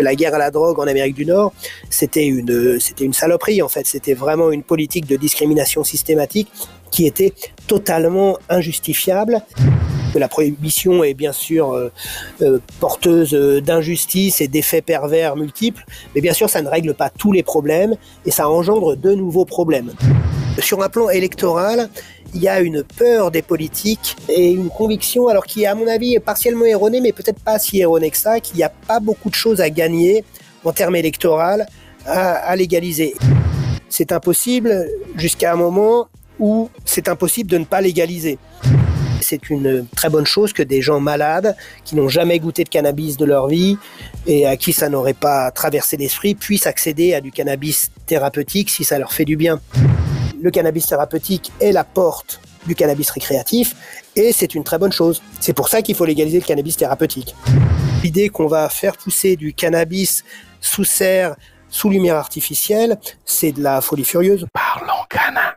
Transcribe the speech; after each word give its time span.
La 0.00 0.16
guerre 0.16 0.34
à 0.34 0.38
la 0.38 0.50
drogue 0.50 0.80
en 0.80 0.86
Amérique 0.88 1.14
du 1.14 1.24
Nord, 1.24 1.52
c'était 1.88 2.26
une, 2.26 3.12
saloperie 3.12 3.62
en 3.62 3.68
fait. 3.68 3.86
C'était 3.86 4.14
vraiment 4.14 4.50
une 4.50 4.64
politique 4.64 5.06
de 5.06 5.14
discrimination 5.16 5.84
systématique 5.84 6.50
qui 6.90 7.06
était 7.06 7.32
totalement 7.68 8.36
injustifiable. 8.48 9.42
La 10.14 10.28
prohibition 10.28 11.02
est 11.04 11.14
bien 11.14 11.32
sûr 11.32 11.72
euh, 11.72 11.90
euh, 12.42 12.58
porteuse 12.80 13.32
d'injustice 13.32 14.40
et 14.40 14.48
d'effets 14.48 14.82
pervers 14.82 15.36
multiples, 15.36 15.84
mais 16.14 16.20
bien 16.20 16.32
sûr 16.32 16.50
ça 16.50 16.60
ne 16.60 16.68
règle 16.68 16.94
pas 16.94 17.10
tous 17.10 17.32
les 17.32 17.42
problèmes 17.42 17.96
et 18.26 18.30
ça 18.30 18.48
engendre 18.48 18.96
de 18.96 19.14
nouveaux 19.14 19.44
problèmes. 19.44 19.92
Sur 20.58 20.82
un 20.82 20.90
plan 20.90 21.08
électoral, 21.08 21.88
il 22.34 22.42
y 22.42 22.48
a 22.48 22.60
une 22.60 22.82
peur 22.82 23.30
des 23.30 23.42
politiques 23.42 24.16
et 24.28 24.50
une 24.50 24.68
conviction, 24.68 25.28
alors 25.28 25.46
qui 25.46 25.64
à 25.64 25.74
mon 25.74 25.86
avis 25.86 26.14
est 26.14 26.20
partiellement 26.20 26.66
erronée, 26.66 27.00
mais 27.00 27.12
peut-être 27.12 27.40
pas 27.40 27.58
si 27.58 27.80
erronée 27.80 28.10
que 28.10 28.16
ça, 28.18 28.40
qu'il 28.40 28.56
n'y 28.56 28.62
a 28.62 28.72
pas 28.86 29.00
beaucoup 29.00 29.30
de 29.30 29.34
choses 29.34 29.60
à 29.60 29.70
gagner 29.70 30.24
en 30.64 30.72
termes 30.72 30.96
électoraux 30.96 31.40
à 32.04 32.56
légaliser. 32.56 33.14
C'est 33.88 34.12
impossible 34.12 34.88
jusqu'à 35.16 35.52
un 35.52 35.56
moment 35.56 36.08
où 36.38 36.68
c'est 36.84 37.08
impossible 37.08 37.50
de 37.50 37.58
ne 37.58 37.64
pas 37.64 37.80
légaliser. 37.80 38.38
C'est 39.22 39.50
une 39.50 39.86
très 39.96 40.10
bonne 40.10 40.26
chose 40.26 40.52
que 40.52 40.62
des 40.62 40.82
gens 40.82 41.00
malades, 41.00 41.56
qui 41.84 41.96
n'ont 41.96 42.08
jamais 42.08 42.38
goûté 42.38 42.64
de 42.64 42.68
cannabis 42.68 43.16
de 43.16 43.24
leur 43.24 43.48
vie 43.48 43.78
et 44.26 44.46
à 44.46 44.56
qui 44.56 44.72
ça 44.72 44.88
n'aurait 44.88 45.14
pas 45.14 45.50
traversé 45.50 45.96
l'esprit, 45.96 46.34
puissent 46.34 46.66
accéder 46.66 47.14
à 47.14 47.20
du 47.20 47.30
cannabis 47.30 47.90
thérapeutique 48.06 48.70
si 48.70 48.84
ça 48.84 48.98
leur 48.98 49.12
fait 49.12 49.24
du 49.24 49.36
bien 49.36 49.60
le 50.42 50.50
cannabis 50.50 50.86
thérapeutique 50.86 51.52
est 51.60 51.72
la 51.72 51.84
porte 51.84 52.40
du 52.66 52.74
cannabis 52.74 53.10
récréatif 53.10 53.74
et 54.16 54.32
c'est 54.32 54.54
une 54.54 54.64
très 54.64 54.78
bonne 54.78 54.92
chose. 54.92 55.22
C'est 55.40 55.52
pour 55.52 55.68
ça 55.68 55.82
qu'il 55.82 55.94
faut 55.94 56.04
légaliser 56.04 56.40
le 56.40 56.44
cannabis 56.44 56.76
thérapeutique. 56.76 57.34
L'idée 58.02 58.28
qu'on 58.28 58.48
va 58.48 58.68
faire 58.68 58.96
pousser 58.96 59.36
du 59.36 59.54
cannabis 59.54 60.24
sous 60.60 60.84
serre, 60.84 61.36
sous 61.68 61.88
lumière 61.88 62.16
artificielle, 62.16 62.98
c'est 63.24 63.52
de 63.52 63.62
la 63.62 63.80
folie 63.80 64.04
furieuse. 64.04 64.46
Parlons 64.52 65.04
cannabis. 65.08 65.51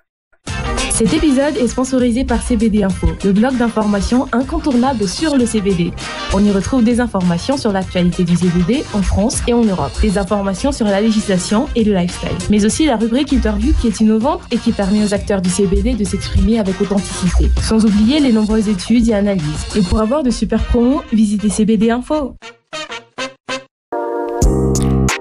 Cet 0.96 1.14
épisode 1.14 1.58
est 1.58 1.68
sponsorisé 1.68 2.24
par 2.24 2.42
CBD 2.42 2.82
Info, 2.82 3.08
le 3.26 3.34
blog 3.34 3.58
d'information 3.58 4.28
incontournable 4.32 5.10
sur 5.10 5.36
le 5.36 5.46
CBD. 5.46 5.92
On 6.34 6.42
y 6.42 6.50
retrouve 6.52 6.86
des 6.86 7.02
informations 7.02 7.58
sur 7.58 7.74
l'actualité 7.74 8.24
du 8.24 8.38
CBD 8.38 8.82
en 8.94 9.02
France 9.02 9.42
et 9.46 9.54
en 9.54 9.66
Europe, 9.66 9.92
des 10.02 10.18
informations 10.18 10.72
sur 10.72 10.86
la 10.86 11.02
législation 11.02 11.68
et 11.76 11.84
le 11.84 11.94
lifestyle, 11.94 12.38
mais 12.50 12.64
aussi 12.66 12.86
la 12.86 12.96
rubrique 12.96 13.34
interview 13.34 13.74
qui 13.82 13.88
est 13.88 14.00
innovante 14.00 14.40
et 14.52 14.58
qui 14.58 14.72
permet 14.72 15.04
aux 15.04 15.14
acteurs 15.14 15.42
du 15.42 15.50
CBD 15.50 15.96
de 15.96 16.06
s'exprimer 16.06 16.60
avec 16.60 16.80
authenticité, 16.80 17.52
sans 17.62 17.84
oublier 17.84 18.22
les 18.22 18.32
nombreuses 18.32 18.70
études 18.70 19.10
et 19.10 19.14
analyses. 19.14 19.44
Et 19.76 19.82
pour 19.82 20.00
avoir 20.00 20.24
de 20.24 20.30
super 20.30 20.64
promos, 20.64 21.02
visitez 21.12 21.50
CBD 21.50 21.92
Info. 21.92 22.38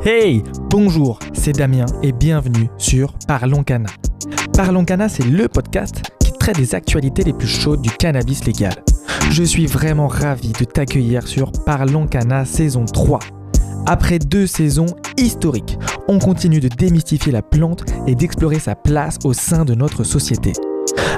Hey, 0.05 0.45
bonjour, 0.71 1.19
c'est 1.33 1.53
Damien 1.53 1.87
et 2.05 2.13
bienvenue 2.13 2.69
sur 2.79 3.15
Parlons 3.27 3.65
Cana. 3.65 3.91
Parlons 4.57 4.85
Cana, 4.85 5.09
c'est 5.09 5.25
le 5.25 5.49
podcast 5.49 6.01
qui 6.21 6.33
traite 6.33 6.57
des 6.57 6.77
actualités 6.77 7.25
les 7.25 7.33
plus 7.33 7.49
chaudes 7.49 7.83
du 7.83 7.91
cannabis 7.91 8.45
légal. 8.45 8.85
Je 9.31 9.43
suis 9.43 9.67
vraiment 9.67 10.07
ravi 10.07 10.53
de 10.53 10.65
t'accueillir 10.65 11.27
sur 11.27 11.51
Parlons 11.67 12.07
Cana 12.07 12.45
saison 12.45 12.85
3. 12.85 13.19
Après 13.87 14.21
deux 14.21 14.47
saisons 14.47 14.87
historiques, 15.17 15.77
on 16.07 16.21
continue 16.21 16.61
de 16.61 16.69
démystifier 16.69 17.33
la 17.33 17.43
plante 17.43 17.85
et 18.07 18.15
d'explorer 18.15 18.61
sa 18.61 18.77
place 18.77 19.19
au 19.25 19.33
sein 19.33 19.65
de 19.65 19.75
notre 19.75 20.05
société. 20.05 20.53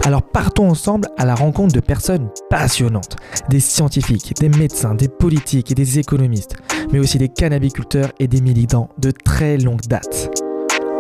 Alors 0.05 0.23
partons 0.23 0.71
ensemble 0.71 1.09
à 1.19 1.27
la 1.27 1.35
rencontre 1.35 1.75
de 1.75 1.81
personnes 1.81 2.31
passionnantes, 2.49 3.17
des 3.51 3.61
scientifiques, 3.61 4.33
des 4.41 4.49
médecins, 4.49 4.95
des 4.95 5.09
politiques 5.09 5.73
et 5.73 5.75
des 5.75 5.99
économistes, 5.99 6.57
mais 6.91 7.01
aussi 7.01 7.19
des 7.19 7.29
cannabiculteurs 7.29 8.13
et 8.19 8.29
des 8.29 8.41
militants 8.41 8.89
de 8.99 9.11
très 9.11 9.59
longue 9.59 9.83
date. 9.83 10.46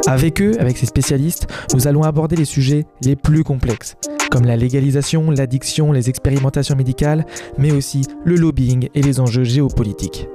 Avec 0.06 0.40
eux, 0.40 0.52
avec 0.60 0.78
ces 0.78 0.86
spécialistes, 0.86 1.48
nous 1.74 1.88
allons 1.88 2.02
aborder 2.02 2.36
les 2.36 2.44
sujets 2.44 2.86
les 3.02 3.16
plus 3.16 3.42
complexes, 3.42 3.96
comme 4.30 4.44
la 4.44 4.56
légalisation, 4.56 5.30
l'addiction, 5.32 5.90
les 5.90 6.08
expérimentations 6.08 6.76
médicales, 6.76 7.26
mais 7.58 7.72
aussi 7.72 8.02
le 8.24 8.36
lobbying 8.36 8.88
et 8.94 9.02
les 9.02 9.18
enjeux 9.18 9.42
géopolitiques. 9.42 10.28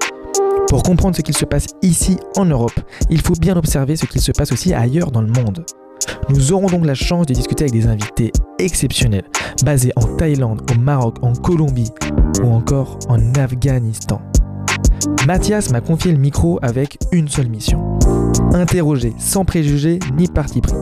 Pour 0.68 0.84
comprendre 0.84 1.16
ce 1.16 1.22
qu'il 1.22 1.38
se 1.38 1.46
passe 1.46 1.68
ici 1.82 2.18
en 2.36 2.46
Europe, 2.46 2.80
il 3.10 3.22
faut 3.22 3.34
bien 3.34 3.56
observer 3.56 3.96
ce 3.96 4.06
qu'il 4.06 4.22
se 4.22 4.34
passe 4.34 4.52
aussi 4.52 4.74
ailleurs 4.74 5.12
dans 5.12 5.22
le 5.22 5.32
monde. 5.32 5.66
Nous 6.30 6.52
aurons 6.52 6.68
donc 6.68 6.86
la 6.86 6.96
chance 6.96 7.26
de 7.26 7.34
discuter 7.34 7.64
avec 7.64 7.74
des 7.74 7.88
invités 7.88 8.32
exceptionnels, 8.60 9.26
basés 9.64 9.94
en 9.96 10.16
Thaïlande, 10.18 10.62
au 10.72 10.80
Maroc, 10.80 11.18
en 11.22 11.34
Colombie 11.34 11.92
ou 12.44 12.48
encore 12.48 13.00
en 13.08 13.34
Afghanistan. 13.36 14.22
Mathias 15.28 15.72
m'a 15.72 15.82
confié 15.82 16.12
le 16.12 16.18
micro 16.18 16.60
avec 16.62 16.98
une 17.12 17.28
seule 17.28 17.50
mission. 17.50 18.00
Interroger 18.54 19.14
sans 19.18 19.46
préjugés 19.46 20.00
ni 20.18 20.28
parti 20.28 20.62
pris. 20.62 20.76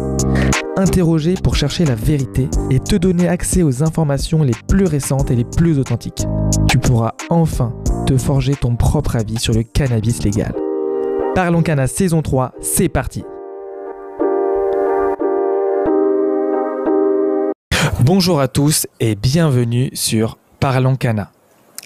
Interroger 0.77 1.33
pour 1.33 1.55
chercher 1.55 1.85
la 1.85 1.95
vérité 1.95 2.47
et 2.69 2.79
te 2.79 2.95
donner 2.95 3.27
accès 3.27 3.63
aux 3.63 3.83
informations 3.83 4.43
les 4.43 4.55
plus 4.67 4.85
récentes 4.85 5.29
et 5.29 5.35
les 5.35 5.43
plus 5.43 5.77
authentiques. 5.77 6.25
Tu 6.67 6.77
pourras 6.77 7.13
enfin 7.29 7.73
te 8.05 8.17
forger 8.17 8.55
ton 8.55 8.75
propre 8.75 9.15
avis 9.17 9.39
sur 9.39 9.53
le 9.53 9.63
cannabis 9.63 10.23
légal. 10.23 10.53
Parlons 11.35 11.61
Cana 11.61 11.87
saison 11.87 12.21
3, 12.21 12.53
c'est 12.61 12.89
parti 12.89 13.23
Bonjour 18.01 18.39
à 18.39 18.47
tous 18.47 18.87
et 18.99 19.15
bienvenue 19.15 19.89
sur 19.93 20.37
Parlons 20.59 20.95
Cana. 20.95 21.31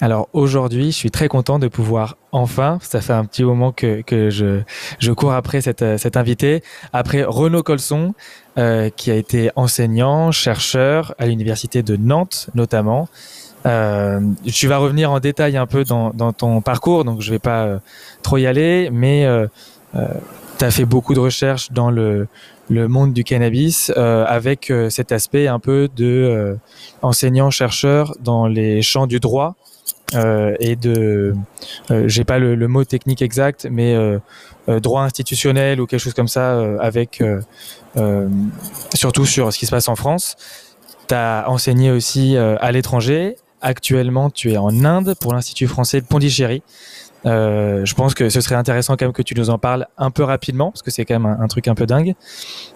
Alors 0.03 0.27
aujourd'hui, 0.33 0.87
je 0.91 0.97
suis 0.97 1.11
très 1.11 1.29
content 1.29 1.59
de 1.59 1.69
pouvoir 1.69 2.17
enfin, 2.33 2.77
ça 2.81 2.99
fait 2.99 3.13
un 3.13 3.23
petit 3.23 3.45
moment 3.45 3.71
que, 3.71 4.01
que 4.01 4.29
je, 4.29 4.59
je 4.99 5.13
cours 5.13 5.31
après 5.31 5.61
cette, 5.61 5.97
cet 5.97 6.17
invité, 6.17 6.61
après 6.91 7.23
Renaud 7.23 7.63
Colson, 7.63 8.13
euh, 8.57 8.89
qui 8.89 9.11
a 9.11 9.15
été 9.15 9.49
enseignant, 9.55 10.33
chercheur 10.33 11.15
à 11.19 11.25
l'université 11.25 11.83
de 11.83 11.95
Nantes 11.95 12.49
notamment. 12.53 13.07
Euh, 13.65 14.19
tu 14.45 14.67
vas 14.67 14.77
revenir 14.77 15.09
en 15.09 15.21
détail 15.21 15.55
un 15.55 15.67
peu 15.67 15.85
dans, 15.85 16.09
dans 16.09 16.33
ton 16.33 16.59
parcours, 16.59 17.05
donc 17.05 17.21
je 17.21 17.31
vais 17.31 17.39
pas 17.39 17.63
euh, 17.63 17.79
trop 18.23 18.35
y 18.35 18.45
aller, 18.45 18.89
mais 18.91 19.25
euh, 19.25 19.47
euh 19.95 20.07
tu 20.59 20.65
as 20.65 20.71
fait 20.71 20.85
beaucoup 20.85 21.13
de 21.13 21.19
recherches 21.19 21.71
dans 21.71 21.89
le, 21.89 22.27
le 22.69 22.87
monde 22.87 23.11
du 23.11 23.23
cannabis 23.23 23.89
avec 23.95 24.71
cet 24.89 25.11
aspect 25.11 25.47
un 25.47 25.57
peu 25.57 25.89
de 25.95 26.59
enseignant-chercheur 27.01 28.13
dans 28.21 28.45
les 28.45 28.83
champs 28.83 29.07
du 29.07 29.19
droit 29.19 29.55
euh, 29.55 29.72
et 30.59 30.75
de, 30.75 31.33
euh, 31.91 32.07
j'ai 32.07 32.23
pas 32.23 32.39
le, 32.39 32.67
mot 32.67 32.83
technique 32.83 33.21
exact, 33.21 33.67
mais 33.69 33.95
euh, 33.95 34.19
droit 34.79 35.03
institutionnel 35.03 35.81
ou 35.81 35.87
quelque 35.87 35.99
chose 35.99 36.13
comme 36.13 36.27
ça, 36.27 36.59
avec 36.79 37.23
surtout 38.93 39.25
sur 39.25 39.53
ce 39.53 39.59
qui 39.59 39.65
se 39.65 39.71
passe 39.71 39.87
en 39.87 39.95
France. 39.95 40.35
Tu 41.07 41.15
as 41.15 41.45
enseigné 41.47 41.91
aussi 41.91 42.37
à 42.37 42.71
l'étranger. 42.71 43.35
Actuellement, 43.61 44.29
tu 44.29 44.51
es 44.51 44.57
en 44.57 44.83
Inde 44.83 45.15
pour 45.19 45.33
l'Institut 45.33 45.67
français 45.67 46.01
de 46.01 46.05
Pondichéry. 46.05 46.63
Euh, 47.25 47.85
je 47.85 47.93
pense 47.93 48.13
que 48.13 48.29
ce 48.29 48.41
serait 48.41 48.55
intéressant 48.55 48.97
quand 48.97 49.05
même 49.05 49.13
que 49.13 49.21
tu 49.21 49.33
nous 49.35 49.49
en 49.49 49.57
parles 49.57 49.87
un 49.97 50.11
peu 50.11 50.23
rapidement 50.23 50.71
parce 50.71 50.81
que 50.81 50.91
c'est 50.91 51.05
quand 51.05 51.19
même 51.19 51.37
un, 51.39 51.47
truc 51.47 51.67
un 51.67 51.75
peu 51.75 51.85
dingue. 51.85 52.15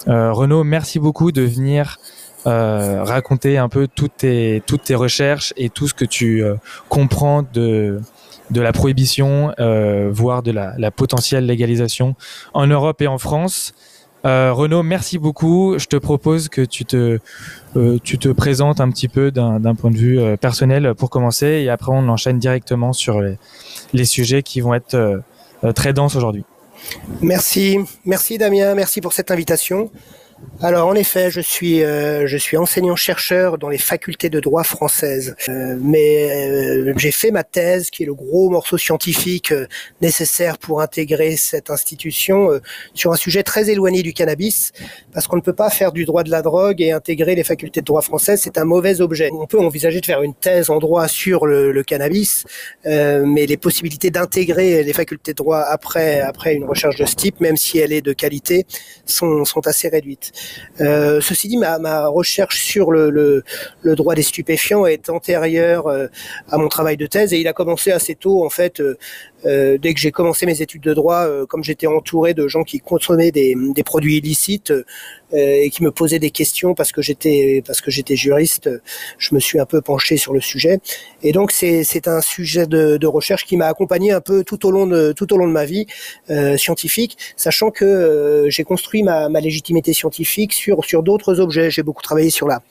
Euh, 0.07 0.31
Renaud, 0.31 0.63
merci 0.63 0.99
beaucoup 0.99 1.31
de 1.31 1.41
venir 1.41 1.99
euh, 2.47 3.03
raconter 3.03 3.57
un 3.57 3.67
peu 3.67 3.89
toutes 3.93 4.17
tes, 4.17 4.63
toutes 4.65 4.83
tes 4.83 4.95
recherches 4.95 5.53
et 5.57 5.69
tout 5.69 5.87
ce 5.89 5.93
que 5.93 6.05
tu 6.05 6.43
euh, 6.43 6.55
comprends 6.87 7.43
de, 7.53 7.99
de 8.51 8.61
la 8.61 8.71
prohibition, 8.71 9.53
euh, 9.59 10.09
voire 10.13 10.43
de 10.43 10.51
la, 10.51 10.91
potentielle 10.91 11.45
légalisation 11.45 12.15
en 12.53 12.67
Europe 12.67 13.01
et 13.01 13.07
en 13.07 13.17
France. 13.17 13.73
Renaud, 14.23 14.83
merci 14.83 15.19
beaucoup. 15.19 15.79
Je 15.79 15.85
te 15.85 15.95
propose 15.95 16.49
que 16.49 16.59
tu 16.59 16.83
te, 16.83 17.19
tu 18.03 18.17
te 18.17 18.27
présentes 18.27 18.81
un 18.81 18.89
petit 18.89 19.07
peu 19.07 19.31
d'un 19.31 19.73
point 19.73 19.89
de 19.89 19.95
vue 19.95 20.19
personnel 20.35 20.95
pour 20.95 21.09
commencer 21.09 21.45
et 21.45 21.69
après 21.69 21.93
on 21.93 22.09
enchaîne 22.09 22.37
directement 22.37 22.91
sur 22.91 23.21
les 23.21 24.05
sujets 24.05 24.43
qui 24.43 24.59
vont 24.59 24.73
être 24.73 25.21
très 25.75 25.93
denses 25.93 26.17
aujourd'hui. 26.17 26.43
Merci, 27.21 27.79
merci 28.03 28.37
Damien, 28.37 28.75
merci 28.75 28.99
pour 28.99 29.13
cette 29.13 29.31
invitation. 29.31 29.89
Alors 30.59 30.87
en 30.87 30.95
effet, 30.95 31.29
je 31.29 31.39
suis 31.39 31.83
euh, 31.83 32.27
enseignant 32.57 32.95
chercheur 32.95 33.59
dans 33.59 33.69
les 33.69 33.77
facultés 33.77 34.29
de 34.29 34.39
droit 34.39 34.63
françaises, 34.63 35.35
euh, 35.49 35.77
mais 35.79 36.31
euh, 36.31 36.93
j'ai 36.97 37.11
fait 37.11 37.29
ma 37.29 37.43
thèse 37.43 37.91
qui 37.91 38.01
est 38.01 38.05
le 38.07 38.15
gros 38.15 38.49
morceau 38.49 38.75
scientifique 38.75 39.53
nécessaire 40.01 40.57
pour 40.57 40.81
intégrer 40.81 41.37
cette 41.37 41.69
institution 41.69 42.59
sur 42.95 43.11
un 43.11 43.15
sujet 43.15 43.43
très 43.43 43.69
éloigné 43.69 44.01
du 44.01 44.13
cannabis, 44.13 44.71
parce 45.13 45.27
qu'on 45.27 45.35
ne 45.35 45.41
peut 45.41 45.53
pas 45.53 45.69
faire 45.69 45.91
du 45.91 46.05
droit 46.05 46.23
de 46.23 46.31
la 46.31 46.41
drogue 46.41 46.81
et 46.81 46.91
intégrer 46.91 47.35
les 47.35 47.43
facultés 47.43 47.81
de 47.81 47.85
droit 47.85 48.01
françaises, 48.01 48.41
c'est 48.43 48.57
un 48.57 48.65
mauvais 48.65 48.99
objet. 48.99 49.29
On 49.31 49.45
peut 49.45 49.59
envisager 49.59 50.01
de 50.01 50.05
faire 50.07 50.23
une 50.23 50.33
thèse 50.33 50.71
en 50.71 50.79
droit 50.79 51.07
sur 51.07 51.45
le, 51.45 51.83
cannabis, 51.83 52.45
mais 52.83 53.45
les 53.45 53.57
possibilités 53.57 54.09
d'intégrer 54.09 54.83
les 54.83 54.93
facultés 54.93 55.33
de 55.33 55.37
droit 55.37 55.59
après 55.59 56.19
après 56.19 56.55
une 56.55 56.65
recherche 56.65 56.95
de 56.95 57.05
ce 57.05 57.15
type, 57.15 57.39
même 57.41 57.57
si 57.57 57.77
elle 57.77 57.93
est 57.93 58.01
de 58.01 58.13
qualité, 58.13 58.65
sont 59.05 59.45
assez 59.65 59.87
réduites. 59.87 60.26
Euh, 60.81 61.21
ceci 61.21 61.47
dit, 61.47 61.57
ma, 61.57 62.07
recherche 62.07 62.63
sur 62.63 62.91
le, 62.91 63.09
le, 63.09 63.95
droit 63.95 64.15
des 64.15 64.23
stupéfiants 64.23 64.85
est 64.85 65.09
antérieure 65.09 65.87
euh, 65.87 66.07
à 66.49 66.57
mon 66.57 66.67
travail 66.67 66.97
de 66.97 67.05
thèse 67.05 67.33
et 67.33 67.39
il 67.39 67.47
a 67.47 67.53
commencé 67.53 67.91
assez 67.91 68.15
tôt 68.15 68.45
en 68.45 68.49
fait. 68.49 68.81
Euh, 69.45 69.75
euh 69.75 69.77
dès 69.77 69.93
que 69.93 69.99
j'ai 69.99 70.11
commencé 70.11 70.45
mes 70.45 70.61
études 70.61 70.83
de 70.83 70.93
droit, 70.93 71.27
comme 71.47 71.63
j'étais 71.63 71.87
entouré 71.87 72.33
de 72.33 72.47
gens 72.47 72.63
qui 72.63 72.79
consommaient 72.79 73.31
des, 73.31 73.55
des 73.75 73.83
produits 73.83 74.17
illicites 74.17 74.73
et 75.33 75.69
qui 75.69 75.83
me 75.83 75.91
posaient 75.91 76.19
des 76.19 76.31
questions 76.31 76.73
parce 76.73 76.91
que 76.91 77.01
j'étais 77.01 77.61
parce 77.65 77.81
que 77.81 77.91
j'étais 77.91 78.15
juriste, 78.15 78.69
je 79.17 79.35
me 79.35 79.39
suis 79.39 79.59
un 79.59 79.65
peu 79.65 79.81
penché 79.81 80.17
sur 80.17 80.33
le 80.33 80.41
sujet. 80.41 80.79
Et 81.21 81.31
donc 81.31 81.51
c'est 81.51 81.83
c'est 81.83 82.07
un 82.07 82.21
sujet 82.21 82.65
de, 82.65 82.97
de 82.97 83.07
recherche 83.07 83.45
qui 83.45 83.57
m'a 83.57 83.67
accompagné 83.67 84.11
un 84.11 84.21
peu 84.21 84.43
tout 84.43 84.65
au 84.65 84.71
long 84.71 84.87
de 84.87 85.11
tout 85.11 85.33
au 85.33 85.37
long 85.37 85.47
de 85.47 85.53
ma 85.53 85.65
vie 85.65 85.85
scientifique, 86.57 87.17
sachant 87.35 87.71
que 87.71 88.45
j'ai 88.49 88.63
construit 88.63 89.03
ma, 89.03 89.29
ma 89.29 89.39
légitimité 89.39 89.93
scientifique 89.93 90.53
sur, 90.53 90.83
sur 90.85 91.03
d'autres 91.03 91.39
objets. 91.39 91.71
J'ai 91.71 91.83
beaucoup 91.83 92.01
travaillé 92.01 92.29
sur 92.29 92.47
la, 92.47 92.61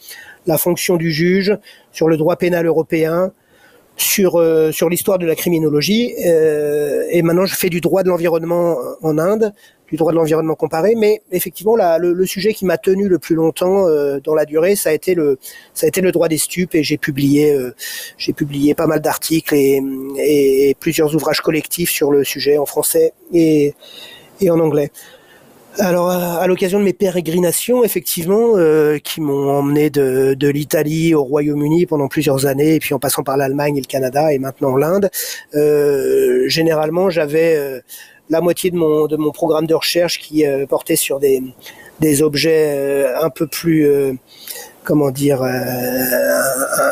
la 0.46 0.58
fonction 0.58 0.96
du 0.96 1.12
juge, 1.12 1.56
sur 1.92 2.08
le 2.08 2.16
droit 2.16 2.36
pénal 2.36 2.66
européen, 2.66 3.32
sur, 3.96 4.37
euh, 4.37 4.70
sur 4.72 4.88
l'histoire 4.88 5.19
de 5.19 5.26
la 5.26 5.34
criminologie. 5.34 6.14
Euh, 6.25 7.04
et 7.10 7.22
maintenant, 7.22 7.46
je 7.46 7.54
fais 7.54 7.70
du 7.70 7.81
droit 7.81 8.02
de 8.02 8.08
l'environnement 8.08 8.76
en 9.02 9.19
Inde, 9.19 9.52
du 9.88 9.96
droit 9.96 10.12
de 10.12 10.16
l'environnement 10.16 10.54
comparé. 10.54 10.94
Mais 10.96 11.22
effectivement, 11.32 11.76
le, 11.76 12.26
sujet 12.26 12.52
qui 12.52 12.66
m'a 12.66 12.78
tenu 12.78 13.08
le 13.08 13.19
plus 13.19 13.34
longtemps 13.34 13.88
euh, 13.88 14.20
dans 14.22 14.34
la 14.34 14.44
durée, 14.44 14.76
ça 14.76 14.90
a 14.90 14.93
été 14.93 15.14
le, 15.14 15.38
droit 16.12 16.28
des 16.28 16.38
stupes. 16.38 16.75
Et 16.75 16.82
j'ai 16.82 16.98
publié, 16.98 17.56
publié 18.37 18.75
pas 18.75 18.87
mal 18.87 19.00
d'articles 19.00 19.54
et, 19.54 20.76
plusieurs 20.78 21.14
ouvrages 21.14 21.40
collectifs 21.40 21.90
sur 21.90 22.10
le 22.10 22.22
sujet 22.22 22.58
en 22.58 22.66
français 22.66 23.12
et 23.32 23.75
en 24.49 24.60
anglais. 24.60 24.90
Alors, 25.78 26.08
à 26.11 26.46
l'occasion 26.46 26.78
de 26.78 26.84
mes 26.84 26.94
pérégrinations, 26.94 27.84
effectivement, 27.84 28.56
euh, 28.56 28.99
qui 28.99 29.20
m'ont 29.20 29.50
emmené 29.50 29.90
de, 29.90 30.32
de 30.32 30.49
l'Italie 30.49 31.14
au 31.14 31.23
Royaume-Uni 31.23 31.84
pendant 31.84 32.08
plusieurs 32.08 32.46
années, 32.46 32.76
et 32.76 32.81
puis 32.81 32.94
en 32.94 32.99
passant 32.99 33.23
par 33.23 33.37
l'Allemagne 33.37 33.76
et 33.76 33.81
le 33.81 33.87
Canada, 33.87 34.32
et 34.32 34.38
maintenant 34.38 34.76
l'Inde, 34.76 35.11
euh, 35.55 36.49
généralement, 36.49 37.11
j'avais 37.11 37.56
euh, 37.56 37.81
la 38.31 38.40
moitié 38.40 38.70
de 38.70 38.76
mon, 38.76 39.06
de 39.06 39.17
mon 39.17 39.32
programme 39.32 39.67
de 39.67 39.75
recherche 39.75 40.19
qui 40.19 40.46
euh, 40.46 40.64
portait 40.67 40.96
sur 40.96 41.20
des, 41.20 41.43
des 42.00 42.23
objets 42.23 43.06
un 43.20 43.28
peu 43.28 43.46
plus 43.46 43.87
comment 44.86 45.10
dire 45.10 45.42
euh, 45.42 45.50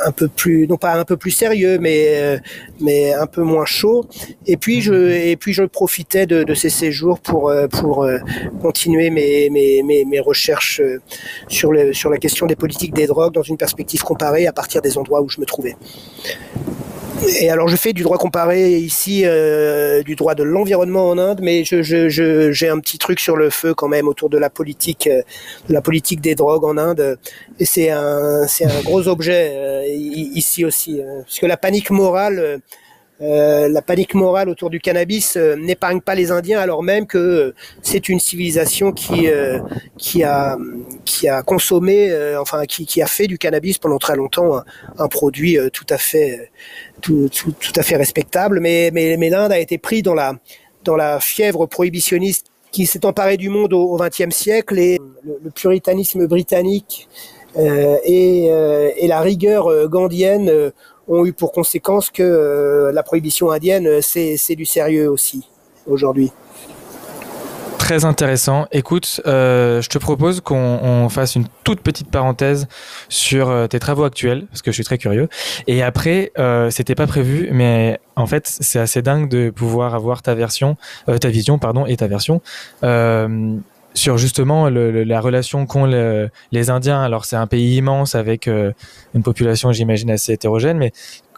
un, 0.04 0.10
peu 0.10 0.28
plus 0.28 0.66
non 0.66 0.76
pas 0.76 0.94
un 0.94 1.04
peu 1.04 1.16
plus 1.16 1.30
sérieux 1.30 1.78
mais 1.78 2.08
euh, 2.16 2.38
mais 2.80 3.14
un 3.14 3.26
peu 3.26 3.42
moins 3.42 3.64
chaud. 3.64 4.04
Et 4.46 4.56
puis 4.56 4.82
je 4.82 4.94
et 5.30 5.36
puis 5.36 5.52
je 5.54 5.62
profitais 5.62 6.26
de, 6.26 6.42
de 6.42 6.54
ces 6.54 6.70
séjours 6.70 7.20
pour 7.20 7.48
euh, 7.48 7.68
pour 7.68 8.06
continuer 8.60 9.08
mes, 9.10 9.48
mes, 9.48 9.82
mes, 9.82 10.04
mes 10.04 10.20
recherches 10.20 10.82
sur 11.48 11.72
le 11.72 11.92
sur 11.92 12.10
la 12.10 12.18
question 12.18 12.46
des 12.46 12.56
politiques 12.56 12.92
des 12.92 13.06
drogues 13.06 13.32
dans 13.32 13.42
une 13.42 13.56
perspective 13.56 14.02
comparée 14.02 14.46
à 14.46 14.52
partir 14.52 14.82
des 14.82 14.98
endroits 14.98 15.22
où 15.22 15.28
je 15.28 15.40
me 15.40 15.46
trouvais 15.46 15.76
et 17.26 17.50
alors 17.50 17.68
je 17.68 17.76
fais 17.76 17.92
du 17.92 18.02
droit 18.02 18.18
comparé 18.18 18.76
ici, 18.76 19.22
euh, 19.24 20.02
du 20.02 20.16
droit 20.16 20.34
de 20.34 20.42
l'environnement 20.42 21.08
en 21.08 21.18
Inde, 21.18 21.40
mais 21.42 21.64
je, 21.64 21.82
je, 21.82 22.50
j'ai 22.52 22.68
un 22.68 22.78
petit 22.80 22.98
truc 22.98 23.20
sur 23.20 23.36
le 23.36 23.50
feu 23.50 23.74
quand 23.74 23.88
même 23.88 24.08
autour 24.08 24.30
de 24.30 24.38
la 24.38 24.50
politique, 24.50 25.06
euh, 25.06 25.22
de 25.68 25.72
la 25.72 25.80
politique 25.80 26.20
des 26.20 26.34
drogues 26.34 26.64
en 26.64 26.76
Inde. 26.76 27.18
Et 27.58 27.64
c'est 27.64 27.90
un, 27.90 28.46
c'est 28.46 28.64
un 28.64 28.80
gros 28.82 29.08
objet 29.08 29.52
euh, 29.54 29.84
ici 29.86 30.64
aussi, 30.64 31.00
parce 31.24 31.38
que 31.38 31.46
la 31.46 31.56
panique 31.56 31.90
morale 31.90 32.60
euh, 33.20 33.68
la 33.68 33.80
panique 33.80 34.14
morale 34.14 34.48
autour 34.48 34.70
du 34.70 34.80
cannabis 34.80 35.36
euh, 35.36 35.54
n'épargne 35.54 36.00
pas 36.00 36.16
les 36.16 36.32
Indiens 36.32 36.58
alors 36.58 36.82
même 36.82 37.06
que 37.06 37.16
euh, 37.16 37.54
c'est 37.80 38.08
une 38.08 38.18
civilisation 38.18 38.90
qui 38.90 39.28
qui 39.96 40.24
a 40.24 40.58
qui 41.04 41.28
a 41.28 41.42
consommé 41.44 42.12
enfin 42.40 42.64
qui, 42.64 42.86
qui 42.86 43.02
a 43.02 43.06
fait 43.06 43.28
du 43.28 43.38
cannabis 43.38 43.78
pendant 43.78 43.98
très 43.98 44.16
longtemps 44.16 44.60
un, 44.98 45.08
produit 45.08 45.58
tout 45.72 45.86
à 45.90 45.96
fait 45.96 46.50
tout, 47.00 47.28
tout, 47.28 47.72
à 47.76 47.82
fait 47.84 47.96
respectable. 47.96 48.58
Mais 48.58 48.90
mais, 48.92 49.16
mais 49.16 49.30
l'Inde 49.30 49.52
a 49.52 49.60
été 49.60 49.78
pris 49.78 50.02
dans 50.02 50.14
la 50.14 50.34
dans 50.82 50.96
la 50.96 51.20
fièvre 51.20 51.66
prohibitionniste 51.66 52.48
qui 52.72 52.86
s'est 52.86 53.06
emparée 53.06 53.36
du 53.36 53.48
monde 53.48 53.72
au 53.74 53.96
XXe 53.96 54.34
siècle 54.34 54.76
et 54.78 55.00
le, 55.22 55.50
puritanisme 55.50 56.26
britannique 56.26 57.08
et, 57.56 58.46
et, 58.46 59.06
la 59.06 59.20
rigueur 59.20 59.88
gandhienne 59.88 60.72
ont 61.08 61.24
eu 61.24 61.32
pour 61.32 61.52
conséquence 61.52 62.10
que 62.10 62.22
euh, 62.22 62.92
la 62.92 63.02
prohibition 63.02 63.50
indienne, 63.50 63.86
euh, 63.86 64.00
c'est 64.00 64.56
du 64.56 64.64
sérieux 64.64 65.10
aussi 65.10 65.48
aujourd'hui. 65.86 66.32
Très 67.78 68.06
intéressant. 68.06 68.66
Écoute, 68.72 69.20
euh, 69.26 69.82
je 69.82 69.90
te 69.90 69.98
propose 69.98 70.40
qu'on 70.40 71.08
fasse 71.10 71.36
une 71.36 71.44
toute 71.64 71.80
petite 71.80 72.10
parenthèse 72.10 72.66
sur 73.10 73.68
tes 73.68 73.78
travaux 73.78 74.04
actuels, 74.04 74.46
parce 74.46 74.62
que 74.62 74.70
je 74.70 74.76
suis 74.76 74.84
très 74.84 74.96
curieux. 74.96 75.28
Et 75.66 75.82
après, 75.82 76.32
euh, 76.38 76.70
c'était 76.70 76.94
pas 76.94 77.06
prévu, 77.06 77.50
mais 77.52 78.00
en 78.16 78.26
fait, 78.26 78.46
c'est 78.46 78.78
assez 78.78 79.02
dingue 79.02 79.28
de 79.28 79.50
pouvoir 79.50 79.94
avoir 79.94 80.22
ta 80.22 80.34
version, 80.34 80.78
ta 81.20 81.28
vision, 81.28 81.58
pardon, 81.58 81.84
et 81.84 81.96
ta 81.98 82.06
version 82.06 82.40
sur 83.94 84.18
justement 84.18 84.68
le, 84.68 85.04
la 85.04 85.20
relation 85.20 85.66
qu'ont 85.66 85.86
les 85.86 86.70
Indiens. 86.70 87.00
Alors 87.00 87.24
c'est 87.24 87.36
un 87.36 87.46
pays 87.46 87.76
immense 87.76 88.14
avec 88.14 88.48
euh, 88.48 88.72
une 89.14 89.22
population, 89.22 89.72
j'imagine, 89.72 90.10
assez 90.10 90.32
hétérogène, 90.32 90.78
mais 90.78 90.92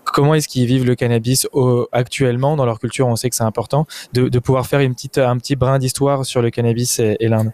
comment 0.04 0.34
est-ce 0.34 0.48
qu'ils 0.48 0.66
vivent 0.66 0.86
le 0.86 0.94
cannabis 0.94 1.46
actuellement 1.92 2.56
dans 2.56 2.64
leur 2.64 2.80
culture? 2.80 3.06
On 3.06 3.16
sait 3.16 3.28
que 3.28 3.36
c'est 3.36 3.44
important 3.44 3.86
de, 4.12 4.28
de, 4.28 4.38
pouvoir 4.38 4.66
faire 4.66 4.80
une 4.80 4.94
petite, 4.94 5.18
un 5.18 5.36
petit 5.36 5.56
brin 5.56 5.78
d'histoire 5.78 6.24
sur 6.24 6.42
le 6.42 6.50
cannabis 6.50 6.98
et, 6.98 7.16
et 7.20 7.28
l'Inde. 7.28 7.52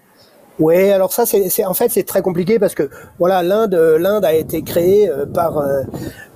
Oui, 0.58 0.90
alors 0.90 1.12
ça, 1.12 1.24
c'est 1.24 1.64
en 1.64 1.72
fait 1.72 1.88
c'est 1.90 2.02
très 2.02 2.20
compliqué 2.20 2.58
parce 2.58 2.74
que 2.74 2.90
voilà, 3.18 3.42
l'Inde, 3.42 3.74
l'Inde 3.74 4.24
a 4.24 4.34
été 4.34 4.62
créée 4.62 5.08
euh, 5.08 5.24
par 5.24 5.56
euh, 5.58 5.82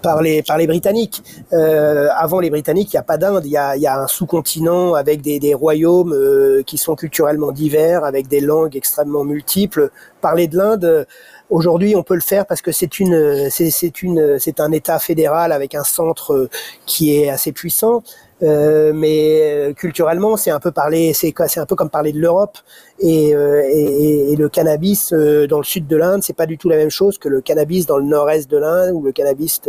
par 0.02 0.22
les 0.22 0.42
par 0.42 0.56
les 0.56 0.66
Britanniques. 0.66 1.22
Euh, 1.52 2.08
avant 2.16 2.40
les 2.40 2.48
Britanniques, 2.48 2.92
il 2.94 2.96
n'y 2.96 3.00
a 3.00 3.02
pas 3.02 3.18
d'Inde, 3.18 3.42
il 3.44 3.50
y 3.50 3.56
a, 3.56 4.00
un 4.00 4.06
sous-continent 4.06 4.94
avec 4.94 5.20
des, 5.20 5.54
royaumes 5.54 6.14
euh, 6.14 6.62
qui 6.62 6.78
sont 6.78 6.94
culturellement 6.94 7.52
divers, 7.52 8.04
avec 8.04 8.26
des 8.28 8.40
langues 8.40 8.74
extrêmement 8.74 9.24
multiples. 9.24 9.90
Parler 10.22 10.46
de 10.46 10.56
l'Inde. 10.56 11.06
Aujourd'hui, 11.50 11.94
on 11.94 12.02
peut 12.02 12.14
le 12.14 12.20
faire 12.20 12.46
parce 12.46 12.62
que 12.62 12.72
c'est 12.72 12.98
une, 12.98 13.50
c'est 13.50 14.02
une, 14.02 14.38
c'est 14.38 14.60
un 14.60 14.72
État 14.72 14.98
fédéral 14.98 15.52
avec 15.52 15.74
un 15.74 15.84
centre 15.84 16.48
qui 16.86 17.16
est 17.16 17.28
assez 17.28 17.52
puissant. 17.52 18.02
Euh, 18.42 18.92
mais 18.94 19.40
euh, 19.42 19.72
culturellement, 19.72 20.36
c'est 20.36 20.50
un 20.50 20.60
peu 20.60 20.70
parler, 20.70 21.14
c'est 21.14 21.32
c'est 21.48 21.60
un 21.60 21.64
peu 21.64 21.74
comme 21.74 21.88
parler 21.88 22.12
de 22.12 22.20
l'Europe 22.20 22.58
et, 22.98 23.34
euh, 23.34 23.62
et, 23.66 24.32
et, 24.32 24.36
le 24.36 24.50
cannabis 24.50 25.14
euh, 25.14 25.46
dans 25.46 25.56
le 25.56 25.64
sud 25.64 25.86
de 25.86 25.96
l'Inde, 25.96 26.22
c'est 26.22 26.34
pas 26.36 26.44
du 26.44 26.58
tout 26.58 26.68
la 26.68 26.76
même 26.76 26.90
chose 26.90 27.16
que 27.16 27.30
le 27.30 27.40
cannabis 27.40 27.86
dans 27.86 27.96
le 27.96 28.04
nord-est 28.04 28.50
de 28.50 28.58
l'Inde 28.58 28.94
ou 28.94 29.02
le 29.02 29.12
cannabis 29.12 29.62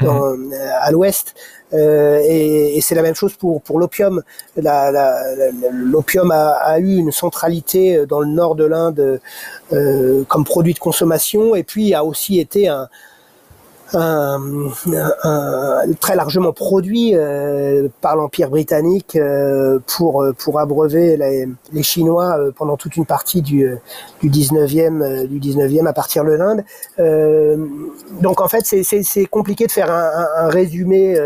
dans, 0.00 0.36
à 0.80 0.92
l'ouest. 0.92 1.34
et, 1.72 2.76
et 2.76 2.80
c'est 2.80 2.94
la 2.94 3.02
même 3.02 3.16
chose 3.16 3.34
pour 3.34 3.60
pour 3.62 3.80
l'opium. 3.80 4.22
L'opium 4.56 6.30
a, 6.30 6.50
a, 6.50 6.78
eu 6.78 6.94
une 6.96 7.10
centralité 7.10 8.06
dans 8.06 8.20
le 8.20 8.28
nord 8.28 8.54
de 8.54 8.64
l'Inde 8.64 9.20
comme 10.28 10.44
produit 10.44 10.74
de 10.74 10.78
consommation 10.78 11.56
et 11.56 11.64
puis 11.64 11.94
a 11.94 12.04
aussi 12.04 12.38
été 12.38 12.68
un 12.68 12.88
un, 13.94 14.40
un, 15.22 15.92
très 16.00 16.16
largement 16.16 16.52
produit 16.52 17.12
euh, 17.14 17.88
par 18.00 18.16
l'Empire 18.16 18.50
britannique 18.50 19.16
euh, 19.16 19.78
pour 19.86 20.24
pour 20.38 20.58
abreuver 20.60 21.16
les, 21.16 21.48
les 21.72 21.82
Chinois 21.82 22.38
euh, 22.38 22.52
pendant 22.52 22.76
toute 22.76 22.96
une 22.96 23.06
partie 23.06 23.42
du, 23.42 23.68
du 24.22 24.30
19e 24.30 25.26
du 25.26 25.40
19e 25.40 25.86
à 25.86 25.92
partir 25.92 26.24
de 26.24 26.32
l'Inde. 26.32 26.64
donc 28.20 28.40
en 28.40 28.48
fait 28.48 28.64
c'est 28.64 29.26
compliqué 29.26 29.66
de 29.66 29.72
faire 29.72 29.90
un, 29.90 30.44
un 30.44 30.48
résumé, 30.48 31.16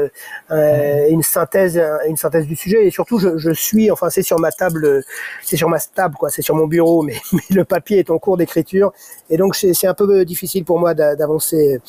une 0.51 1.23
synthèse 1.23 1.81
une 2.07 2.17
synthèse 2.17 2.47
du 2.47 2.57
sujet 2.57 2.87
et 2.87 2.91
surtout 2.91 3.19
je, 3.19 3.37
je 3.37 3.51
suis 3.51 3.91
enfin 3.91 4.11
c'est 4.11 4.23
sur 4.23 4.39
ma 4.39 4.53
table 4.53 5.03
c'est 5.43 5.57
sur 5.57 5.69
ma 5.69 5.79
table 5.79 6.17
quoi 6.19 6.31
c'est 6.31 6.43
sur 6.43 6.55
mon 6.55 6.67
bureau 6.67 7.03
mais, 7.03 7.17
mais 7.33 7.41
le 7.51 7.65
papier 7.65 7.99
est 7.99 8.11
en 8.11 8.19
cours 8.19 8.37
d'écriture 8.37 8.93
et 9.31 9.37
donc 9.37 9.57
c'est 9.57 9.87
un 9.87 9.95
peu 9.95 10.25
difficile 10.25 10.65
pour 10.65 10.79
moi 10.79 10.95
d'avancer 10.95 11.81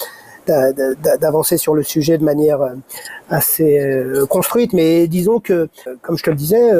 d'avancer 0.50 1.58
sur 1.58 1.76
le 1.76 1.84
sujet 1.84 2.18
de 2.18 2.24
manière 2.24 2.60
assez 3.30 4.04
construite. 4.30 4.74
Mais 4.74 5.08
disons 5.08 5.40
que, 5.40 5.70
comme 6.02 6.18
je 6.18 6.24
te 6.24 6.30
le 6.30 6.36
disais, 6.36 6.72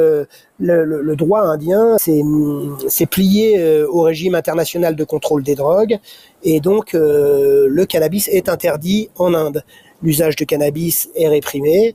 le, 0.58 1.14
droit 1.16 1.40
indien 1.42 1.96
s'est 1.98 3.06
plié 3.06 3.84
au 3.84 4.02
régime 4.02 4.34
international 4.34 4.96
de 4.96 5.04
contrôle 5.04 5.42
des 5.42 5.54
drogues 5.54 5.98
et 6.42 6.60
donc 6.60 6.92
le 6.94 7.84
cannabis 7.84 8.28
est 8.28 8.48
interdit 8.48 9.10
en 9.18 9.34
Inde. 9.34 9.64
L'usage 10.02 10.36
de 10.36 10.44
cannabis 10.44 11.10
est 11.14 11.28
réprimé. 11.28 11.94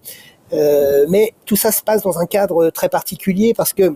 mais 0.51 1.34
tout 1.46 1.55
ça 1.55 1.72
se 1.72 1.82
passe 1.84 2.01
dans 2.03 2.20
un 2.20 2.25
cadre 2.25 2.70
très 2.70 2.89
particulier 2.89 3.53
parce 3.55 3.74
que 3.74 3.96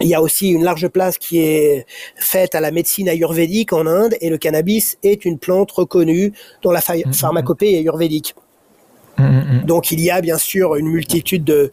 il 0.00 0.08
y 0.08 0.14
a 0.14 0.20
aussi 0.20 0.50
une 0.50 0.64
large 0.64 0.88
place 0.88 1.18
qui 1.18 1.38
est 1.38 1.86
faite 2.16 2.54
à 2.54 2.60
la 2.60 2.70
médecine 2.70 3.08
ayurvédique 3.08 3.72
en 3.72 3.86
Inde 3.86 4.14
et 4.20 4.28
le 4.28 4.38
cannabis 4.38 4.98
est 5.02 5.24
une 5.24 5.38
plante 5.38 5.70
reconnue 5.72 6.32
dans 6.62 6.72
la 6.72 6.80
mm-hmm. 6.80 7.12
pharmacopée 7.12 7.76
ayurvédique. 7.78 8.34
Mm-hmm. 9.18 9.64
Donc 9.64 9.92
il 9.92 10.00
y 10.00 10.10
a 10.10 10.20
bien 10.20 10.38
sûr 10.38 10.74
une 10.74 10.88
multitude 10.88 11.44
de, 11.44 11.70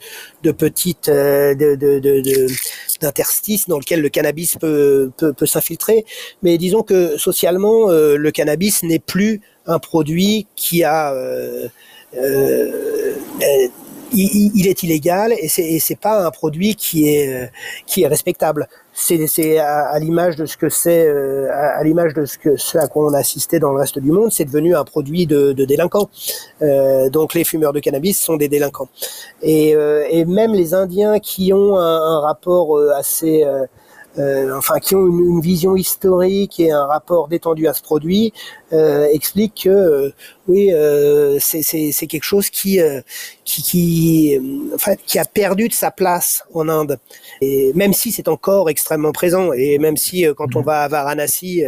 petites 0.52 1.10
euh, 1.10 1.56
d'interstices 3.02 3.68
dans 3.68 3.80
lesquels 3.80 4.02
le 4.02 4.10
cannabis 4.10 4.58
peut, 4.58 5.12
s'infiltrer, 5.44 6.06
mais 6.44 6.60
disons 6.60 6.84
que 6.84 7.18
socialement 7.18 7.90
euh, 7.90 8.16
le 8.16 8.32
cannabis 8.32 8.84
n'est 8.84 9.00
plus 9.00 9.42
un 9.66 9.80
produit 9.80 10.46
qui 10.56 10.84
a 10.84 11.14
euh, 11.14 11.68
il, 14.14 14.68
est 14.68 14.84
illégal 14.84 15.34
et 15.40 15.48
c'est 15.48 15.80
c'est 15.80 16.00
pas 16.00 16.26
un 16.26 16.32
produit 16.32 16.76
qui 16.76 17.10
est 17.10 17.44
euh, 17.44 17.48
qui 17.86 18.04
est 18.04 18.08
respectable. 18.08 18.68
C'est 18.94 19.26
c'est 19.28 19.58
à, 19.58 19.98
l'image 20.00 20.36
de 20.36 20.46
ce 20.46 20.58
que 20.58 20.70
c'est 20.70 21.06
euh, 21.08 21.50
à, 21.52 21.84
l'image 21.84 22.14
de 22.14 22.26
ce 22.26 22.38
que 22.38 22.58
ce 22.58 22.78
à 22.78 22.88
quoi 22.88 23.06
on 23.10 23.14
a 23.14 23.20
assisté 23.20 23.60
dans 23.60 23.72
le 23.72 23.80
reste 23.80 24.00
du 24.00 24.12
monde, 24.12 24.32
c'est 24.32 24.46
devenu 24.46 24.76
un 24.76 24.84
produit 24.84 25.26
de, 25.26 25.54
de 25.54 25.66
délinquants. 25.66 26.10
Euh, 26.62 27.10
donc 27.10 27.34
les 27.34 27.44
fumeurs 27.44 27.74
de 27.74 27.80
cannabis 27.80 28.20
sont 28.20 28.36
des 28.36 28.50
délinquants 28.50 28.90
et, 29.42 29.76
euh, 29.76 30.06
et 30.10 30.26
même 30.26 30.54
les 30.54 30.74
Indiens 30.74 31.20
qui 31.20 31.54
ont 31.54 31.78
un, 31.78 32.20
rapport 32.20 32.78
assez 32.98 33.44
euh, 34.20 34.58
enfin 34.58 34.80
qui 34.80 34.94
ont 34.94 35.08
une, 35.08 35.40
vision 35.40 35.76
historique 35.78 36.60
et 36.60 36.72
un 36.72 36.86
rapport 36.86 37.30
détendu 37.30 37.68
à 37.68 37.74
ce 37.74 37.82
produit, 37.82 38.34
euh, 38.74 39.08
expliquent 39.12 39.64
que 39.64 39.70
euh, 39.70 40.14
oui, 40.48 40.72
euh, 40.72 41.40
c'est 41.40 42.08
quelque 42.08 42.24
chose 42.24 42.50
qui, 42.50 42.80
qui, 43.44 43.62
qui, 43.64 44.40
enfin, 44.74 44.96
qui 45.06 45.20
a 45.20 45.26
perdu 45.26 45.68
de 45.68 45.74
sa 45.74 45.92
place 45.92 46.44
en 46.54 46.70
Inde. 46.70 46.98
Et 47.42 47.72
même 47.76 47.94
si 47.94 48.12
c'est 48.12 48.28
encore 48.28 48.70
extrêmement 48.70 49.12
présent, 49.12 49.52
et 49.54 49.78
même 49.78 49.98
si 49.98 50.26
quand 50.36 50.56
on 50.56 50.60
mhm. 50.60 50.66
va 50.66 50.84
à 50.84 50.88
Varanasi, 50.88 51.64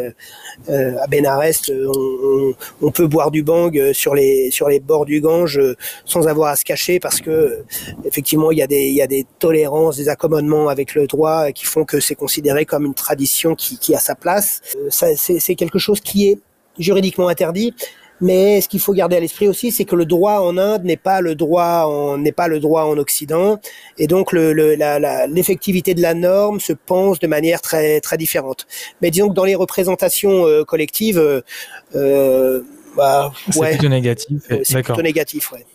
à 0.67 1.07
Benares, 1.07 1.69
on, 1.69 2.53
on, 2.81 2.91
peut 2.91 3.07
boire 3.07 3.31
du 3.31 3.43
bang 3.43 3.91
sur 3.93 4.15
les 4.15 4.50
sur 4.51 4.69
les 4.69 4.79
bords 4.79 5.05
du 5.05 5.22
Gange 5.22 5.62
sans 6.05 6.27
avoir 6.27 6.50
à 6.51 6.55
se 6.55 6.65
cacher, 6.65 7.00
parce 7.00 7.22
que 7.22 7.63
effectivement 8.05 8.51
il 8.51 8.57
y 8.57 8.62
a 8.62 8.67
des 8.67 8.88
il 8.88 8.95
y 8.95 9.01
a 9.01 9.07
des 9.07 9.25
tolérances, 9.39 9.98
des 9.98 10.10
accommodements 10.10 10.67
avec 10.69 10.95
le 10.95 11.07
droit 11.07 11.51
qui 11.51 11.65
font 11.65 11.86
que 11.86 12.00
c'est 12.00 12.15
considéré 12.15 12.65
comme 12.65 12.86
une 12.86 12.95
tradition 12.95 13.55
qui, 13.55 13.77
qui 13.77 13.95
a 13.95 14.00
sa 14.00 14.15
place. 14.15 14.62
c'est 14.89 15.55
quelque 15.55 15.79
chose 15.79 16.01
qui 16.01 16.29
est 16.29 16.39
juridiquement 16.80 17.27
interdit. 17.27 17.74
Mais 18.22 18.62
ce 18.62 18.70
qu'il 18.70 18.80
faut 18.80 18.94
garder 18.94 19.18
à 19.18 19.20
l'esprit 19.20 19.48
aussi, 19.48 19.72
c'est 19.72 19.86
que 19.86 19.98
le 19.98 20.06
droit 20.06 20.39
en 20.39 20.58
Inde 20.58 20.86
n'est 20.86 20.98
pas 20.98 21.20
le 21.20 21.36
droit 21.36 21.86
en 21.88 22.18
n'est 22.18 22.32
pas 22.32 22.48
le 22.48 22.60
droit 22.60 22.84
en 22.84 22.98
Occident, 22.98 23.60
et 23.98 24.08
donc 24.08 24.32
l'effectivité 24.32 25.92
le, 25.92 25.98
de 25.98 26.01
la 26.01 26.13
norme 26.13 26.62
se 26.62 26.72
pense 26.72 27.20
de 27.20 27.27
manière 27.27 27.62
très 27.62 28.00
très 28.00 28.18
différente. 28.18 28.65
Mais 29.01 29.12
disons 29.12 29.30
que 29.30 29.34
dans 29.34 29.44
les 29.44 29.56
représentations 29.56 30.48
euh, 30.48 30.63
collectives, 30.63 31.20
euh, 31.20 31.42
euh 31.96 32.62
bah, 32.96 33.34
c'est 33.50 33.72
plutôt 33.72 33.89
négatif. 33.89 34.42
C'est 34.63 34.84
plutôt 34.84 35.01
négatif, 35.01 35.51
ouais. 35.51 35.65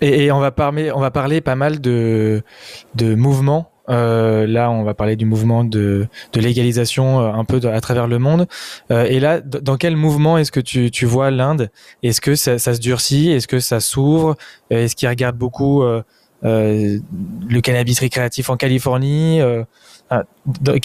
Et, 0.00 0.24
et, 0.24 0.32
on 0.32 0.40
va 0.40 0.50
parler 0.50 0.90
on 0.90 1.00
va 1.00 1.10
parler 1.10 1.40
pas 1.40 1.54
mal 1.54 1.80
de 1.80 2.42
de 2.94 3.14
mouvements 3.14 3.70
euh, 3.88 4.46
là, 4.46 4.70
on 4.70 4.82
va 4.82 4.94
parler 4.94 5.16
du 5.16 5.24
mouvement 5.24 5.64
de, 5.64 6.08
de 6.32 6.40
légalisation 6.40 7.20
euh, 7.20 7.32
un 7.32 7.44
peu 7.44 7.60
à 7.68 7.80
travers 7.80 8.06
le 8.06 8.18
monde. 8.18 8.46
Euh, 8.90 9.04
et 9.04 9.20
là, 9.20 9.40
dans 9.40 9.76
quel 9.76 9.96
mouvement 9.96 10.38
est-ce 10.38 10.52
que 10.52 10.60
tu, 10.60 10.90
tu 10.90 11.06
vois 11.06 11.30
l'Inde? 11.30 11.70
Est-ce 12.02 12.20
que 12.20 12.34
ça, 12.34 12.58
ça, 12.58 12.74
se 12.74 12.80
durcit? 12.80 13.30
Est-ce 13.30 13.46
que 13.48 13.60
ça 13.60 13.80
s'ouvre? 13.80 14.36
Est-ce 14.70 14.96
qu'ils 14.96 15.08
regardent 15.08 15.38
beaucoup 15.38 15.82
euh, 15.82 16.02
euh, 16.44 16.98
le 17.48 17.60
cannabis 17.60 18.00
récréatif 18.00 18.50
en 18.50 18.56
Californie? 18.56 19.40
Ah, 20.10 20.22
dans, 20.60 20.78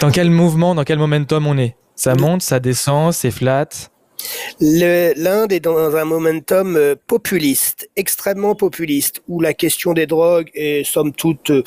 dans 0.00 0.10
quel 0.10 0.30
mouvement, 0.30 0.74
dans 0.74 0.84
quel 0.84 0.98
momentum 0.98 1.46
on 1.46 1.56
est? 1.58 1.76
Ça 1.94 2.14
monte, 2.14 2.42
ça 2.42 2.60
descend, 2.60 3.12
c'est 3.12 3.30
flat? 3.30 3.68
L'Inde 4.60 5.52
est 5.52 5.60
dans 5.60 5.96
un 5.96 6.04
momentum 6.04 6.76
euh, 6.76 6.94
populiste, 7.06 7.88
extrêmement 7.96 8.54
populiste, 8.54 9.22
où 9.28 9.40
la 9.40 9.54
question 9.54 9.92
des 9.92 10.06
drogues 10.06 10.50
est 10.54 10.84
somme 10.84 11.12
toute 11.12 11.50
euh, 11.50 11.62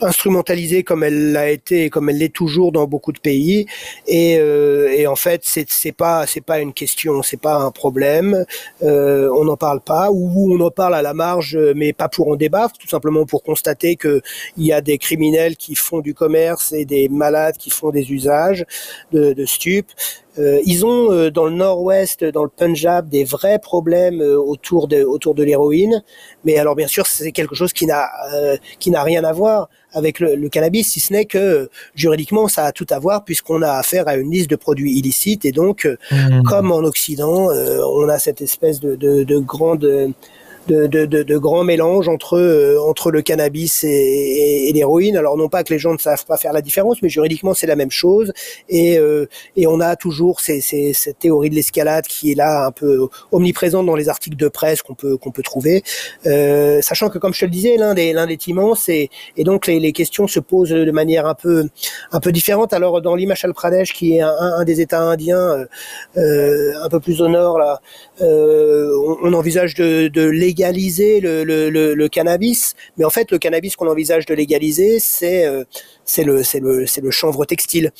instrumentalisée 0.00 0.82
comme 0.82 1.02
elle 1.02 1.32
l'a 1.32 1.50
été 1.50 1.84
et 1.84 1.90
comme 1.90 2.08
elle 2.08 2.18
l'est 2.18 2.34
toujours 2.34 2.72
dans 2.72 2.86
beaucoup 2.86 3.12
de 3.12 3.18
pays. 3.20 3.66
Et, 4.06 4.38
euh, 4.38 4.88
et 4.96 5.06
en 5.06 5.16
fait, 5.16 5.42
c'est 5.44 5.92
pas 5.92 6.26
c'est 6.26 6.40
pas 6.40 6.60
une 6.60 6.72
question, 6.72 7.22
c'est 7.22 7.40
pas 7.40 7.56
un 7.56 7.70
problème. 7.70 8.44
Euh, 8.82 9.28
on 9.36 9.44
n'en 9.44 9.56
parle 9.56 9.80
pas, 9.80 10.10
ou 10.10 10.52
on 10.52 10.60
en 10.60 10.70
parle 10.70 10.94
à 10.94 11.02
la 11.02 11.14
marge, 11.14 11.58
mais 11.76 11.92
pas 11.92 12.08
pour 12.08 12.28
en 12.28 12.36
débattre, 12.36 12.78
tout 12.78 12.88
simplement 12.88 13.26
pour 13.26 13.42
constater 13.42 13.96
que 13.96 14.22
il 14.56 14.66
y 14.66 14.72
a 14.72 14.80
des 14.80 14.98
criminels 14.98 15.56
qui 15.56 15.74
font 15.74 16.00
du 16.00 16.14
commerce 16.14 16.72
et 16.72 16.84
des 16.84 17.08
malades 17.08 17.56
qui 17.56 17.70
font 17.70 17.90
des 17.90 18.12
usages 18.12 18.64
de, 19.12 19.32
de 19.32 19.44
stupes. 19.44 19.92
Euh, 20.38 20.60
ils 20.64 20.86
ont 20.86 21.10
euh, 21.10 21.30
dans 21.30 21.46
le 21.46 21.52
nord-ouest, 21.52 22.24
dans 22.24 22.44
le 22.44 22.50
Punjab, 22.50 23.08
des 23.08 23.24
vrais 23.24 23.58
problèmes 23.58 24.20
euh, 24.20 24.38
autour 24.38 24.86
de 24.86 25.02
autour 25.02 25.34
de 25.34 25.42
l'héroïne. 25.42 26.02
Mais 26.44 26.56
alors 26.56 26.76
bien 26.76 26.86
sûr, 26.86 27.06
c'est 27.06 27.32
quelque 27.32 27.54
chose 27.54 27.72
qui 27.72 27.86
n'a 27.86 28.08
qui 28.78 28.90
n'a 28.90 29.02
rien 29.02 29.24
à 29.24 29.32
voir 29.32 29.68
avec 29.92 30.20
le, 30.20 30.48
cannabis, 30.48 30.92
si 30.92 31.00
ce 31.00 31.12
n'est 31.12 31.24
que 31.24 31.68
juridiquement, 31.96 32.46
ça 32.46 32.64
a 32.64 32.72
tout 32.72 32.86
à 32.90 33.00
voir 33.00 33.24
puisqu'on 33.24 33.60
a 33.60 33.72
affaire 33.72 34.06
à 34.06 34.14
une 34.14 34.30
liste 34.30 34.48
de 34.48 34.54
produits 34.54 34.96
illicites 34.96 35.44
et 35.44 35.50
donc, 35.50 35.88
mmh. 36.12 36.42
comme 36.44 36.70
en 36.70 36.78
Occident, 36.78 37.48
on 37.48 38.08
a 38.08 38.18
cette 38.20 38.40
espèce 38.40 38.78
de, 38.78 38.94
de, 38.94 39.24
de 39.24 39.38
grande 39.38 40.14
de, 40.70 41.38
grands 41.38 41.64
mélanges 41.64 42.08
entre 42.08 42.38
euh, 42.38 42.78
entre 42.80 43.10
le 43.10 43.22
cannabis 43.22 43.84
et, 43.84 44.70
l'héroïne. 44.72 45.16
Alors 45.16 45.36
non 45.36 45.48
pas 45.48 45.64
que 45.64 45.72
les 45.72 45.78
gens 45.78 45.92
ne 45.92 45.98
savent 45.98 46.24
pas 46.24 46.36
faire 46.36 46.52
la 46.52 46.62
différence, 46.62 47.02
mais 47.02 47.08
juridiquement 47.08 47.54
c'est 47.54 47.66
la 47.66 47.76
même 47.76 47.90
chose. 47.90 48.32
Et 48.68 48.98
euh, 48.98 49.26
et 49.56 49.66
on 49.66 49.80
a 49.80 49.96
toujours 49.96 50.40
cette 50.40 51.18
théorie 51.18 51.50
de 51.50 51.54
l'escalade 51.54 52.06
qui 52.06 52.32
est 52.32 52.34
là 52.34 52.66
un 52.66 52.72
peu 52.72 53.08
omniprésente 53.32 53.86
dans 53.86 53.96
les 53.96 54.08
articles 54.08 54.36
de 54.36 54.48
presse 54.48 54.82
qu'on 54.82 54.94
peut 54.94 55.16
qu'on 55.16 55.30
peut 55.30 55.42
trouver. 55.42 55.82
Euh, 56.26 56.80
sachant 56.82 57.08
que 57.08 57.18
comme 57.18 57.34
je 57.34 57.40
te 57.40 57.44
le 57.44 57.50
disais, 57.50 57.76
l'un 57.76 57.94
des 57.94 58.12
l'un 58.12 58.26
des 58.26 58.36
timens 58.36 58.88
et 58.88 59.10
et 59.36 59.44
donc 59.44 59.66
les, 59.66 59.92
questions 59.92 60.28
se 60.28 60.38
posent 60.38 60.70
de 60.70 60.90
manière 60.92 61.26
un 61.26 61.34
peu 61.34 61.68
un 62.12 62.20
peu 62.20 62.32
différente. 62.32 62.72
Alors 62.72 63.02
dans 63.02 63.16
l'Himachal 63.16 63.52
Pradesh 63.54 63.92
qui 63.92 64.16
est 64.16 64.20
un, 64.20 64.64
des 64.64 64.80
États 64.80 65.00
indiens 65.00 65.66
un 66.16 66.88
peu 66.88 67.00
plus 67.00 67.20
au 67.20 67.28
nord 67.28 67.58
là, 67.58 67.80
on, 68.20 69.16
on, 69.22 69.32
envisage 69.32 69.74
de, 69.74 70.08
de 70.08 70.22
légaliser 70.60 71.20
le, 71.20 71.44
le, 71.44 71.94
le, 71.94 72.08
cannabis, 72.08 72.74
mais 72.96 73.04
en 73.04 73.10
fait 73.10 73.30
le 73.30 73.38
cannabis 73.38 73.76
qu'on 73.76 73.88
envisage 73.88 74.26
de 74.26 74.34
légaliser, 74.34 74.98
c'est 75.00 75.46
euh, 75.46 75.64
c'est 76.04 76.24
le 76.24 76.42
c'est 76.42 76.60
le 76.60 76.86
c'est 76.86 77.00
le 77.00 77.10
chanvre 77.10 77.44
textile 77.46 77.92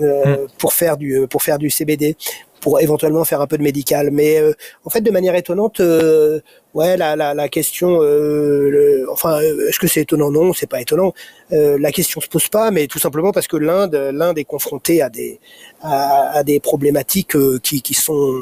euh, 0.00 0.44
mm. 0.44 0.48
pour 0.58 0.72
faire 0.72 0.96
du 0.96 1.26
pour 1.30 1.42
faire 1.42 1.58
du 1.58 1.70
CBD 1.70 2.16
pour 2.60 2.80
éventuellement 2.80 3.24
faire 3.24 3.40
un 3.40 3.46
peu 3.46 3.58
de 3.58 3.62
médical. 3.62 4.10
Mais 4.10 4.40
euh, 4.40 4.52
en 4.84 4.90
fait, 4.90 5.00
de 5.00 5.10
manière 5.10 5.34
étonnante, 5.34 5.80
euh, 5.80 6.40
ouais, 6.74 6.96
la, 6.96 7.16
la, 7.16 7.34
la 7.34 7.48
question, 7.48 8.00
euh, 8.02 9.06
enfin, 9.10 9.40
est-ce 9.40 9.78
que 9.78 9.86
c'est 9.86 10.02
étonnant? 10.02 10.30
Non, 10.30 10.52
c'est 10.52 10.66
pas 10.66 10.80
étonnant. 10.80 11.12
la 11.50 11.92
question 11.92 12.20
se 12.20 12.28
pose 12.28 12.48
pas, 12.48 12.70
mais 12.70 12.86
tout 12.86 12.98
simplement 12.98 13.32
parce 13.32 13.46
que 13.46 13.56
l'Inde, 13.56 13.94
l'Inde 14.12 14.38
est 14.38 14.44
confrontée 14.44 15.02
à 15.02 15.08
des 15.08 15.40
à, 15.82 16.38
à 16.38 16.44
des 16.44 16.60
problématiques 16.60 17.36
qui, 17.62 17.82
qui 17.82 17.94
sont 17.94 18.34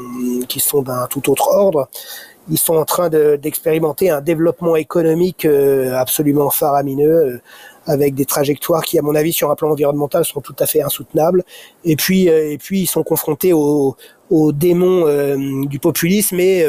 qui 0.47 0.59
sont 0.59 0.81
d'un 0.81 1.07
tout 1.07 1.29
autre 1.31 1.49
ordre 1.51 1.89
ils 2.49 2.57
sont 2.57 2.75
en 2.75 2.85
train 2.85 3.09
d'expérimenter 3.09 4.09
un 4.09 4.21
développement 4.21 4.75
économique 4.75 5.45
euh, 5.45 5.93
absolument 5.95 6.49
faramineux 6.49 7.09
euh, 7.09 7.41
avec 7.85 8.15
des 8.15 8.25
trajectoires 8.25 8.83
qui, 8.83 8.99
à 8.99 9.01
mon 9.01 9.15
avis, 9.15 9.33
sur 9.33 9.51
un 9.51 9.55
plan 9.55 9.71
environnemental, 9.71 10.25
sont 10.25 10.41
tout 10.41 10.55
à 10.59 10.65
fait 10.65 10.81
insoutenables. 10.81 11.43
Et 11.83 11.95
puis, 11.95 12.29
euh, 12.29 12.51
et 12.51 12.57
puis, 12.57 12.81
ils 12.81 12.87
sont 12.87 13.03
confrontés 13.03 13.53
aux, 13.53 13.95
aux 14.29 14.51
démons 14.51 15.05
du 15.65 15.79
populisme 15.79 16.39
et 16.39 16.65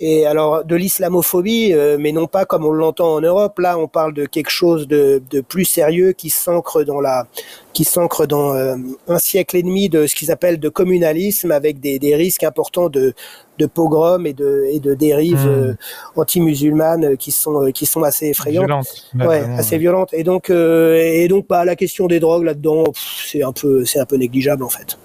et 0.00 0.26
alors 0.26 0.64
de 0.64 0.74
l'islamophobie, 0.76 1.74
mais 1.98 2.12
non 2.12 2.26
pas 2.26 2.44
comme 2.44 2.64
on 2.64 2.72
l'entend 2.72 3.14
en 3.14 3.20
Europe. 3.20 3.58
Là, 3.58 3.78
on 3.78 3.86
parle 3.86 4.14
de 4.14 4.24
quelque 4.24 4.50
chose 4.50 4.88
de, 4.88 5.22
de 5.30 5.40
plus 5.40 5.64
sérieux 5.66 6.12
qui 6.12 6.30
s'ancre 6.30 6.82
dans 6.84 7.00
la, 7.00 7.26
qui 7.72 7.84
s'ancre 7.84 8.26
dans 8.26 8.54
un 8.54 9.18
siècle 9.18 9.56
et 9.56 9.62
demi 9.62 9.88
de 9.88 10.06
ce 10.06 10.14
qu'ils 10.14 10.30
appellent 10.30 10.58
de 10.58 10.68
communalisme, 10.68 11.50
avec 11.52 11.80
des, 11.80 11.98
des 11.98 12.16
risques 12.16 12.44
importants 12.44 12.88
de, 12.88 13.14
de 13.58 13.66
pogroms 13.66 14.26
et 14.26 14.32
de, 14.32 14.66
et 14.72 14.80
de 14.80 14.94
dérives 14.94 15.46
euh, 15.46 15.74
anti-musulmanes 16.16 17.16
qui 17.16 17.30
sont, 17.30 17.64
euh, 17.64 17.70
qui 17.70 17.86
sont 17.86 18.02
assez 18.02 18.28
effrayantes. 18.28 18.68
ouais, 19.14 19.42
assez 19.58 19.78
violentes. 19.78 20.12
Et 20.12 20.24
donc, 20.24 20.50
euh, 20.50 20.94
et 20.96 21.28
donc, 21.28 21.46
bah, 21.48 21.64
la 21.64 21.76
question 21.76 22.06
des 22.06 22.20
drogues 22.20 22.44
là-dedans, 22.44 22.84
c'est 22.94 23.42
un 23.42 23.52
peu, 23.52 23.84
c'est 23.84 23.98
un 24.00 24.06
peu 24.06 24.16
négligeable 24.16 24.62
en 24.62 24.70
fait. 24.70 24.98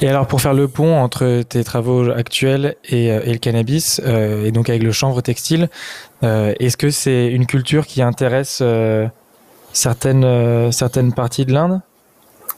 Et 0.00 0.08
alors 0.08 0.26
pour 0.26 0.40
faire 0.40 0.54
le 0.54 0.68
pont 0.68 0.96
entre 0.96 1.42
tes 1.42 1.64
travaux 1.64 2.10
actuels 2.10 2.76
et, 2.84 3.06
et 3.06 3.32
le 3.32 3.38
cannabis, 3.38 4.00
et 4.00 4.50
donc 4.50 4.68
avec 4.68 4.82
le 4.82 4.92
chanvre 4.92 5.20
textile, 5.20 5.68
est-ce 6.22 6.76
que 6.76 6.90
c'est 6.90 7.28
une 7.28 7.46
culture 7.46 7.86
qui 7.86 8.02
intéresse 8.02 8.62
certaines, 9.72 10.72
certaines 10.72 11.12
parties 11.12 11.44
de 11.44 11.52
l'Inde? 11.52 11.80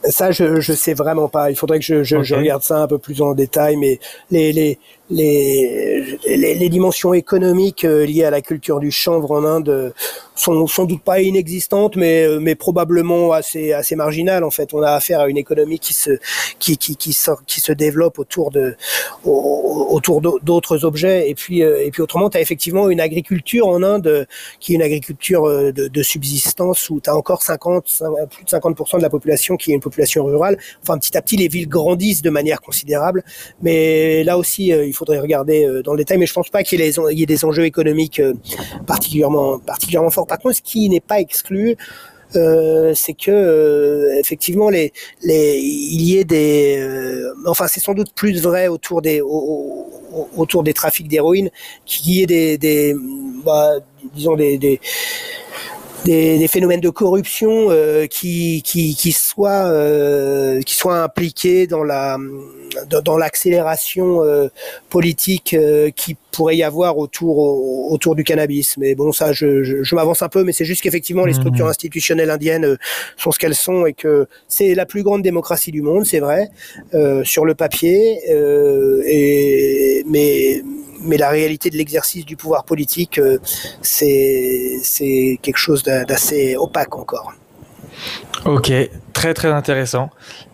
Ça, 0.05 0.31
je, 0.31 0.61
je 0.61 0.73
sais 0.73 0.95
vraiment 0.95 1.29
pas. 1.29 1.51
Il 1.51 1.57
faudrait 1.57 1.79
que 1.79 1.85
je, 1.85 2.05
je, 2.05 2.23
je, 2.23 2.35
regarde 2.35 2.63
ça 2.63 2.83
un 2.83 2.87
peu 2.87 2.99
plus 2.99 3.21
en 3.21 3.35
détail, 3.35 3.77
mais 3.77 3.99
les, 4.31 4.53
les, 4.53 4.79
les, 5.11 6.19
les, 6.27 6.55
les 6.55 6.69
dimensions 6.69 7.15
économiques 7.15 7.83
liées 7.83 8.25
à 8.25 8.31
la 8.31 8.43
culture 8.43 8.81
du 8.81 8.91
chanvre 8.91 9.31
en 9.31 9.45
Inde 9.45 9.95
sont 10.39 10.67
sans 10.67 10.85
doute 10.85 11.03
pas 11.03 11.21
inexistantes, 11.21 11.97
mais 11.97 12.25
euh, 12.25 12.39
mais 12.41 12.55
probablement 12.55 13.33
assez 13.33 13.73
assez 13.73 13.97
marginales. 13.97 14.45
En 14.45 14.51
fait, 14.51 14.73
on 14.73 14.83
a 14.83 14.93
affaire 14.93 15.21
à 15.21 15.29
une 15.29 15.37
économie 15.37 15.79
qui 15.79 15.95
se 15.95 16.19
qui 16.59 16.77
qui 16.77 16.97
qui, 16.97 17.13
sort, 17.13 17.45
qui 17.45 17.61
se 17.61 17.73
développe 17.73 18.19
autour 18.19 18.51
de 18.51 18.77
autour 19.25 20.21
d'autres 20.21 20.85
objets. 20.85 21.29
Et 21.29 21.35
puis 21.35 21.63
euh, 21.63 21.85
et 21.85 21.91
puis 21.91 22.03
autrement, 22.03 22.31
tu 22.31 22.39
as 22.39 22.41
effectivement 22.41 22.89
une 22.89 23.01
agriculture 23.01 23.67
en 23.69 23.83
Inde 23.83 24.27
qui 24.61 24.73
est 24.73 24.77
une 24.77 24.83
agriculture 24.83 25.47
euh, 25.47 25.73
de, 25.73 25.89
de 25.89 26.03
subsistance 26.03 26.91
où 26.91 27.01
tu 27.01 27.11
as 27.11 27.17
encore 27.17 27.43
50 27.43 27.85
plus 28.31 28.45
de 28.45 28.51
50% 28.51 28.99
de 28.99 29.03
la 29.03 29.11
population 29.11 29.57
qui 29.57 29.73
est 29.73 29.75
une 29.75 29.81
population 29.81 30.25
rurale. 30.25 30.59
Enfin, 30.83 30.99
petit 30.99 31.17
à 31.17 31.23
petit, 31.23 31.37
les 31.37 31.49
villes 31.49 31.69
grandissent 31.69 32.23
de 32.23 32.31
manière 32.31 32.61
considérable, 32.61 33.25
mais 33.63 34.25
là 34.25 34.39
aussi, 34.39 34.69
il 34.69 34.95
faudrait 34.99 35.21
regarder 35.21 35.67
dans 35.85 35.93
le 35.93 35.99
détail. 35.99 36.19
Mais 36.19 36.27
je 36.27 36.35
pense 36.35 36.51
pas 36.51 36.63
qu'il 36.63 36.81
y, 36.81 37.23
ait 37.23 37.27
des 37.27 37.45
enjeux 37.45 37.65
économiques 37.65 38.21
particulièrement 38.87 39.59
particulièrement 39.59 40.11
forts 40.11 40.27
par 40.27 40.39
contre, 40.39 40.57
ce 40.57 40.63
qui 40.63 40.89
n'est 40.89 41.01
pas 41.01 41.21
exclu, 41.21 41.77
euh, 42.37 42.93
c'est 42.95 43.15
que 43.15 43.31
euh, 43.31 44.19
effectivement 44.21 44.69
les, 44.69 44.93
les 45.23 45.59
il 45.59 46.03
y 46.03 46.19
ait 46.19 46.25
des 46.25 46.77
euh, 46.79 47.33
enfin 47.47 47.67
c'est 47.69 47.81
sans 47.81 47.95
doute 47.95 48.13
plus 48.13 48.43
vrai 48.43 48.69
autour 48.69 49.01
des 49.01 49.23
autour 49.23 50.63
des 50.63 50.75
trafics 50.75 51.09
d'héroïne 51.09 51.51
qu'il 51.87 52.13
y 52.13 52.23
ait 52.23 52.59
des, 52.59 52.95
bah, 53.45 53.79
disons 54.15 54.37
des 54.37 54.81
des, 56.05 56.39
des, 56.39 56.49
phénomènes 56.49 56.81
de 56.81 56.91
corruption 56.91 57.71
euh, 57.71 58.07
qui, 58.07 58.63
qui, 58.63 58.95
qui, 58.95 59.13
soient, 59.13 59.67
euh, 59.67 60.61
qui 60.63 60.75
soient 60.75 61.03
impliqués 61.03 61.67
dans 61.67 61.85
la 61.85 62.19
dans, 62.89 63.17
l'accélération 63.17 64.23
euh, 64.23 64.49
politique 64.91 65.55
euh, 65.55 65.91
qui 65.91 66.17
pourrait 66.31 66.57
y 66.57 66.63
avoir 66.63 66.99
autour 66.99 67.39
autour 67.91 68.15
du 68.15 68.25
cannabis. 68.25 68.77
Mais 68.77 68.95
bon, 68.95 69.11
ça, 69.13 69.33
je, 69.33 69.63
je, 69.63 69.83
je 69.83 69.95
m'avance 69.95 70.23
un 70.23 70.29
peu, 70.29 70.45
mais 70.45 70.53
c'est 70.53 70.65
juste 70.65 70.83
qu'effectivement 70.83 71.25
les 71.25 71.33
structures 71.33 71.67
mmh. 71.67 71.71
institutionnelles 71.71 72.31
indiennes 72.31 72.77
sont 73.17 73.33
ce 73.33 73.39
qu'elles 73.39 73.55
sont 73.55 73.87
et 73.87 73.95
que 73.95 74.27
c'est 74.47 74.75
la 74.75 74.87
plus 74.87 75.03
grande 75.03 75.23
démocratie 75.23 75.73
du 75.73 75.83
monde, 75.83 76.05
c'est 76.05 76.21
vrai, 76.21 76.51
sur 77.25 77.45
le 77.45 77.55
papier. 77.55 78.21
et 79.07 80.05
mais 80.09 80.63
mais 81.01 81.17
la 81.17 81.31
réalité 81.31 81.71
de 81.71 81.77
l'exercice 81.77 82.25
du 82.25 82.37
pouvoir 82.37 82.65
politique, 82.65 83.19
euh, 83.19 83.39
c'est 83.83 85.39
quelque 85.43 85.59
chose 85.59 85.83
d'assez 85.83 86.57
opaque 86.57 86.97
encore. 86.97 87.33
Ok, 88.45 88.73
très 89.13 89.35
très 89.35 89.49
intéressant. 89.49 90.11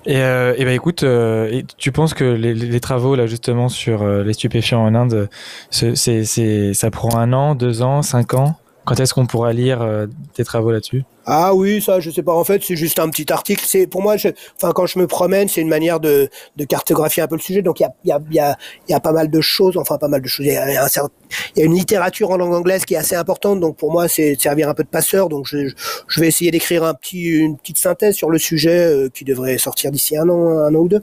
Et, 0.07 0.17
euh, 0.17 0.55
et 0.57 0.65
ben 0.65 0.75
écoute, 0.75 1.03
euh, 1.03 1.63
tu 1.77 1.93
penses 1.93 2.15
que 2.15 2.25
les, 2.25 2.81
travaux 2.81 3.15
là 3.15 3.27
justement 3.27 3.69
sur 3.69 4.03
euh, 4.03 4.23
les 4.23 4.33
stupéfiants 4.33 4.85
en 4.85 4.95
Inde, 4.95 5.29
c'est 5.71 6.75
ça 6.75 6.91
prend 6.91 7.17
un 7.17 7.33
an, 7.33 7.55
deux 7.55 7.83
ans, 7.83 8.03
cinq 8.03 8.35
ans? 8.35 8.57
Quand 8.85 9.01
est-ce 9.01 9.15
qu'on 9.15 9.27
pourra 9.27 9.53
lire 9.53 9.83
euh, 9.83 10.07
tes 10.35 10.45
travaux 10.45 10.71
là-dessus? 10.71 11.05
Ah 11.27 11.55
oui, 11.55 11.81
ça, 11.81 12.01
je 12.01 12.11
sais 12.11 12.23
pas. 12.23 12.35
En 12.35 12.45
fait, 12.45 12.63
c'est 12.63 12.77
juste 12.77 12.99
un 12.99 13.09
petit 13.09 13.33
article. 13.33 13.65
C'est 13.67 13.87
pour 13.87 14.03
moi, 14.03 14.19
je, 14.19 14.29
enfin, 14.57 14.73
quand 14.73 14.85
je 14.85 14.99
me 14.99 15.07
promène, 15.07 15.49
c'est 15.49 15.63
une 15.63 15.69
manière 15.69 16.01
de, 16.01 16.29
de 16.57 16.65
cartographier 16.65 17.23
un 17.23 17.27
peu 17.27 17.37
le 17.37 17.41
sujet. 17.41 17.63
Donc 17.63 17.81
il 17.81 17.85
y 17.85 18.13
a, 18.13 18.21
y, 18.31 18.39
a, 18.39 18.59
y, 18.89 18.93
a, 18.93 19.01
pas 19.01 19.13
mal 19.13 19.31
de 19.31 19.41
choses. 19.41 19.79
Enfin, 19.79 19.97
pas 19.97 20.09
mal 20.09 20.21
de 20.21 20.29
choses. 20.29 20.45
Il 20.45 20.53
y, 20.53 20.57
a, 20.57 20.71
y 20.71 21.63
a 21.63 21.65
une 21.65 21.75
littérature 21.75 22.31
en 22.31 22.37
langue 22.37 22.53
anglaise 22.53 22.85
qui 22.85 22.95
est 22.95 22.99
assez 22.99 23.17
importante. 23.17 23.61
Donc 23.61 23.77
pour 23.77 23.91
moi, 23.91 24.07
c'est 24.07 24.39
servir 24.39 24.69
un 24.69 24.75
peu 24.75 24.83
de 24.85 24.89
passeur. 24.89 25.31
Donc 25.31 25.47
je, 25.47 25.73
je 26.09 26.21
vais 26.21 26.29
essayer 26.29 26.51
d'écrire 26.51 26.85
un 26.85 26.93
petit, 26.95 27.23
une 27.23 27.57
petite 27.57 27.79
synthèse 27.79 28.15
sur 28.15 28.29
le 28.29 28.39
sujet 28.39 28.77
euh, 28.77 29.09
qui 29.09 29.25
devrait 29.25 29.57
sortir 29.57 29.91
d'ici 29.93 30.17
un 30.19 30.29
an, 30.29 30.59
un 30.59 30.75
an 30.75 30.79
ou 30.79 30.89
deux. 30.89 31.03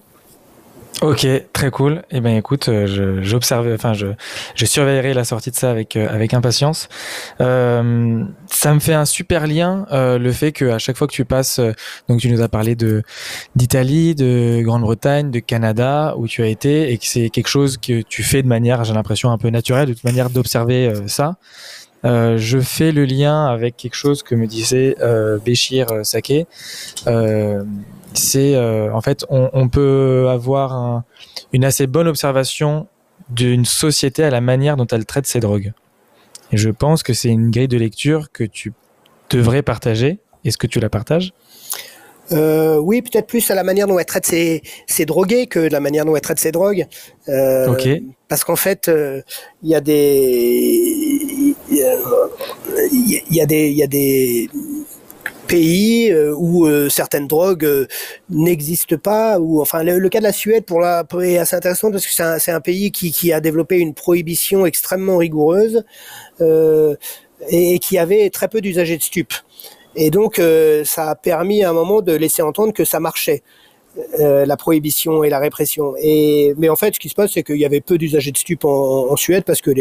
Ok, 1.02 1.26
très 1.52 1.72
cool. 1.72 2.04
Eh 2.12 2.20
ben, 2.20 2.38
écoute, 2.38 2.70
euh, 2.70 3.22
j'observe, 3.24 3.68
enfin, 3.74 3.94
je, 3.94 4.08
je 4.54 4.66
surveillerai 4.66 5.16
la 5.16 5.24
sortie 5.24 5.50
de 5.50 5.56
ça 5.56 5.72
avec 5.72 5.96
euh, 5.96 6.08
avec 6.08 6.36
impatience. 6.36 6.90
Euh, 7.40 8.24
ça 8.46 8.74
me 8.74 8.80
fait 8.80 8.94
un 8.94 9.06
super 9.06 9.48
lien 9.48 9.88
euh, 9.92 10.20
le 10.20 10.32
fait 10.32 10.52
que 10.52 10.66
à 10.66 10.78
chaque 10.78 10.98
fois 10.98 11.08
que 11.08 11.14
tu 11.14 11.26
passes, 11.26 11.60
donc 12.08 12.20
tu 12.20 12.30
nous 12.30 12.42
as 12.42 12.50
parlé 12.50 12.76
de 12.76 13.02
d'Italie, 13.56 14.14
de 14.14 14.62
Grande-Bretagne, 14.64 15.32
de 15.32 15.40
Canada 15.40 16.14
où 16.18 16.28
tu 16.28 16.44
as 16.44 16.48
été 16.48 16.92
et 16.92 17.00
que 17.00 17.06
c'est 17.06 17.30
quelque 17.30 17.50
chose 17.50 17.78
que 17.78 18.04
tu 18.04 18.22
fais 18.22 18.44
de 18.44 18.48
manière, 18.48 18.84
j'ai 18.84 18.94
l'impression 18.94 19.32
un 19.32 19.40
peu 19.40 19.50
naturelle, 19.50 19.90
de 19.90 20.00
manière 20.04 20.30
d'observer 20.30 20.94
ça. 21.08 21.38
Euh, 22.04 22.38
je 22.38 22.60
fais 22.60 22.92
le 22.92 23.06
lien 23.06 23.46
avec 23.46 23.78
quelque 23.78 23.96
chose 23.96 24.24
que 24.24 24.36
me 24.36 24.48
disait 24.48 24.96
euh, 25.02 25.38
Béchir 25.44 25.88
Saké. 26.04 26.48
Euh, 27.08 27.64
c'est 28.14 28.56
euh, 28.56 28.94
en 28.94 29.02
fait 29.02 29.26
on, 29.30 29.50
on, 29.54 29.70
peut 29.70 30.28
avoir 30.30 30.74
un, 30.74 31.06
une 31.54 31.66
assez 31.66 31.88
bonne 31.88 32.08
observation 32.08 32.88
d'une 33.30 33.66
société 33.66 34.24
à 34.24 34.30
la 34.30 34.42
manière 34.42 34.78
dont 34.78 34.88
elle 34.88 35.06
traite 35.06 35.26
ses 35.26 35.40
drogues. 35.40 35.74
Et 36.52 36.58
je 36.58 36.70
pense 36.70 37.04
que 37.04 37.14
c'est 37.14 37.30
une 37.30 37.50
grille 37.50 37.68
de 37.70 37.78
lecture 37.78 38.32
que 38.32 38.44
tu 38.44 38.74
devrais 39.30 39.62
partager. 39.62 40.20
Est-ce 40.44 40.58
que 40.58 40.68
tu 40.68 40.80
la 40.80 40.90
partages? 40.90 41.34
Euh, 42.32 42.78
oui, 42.78 43.02
peut-être 43.02 43.28
plus 43.28 43.50
à 43.52 43.56
la 43.56 43.64
manière 43.64 43.88
dont 43.88 44.00
elle 44.00 44.06
traite 44.06 44.26
ses, 44.26 44.62
ses 44.88 45.06
drogués 45.06 45.48
que 45.48 45.60
la 45.60 45.80
manière 45.80 46.06
dont 46.06 46.16
elle 46.16 46.22
traite 46.22 46.40
ses 46.40 46.52
drogues. 46.52 46.88
Euh. 47.28 48.00
Parce 48.28 48.44
qu'en 48.44 48.56
fait, 48.56 48.86
il 48.88 48.94
euh, 48.94 49.22
y 49.64 49.76
a 49.76 49.82
des, 49.82 51.56
il 51.70 53.16
y, 53.30 53.36
y, 53.36 53.42
a 53.42 53.46
des, 53.46 53.70
il 53.70 53.78
y 53.78 53.84
a 53.84 53.88
des 53.88 54.50
pays 55.52 56.10
euh, 56.10 56.34
où 56.34 56.66
euh, 56.66 56.88
certaines 56.88 57.28
drogues 57.28 57.66
euh, 57.66 57.86
n'existent 58.30 58.98
pas 58.98 59.38
ou 59.38 59.62
enfin 59.62 59.84
le, 59.84 60.08
cas 60.08 60.20
de 60.20 60.24
la 60.24 60.32
Suède 60.32 60.64
pour 60.64 60.80
la 60.80 61.06
est 61.22 61.38
assez 61.38 61.58
intéressant 61.58 61.92
parce 61.92 62.06
que 62.08 62.14
c'est 62.14 62.24
un, 62.24 62.56
un 62.56 62.62
pays 62.62 62.92
qui, 62.92 63.12
qui 63.12 63.34
a 63.34 63.42
développé 63.42 63.78
une 63.78 63.94
prohibition 63.94 64.66
extrêmement 64.66 65.18
rigoureuse 65.18 65.84
et, 67.50 67.80
qui 67.80 67.98
avait 67.98 68.30
très 68.30 68.48
peu 68.48 68.62
d'usagers 68.62 68.98
de 68.98 69.04
stupes 69.04 69.34
et 69.96 70.10
donc 70.10 70.42
ça 70.86 71.10
a 71.10 71.16
permis 71.16 71.64
à 71.64 71.72
un 71.72 71.74
moment 71.74 72.02
de 72.02 72.14
laisser 72.14 72.42
entendre 72.42 72.72
que 72.72 72.86
ça 72.86 73.00
marchait 73.00 73.44
euh, 74.22 74.46
la 74.46 74.56
prohibition 74.56 75.26
et 75.26 75.30
la 75.30 75.40
répression. 75.40 75.96
Et 76.00 76.54
mais 76.58 76.70
en 76.70 76.78
fait, 76.78 76.96
ce 76.96 77.00
qui 77.00 77.10
se 77.10 77.16
passe, 77.16 77.32
c'est 77.34 77.44
qu'il 77.44 77.58
y 77.58 77.66
avait 77.66 77.82
peu 77.82 77.98
d'usagers 77.98 78.32
de 78.32 78.38
stupes 78.38 78.64
en, 78.64 79.16
Suède 79.18 79.44
parce 79.46 79.60
que 79.60 79.72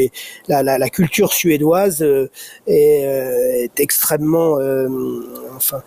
la, 0.49 0.91
culture 0.91 1.33
suédoise 1.33 2.03
euh, 2.03 2.29
est, 2.67 3.05
euh, 3.05 3.65
est, 3.65 3.79
extrêmement, 3.79 4.59
enfin, 5.55 5.83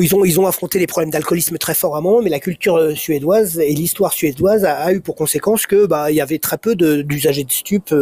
ils 0.00 0.14
ont 0.14 0.24
ils 0.24 0.38
ont 0.38 0.46
affronté 0.46 0.78
les 0.78 0.86
problèmes 0.86 1.10
d'alcoolisme 1.10 1.56
très 1.56 1.74
fort 1.74 2.00
mais 2.22 2.30
la 2.30 2.40
culture 2.40 2.96
suédoise 2.96 3.58
et 3.58 3.72
l'histoire 3.74 4.12
suédoise 4.12 4.66
a, 4.66 4.92
eu 4.92 5.00
pour 5.00 5.16
conséquence 5.16 5.66
que 5.66 5.86
bah 5.86 6.10
il 6.10 6.16
y 6.16 6.20
avait 6.20 6.38
très 6.38 6.58
peu 6.58 6.74
d'usagers 6.76 7.44
de, 7.44 7.48
de 7.48 7.52
stupes 7.52 7.94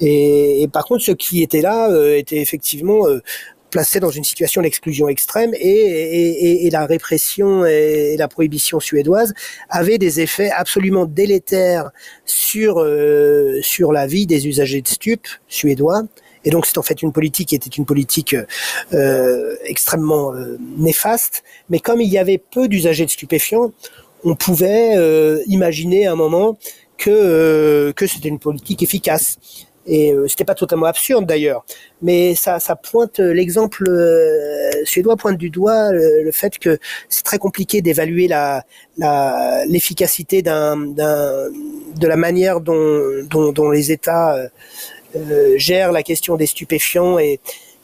et, 0.00 0.66
par 0.72 0.86
contre 0.86 1.04
ceux 1.04 1.14
qui 1.14 1.42
étaient 1.42 1.60
là 1.60 1.90
étaient 2.16 2.40
effectivement 2.40 3.06
placé 3.70 4.00
dans 4.00 4.10
une 4.10 4.24
situation 4.24 4.62
d'exclusion 4.62 5.08
extrême 5.08 5.54
et, 5.54 5.58
et, 5.58 6.66
et, 6.66 6.70
la 6.70 6.86
répression 6.86 7.64
et 7.64 8.16
la 8.18 8.28
prohibition 8.28 8.80
suédoise 8.80 9.32
avaient 9.68 9.98
des 9.98 10.20
effets 10.20 10.50
absolument 10.50 11.06
délétères 11.06 11.90
sur 12.24 12.80
euh, 12.80 13.60
sur 13.62 13.92
la 13.92 14.06
vie 14.06 14.26
des 14.26 14.46
usagers 14.46 14.82
de 14.82 14.88
stupes 14.88 15.28
suédois. 15.48 16.02
Et 16.44 16.50
donc 16.50 16.66
c'est 16.66 16.78
en 16.78 16.82
fait 16.82 17.02
une 17.02 17.12
politique 17.12 17.48
qui 17.48 17.54
était 17.54 17.68
une 17.68 17.84
politique 17.84 18.34
euh, 18.94 19.56
extrêmement 19.64 20.34
euh, 20.34 20.56
néfaste. 20.76 21.42
Mais 21.68 21.80
comme 21.80 22.00
il 22.00 22.08
y 22.08 22.18
avait 22.18 22.38
peu 22.38 22.68
d'usagers 22.68 23.04
de 23.04 23.10
stupéfiants, 23.10 23.72
on 24.24 24.34
pouvait 24.34 24.96
euh, 24.96 25.42
imaginer 25.46 26.06
à 26.06 26.12
un 26.12 26.16
moment 26.16 26.58
que 26.98 27.10
euh, 27.10 27.92
que 27.92 28.06
c'était 28.06 28.28
une 28.28 28.38
politique 28.38 28.82
efficace. 28.82 29.38
Et 29.92 30.12
euh, 30.12 30.28
c'était 30.28 30.44
pas 30.44 30.54
totalement 30.54 30.86
absurde 30.86 31.26
d'ailleurs, 31.26 31.64
mais 32.00 32.36
ça, 32.36 32.60
ça 32.60 32.76
pointe 32.76 33.18
euh, 33.18 33.32
l'exemple 33.34 33.84
euh, 33.88 34.70
suédois 34.84 35.16
pointe 35.16 35.36
du 35.36 35.50
doigt 35.50 35.90
le, 35.90 36.30
fait 36.30 36.58
que 36.60 36.78
c'est 37.08 37.24
très 37.24 37.38
compliqué 37.38 37.82
d'évaluer 37.82 38.28
la 38.28 38.64
l'efficacité 39.66 40.42
d'un 40.42 40.76
de 40.76 42.06
la 42.06 42.16
manière 42.16 42.60
dont 42.60 43.00
dont, 43.28 43.50
dont 43.50 43.70
les 43.70 43.90
États 43.90 44.36
euh, 45.16 45.54
gèrent 45.56 45.90
la 45.90 46.04
question 46.04 46.36
des 46.36 46.46
stupéfiants 46.46 47.18
et 47.18 47.40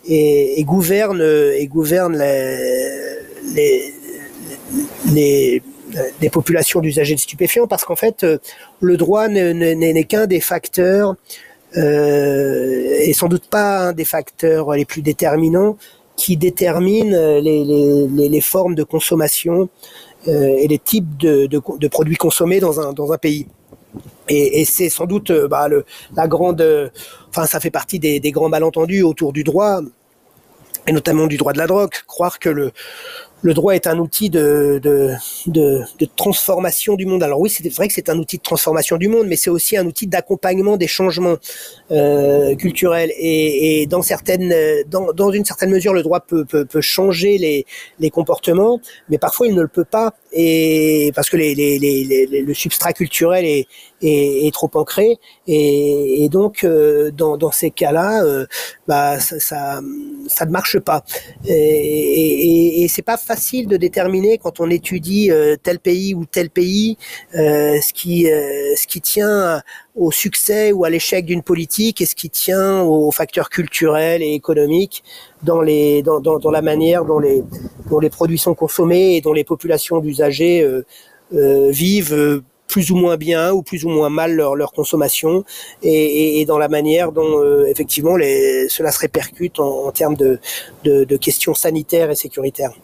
et, 0.09 0.61
et 0.61 0.65
gouvernent 0.65 1.21
et 1.59 1.67
gouvernent 1.67 2.19
les, 2.19 3.19
les, 3.53 3.95
les 5.13 5.63
des 6.21 6.31
populations 6.31 6.81
d'usagers 6.81 7.17
de 7.17 7.21
stupéfiants 7.21 7.67
parce 7.67 7.85
qu'en 7.85 7.97
fait 7.97 8.25
le 8.81 8.97
droit 8.97 9.27
n'est 9.27 10.05
qu'un 10.05 10.27
des 10.27 10.41
facteurs 10.41 11.17
euh, 11.77 12.97
et 13.01 13.13
sans 13.13 13.29
doute 13.29 13.47
pas 13.49 13.89
un 13.89 13.93
des 13.93 14.05
facteurs 14.05 14.73
les 14.73 14.85
plus 14.85 15.03
déterminants 15.03 15.77
qui 16.17 16.37
détermine 16.37 17.15
les, 17.41 18.41
formes 18.41 18.75
de 18.75 18.83
consommation 18.83 19.69
et 20.27 20.67
les 20.67 20.79
types 20.79 21.19
de, 21.19 21.89
produits 21.89 22.17
consommés 22.17 22.59
dans 22.59 22.81
un, 22.81 23.19
pays. 23.19 23.47
Et, 24.29 24.65
c'est 24.65 24.89
sans 24.89 25.05
doute 25.05 25.31
bah, 25.31 25.69
le, 25.69 25.85
la 26.17 26.27
grande, 26.27 26.91
enfin 27.29 27.45
ça 27.45 27.61
fait 27.61 27.71
partie 27.71 27.99
des 27.99 28.31
grands 28.31 28.49
malentendus 28.49 29.03
autour 29.03 29.35
du 29.35 29.45
droit 29.45 29.83
et 30.87 30.93
notamment 30.93 31.27
du 31.27 31.37
droit 31.37 31.53
de 31.53 31.59
la 31.59 31.67
drogue. 31.67 31.93
Croire 32.07 32.39
que 32.39 32.49
le, 32.49 32.73
le 33.43 33.55
droit 33.55 33.75
est 33.75 33.87
un 33.87 33.99
outil 33.99 34.31
de, 34.31 34.81
transformation 36.17 36.95
du 36.95 37.07
monde. 37.07 37.23
Alors 37.23 37.41
oui, 37.41 37.51
c'est 37.51 37.69
vrai 37.75 37.89
que 37.89 37.95
c'est 37.95 38.09
un 38.09 38.19
outil 38.19 38.39
de 38.39 38.43
transformation 38.43 38.97
du 38.97 39.09
monde, 39.09 39.27
mais 39.27 39.37
c'est 39.37 39.51
aussi 39.51 39.77
un 39.77 39.87
outil 39.87 40.07
d'accompagnement 40.07 40.77
des 40.77 40.87
changements 40.87 41.37
euh, 41.91 42.55
culturels. 42.57 43.13
Et, 43.19 43.87
dans 43.87 44.03
une 44.03 45.45
certaine 45.45 45.71
mesure, 45.71 45.95
le 45.95 46.03
droit 46.03 46.21
peut, 46.21 46.47
changer 46.81 47.65
les 47.99 48.11
comportements, 48.11 48.81
mais 49.09 49.19
parfois 49.19 49.47
il 49.47 49.55
ne 49.55 49.63
le 49.63 49.69
peut 49.69 49.85
pas, 49.85 50.15
et 50.37 51.13
parce 51.15 51.31
que 51.31 51.37
les, 51.37 51.55
les, 51.55 51.79
les, 51.79 52.27
le 52.43 52.55
substrat 52.55 52.93
culturel 52.93 53.45
est, 53.45 53.67
est, 54.03 54.47
est 54.47 54.53
trop 54.53 54.71
ancré. 54.75 55.19
Et, 55.47 56.25
et 56.25 56.29
donc 56.29 56.63
euh, 56.65 57.11
dans, 57.11 57.37
dans 57.37 57.51
ces 57.51 57.71
cas-là, 57.71 58.23
euh, 58.25 58.47
bah 58.87 59.19
ça, 59.19 59.41
ça, 59.41 59.81
ça 60.29 60.45
ne 60.45 60.51
marche 60.51 60.79
pas. 60.79 61.05
Et, 61.47 61.53
et, 61.55 62.83
et 62.83 62.89
c'est 62.89 63.03
pas 63.03 63.17
facile 63.17 63.67
de 63.67 63.77
déterminer 63.77 64.39
quand 64.39 64.61
on 64.61 64.69
étudie 64.71 65.31
euh, 65.31 65.57
tel 65.63 65.79
pays 65.79 66.15
ou 66.15 66.27
tel 66.27 66.51
pays 66.51 66.99
euh, 67.35 67.81
ce 67.81 67.93
qui 67.93 68.31
euh, 68.31 68.75
ce 68.77 68.87
qui 68.87 69.01
tient 69.01 69.63
au 69.95 70.11
succès 70.13 70.73
ou 70.73 70.85
à 70.85 70.91
l'échec 70.91 71.25
d'une 71.25 71.43
politique 71.43 72.03
et 72.03 72.07
ce 72.07 72.15
qui 72.15 72.29
tient 72.29 72.83
aux 72.83 73.11
facteurs 73.11 73.49
culturels 73.49 74.23
et 74.23 74.35
économiques 74.35 75.03
dans 75.47 75.63
les 75.63 76.03
dans, 76.03 76.21
dans, 76.21 76.39
dans 76.39 76.51
la 76.51 76.63
manière 76.63 77.05
dont 77.05 77.19
les 77.19 77.43
dont 77.91 78.01
les 78.01 78.11
produits 78.11 78.39
sont 78.39 78.55
consommés 78.55 79.17
et 79.17 79.21
dont 79.21 79.33
les 79.33 79.45
populations 79.45 79.99
d'usagers 80.01 80.67
vivent 81.31 82.43
plus 82.69 82.91
ou 82.91 82.97
moins 82.97 83.17
bien 83.17 83.53
ou 83.53 83.63
plus 83.63 83.85
ou 83.85 83.89
moins 83.89 84.11
mal 84.11 84.35
leur, 84.35 84.57
leur 84.57 84.73
consommation 84.73 85.45
et, 85.83 86.45
dans 86.47 86.59
la 86.59 86.69
manière 86.69 87.13
dont 87.13 87.65
effectivement 87.67 88.17
les, 88.17 88.69
cela 88.69 88.91
se 88.91 88.99
répercute 88.99 89.59
en, 89.61 89.91
termes 89.93 90.17
de, 90.17 90.39
de 90.85 91.17
questions 91.17 91.55
sanitaires 91.55 92.11
et 92.11 92.17
sécuritaires. 92.17 92.75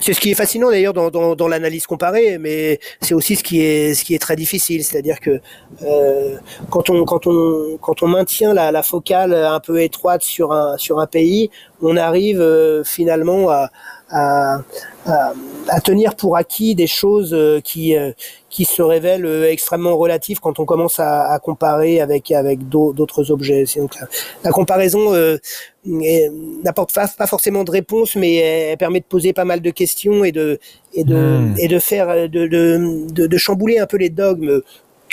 C'est 0.00 0.12
ce 0.12 0.20
qui 0.20 0.30
est 0.30 0.34
fascinant 0.34 0.70
d'ailleurs 0.70 0.92
dans, 0.92 1.48
l'analyse 1.48 1.86
comparée, 1.86 2.38
mais 2.38 2.78
c'est 3.00 3.14
aussi 3.14 3.36
ce 3.36 3.42
qui 3.42 3.60
est 3.60 4.18
très 4.20 4.36
difficile, 4.36 4.84
c'est-à-dire 4.84 5.20
que 5.20 5.40
euh, 5.82 6.36
quand 6.70 6.90
on 6.90 8.08
maintient 8.08 8.54
la, 8.54 8.82
focale 8.82 9.34
un 9.34 9.60
peu 9.60 9.80
étroite 9.82 10.22
sur 10.22 10.52
un 10.52 10.76
sur 10.76 11.00
un 11.00 11.06
pays, 11.06 11.50
on 11.82 11.96
arrive 11.96 12.40
euh, 12.40 12.84
finalement 12.84 13.50
à, 13.50 13.70
à, 14.10 14.60
à, 15.06 15.32
à, 15.68 15.80
tenir 15.80 16.14
pour 16.14 16.36
acquis 16.36 16.74
des 16.74 16.86
choses 16.86 17.32
euh, 17.32 17.60
qui 17.60 17.96
euh, 17.96 18.12
qui 18.50 18.64
se 18.64 18.82
révèlent 18.82 19.26
euh, 19.26 19.50
extrêmement 19.50 19.96
relatives 19.96 20.40
quand 20.40 20.58
on 20.58 20.64
commence 20.64 21.00
à, 21.00 21.32
à 21.32 21.38
comparer 21.38 22.00
avec 22.00 22.30
avec 22.30 22.68
d'autres 22.68 23.30
objets. 23.30 23.64
Donc 23.76 23.94
la, 24.00 24.06
la 24.44 24.50
comparaison 24.50 25.14
euh, 25.14 25.38
n'apporte 25.84 26.94
pas, 26.94 27.08
pas 27.08 27.26
forcément 27.26 27.64
de 27.64 27.70
réponse, 27.70 28.16
mais 28.16 28.36
elle 28.36 28.78
permet 28.78 29.00
de 29.00 29.06
poser 29.06 29.32
pas 29.32 29.44
mal 29.44 29.60
de 29.60 29.70
questions 29.70 30.24
et 30.24 30.32
de 30.32 30.58
et 30.94 31.04
de 31.04 31.16
mmh. 31.16 31.54
et 31.58 31.68
de 31.68 31.78
faire 31.78 32.28
de, 32.28 32.46
de, 32.46 33.06
de, 33.12 33.26
de 33.26 33.36
chambouler 33.38 33.78
un 33.78 33.86
peu 33.86 33.96
les 33.96 34.10
dogmes 34.10 34.62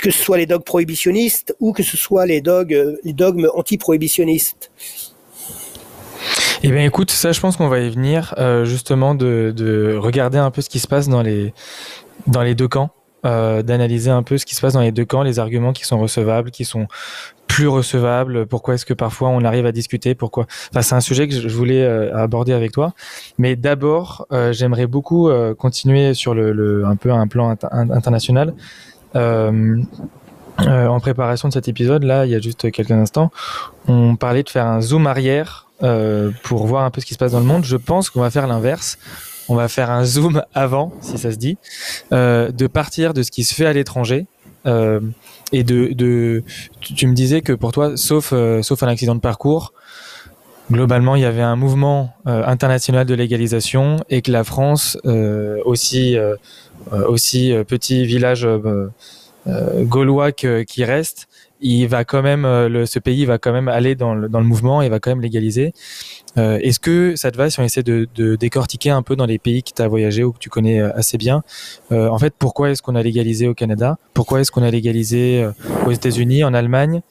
que 0.02 0.10
ce 0.10 0.20
soit 0.22 0.36
les 0.36 0.46
dogmes 0.46 0.64
prohibitionnistes 0.64 1.54
ou 1.60 1.72
que 1.72 1.84
ce 1.84 1.96
soit 1.96 2.26
les 2.26 2.40
dogmes, 2.40 2.96
les 3.04 3.12
dogmes 3.12 3.48
anti-prohibitionnistes. 3.54 4.70
Eh 6.64 6.70
bien, 6.70 6.84
écoute, 6.84 7.10
ça, 7.10 7.32
je 7.32 7.40
pense 7.40 7.56
qu'on 7.56 7.66
va 7.66 7.80
y 7.80 7.90
venir, 7.90 8.36
euh, 8.38 8.64
justement, 8.64 9.16
de, 9.16 9.52
de, 9.54 9.96
regarder 9.96 10.38
un 10.38 10.52
peu 10.52 10.60
ce 10.62 10.70
qui 10.70 10.78
se 10.78 10.86
passe 10.86 11.08
dans 11.08 11.20
les, 11.20 11.52
dans 12.28 12.42
les 12.42 12.54
deux 12.54 12.68
camps, 12.68 12.90
euh, 13.26 13.62
d'analyser 13.62 14.10
un 14.10 14.22
peu 14.22 14.38
ce 14.38 14.46
qui 14.46 14.54
se 14.54 14.60
passe 14.60 14.74
dans 14.74 14.80
les 14.80 14.92
deux 14.92 15.04
camps, 15.04 15.24
les 15.24 15.40
arguments 15.40 15.72
qui 15.72 15.84
sont 15.84 15.98
recevables, 15.98 16.52
qui 16.52 16.64
sont 16.64 16.86
plus 17.48 17.66
recevables, 17.66 18.46
pourquoi 18.46 18.74
est-ce 18.74 18.86
que 18.86 18.94
parfois 18.94 19.30
on 19.30 19.42
arrive 19.42 19.66
à 19.66 19.72
discuter, 19.72 20.14
pourquoi. 20.14 20.46
Enfin, 20.70 20.82
c'est 20.82 20.94
un 20.94 21.00
sujet 21.00 21.26
que 21.26 21.34
je 21.34 21.48
voulais 21.48 21.82
euh, 21.82 22.16
aborder 22.16 22.52
avec 22.52 22.70
toi. 22.70 22.94
Mais 23.38 23.56
d'abord, 23.56 24.28
j'aimerais 24.52 24.86
beaucoup 24.86 25.28
continuer 25.58 26.14
sur 26.14 26.32
le, 26.32 26.84
un 26.86 26.94
peu 26.94 27.10
un 27.10 27.26
plan 27.26 27.50
inter 27.50 27.66
international. 27.72 28.54
Euh, 30.60 30.86
en 30.86 31.00
préparation 31.00 31.48
de 31.48 31.52
cet 31.52 31.68
épisode, 31.68 32.04
là, 32.04 32.26
il 32.26 32.32
y 32.32 32.34
a 32.34 32.40
juste 32.40 32.70
quelques 32.70 32.90
instants, 32.90 33.30
on 33.88 34.16
parlait 34.16 34.42
de 34.42 34.48
faire 34.48 34.66
un 34.66 34.80
zoom 34.80 35.06
arrière 35.06 35.68
euh, 35.82 36.30
pour 36.42 36.66
voir 36.66 36.84
un 36.84 36.90
peu 36.90 37.00
ce 37.00 37.06
qui 37.06 37.14
se 37.14 37.18
passe 37.18 37.32
dans 37.32 37.40
le 37.40 37.46
monde. 37.46 37.64
Je 37.64 37.76
pense 37.76 38.10
qu'on 38.10 38.20
va 38.20 38.30
faire 38.30 38.46
l'inverse. 38.46 38.98
On 39.48 39.54
va 39.54 39.68
faire 39.68 39.90
un 39.90 40.04
zoom 40.04 40.42
avant, 40.54 40.92
si 41.00 41.18
ça 41.18 41.32
se 41.32 41.36
dit, 41.36 41.58
euh, 42.12 42.50
de 42.50 42.66
partir 42.66 43.14
de 43.14 43.22
ce 43.22 43.30
qui 43.30 43.44
se 43.44 43.54
fait 43.54 43.66
à 43.66 43.72
l'étranger. 43.72 44.26
Et 45.54 45.64
de, 45.64 46.44
tu, 46.80 47.06
me 47.08 47.14
disais 47.14 47.40
que 47.42 47.52
pour 47.52 47.72
toi, 47.72 47.96
sauf, 47.96 48.32
sauf 48.62 48.82
un 48.84 48.86
accident 48.86 49.16
de 49.16 49.20
parcours, 49.20 49.72
globalement, 50.70 51.16
il 51.16 51.22
y 51.22 51.24
avait 51.24 51.42
un 51.42 51.56
mouvement 51.56 52.14
international 52.24 53.04
de 53.04 53.12
légalisation 53.14 53.96
et 54.08 54.22
que 54.22 54.30
la 54.30 54.44
France, 54.44 54.96
aussi, 55.64 56.16
aussi 56.92 57.52
petit 57.66 58.06
village 58.06 58.46
gaulois 59.84 60.32
que, 60.32 60.62
qui 60.62 60.84
reste, 60.84 61.28
il 61.60 61.86
va 61.86 62.04
quand 62.04 62.22
même, 62.22 62.44
euh, 62.44 62.68
le, 62.68 62.86
ce 62.86 62.98
pays 62.98 63.24
va 63.24 63.38
quand 63.38 63.52
même 63.52 63.68
aller 63.68 63.94
dans 63.94 64.14
le, 64.14 64.28
dans 64.28 64.40
le 64.40 64.46
mouvement 64.46 64.82
et 64.82 64.88
va 64.88 64.98
quand 64.98 65.10
même 65.10 65.20
légaliser. 65.20 65.72
Euh, 66.36 66.58
Est-ce 66.62 66.80
que 66.80 67.14
ça 67.16 67.30
te 67.30 67.36
va 67.36 67.50
si 67.50 67.60
on 67.60 67.62
essaie 67.62 67.82
de, 67.82 68.08
de 68.14 68.36
décortiquer 68.36 68.90
un 68.90 69.02
peu 69.02 69.16
dans 69.16 69.26
les 69.26 69.38
pays 69.38 69.62
que 69.62 69.70
tu 69.74 69.82
as 69.82 69.88
voyagé 69.88 70.24
ou 70.24 70.32
que 70.32 70.38
tu 70.38 70.50
connais 70.50 70.80
euh, 70.80 70.90
assez 70.96 71.18
bien? 71.18 71.42
Euh, 71.92 72.08
En 72.08 72.18
fait, 72.18 72.34
pourquoi 72.38 72.70
est-ce 72.70 72.82
qu'on 72.82 72.96
a 72.96 73.02
légalisé 73.02 73.46
au 73.46 73.54
Canada? 73.54 73.96
Pourquoi 74.12 74.40
est-ce 74.40 74.50
qu'on 74.50 74.62
a 74.62 74.70
légalisé 74.70 75.42
euh, 75.42 75.52
aux 75.86 75.92
États-Unis, 75.92 76.42
en 76.42 76.52
Allemagne? 76.54 77.02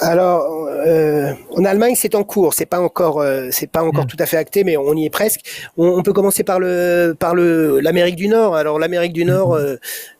Alors, 0.00 0.66
euh, 0.68 1.32
en 1.50 1.64
Allemagne, 1.64 1.94
c'est 1.96 2.14
en 2.14 2.22
cours. 2.22 2.54
C'est 2.54 2.66
pas 2.66 2.80
encore, 2.80 3.20
euh, 3.20 3.48
c'est 3.50 3.70
pas 3.70 3.82
encore 3.82 4.04
mmh. 4.04 4.08
tout 4.08 4.16
à 4.20 4.26
fait 4.26 4.36
acté, 4.36 4.62
mais 4.62 4.76
on 4.76 4.94
y 4.94 5.06
est 5.06 5.10
presque. 5.10 5.40
On, 5.76 5.88
on 5.88 6.02
peut 6.02 6.12
commencer 6.12 6.44
par 6.44 6.60
le, 6.60 7.16
par 7.18 7.34
le, 7.34 7.80
l'Amérique 7.80 8.16
du 8.16 8.28
Nord. 8.28 8.54
Alors, 8.54 8.78
l'Amérique 8.78 9.12
du 9.12 9.24
Nord, 9.24 9.54
mmh. 9.54 9.58
euh, 9.58 9.76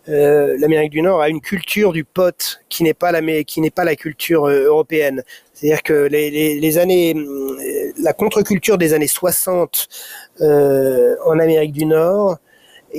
euh, 0.09 0.57
l'Amérique 0.59 0.91
du 0.91 1.03
Nord 1.03 1.21
a 1.21 1.29
une 1.29 1.41
culture 1.41 1.93
du 1.93 2.05
pot 2.05 2.61
qui 2.69 2.83
n'est 2.83 2.95
pas 2.95 3.13
la, 3.13 3.45
qui 3.45 3.61
n'est 3.61 3.71
pas 3.71 3.85
la 3.85 3.95
culture 3.95 4.47
euh, 4.47 4.65
européenne. 4.65 5.23
C'est-à-dire 5.55 5.83
que 5.83 5.93
les, 5.93 6.31
les, 6.31 6.59
les, 6.59 6.79
années, 6.79 7.15
la 8.01 8.13
contre-culture 8.13 8.79
des 8.79 8.95
années 8.95 9.09
60 9.09 9.89
en 10.41 11.39
Amérique 11.39 11.73
du 11.73 11.85
Nord 11.85 12.39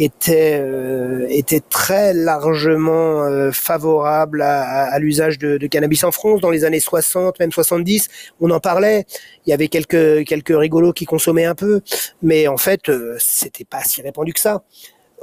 était 0.03 0.59
euh, 0.61 1.25
était 1.29 1.59
très 1.59 2.13
largement 2.13 3.23
euh, 3.23 3.51
favorable 3.51 4.41
à, 4.41 4.85
à 4.85 4.99
l'usage 4.99 5.37
de, 5.37 5.57
de, 5.57 5.67
cannabis 5.67 6.03
en 6.03 6.11
France. 6.11 6.39
Dans 6.41 6.49
les 6.49 6.63
années 6.63 6.79
60 6.79 7.39
même 7.39 7.51
70 7.51 8.07
on 8.39 8.49
en 8.51 8.59
parlait. 8.59 9.05
Il 9.45 9.49
y 9.49 9.53
avait 9.53 9.67
quelques 9.67 10.25
quelques 10.25 10.55
rigolos 10.55 10.93
qui 10.93 11.05
consommaient 11.05 11.45
un 11.45 11.55
peu. 11.55 11.81
Mais 12.21 12.47
en 12.47 12.57
fait 12.57 12.89
euh, 12.89 13.15
c'était 13.19 13.65
pas 13.65 13.83
si 13.83 14.01
répandu 14.01 14.33
que 14.33 14.39
ça. 14.39 14.63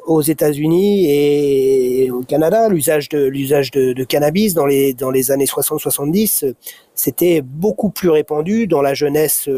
Aux 0.06 0.22
États-Unis 0.22 1.10
et 1.10 1.75
Canada, 2.26 2.68
l'usage 2.68 3.08
de 3.08 3.24
l'usage 3.24 3.70
de, 3.70 3.92
de, 3.92 4.04
cannabis 4.04 4.54
dans 4.54 4.66
les 4.66 4.92
dans 4.92 5.10
les 5.10 5.30
années 5.30 5.46
60-70, 5.46 6.52
c'était 6.94 7.40
beaucoup 7.42 7.90
plus 7.90 8.10
répandu 8.10 8.66
dans 8.66 8.82
la 8.82 8.94
jeunesse 8.94 9.48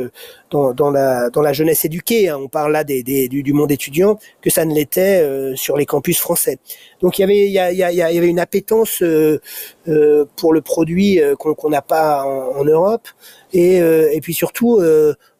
dans, 0.50 0.72
dans 0.72 0.90
la 0.90 1.30
dans 1.30 1.42
la 1.42 1.52
jeunesse 1.52 1.84
éduquée. 1.84 2.28
Hein. 2.28 2.38
On 2.40 2.48
parle 2.48 2.72
là 2.72 2.84
des, 2.84 3.02
des 3.02 3.28
du, 3.28 3.42
du, 3.42 3.52
monde 3.52 3.72
étudiant 3.72 4.18
que 4.40 4.50
ça 4.50 4.64
ne 4.64 4.74
l'était 4.74 5.20
euh, 5.22 5.56
sur 5.56 5.76
les 5.76 5.86
campus 5.86 6.18
français. 6.18 6.58
Donc 7.00 7.18
il 7.18 7.22
y 7.22 7.24
avait 7.24 7.46
il 7.46 7.52
y, 7.52 7.74
y, 7.74 7.96
y 7.96 8.18
avait 8.18 8.28
une 8.28 8.40
appétence 8.40 9.02
euh, 9.02 9.40
euh, 9.88 10.24
pour 10.36 10.52
le 10.52 10.60
produit 10.60 11.20
euh, 11.20 11.34
qu'on 11.34 11.70
n'a 11.70 11.82
pas 11.82 12.22
en, 12.24 12.60
en, 12.60 12.64
Europe 12.64 13.08
et 13.52 13.80
euh, 13.80 14.10
et 14.12 14.20
puis 14.20 14.34
surtout 14.34 14.80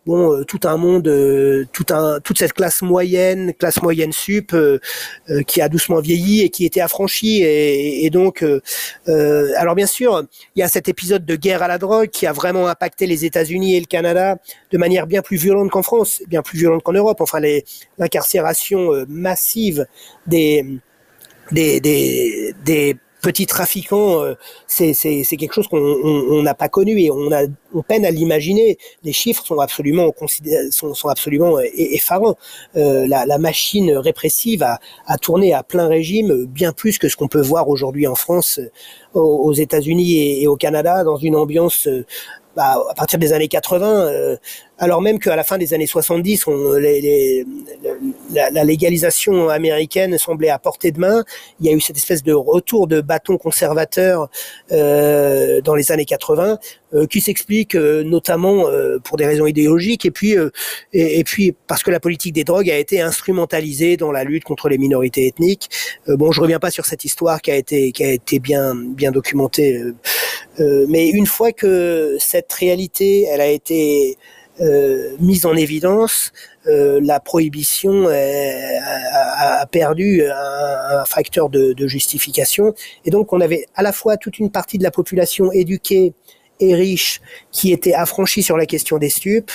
euh, 0.08 0.44
tout 0.44 0.60
un 0.64 0.76
monde, 0.76 1.08
euh, 1.08 1.66
tout 1.72 1.86
un, 1.90 2.20
toute 2.20 2.38
cette 2.38 2.52
classe 2.52 2.82
moyenne, 2.82 3.52
classe 3.54 3.82
moyenne 3.82 4.12
sup, 4.12 4.52
euh, 4.54 4.78
qui 5.46 5.60
a 5.60 5.68
doucement 5.68 6.00
vieilli 6.00 6.42
et 6.42 6.48
qui 6.50 6.64
était 6.64 6.80
affranchie. 6.80 7.42
Et, 7.42 8.08
donc, 8.10 8.44
alors 9.06 9.74
bien 9.74 9.86
sûr, 9.86 10.24
il 10.56 10.60
y 10.60 10.62
a 10.62 10.68
cet 10.68 10.88
épisode 10.88 11.26
de 11.26 11.36
guerre 11.36 11.62
à 11.62 11.68
la 11.68 11.78
drogue 11.78 12.08
qui 12.08 12.26
a 12.26 12.32
vraiment 12.32 12.68
impacté 12.68 13.06
les 13.06 13.24
États-Unis 13.24 13.76
et 13.76 13.80
le 13.80 13.86
Canada 13.86 14.36
de 14.70 14.78
manière 14.78 15.06
bien 15.06 15.20
plus 15.20 15.36
violente 15.36 15.70
qu'en 15.70 15.82
France, 15.82 16.22
bien 16.26 16.42
plus 16.42 16.58
violente 16.58 16.82
qu'en 16.82 16.92
Europe. 16.92 17.20
Enfin, 17.20 17.40
l'incarcération 17.98 19.04
massive 19.08 19.86
des, 20.26 20.80
des 21.52 22.96
petits 23.22 23.46
trafiquants, 23.46 24.22
euh, 24.22 24.34
c'est 24.66 24.94
quelque 25.38 25.52
chose 25.52 25.68
qu'on 25.68 26.42
n'a 26.42 26.54
pas 26.54 26.68
connu 26.68 27.00
et 27.00 27.10
on 27.10 27.32
a 27.32 27.42
on 27.74 27.82
peine 27.82 28.04
à 28.04 28.10
l'imaginer. 28.10 28.78
Les 29.02 29.12
chiffres 29.12 29.44
sont 29.44 29.58
absolument 29.58 30.12
sont, 30.70 31.08
absolument 31.08 31.58
effarants. 31.60 32.36
Euh, 32.76 33.06
la, 33.06 33.38
machine 33.38 33.92
répressive 33.92 34.62
a, 34.62 35.18
tourné 35.18 35.52
à 35.52 35.62
plein 35.62 35.86
régime, 35.86 36.46
bien 36.46 36.72
plus 36.72 36.98
que 36.98 37.08
ce 37.08 37.16
qu'on 37.16 37.28
peut 37.28 37.40
voir 37.40 37.68
aujourd'hui 37.68 38.06
en 38.06 38.14
France, 38.14 38.60
aux, 39.14 39.20
aux 39.20 39.52
États-Unis 39.52 40.12
et, 40.16 40.42
et, 40.42 40.46
au 40.46 40.56
Canada, 40.56 41.04
dans 41.04 41.16
une 41.16 41.36
ambiance 41.36 41.88
bah, 42.58 42.76
à 42.90 42.94
partir 42.94 43.20
des 43.20 43.32
années 43.32 43.46
80, 43.46 43.86
euh, 43.86 44.36
alors 44.78 45.02
même 45.02 45.18
qu'à 45.18 45.34
la 45.34 45.44
fin 45.44 45.58
des 45.58 45.74
années 45.74 45.86
70, 45.86 46.46
on, 46.46 46.72
les, 46.74 47.44
la, 48.32 48.50
la, 48.50 48.64
légalisation 48.64 49.48
américaine 49.48 50.16
semblait 50.18 50.50
à 50.50 50.58
portée 50.58 50.92
de 50.92 51.00
main. 51.00 51.24
Il 51.60 51.66
y 51.66 51.68
a 51.68 51.72
eu 51.72 51.80
cette 51.80 51.96
espèce 51.96 52.22
de 52.22 52.32
retour 52.32 52.86
de 52.86 53.00
bâton 53.00 53.38
conservateur 53.38 54.28
euh, 54.70 55.60
dans 55.62 55.74
les 55.74 55.90
années 55.90 56.04
80, 56.04 56.58
euh, 56.94 57.06
qui 57.06 57.20
s'explique 57.20 57.74
euh, 57.74 58.04
notamment 58.04 58.68
euh, 58.68 58.98
pour 58.98 59.16
des 59.16 59.26
raisons 59.26 59.46
idéologiques, 59.46 60.06
et 60.06 60.10
puis 60.12 60.36
et, 60.92 61.18
et, 61.18 61.24
puis 61.24 61.54
parce 61.66 61.82
que 61.82 61.90
la 61.90 62.00
politique 62.00 62.32
des 62.32 62.44
drogues 62.44 62.70
a 62.70 62.78
été 62.78 63.00
instrumentalisée 63.00 63.96
dans 63.96 64.12
la 64.12 64.22
lutte 64.22 64.44
contre 64.44 64.68
les 64.68 64.78
minorités 64.78 65.26
ethniques. 65.26 65.68
bon, 66.06 66.30
je 66.30 66.40
reviens 66.40 66.60
pas 66.60 66.70
sur 66.70 66.86
cette 66.86 67.04
histoire 67.04 67.42
qui 67.42 67.50
a 67.50 67.56
été 67.56 67.90
qui 67.92 68.04
a 68.04 68.12
été 68.12 68.38
bien 68.38 68.74
bien 68.74 69.10
documentée, 69.10 69.82
mais 70.58 71.08
une 71.08 71.26
fois 71.26 71.52
que 71.52 72.16
cette 72.18 72.52
réalité, 72.52 73.24
elle 73.24 73.40
a 73.40 73.48
été 73.48 74.16
euh, 74.16 74.37
mise 75.20 75.46
en 75.46 75.54
évidence, 75.54 76.32
euh, 76.66 77.00
la 77.02 77.20
prohibition 77.20 78.08
a, 78.08 79.66
perdu 79.66 80.22
un, 80.22 80.98
un 81.00 81.04
facteur 81.04 81.48
de, 81.48 81.74
justification. 81.86 82.74
Et 83.04 83.10
donc 83.10 83.32
on 83.32 83.40
avait 83.40 83.66
à 83.74 83.82
la 83.82 83.92
fois 83.92 84.16
toute 84.16 84.38
une 84.38 84.50
partie 84.50 84.78
de 84.78 84.82
la 84.82 84.90
population 84.90 85.52
éduquée 85.52 86.14
et 86.60 86.74
riche 86.74 87.20
qui 87.52 87.72
était 87.72 87.94
affranchi 87.94 88.42
sur 88.42 88.56
la 88.56 88.66
question 88.66 88.98
des 88.98 89.08
stupes, 89.08 89.50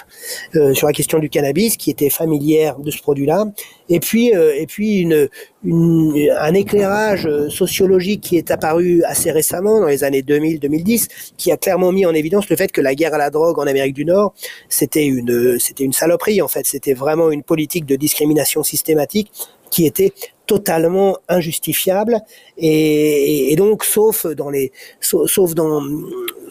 euh, 0.55 0.73
sur 0.73 0.87
la 0.87 0.93
question 0.93 1.19
du 1.19 1.29
cannabis, 1.29 1.77
qui 1.77 1.91
était 1.91 2.09
familière 2.09 2.79
de 2.79 2.91
ce 2.91 3.01
produit-là, 3.01 3.45
et 3.89 3.99
puis 3.99 4.35
euh, 4.35 4.53
et 4.55 4.65
puis 4.65 4.99
une, 4.99 5.29
une, 5.63 6.29
un 6.37 6.53
éclairage 6.53 7.29
sociologique 7.49 8.21
qui 8.21 8.37
est 8.37 8.51
apparu 8.51 9.03
assez 9.03 9.31
récemment 9.31 9.79
dans 9.79 9.87
les 9.87 10.03
années 10.03 10.21
2000-2010, 10.21 11.07
qui 11.37 11.51
a 11.51 11.57
clairement 11.57 11.91
mis 11.91 12.05
en 12.05 12.13
évidence 12.13 12.49
le 12.49 12.55
fait 12.55 12.71
que 12.71 12.81
la 12.81 12.95
guerre 12.95 13.13
à 13.13 13.17
la 13.17 13.29
drogue 13.29 13.59
en 13.59 13.67
Amérique 13.67 13.93
du 13.93 14.05
Nord, 14.05 14.33
c'était 14.69 15.05
une 15.05 15.59
c'était 15.59 15.83
une 15.83 15.93
saloperie 15.93 16.41
en 16.41 16.47
fait, 16.47 16.65
c'était 16.65 16.93
vraiment 16.93 17.31
une 17.31 17.43
politique 17.43 17.85
de 17.85 17.95
discrimination 17.95 18.63
systématique 18.63 19.31
qui 19.73 19.87
était 19.87 20.13
totalement 20.45 21.17
injustifiable. 21.29 22.21
Et, 22.57 23.51
et, 23.51 23.55
donc 23.55 23.83
sauf 23.83 24.27
dans 24.27 24.49
les 24.49 24.71
sauf, 24.99 25.55
dans 25.55 25.81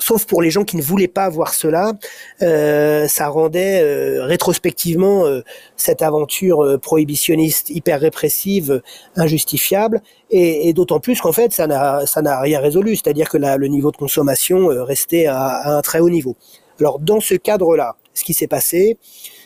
sauf 0.03 0.27
pour 0.27 0.43
les 0.43 0.51
gens 0.51 0.65
qui 0.65 0.77
ne 0.77 0.83
voulaient 0.83 1.09
pas 1.09 1.29
voir 1.29 1.55
cela 1.55 1.93
euh, 2.43 3.07
ça 3.09 3.29
rendait 3.29 3.81
euh, 3.83 4.25
rétrospectivement 4.25 5.27
euh, 5.27 5.43
cette 5.77 6.03
aventure 6.03 6.65
euh, 6.65 6.79
prohibitionniste 6.79 7.71
hyper 7.71 8.01
répressive 8.01 8.83
injustifiable 9.17 10.03
et, 10.31 10.69
et 10.69 10.73
d'autant 10.73 11.01
plus 11.01 11.21
qu'en 11.21 11.33
fait 11.33 11.53
ça 11.53 11.67
n'a 11.67 12.41
rien 12.41 12.61
résolu 12.61 12.97
c'est-à-dire 12.97 13.29
que 13.29 13.39
le 13.39 13.67
niveau 13.69 13.91
de 13.91 13.97
consommation 13.97 14.69
restait 14.69 15.27
à, 15.27 15.39
à, 15.39 15.77
un 15.77 15.83
très 15.83 16.01
haut 16.01 16.11
niveau 16.11 16.37
alors 16.81 16.99
dans 16.99 17.21
ce 17.21 17.35
cadre 17.35 17.77
là 17.77 17.97
ce 18.15 18.25
qui 18.25 18.35
s'est 18.35 18.49
passé 18.49 18.99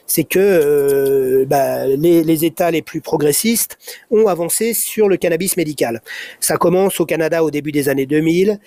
c'est 0.07 0.25
que 0.25 0.39
euh, 0.39 1.45
bah, 1.47 1.87
les, 1.87 2.23
les, 2.23 2.45
États 2.45 2.71
les 2.71 2.83
plus 2.83 3.01
progressistes 3.01 3.79
ont 4.11 4.29
avancé 4.29 4.73
sur 4.73 5.09
le 5.09 5.17
cannabis 5.17 5.57
médical. 5.57 6.01
Ça 6.41 6.57
commence 6.57 7.01
au 7.01 7.07
Canada 7.07 7.43
au 7.45 7.51
début 7.51 7.73
des 7.73 7.89
années 7.89 8.07
2000. 8.07 8.59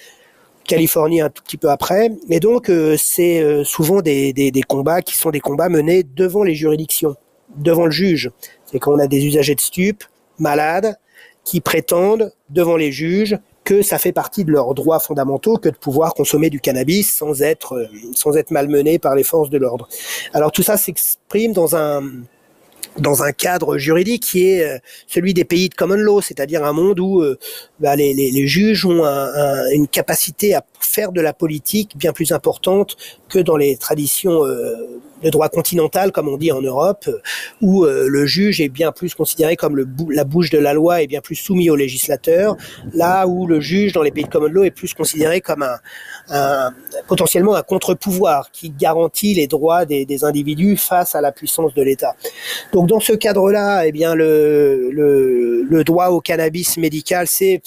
Californie 0.69 1.21
un 1.21 1.29
tout 1.29 1.43
petit 1.43 1.57
peu 1.57 1.69
après. 1.69 2.11
Et 2.29 2.39
donc, 2.39 2.69
euh, 2.69 2.95
c'est 2.97 3.41
euh, 3.41 3.63
souvent 3.63 4.01
des, 4.01 4.33
des, 4.33 4.51
des, 4.51 4.61
combats 4.61 5.01
qui 5.01 5.17
sont 5.17 5.31
des 5.31 5.39
combats 5.39 5.69
menés 5.69 6.03
devant 6.03 6.43
les 6.43 6.55
juridictions, 6.55 7.15
devant 7.57 7.85
le 7.85 7.91
juge. 7.91 8.31
C'est 8.65 8.79
qu'on 8.79 8.99
a 8.99 9.07
des 9.07 9.25
usagers 9.25 9.55
de 9.55 9.59
stupes, 9.59 10.03
malades, 10.37 10.97
qui 11.43 11.61
prétendent 11.61 12.31
devant 12.49 12.77
les 12.77 12.91
juges 12.91 13.37
que 13.63 13.81
ça 13.81 13.99
fait 13.99 14.11
partie 14.11 14.45
de 14.45 14.51
leurs 14.51 14.73
droits 14.73 14.99
fondamentaux 14.99 15.57
que 15.57 15.69
de 15.69 15.75
pouvoir 15.75 16.13
consommer 16.13 16.49
du 16.49 16.59
cannabis 16.59 17.13
sans 17.13 17.41
être 17.41 17.73
euh, 17.73 17.87
sans 18.15 18.35
être 18.37 18.51
malmené 18.51 18.99
par 18.99 19.15
les 19.15 19.23
forces 19.23 19.49
de 19.49 19.57
l'ordre. 19.57 19.87
Alors 20.33 20.51
tout 20.51 20.63
ça 20.63 20.77
s'exprime 20.77 21.53
dans 21.53 21.75
un 21.75 22.01
dans 22.97 23.23
un 23.23 23.31
cadre 23.31 23.77
juridique 23.77 24.23
qui 24.23 24.49
est 24.49 24.63
euh, 24.63 24.77
celui 25.07 25.33
des 25.33 25.45
pays 25.45 25.69
de 25.69 25.75
common 25.75 25.95
law, 25.95 26.21
c'est-à-dire 26.21 26.63
un 26.63 26.73
monde 26.73 26.99
où 26.99 27.21
euh, 27.21 27.37
bah, 27.79 27.95
les, 27.95 28.47
juges 28.47 28.85
ont 28.85 29.05
un, 29.05 29.33
un, 29.33 29.69
une 29.71 29.87
capacité 29.87 30.55
à 30.55 30.63
faire 30.79 31.11
de 31.11 31.21
la 31.21 31.33
politique 31.33 31.97
bien 31.97 32.13
plus 32.13 32.31
importante 32.31 32.97
que 33.29 33.39
dans 33.39 33.57
les 33.57 33.77
traditions 33.77 34.45
euh, 34.45 34.99
le 35.23 35.31
droit 35.31 35.49
continental, 35.49 36.11
comme 36.11 36.27
on 36.27 36.37
dit 36.37 36.51
en 36.51 36.61
Europe, 36.61 37.05
euh, 37.07 37.19
où 37.61 37.85
euh, 37.85 38.07
le 38.07 38.25
juge 38.25 38.61
est 38.61 38.69
bien 38.69 38.91
plus 38.91 39.13
considéré 39.15 39.55
comme 39.55 39.75
le 39.75 39.87
la 40.09 40.23
bouche 40.23 40.49
de 40.49 40.57
la 40.57 40.73
loi 40.73 41.01
et 41.01 41.07
bien 41.07 41.21
plus 41.21 41.35
soumis 41.35 41.69
au 41.69 41.75
législateur, 41.75 42.55
là 42.93 43.27
où 43.27 43.47
le 43.47 43.59
juge 43.59 43.93
dans 43.93 44.01
les 44.01 44.11
pays 44.11 44.23
de 44.23 44.29
common 44.29 44.47
law 44.47 44.63
est 44.63 44.71
plus 44.71 44.93
considéré 44.93 45.41
comme 45.41 45.63
un, 45.63 45.77
un 46.29 46.73
potentiellement 47.07 47.55
un 47.55 47.63
contre-pouvoir 47.63 48.51
qui 48.51 48.69
garantit 48.69 49.33
les 49.33 49.47
droits 49.47 49.85
des, 49.85 50.05
des, 50.05 50.23
individus 50.23 50.77
face 50.77 51.15
à 51.15 51.21
la 51.21 51.31
puissance 51.31 51.73
de 51.73 51.81
l'État. 51.81 52.15
Donc 52.73 52.87
dans 52.87 52.99
ce 52.99 53.13
cadre-là, 53.13 53.85
eh 53.85 53.91
bien 53.91 54.15
le, 54.15 54.89
le, 54.91 55.63
le, 55.63 55.83
droit 55.83 56.07
au 56.07 56.19
cannabis 56.21 56.77
médical 56.77 57.27
c'est 57.27 57.61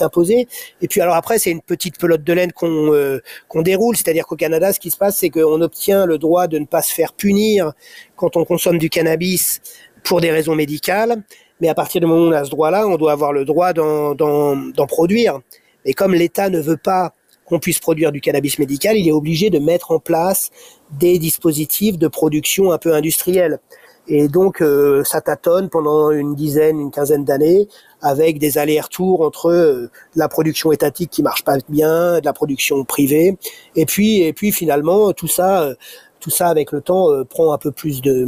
imposé. 0.00 0.48
Et 0.82 0.88
puis 0.88 1.00
alors 1.00 1.14
après 1.14 1.38
c'est 1.38 1.50
une 1.50 1.62
petite 1.62 1.98
pelote 1.98 2.24
de 2.24 2.32
laine 2.32 2.52
qu'on 2.52 2.92
euh, 2.92 3.20
qu'on 3.48 3.62
déroule, 3.62 3.96
c'est-à-dire 3.96 4.26
qu'au 4.30 4.36
Canada, 4.36 4.72
ce 4.72 4.78
qui 4.78 4.90
se 4.90 4.96
passe, 4.96 5.16
c'est 5.16 5.28
qu'on 5.28 5.60
obtient 5.60 6.06
le 6.06 6.16
droit 6.16 6.46
de 6.46 6.58
ne 6.58 6.64
pas 6.64 6.82
se 6.82 6.94
faire 6.94 7.12
punir 7.12 7.72
quand 8.16 8.36
on 8.36 8.44
consomme 8.44 8.78
du 8.78 8.88
cannabis 8.88 9.60
pour 10.04 10.20
des 10.20 10.30
raisons 10.30 10.54
médicales, 10.54 11.22
mais 11.60 11.68
à 11.68 11.74
partir 11.74 12.00
du 12.00 12.06
moment 12.06 12.22
où 12.22 12.28
on 12.28 12.32
a 12.32 12.44
ce 12.44 12.50
droit-là, 12.50 12.86
on 12.86 12.96
doit 12.96 13.12
avoir 13.12 13.32
le 13.32 13.44
droit 13.44 13.72
d'en 13.72 14.86
produire. 14.86 15.40
Et 15.84 15.94
comme 15.94 16.14
l'État 16.14 16.48
ne 16.48 16.60
veut 16.60 16.76
pas 16.76 17.12
qu'on 17.44 17.58
puisse 17.58 17.80
produire 17.80 18.12
du 18.12 18.20
cannabis 18.20 18.58
médical, 18.58 18.96
il 18.96 19.08
est 19.08 19.12
obligé 19.12 19.50
de 19.50 19.58
mettre 19.58 19.90
en 19.90 19.98
place 19.98 20.50
des 20.92 21.18
dispositifs 21.18 21.98
de 21.98 22.06
production 22.06 22.70
un 22.70 22.78
peu 22.78 22.94
industriels. 22.94 23.58
Et 24.06 24.28
donc, 24.28 24.62
euh, 24.62 25.04
ça 25.04 25.20
tâtonne 25.20 25.68
pendant 25.68 26.10
une 26.10 26.34
dizaine, 26.34 26.80
une 26.80 26.90
quinzaine 26.90 27.24
d'années, 27.24 27.68
avec 28.02 28.38
des 28.38 28.58
allers-retours 28.58 29.20
entre 29.22 29.50
euh, 29.50 29.90
la 30.14 30.28
production 30.28 30.72
étatique 30.72 31.10
qui 31.10 31.22
marche 31.22 31.44
pas 31.44 31.58
bien, 31.68 32.20
de 32.20 32.24
la 32.24 32.32
production 32.32 32.84
privée, 32.84 33.36
et 33.76 33.86
puis, 33.86 34.22
et 34.22 34.32
puis 34.32 34.52
finalement, 34.52 35.12
tout 35.12 35.28
ça, 35.28 35.62
euh, 35.62 35.74
tout 36.20 36.30
ça 36.30 36.48
avec 36.48 36.72
le 36.72 36.80
temps 36.80 37.10
euh, 37.10 37.24
prend 37.24 37.52
un 37.52 37.58
peu 37.58 37.70
plus 37.70 38.00
de, 38.00 38.26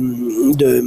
de 0.55 0.83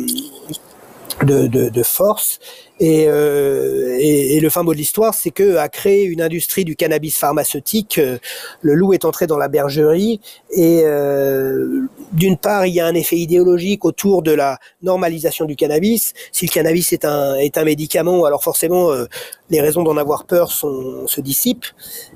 de, 1.23 1.47
de, 1.47 1.69
de, 1.69 1.83
force. 1.83 2.39
Et, 2.79 3.05
euh, 3.07 3.97
et, 3.99 4.35
et, 4.35 4.39
le 4.41 4.49
fin 4.49 4.63
mot 4.63 4.73
de 4.73 4.77
l'histoire, 4.77 5.13
c'est 5.13 5.31
que 5.31 5.55
à 5.55 5.69
créer 5.69 6.03
une 6.03 6.21
industrie 6.21 6.65
du 6.65 6.75
cannabis 6.75 7.17
pharmaceutique, 7.17 7.97
euh, 7.99 8.17
le 8.61 8.73
loup 8.73 8.93
est 8.93 9.05
entré 9.05 9.27
dans 9.27 9.37
la 9.37 9.47
bergerie. 9.47 10.19
Et 10.51 10.81
euh, 10.83 11.83
d'une 12.11 12.37
part, 12.37 12.65
il 12.65 12.73
y 12.73 12.81
a 12.81 12.85
un 12.85 12.93
effet 12.93 13.15
idéologique 13.15 13.85
autour 13.85 14.23
de 14.23 14.31
la 14.31 14.59
normalisation 14.83 15.45
du 15.45 15.55
cannabis. 15.55 16.13
Si 16.33 16.47
le 16.47 16.51
cannabis 16.51 16.91
est 16.91 17.05
un 17.05 17.35
est 17.35 17.57
un 17.57 17.63
médicament, 17.63 18.25
alors 18.25 18.43
forcément, 18.43 18.91
euh, 18.91 19.05
les 19.49 19.61
raisons 19.61 19.83
d'en 19.83 19.95
avoir 19.95 20.25
peur 20.25 20.51
sont, 20.51 21.07
se 21.07 21.21
dissipent. 21.21 21.67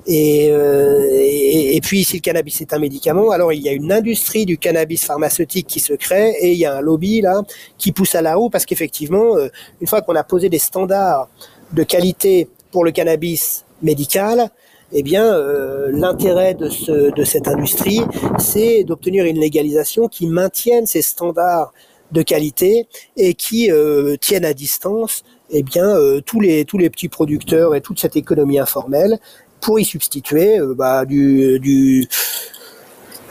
Et, 0.06 0.48
euh, 0.50 1.06
et, 1.10 1.76
et, 1.76 1.80
puis, 1.80 2.04
si 2.04 2.16
le 2.16 2.20
cannabis 2.20 2.60
est 2.60 2.72
un 2.72 2.78
médicament, 2.78 3.30
alors 3.30 3.52
il 3.52 3.62
y 3.62 3.68
a 3.68 3.72
une 3.72 3.92
industrie 3.92 4.46
du 4.46 4.58
cannabis 4.58 5.04
pharmaceutique 5.04 5.66
qui 5.66 5.80
se 5.80 5.92
crée 5.92 6.34
et 6.40 6.52
il 6.52 6.58
y 6.58 6.66
a 6.66 6.76
un 6.76 6.80
lobby 6.80 7.20
là 7.20 7.42
qui 7.78 7.92
pousse 7.92 8.14
à 8.14 8.22
la 8.22 8.34
roue 8.34 8.50
parce 8.50 8.66
qu'effectivement, 8.66 9.36
euh, 9.36 9.48
une 9.80 9.86
fois 9.86 10.02
qu'on 10.02 10.16
a 10.16 10.24
posé 10.24 10.48
des 10.50 10.58
standards 10.58 11.28
de 11.72 11.82
qualité 11.82 12.48
pour 12.70 12.84
le 12.84 12.90
cannabis 12.90 13.64
médical, 13.82 14.50
eh 14.92 15.02
bien, 15.02 15.24
euh, 15.24 15.90
l'intérêt 15.92 16.54
de, 16.54 16.68
ce, 16.68 17.14
de 17.14 17.24
cette 17.24 17.46
industrie, 17.48 18.00
c'est 18.38 18.84
d'obtenir 18.84 19.24
une 19.24 19.38
légalisation 19.38 20.08
qui 20.08 20.26
maintienne 20.26 20.86
ces 20.86 21.02
standards 21.02 21.72
de 22.10 22.22
qualité 22.22 22.86
et 23.16 23.34
qui 23.34 23.70
euh, 23.70 24.16
tienne 24.20 24.44
à 24.44 24.52
distance 24.52 25.22
eh 25.50 25.62
bien, 25.62 25.86
euh, 25.86 26.20
tous, 26.20 26.40
les, 26.40 26.64
tous 26.64 26.76
les 26.78 26.90
petits 26.90 27.08
producteurs 27.08 27.74
et 27.74 27.80
toute 27.80 28.00
cette 28.00 28.16
économie 28.16 28.58
informelle 28.58 29.18
pour 29.60 29.78
y 29.78 29.84
substituer 29.84 30.58
bah, 30.74 31.04
du, 31.04 32.08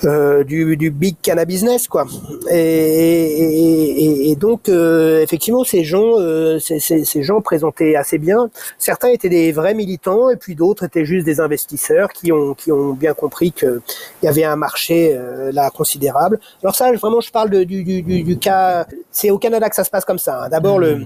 euh, 0.05 0.43
du, 0.43 0.77
du, 0.77 0.91
big 0.91 1.15
cannabis 1.21 1.65
quoi. 1.89 2.05
Et, 2.51 2.57
et, 2.57 4.31
et 4.31 4.35
donc 4.35 4.69
euh, 4.69 5.21
effectivement 5.21 5.63
ces 5.63 5.83
gens, 5.83 6.19
euh, 6.19 6.59
ces, 6.59 6.79
ces, 6.79 7.05
ces, 7.05 7.23
gens 7.23 7.41
présentaient 7.41 7.95
assez 7.95 8.17
bien. 8.17 8.49
Certains 8.77 9.09
étaient 9.09 9.29
des 9.29 9.51
vrais 9.51 9.73
militants 9.73 10.29
et 10.29 10.37
puis 10.37 10.55
d'autres 10.55 10.85
étaient 10.85 11.05
juste 11.05 11.25
des 11.25 11.39
investisseurs 11.39 12.09
qui 12.13 12.31
ont 12.31 12.53
qui 12.53 12.71
ont 12.71 12.93
bien 12.93 13.13
compris 13.13 13.51
qu'il 13.51 13.81
y 14.23 14.27
avait 14.27 14.45
un 14.45 14.55
marché 14.55 15.13
euh, 15.13 15.51
là 15.51 15.69
considérable. 15.69 16.39
Alors 16.63 16.75
ça 16.75 16.91
vraiment 16.93 17.21
je 17.21 17.31
parle 17.31 17.49
de, 17.49 17.63
du, 17.63 17.83
du, 17.83 18.01
du, 18.01 18.37
cas, 18.37 18.85
c'est 19.11 19.31
au 19.31 19.37
Canada 19.37 19.69
que 19.69 19.75
ça 19.75 19.83
se 19.83 19.89
passe 19.89 20.05
comme 20.05 20.19
ça. 20.19 20.43
Hein. 20.43 20.49
D'abord 20.49 20.79
le 20.79 21.05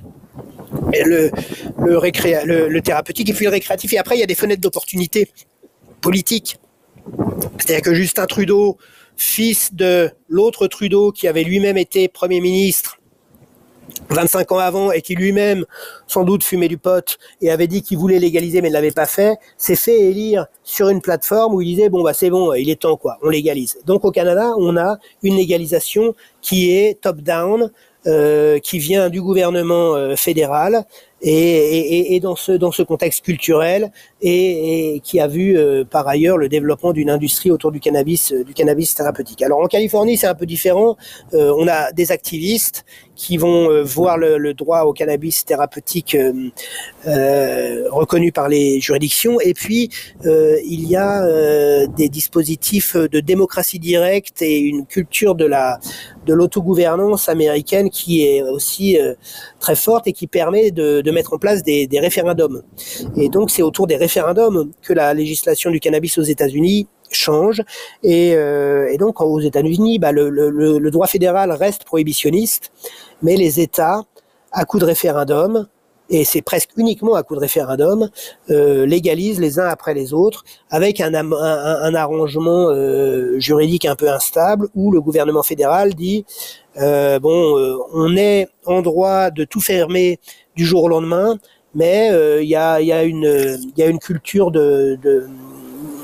le, 1.06 1.30
le, 1.80 1.98
récré, 1.98 2.36
le, 2.46 2.68
le 2.68 2.82
thérapeutique 2.82 3.30
et 3.30 3.34
puis 3.34 3.46
le 3.46 3.52
récréatif 3.52 3.94
et 3.94 3.98
après 3.98 4.16
il 4.16 4.20
y 4.20 4.24
a 4.24 4.28
des 4.28 4.36
fenêtres 4.36 4.62
d'opportunité 4.62 5.30
politiques 6.02 6.58
c'est-à-dire 7.60 7.84
que 7.84 7.94
Justin 7.94 8.26
Trudeau, 8.26 8.78
fils 9.16 9.74
de 9.74 10.10
l'autre 10.28 10.68
Trudeau 10.68 11.12
qui 11.12 11.28
avait 11.28 11.44
lui-même 11.44 11.78
été 11.78 12.08
Premier 12.08 12.42
ministre, 12.42 13.00
25 14.10 14.52
ans 14.52 14.60
avant 14.60 14.92
et 14.92 15.02
qui 15.02 15.16
lui-même 15.16 15.66
sans 16.08 16.24
doute 16.24 16.44
fumait 16.44 16.68
du 16.68 16.78
pot 16.78 17.18
et 17.42 17.52
avait 17.52 17.68
dit 17.68 17.82
qu'il 17.82 17.98
voulait 17.98 18.20
légaliser 18.20 18.62
mais 18.62 18.70
ne 18.70 18.74
l'avait 18.74 18.92
pas 18.92 19.06
fait, 19.06 19.38
s'est 19.58 19.76
fait 19.76 20.00
élire 20.00 20.48
sur 20.64 20.90
une 20.90 21.02
plateforme 21.02 21.54
où 21.54 21.62
il 21.62 21.76
disait 21.76 21.90
bon 21.90 22.04
bah 22.04 22.14
c'est 22.14 22.30
bon, 22.30 22.54
il 22.54 22.70
est 22.70 22.82
temps 22.82 22.98
quoi, 22.98 23.18
on 23.22 23.30
légalise. 23.30 23.78
Donc 23.86 24.06
au 24.06 24.12
Canada, 24.12 24.54
on 24.58 24.78
a 24.78 24.98
une 25.22 25.36
légalisation 25.36 26.16
qui 26.42 26.72
est 26.72 27.02
top 27.02 27.18
down, 27.18 27.72
euh, 28.06 28.60
qui 28.60 28.80
vient 28.80 29.10
du 29.10 29.22
gouvernement 29.22 29.96
euh, 29.96 30.16
fédéral 30.16 30.86
et, 31.24 31.32
et, 31.32 32.16
et, 32.16 32.20
dans 32.20 32.36
ce 32.36 32.52
dans 32.52 32.72
ce 32.72 32.84
contexte 32.84 33.24
culturel 33.24 33.92
et, 34.22 34.96
et 34.96 35.00
qui 35.00 35.20
a 35.20 35.28
vu 35.28 35.58
euh, 35.58 35.86
par 35.86 36.08
ailleurs 36.08 36.38
le 36.38 36.50
développement 36.50 36.92
d'une 36.92 37.10
industrie 37.10 37.50
autour 37.50 37.72
du 37.72 37.80
cannabis 37.80 38.34
du 38.34 38.54
cannabis 38.54 38.94
thérapeutique. 38.94 39.42
Alors 39.42 39.60
en 39.60 39.68
Californie 39.68 40.18
c'est 40.18 40.28
un 40.28 40.36
peu 40.36 40.46
différent. 40.46 40.98
on 41.32 41.68
a 41.68 41.92
des 41.94 42.12
activistes 42.12 42.86
qui 43.16 43.38
vont 43.38 43.84
voir 43.84 44.18
le, 44.18 44.38
le, 44.38 44.54
droit 44.54 44.82
au 44.82 44.94
cannabis 44.94 45.46
thérapeutique 45.46 46.18
reconnu 47.06 48.32
par 48.32 48.50
les 48.50 48.82
juridictions 48.82 49.40
et 49.40 49.54
puis 49.54 49.90
il 50.26 50.90
y 50.90 50.96
a 50.96 51.88
des 51.88 52.10
dispositifs 52.10 52.96
de 52.98 53.20
démocratie 53.20 53.80
directe 53.80 54.42
et 54.42 54.60
une 54.60 54.86
culture 54.86 55.36
de 55.36 55.46
la 55.46 55.80
de 56.26 56.34
l'autogouvernance 56.34 57.30
américaine 57.30 57.90
qui 57.90 58.24
est 58.24 58.42
aussi 58.42 59.00
euh, 59.00 59.14
très 59.60 59.76
forte 59.76 60.08
et 60.08 60.14
qui 60.14 60.28
permet 60.28 60.72
de, 60.72 61.02
de 61.02 61.12
mettre 61.14 61.34
en 61.34 61.38
place 61.38 61.64
des, 61.64 61.88
référendums. 61.94 62.64
Et 63.16 63.30
donc 63.30 63.52
c'est 63.52 63.62
autour 63.62 63.88
des 63.88 63.96
référendums 63.96 64.72
que 64.82 64.94
la 64.94 65.14
législation 65.14 65.72
du 65.72 65.80
cannabis 65.80 66.18
aux 66.18 66.24
États-Unis 66.24 66.88
change. 67.12 67.62
Et, 68.04 68.34
euh, 68.36 68.96
donc 68.98 69.22
aux 69.22 69.40
États-Unis, 69.40 70.00
bah, 70.00 70.12
le, 70.12 70.90
droit 70.92 71.08
fédéral 71.08 71.52
reste 71.52 71.86
prohibitionniste, 71.86 72.72
mais 73.22 73.36
les 73.36 73.60
États, 73.60 74.02
à 74.52 74.66
coup 74.66 74.80
de 74.80 74.86
référendum, 74.86 75.68
et 76.10 76.26
c'est 76.26 76.42
presque 76.42 76.72
uniquement 76.78 77.16
à 77.16 77.24
coup 77.24 77.36
de 77.36 77.40
référendum, 77.40 78.10
euh, 78.50 78.86
légalise 78.86 79.40
les 79.40 79.60
uns 79.60 79.68
après 79.68 79.94
les 79.94 80.14
autres, 80.14 80.44
avec 80.70 81.00
un 81.00 81.14
arrangement 81.96 82.70
euh, 82.70 83.40
juridique 83.40 83.86
un 83.86 83.96
peu 83.96 84.10
instable, 84.10 84.68
où 84.76 84.92
le 84.92 85.02
gouvernement 85.02 85.44
fédéral 85.44 85.94
dit 85.94 86.26
euh, 86.78 87.20
bon, 87.20 87.58
euh, 87.58 87.78
on 87.94 88.16
est 88.18 88.48
en 88.66 88.82
droit 88.82 89.30
de 89.32 89.44
tout 89.44 89.62
fermer 89.62 90.20
du 90.56 90.66
jour 90.66 90.84
au 90.84 90.88
lendemain, 90.88 91.38
mais 91.76 92.12
euh, 92.12 92.42
il 92.42 92.50
y 92.50 92.56
a, 92.56 92.82
y, 92.82 92.92
a 92.92 93.04
une, 93.04 93.60
y 93.78 93.84
a 93.84 93.88
une 93.88 94.00
culture 94.00 94.52
de, 94.52 94.98
de 95.02 95.28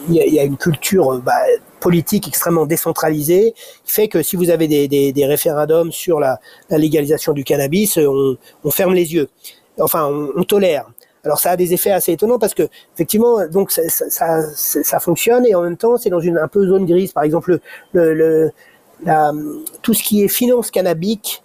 y, 0.10 0.16
y, 0.16 0.40
a 0.40 0.44
une 0.44 0.58
culture 0.58 1.20
bah, 1.22 1.34
politique 1.80 2.28
extrêmement 2.28 2.66
décentralisée 2.66 3.54
qui 3.86 3.94
fait 3.94 4.08
que 4.08 4.22
si 4.24 4.36
vous 4.36 4.50
avez 4.50 4.68
des, 4.68 4.88
des, 4.88 5.12
des 5.12 5.26
référendums 5.26 5.92
sur 5.92 6.20
la, 6.20 6.40
la, 6.70 6.78
légalisation 6.78 7.34
du 7.34 7.44
cannabis, 7.44 7.98
on, 7.98 8.38
on 8.64 8.72
ferme 8.72 8.94
les 8.94 9.14
yeux 9.14 9.30
enfin, 9.82 10.06
on, 10.06 10.32
on, 10.36 10.44
tolère. 10.44 10.86
Alors 11.24 11.40
ça 11.40 11.52
a 11.52 11.58
des 11.58 11.74
effets 11.74 11.92
assez 11.92 12.14
étonnants 12.14 12.40
parce 12.40 12.54
que 12.54 12.64
effectivement, 12.96 13.46
donc 13.48 13.72
ça, 13.72 13.88
ça, 13.90 14.42
ça 14.56 15.00
fonctionne 15.00 15.46
et 15.46 15.54
en 15.54 15.62
même 15.62 15.78
temps 15.78 15.98
c'est 15.98 16.10
dans 16.10 16.20
une 16.22 16.38
un 16.38 16.48
peu 16.48 16.66
zone 16.68 16.86
grise. 16.86 17.12
Par 17.12 17.24
exemple, 17.24 17.60
le, 17.94 18.14
le 18.14 18.52
la, 19.04 19.32
tout 19.82 19.94
ce 19.94 20.04
qui 20.04 20.24
est 20.24 20.28
finance 20.28 20.72
cannabique 20.72 21.44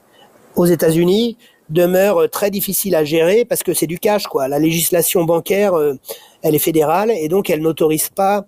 aux 0.57 0.67
États-Unis 0.67 1.37
demeure 1.71 2.29
très 2.31 2.51
difficile 2.51 2.95
à 2.95 3.05
gérer 3.05 3.45
parce 3.45 3.63
que 3.63 3.73
c'est 3.75 3.87
du 3.87 3.99
cash 3.99 4.25
quoi. 4.25 4.49
La 4.49 4.59
législation 4.59 5.25
bancaire, 5.25 5.75
euh, 5.75 5.95
elle 6.43 6.55
est 6.55 6.59
fédérale 6.59 7.11
et 7.11 7.29
donc 7.29 7.51
elle 7.51 7.63
n'autorise 7.63 8.09
pas 8.09 8.47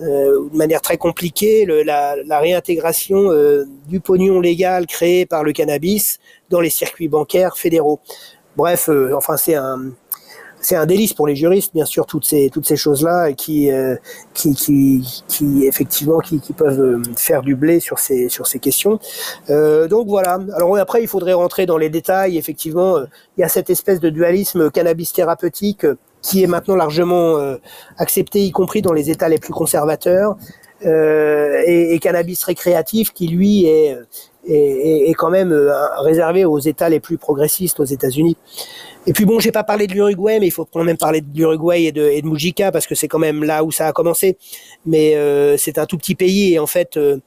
euh, 0.00 0.48
de 0.50 0.56
manière 0.56 0.80
très 0.80 0.96
compliquée 0.96 1.64
le, 1.64 1.84
la, 1.84 2.16
la, 2.26 2.40
réintégration 2.40 3.30
euh, 3.30 3.64
du 3.86 4.00
pognon 4.00 4.40
légal 4.40 4.86
créé 4.88 5.24
par 5.24 5.44
le 5.44 5.52
cannabis 5.52 6.18
dans 6.50 6.60
les 6.60 6.70
circuits 6.70 7.06
bancaires 7.06 7.56
fédéraux. 7.56 8.00
Bref, 8.56 8.88
euh, 8.88 9.14
enfin 9.16 9.36
c'est 9.36 9.54
un 9.54 9.92
c'est 10.64 10.76
un 10.76 10.86
délice 10.86 11.12
pour 11.12 11.26
les 11.26 11.36
juristes, 11.36 11.74
bien 11.74 11.84
sûr, 11.84 12.06
toutes 12.06 12.24
ces 12.24 12.48
toutes 12.48 12.66
ces 12.66 12.76
choses-là 12.76 13.34
qui, 13.34 13.70
euh, 13.70 13.96
qui, 14.32 14.54
qui 14.54 15.22
qui 15.28 15.66
effectivement 15.66 16.20
qui, 16.20 16.40
peuvent 16.56 16.80
euh, 16.80 17.02
faire 17.16 17.42
du 17.42 17.54
blé 17.54 17.80
sur 17.80 17.98
ces 17.98 18.30
sur 18.30 18.46
ces 18.46 18.58
questions. 18.60 18.98
Euh, 19.50 19.88
donc 19.88 20.08
voilà. 20.08 20.38
Alors 20.56 20.74
après, 20.78 21.02
il 21.02 21.08
faudrait 21.08 21.34
rentrer 21.34 21.66
dans 21.66 21.76
les 21.76 21.90
détails. 21.90 22.38
Effectivement, 22.38 22.98
il 23.36 23.42
y 23.42 23.44
a 23.44 23.48
cette 23.48 23.68
espèce 23.68 24.00
de 24.00 24.08
dualisme 24.08 24.70
cannabis 24.70 25.12
thérapeutique 25.12 25.86
qui 26.22 26.42
est 26.42 26.46
maintenant 26.46 26.76
largement 26.76 27.36
accepté, 27.98 28.40
y 28.40 28.50
compris 28.50 28.80
dans 28.80 28.94
les 28.94 29.10
États 29.10 29.28
les 29.28 29.36
plus 29.36 29.52
conservateurs, 29.52 30.36
et, 30.80 31.98
cannabis 32.00 32.42
récréatif 32.44 33.12
qui 33.12 33.28
lui 33.28 33.66
est 33.66 33.94
est, 34.46 35.10
est, 35.10 35.14
quand 35.14 35.30
même 35.30 35.52
réservé 35.98 36.46
aux 36.46 36.58
États 36.58 36.88
les 36.88 37.00
plus 37.00 37.18
progressistes 37.18 37.80
aux 37.80 37.84
États-Unis. 37.84 38.38
Et 39.06 39.12
puis 39.12 39.26
bon, 39.26 39.38
j'ai 39.38 39.52
pas 39.52 39.64
parlé 39.64 39.86
de 39.86 39.92
l'Uruguay, 39.92 40.38
mais 40.40 40.46
il 40.46 40.50
faut 40.50 40.64
quand 40.64 40.82
même 40.82 40.96
parler 40.96 41.20
de 41.20 41.36
l'Uruguay 41.36 41.84
et 41.84 41.92
de, 41.92 42.08
et 42.08 42.22
de 42.22 42.26
Mujica 42.26 42.72
parce 42.72 42.86
que 42.86 42.94
c'est 42.94 43.08
quand 43.08 43.18
même 43.18 43.44
là 43.44 43.62
où 43.62 43.70
ça 43.70 43.86
a 43.86 43.92
commencé. 43.92 44.38
Mais 44.86 45.14
euh, 45.14 45.56
c'est 45.58 45.78
un 45.78 45.86
tout 45.86 45.98
petit 45.98 46.14
pays 46.14 46.54
et 46.54 46.58
en 46.58 46.66
fait, 46.66 46.96
euh, 46.96 47.18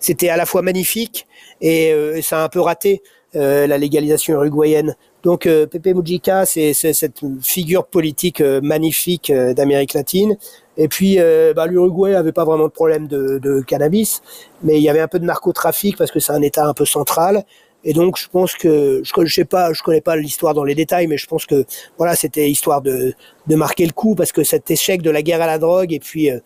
c'était 0.00 0.28
à 0.28 0.36
la 0.36 0.46
fois 0.46 0.62
magnifique 0.62 1.26
et 1.60 1.92
euh, 1.92 2.20
ça 2.20 2.40
a 2.40 2.44
un 2.44 2.48
peu 2.48 2.60
raté 2.60 3.02
euh, 3.36 3.68
la 3.68 3.78
légalisation 3.78 4.34
uruguayenne. 4.34 4.96
Donc 5.22 5.42
Pepe 5.42 5.94
Mujica, 5.94 6.46
c'est 6.46 6.72
cette 6.72 7.20
figure 7.42 7.84
politique 7.84 8.40
magnifique 8.40 9.30
d'Amérique 9.30 9.92
latine 9.92 10.38
et 10.82 10.88
puis, 10.88 11.16
euh, 11.18 11.52
bah, 11.54 11.66
l'Uruguay 11.66 12.14
avait 12.14 12.32
pas 12.32 12.46
vraiment 12.46 12.64
de 12.64 12.72
problème 12.72 13.06
de, 13.06 13.38
de, 13.38 13.60
cannabis, 13.60 14.22
mais 14.62 14.78
il 14.78 14.82
y 14.82 14.88
avait 14.88 15.00
un 15.00 15.08
peu 15.08 15.18
de 15.18 15.26
narcotrafic 15.26 15.94
parce 15.98 16.10
que 16.10 16.20
c'est 16.20 16.32
un 16.32 16.40
État 16.40 16.66
un 16.66 16.72
peu 16.72 16.86
central. 16.86 17.44
Et 17.84 17.92
donc, 17.92 18.18
je 18.18 18.28
pense 18.28 18.54
que 18.54 19.02
je, 19.02 19.24
je 19.24 19.34
sais 19.34 19.44
pas, 19.44 19.72
je 19.72 19.82
connais 19.82 20.00
pas 20.00 20.16
l'histoire 20.16 20.54
dans 20.54 20.64
les 20.64 20.74
détails, 20.74 21.06
mais 21.06 21.16
je 21.16 21.26
pense 21.26 21.46
que 21.46 21.64
voilà, 21.96 22.14
c'était 22.14 22.50
histoire 22.50 22.82
de, 22.82 23.14
de 23.46 23.54
marquer 23.56 23.86
le 23.86 23.92
coup 23.92 24.14
parce 24.14 24.32
que 24.32 24.44
cet 24.44 24.70
échec 24.70 25.02
de 25.02 25.10
la 25.10 25.22
guerre 25.22 25.40
à 25.40 25.46
la 25.46 25.58
drogue 25.58 25.92
et 25.92 26.00
puis 26.00 26.30
euh, 26.30 26.38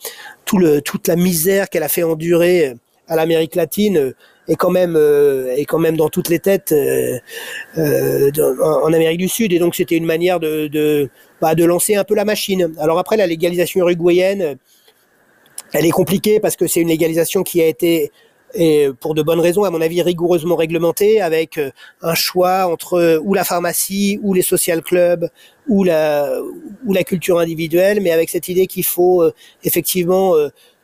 tout 0.45 0.59
le, 0.59 0.81
toute 0.81 1.09
la 1.09 1.17
misère 1.17 1.69
qu'elle 1.69 1.83
a 1.83 1.89
fait 1.89 2.05
endurer 2.05 2.69
euh, 2.69 2.75
à 3.09 3.17
l'Amérique 3.17 3.55
latine 3.55 3.97
euh, 3.97 4.13
est 4.49 4.57
quand 4.57 4.71
même 4.71 4.97
est 5.57 5.65
quand 5.65 5.79
même 5.79 5.97
dans 5.97 6.11
toutes 6.11 6.29
les 6.29 6.39
têtes 6.39 6.73
euh, 6.73 7.19
euh, 7.79 8.31
en 8.63 8.93
Amérique 8.93 9.19
du 9.19 9.29
Sud 9.29 9.53
et 9.55 9.59
donc 9.59 9.75
c'était 9.75 9.97
une 9.97 10.05
manière 10.05 10.39
de 10.39 10.67
de, 10.67 11.09
bah, 11.41 11.55
de 11.55 11.65
lancer 11.65 11.95
un 11.97 12.05
peu 12.05 12.15
la 12.15 12.27
machine. 12.27 12.75
Alors 12.79 12.99
après 12.99 13.17
la 13.17 13.27
légalisation 13.27 13.81
uruguayenne, 13.81 14.59
elle 15.73 15.87
est 15.87 15.91
compliquée 15.91 16.41
parce 16.41 16.57
que 16.57 16.67
c'est 16.67 16.81
une 16.81 16.89
légalisation 16.89 17.43
qui 17.43 17.63
a 17.63 17.67
été 17.67 18.11
et 18.55 18.89
pour 19.01 19.15
de 19.15 19.23
bonnes 19.23 19.41
raisons, 19.41 19.65
à 19.65 19.71
mon 19.71 19.81
avis, 19.81 20.03
rigoureusement 20.03 20.57
réglementée, 20.57 21.21
avec 21.21 21.61
un 22.03 22.15
choix 22.15 22.67
entre 22.67 23.21
ou 23.23 23.35
la 23.35 23.45
pharmacie, 23.45 24.21
ou 24.23 24.35
les 24.35 24.43
social 24.43 24.83
clubs, 24.83 25.29
ou 25.69 25.85
la, 25.85 26.31
ou 26.87 26.93
la 26.93 27.05
culture 27.05 27.39
individuelle, 27.39 28.01
mais 28.01 28.11
avec 28.11 28.31
cette 28.31 28.49
idée 28.49 28.67
qu'il 28.67 28.85
faut 28.85 29.25
effectivement 29.65 30.35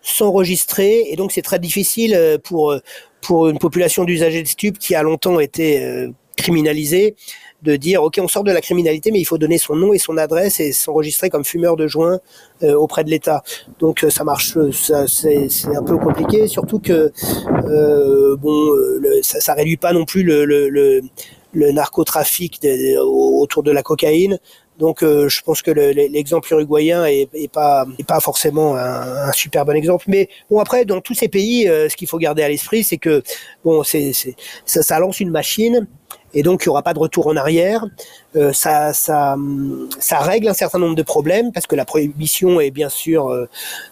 s'enregistrer, 0.02 1.04
et 1.10 1.16
donc 1.16 1.32
c'est 1.32 1.42
très 1.42 1.58
difficile 1.58 2.38
pour 2.44 2.74
pour 3.20 3.48
une 3.48 3.58
population 3.58 4.04
d'usagers 4.04 4.42
de 4.42 4.48
stupes 4.48 4.78
qui 4.78 4.94
a 4.94 5.02
longtemps 5.02 5.40
été 5.40 6.08
euh, 6.38 6.42
criminalisée, 6.42 7.14
de 7.62 7.76
dire 7.76 8.02
ok 8.02 8.18
on 8.22 8.28
sort 8.28 8.44
de 8.44 8.52
la 8.52 8.60
criminalité 8.60 9.10
mais 9.10 9.20
il 9.20 9.24
faut 9.24 9.38
donner 9.38 9.58
son 9.58 9.76
nom 9.76 9.92
et 9.92 9.98
son 9.98 10.16
adresse 10.16 10.60
et 10.60 10.72
s'enregistrer 10.72 11.28
comme 11.28 11.44
fumeur 11.44 11.76
de 11.76 11.86
joint 11.86 12.20
euh, 12.62 12.74
auprès 12.74 13.04
de 13.04 13.10
l'État. 13.10 13.42
Donc 13.78 14.04
euh, 14.04 14.10
ça 14.10 14.24
marche, 14.24 14.56
ça, 14.72 15.06
c'est, 15.06 15.48
un 15.76 15.82
peu 15.82 15.98
compliqué, 15.98 16.46
surtout 16.46 16.78
que 16.78 17.12
euh, 17.66 18.36
bon 18.36 18.72
le, 18.74 19.20
ça, 19.22 19.40
ça 19.40 19.54
réduit 19.54 19.76
pas 19.76 19.92
non 19.92 20.04
plus 20.04 20.22
le, 20.22 20.44
le, 20.44 20.68
le, 20.68 21.02
le 21.52 21.72
narcotrafic 21.72 22.62
de, 22.62 22.98
autour 22.98 23.62
de 23.62 23.70
la 23.70 23.82
cocaïne. 23.82 24.38
Donc 24.78 25.02
euh, 25.02 25.28
je 25.28 25.42
pense 25.42 25.60
que 25.60 25.70
l'exemple 25.70 26.50
uruguayen 26.52 27.04
est, 27.04 27.28
est, 27.34 27.52
pas 27.52 27.84
est 27.98 28.06
pas 28.06 28.18
forcément 28.18 28.76
un, 28.76 29.28
un, 29.28 29.32
super 29.32 29.66
bon 29.66 29.76
exemple. 29.76 30.06
Mais 30.08 30.30
bon 30.50 30.58
après 30.58 30.86
dans 30.86 31.02
tous 31.02 31.12
ces 31.14 31.28
pays, 31.28 31.68
euh, 31.68 31.90
ce 31.90 31.96
qu'il 31.96 32.08
faut 32.08 32.16
garder 32.16 32.42
à 32.42 32.48
l'esprit, 32.48 32.82
c'est 32.82 32.96
que 32.96 33.22
bon 33.62 33.82
c'est 33.82 34.12
ça, 34.64 34.82
ça 34.82 34.98
lance 34.98 35.20
une 35.20 35.30
machine 35.30 35.86
et 36.34 36.42
donc 36.42 36.64
il 36.64 36.68
n'y 36.68 36.70
aura 36.70 36.82
pas 36.82 36.94
de 36.94 36.98
retour 36.98 37.26
en 37.26 37.36
arrière. 37.36 37.84
Euh, 38.36 38.52
ça, 38.52 38.92
ça, 38.92 39.36
ça 39.98 40.18
règle 40.18 40.48
un 40.48 40.54
certain 40.54 40.78
nombre 40.78 40.94
de 40.94 41.02
problèmes 41.02 41.52
parce 41.52 41.66
que 41.66 41.74
la 41.74 41.84
prohibition 41.84 42.60
est 42.60 42.70
bien 42.70 42.88
sûr 42.88 43.28
euh, 43.28 43.48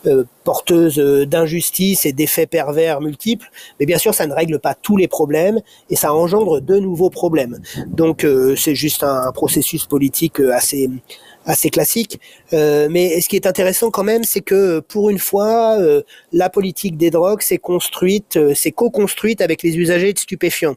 euh, 0.07 0.25
porteuse 0.45 0.99
d'injustice 0.99 2.07
et 2.07 2.13
d'effets 2.13 2.47
pervers 2.47 3.01
multiples, 3.01 3.51
mais 3.79 3.87
bien 3.87 3.99
sûr 3.99 4.15
ça 4.15 4.27
ne 4.27 4.33
règle 4.33 4.59
pas 4.59 4.75
tous 4.75 4.97
les 4.97 5.09
problèmes 5.09 5.61
et 5.91 5.97
ça 5.97 6.15
engendre 6.15 6.61
de 6.61 6.79
nouveaux 6.79 7.11
problèmes. 7.11 7.61
Donc 7.87 8.25
euh, 8.25 8.57
c'est 8.57 8.75
juste 8.75 9.03
un, 9.03 9.33
processus 9.33 9.85
politique 9.85 10.41
assez 10.41 10.89
assez 11.49 11.71
classique. 11.71 12.21
Euh, 12.53 12.89
mais 12.91 13.21
ce 13.21 13.29
qui 13.29 13.37
est 13.37 13.47
intéressant 13.47 13.91
quand 13.91 14.05
même, 14.05 14.23
c'est 14.23 14.43
que 14.43 14.81
pour 14.81 15.11
une 15.11 15.19
fois, 15.19 15.79
euh, 15.81 16.03
la 16.33 16.51
politique 16.51 16.97
des 16.97 17.11
drogues 17.11 17.41
s'est 17.41 17.59
construite, 17.59 18.39
s'est 18.55 18.73
co-construite 18.73 19.41
avec 19.41 19.63
les 19.63 19.77
usagers 19.77 20.13
de 20.13 20.19
stupéfiants. 20.19 20.77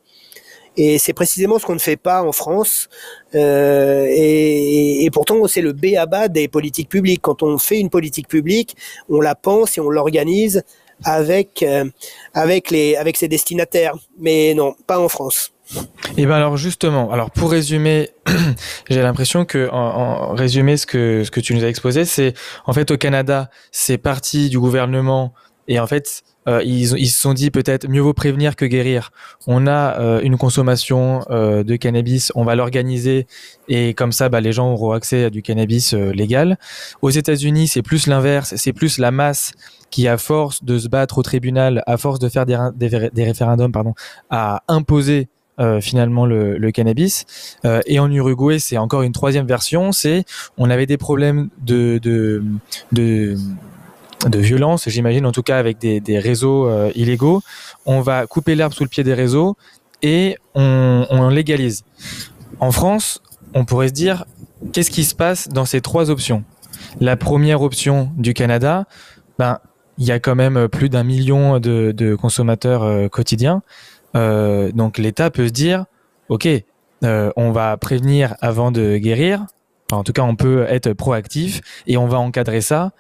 Et 0.78 1.00
c'est 1.00 1.14
précisément 1.14 1.60
ce 1.60 1.66
qu'on 1.66 1.74
ne 1.74 1.80
fait 1.80 1.98
pas 1.98 2.24
en 2.24 2.32
France. 2.32 2.88
Euh, 3.36 4.06
et, 4.10 5.10
pourtant, 5.12 5.48
c'est 5.48 5.62
le 5.62 5.74
B 5.74 5.96
à 5.98 6.06
bas 6.06 6.28
des 6.28 6.48
politiques 6.48 6.90
publiques. 6.90 7.22
Quand 7.22 7.44
on 7.44 7.58
fait 7.58 7.80
une 7.80 7.90
politique 7.90 8.28
publique, 8.28 8.76
on 9.10 9.20
la 9.20 9.36
pense 9.36 9.78
et 9.78 9.82
on 9.82 9.90
l'organise 9.90 10.64
avec 11.04 11.64
euh, 11.64 11.86
avec 12.34 12.70
les 12.72 12.96
avec 12.96 13.18
ses 13.18 13.28
destinataires. 13.28 13.96
Mais 14.20 14.54
non, 14.54 14.76
pas 14.88 15.00
en 15.00 15.10
France. 15.10 15.52
Et 15.74 16.24
eh 16.24 16.26
ben 16.26 16.36
alors 16.36 16.58
justement, 16.58 17.12
alors 17.12 17.32
pour 17.32 17.52
résumer, 17.52 18.10
j'ai 18.90 19.02
l'impression 19.02 19.46
que 19.46 19.70
en, 19.70 19.78
en, 19.78 20.34
résumé 20.34 20.76
ce 20.76 20.86
que 20.86 21.24
ce 21.24 21.32
que 21.32 21.40
tu 21.40 21.56
nous 21.56 21.64
as 21.64 21.68
exposé, 21.68 22.04
c'est 22.04 22.34
en 22.66 22.74
fait 22.74 22.92
au 22.92 22.98
Canada, 22.98 23.50
c'est 23.72 23.98
parti 23.98 24.50
du 24.50 24.60
gouvernement 24.60 25.34
et 25.70 25.80
en 25.80 25.88
fait 25.88 26.24
euh, 26.48 26.62
ils, 26.64 26.98
ils, 26.98 27.08
se 27.10 27.20
sont 27.20 27.34
dit 27.34 27.52
peut-être 27.52 27.88
mieux 27.88 28.02
vaut 28.02 28.14
prévenir 28.14 28.56
que 28.56 28.66
guérir. 28.66 29.12
On 29.48 29.68
a 29.68 30.00
euh, 30.00 30.22
une 30.22 30.38
consommation 30.38 31.24
euh, 31.30 31.64
de 31.64 31.76
cannabis, 31.76 32.32
on 32.36 32.44
va 32.44 32.56
l'organiser 32.56 33.28
et 33.68 33.94
comme 33.94 34.12
ça, 34.12 34.30
bah, 34.30 34.42
les 34.42 34.52
gens 34.52 34.74
auront 34.74 34.92
accès 34.92 35.26
à 35.26 35.30
du 35.30 35.42
cannabis 35.42 35.94
euh, 35.94 36.12
légal. 36.12 36.58
Aux 37.02 37.10
États-Unis, 37.10 37.68
c'est 37.68 37.82
plus 37.82 38.08
l'inverse, 38.08 38.54
c'est 38.58 38.74
plus 38.74 38.98
la 38.98 39.12
masse 39.12 39.54
qui, 39.90 40.08
à 40.08 40.18
force 40.18 40.64
de 40.64 40.78
se 40.78 40.88
battre 40.88 41.18
au 41.18 41.24
tribunal, 41.24 41.84
à 41.88 41.98
force 41.98 42.20
de 42.20 42.30
faire 42.30 42.46
des, 42.46 43.24
référendums, 43.24 43.72
pardon, 43.72 43.94
a 44.30 44.64
imposé 44.68 45.30
euh, 45.60 45.80
finalement 45.80 46.26
le, 46.26 46.58
le 46.58 46.72
cannabis. 46.72 47.26
Euh, 47.66 47.82
et 47.86 48.00
en 48.00 48.12
Uruguay, 48.12 48.58
c'est 48.60 48.78
encore 48.78 49.04
une 49.04 49.12
troisième 49.12 49.46
version. 49.46 49.92
C'est 49.92 50.26
on 50.58 50.70
avait 50.70 50.86
des 50.86 50.98
problèmes 50.98 51.50
de, 51.62 52.00
de, 52.02 52.44
de 52.92 53.36
de 54.30 54.40
violence, 54.40 54.88
j'imagine 54.88 55.26
en 55.26 55.32
tout 55.32 55.44
cas 55.44 55.58
avec 55.58 55.78
des, 55.80 56.20
réseaux 56.20 56.68
euh, 56.68 56.92
illégaux. 56.96 57.42
On 57.86 58.02
va 58.02 58.28
couper 58.28 58.56
l'herbe 58.56 58.74
sous 58.74 58.84
le 58.84 58.90
pied 58.90 59.04
des 59.04 59.14
réseaux 59.14 59.56
et 60.02 60.38
on, 60.56 61.30
légalise. 61.30 61.84
En 62.60 62.72
France, 62.72 63.22
on 63.54 63.66
pourrait 63.66 63.90
se 63.90 63.94
dire 63.94 64.26
qu'est-ce 64.74 64.92
qui 64.92 65.04
se 65.04 65.16
passe 65.16 65.50
dans 65.50 65.66
ces 65.66 65.82
trois 65.82 66.10
options? 66.10 66.44
La 67.00 67.16
première 67.16 67.62
option 67.62 68.12
du 68.18 68.34
Canada, 68.34 68.86
ben 69.40 69.60
il 69.98 70.06
y 70.06 70.12
a 70.12 70.20
quand 70.20 70.36
même 70.36 70.68
plus 70.68 70.90
d'un 70.90 71.04
million 71.04 71.60
de, 71.60 72.16
consommateurs 72.16 72.84
euh, 72.84 73.08
quotidiens. 73.08 73.62
Euh, 74.16 74.72
donc 74.72 74.98
l'État 74.98 75.30
peut 75.30 75.48
se 75.48 75.54
dire, 75.54 75.86
ok, 76.30 76.48
on 77.04 77.52
va 77.52 77.78
prévenir 77.78 78.36
avant 78.42 78.72
de 78.72 78.98
guérir. 78.98 79.46
En 79.92 80.04
tout 80.04 80.14
cas, 80.14 80.22
on 80.22 80.36
peut 80.36 80.66
être 80.70 80.94
proactif 80.94 81.62
et 81.88 81.98
on 81.98 82.08
va 82.08 82.20
encadrer 82.20 82.62
ça 82.62 82.92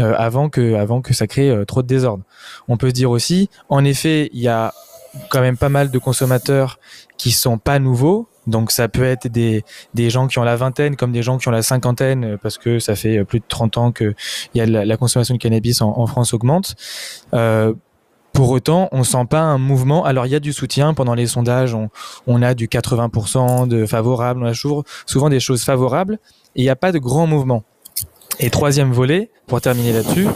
euh, 0.00 0.14
avant 0.16 0.48
que 0.48 0.74
avant 0.74 1.00
que 1.00 1.14
ça 1.14 1.26
crée 1.26 1.50
euh, 1.50 1.64
trop 1.64 1.82
de 1.82 1.86
désordre. 1.86 2.24
On 2.68 2.76
peut 2.76 2.88
se 2.88 2.94
dire 2.94 3.10
aussi, 3.10 3.48
en 3.68 3.84
effet, 3.84 4.30
il 4.32 4.40
y 4.40 4.48
a 4.48 4.72
quand 5.30 5.40
même 5.40 5.56
pas 5.56 5.68
mal 5.68 5.90
de 5.90 5.98
consommateurs 5.98 6.78
qui 7.16 7.30
sont 7.30 7.58
pas 7.58 7.78
nouveaux. 7.78 8.28
Donc 8.46 8.70
ça 8.70 8.88
peut 8.88 9.04
être 9.04 9.26
des, 9.26 9.64
des 9.94 10.08
gens 10.08 10.28
qui 10.28 10.38
ont 10.38 10.44
la 10.44 10.54
vingtaine 10.54 10.94
comme 10.94 11.10
des 11.10 11.22
gens 11.22 11.36
qui 11.38 11.48
ont 11.48 11.52
la 11.52 11.62
cinquantaine 11.62 12.24
euh, 12.24 12.36
parce 12.40 12.58
que 12.58 12.78
ça 12.78 12.94
fait 12.94 13.24
plus 13.24 13.40
de 13.40 13.44
30 13.48 13.78
ans 13.78 13.92
que 13.92 14.14
il 14.54 14.58
y 14.58 14.60
a 14.60 14.66
la, 14.66 14.84
la, 14.84 14.96
consommation 14.96 15.34
de 15.34 15.40
cannabis 15.40 15.80
en, 15.80 15.98
en 15.98 16.06
France 16.06 16.32
augmente. 16.32 16.76
Euh, 17.34 17.74
pour 18.36 18.50
autant, 18.50 18.90
on 18.92 19.02
sent 19.02 19.24
pas 19.30 19.40
un 19.40 19.56
mouvement. 19.56 20.04
Alors, 20.04 20.26
il 20.26 20.32
y 20.32 20.34
a 20.34 20.40
du 20.40 20.52
soutien 20.52 20.92
pendant 20.92 21.14
les 21.14 21.26
sondages. 21.26 21.74
On, 21.74 21.88
on 22.26 22.42
a 22.42 22.52
du 22.52 22.68
80% 22.68 23.66
de 23.66 23.86
favorables. 23.86 24.42
On 24.42 24.46
a 24.46 24.82
souvent 25.06 25.30
des 25.30 25.40
choses 25.40 25.64
favorables. 25.64 26.18
Et 26.54 26.60
il 26.60 26.62
n'y 26.62 26.68
a 26.68 26.76
pas 26.76 26.92
de 26.92 26.98
grand 26.98 27.26
mouvement. 27.26 27.64
Et 28.38 28.50
troisième 28.50 28.92
volet, 28.92 29.30
pour 29.46 29.60
terminer 29.60 29.92
là-dessus, 29.92 30.26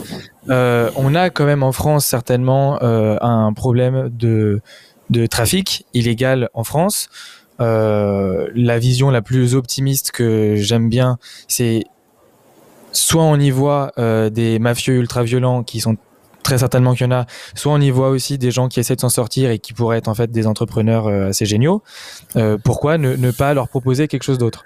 euh, 0.49 0.89
on 0.95 1.13
a 1.13 1.29
quand 1.29 1.45
même 1.45 1.63
en 1.63 1.71
France 1.71 2.05
certainement 2.05 2.81
euh, 2.81 3.17
un 3.21 3.53
problème 3.53 4.09
de, 4.09 4.61
de 5.09 5.25
trafic 5.27 5.85
illégal 5.93 6.49
en 6.53 6.63
France. 6.63 7.09
Euh, 7.59 8.47
la 8.55 8.79
vision 8.79 9.11
la 9.11 9.21
plus 9.21 9.53
optimiste 9.53 10.11
que 10.11 10.55
j'aime 10.55 10.89
bien, 10.89 11.19
c'est 11.47 11.83
soit 12.91 13.23
on 13.23 13.39
y 13.39 13.51
voit 13.51 13.91
euh, 13.97 14.29
des 14.29 14.59
mafieux 14.59 14.95
ultra 14.95 15.23
violents 15.23 15.63
qui 15.63 15.79
sont 15.79 15.95
très 16.43 16.57
certainement 16.57 16.93
qu'il 16.93 17.05
y 17.05 17.07
en 17.07 17.11
a. 17.11 17.25
Soit 17.55 17.71
on 17.71 17.79
y 17.79 17.91
voit 17.91 18.09
aussi 18.09 18.37
des 18.37 18.51
gens 18.51 18.67
qui 18.67 18.79
essaient 18.79 18.95
de 18.95 19.01
s'en 19.01 19.09
sortir 19.09 19.51
et 19.51 19.59
qui 19.59 19.73
pourraient 19.73 19.97
être 19.97 20.07
en 20.07 20.15
fait 20.15 20.31
des 20.31 20.47
entrepreneurs 20.47 21.07
euh, 21.07 21.29
assez 21.29 21.45
géniaux. 21.45 21.83
Euh, 22.35 22.57
pourquoi 22.57 22.97
ne, 22.97 23.15
ne, 23.15 23.31
pas 23.31 23.53
leur 23.53 23.69
proposer 23.69 24.07
quelque 24.07 24.23
chose 24.23 24.37
d'autre? 24.37 24.65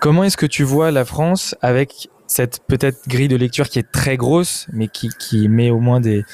Comment 0.00 0.24
est-ce 0.24 0.36
que 0.36 0.46
tu 0.46 0.64
vois 0.64 0.90
la 0.90 1.04
France 1.04 1.54
avec 1.60 2.08
cette 2.28 2.60
peut-être 2.68 3.08
grille 3.08 3.26
de 3.26 3.36
lecture 3.36 3.68
qui 3.68 3.80
est 3.80 3.90
très 3.90 4.16
grosse, 4.16 4.66
mais 4.72 4.86
qui, 4.86 5.08
qui 5.18 5.48
met 5.48 5.70
au 5.70 5.80
moins 5.80 6.00
des 6.00 6.24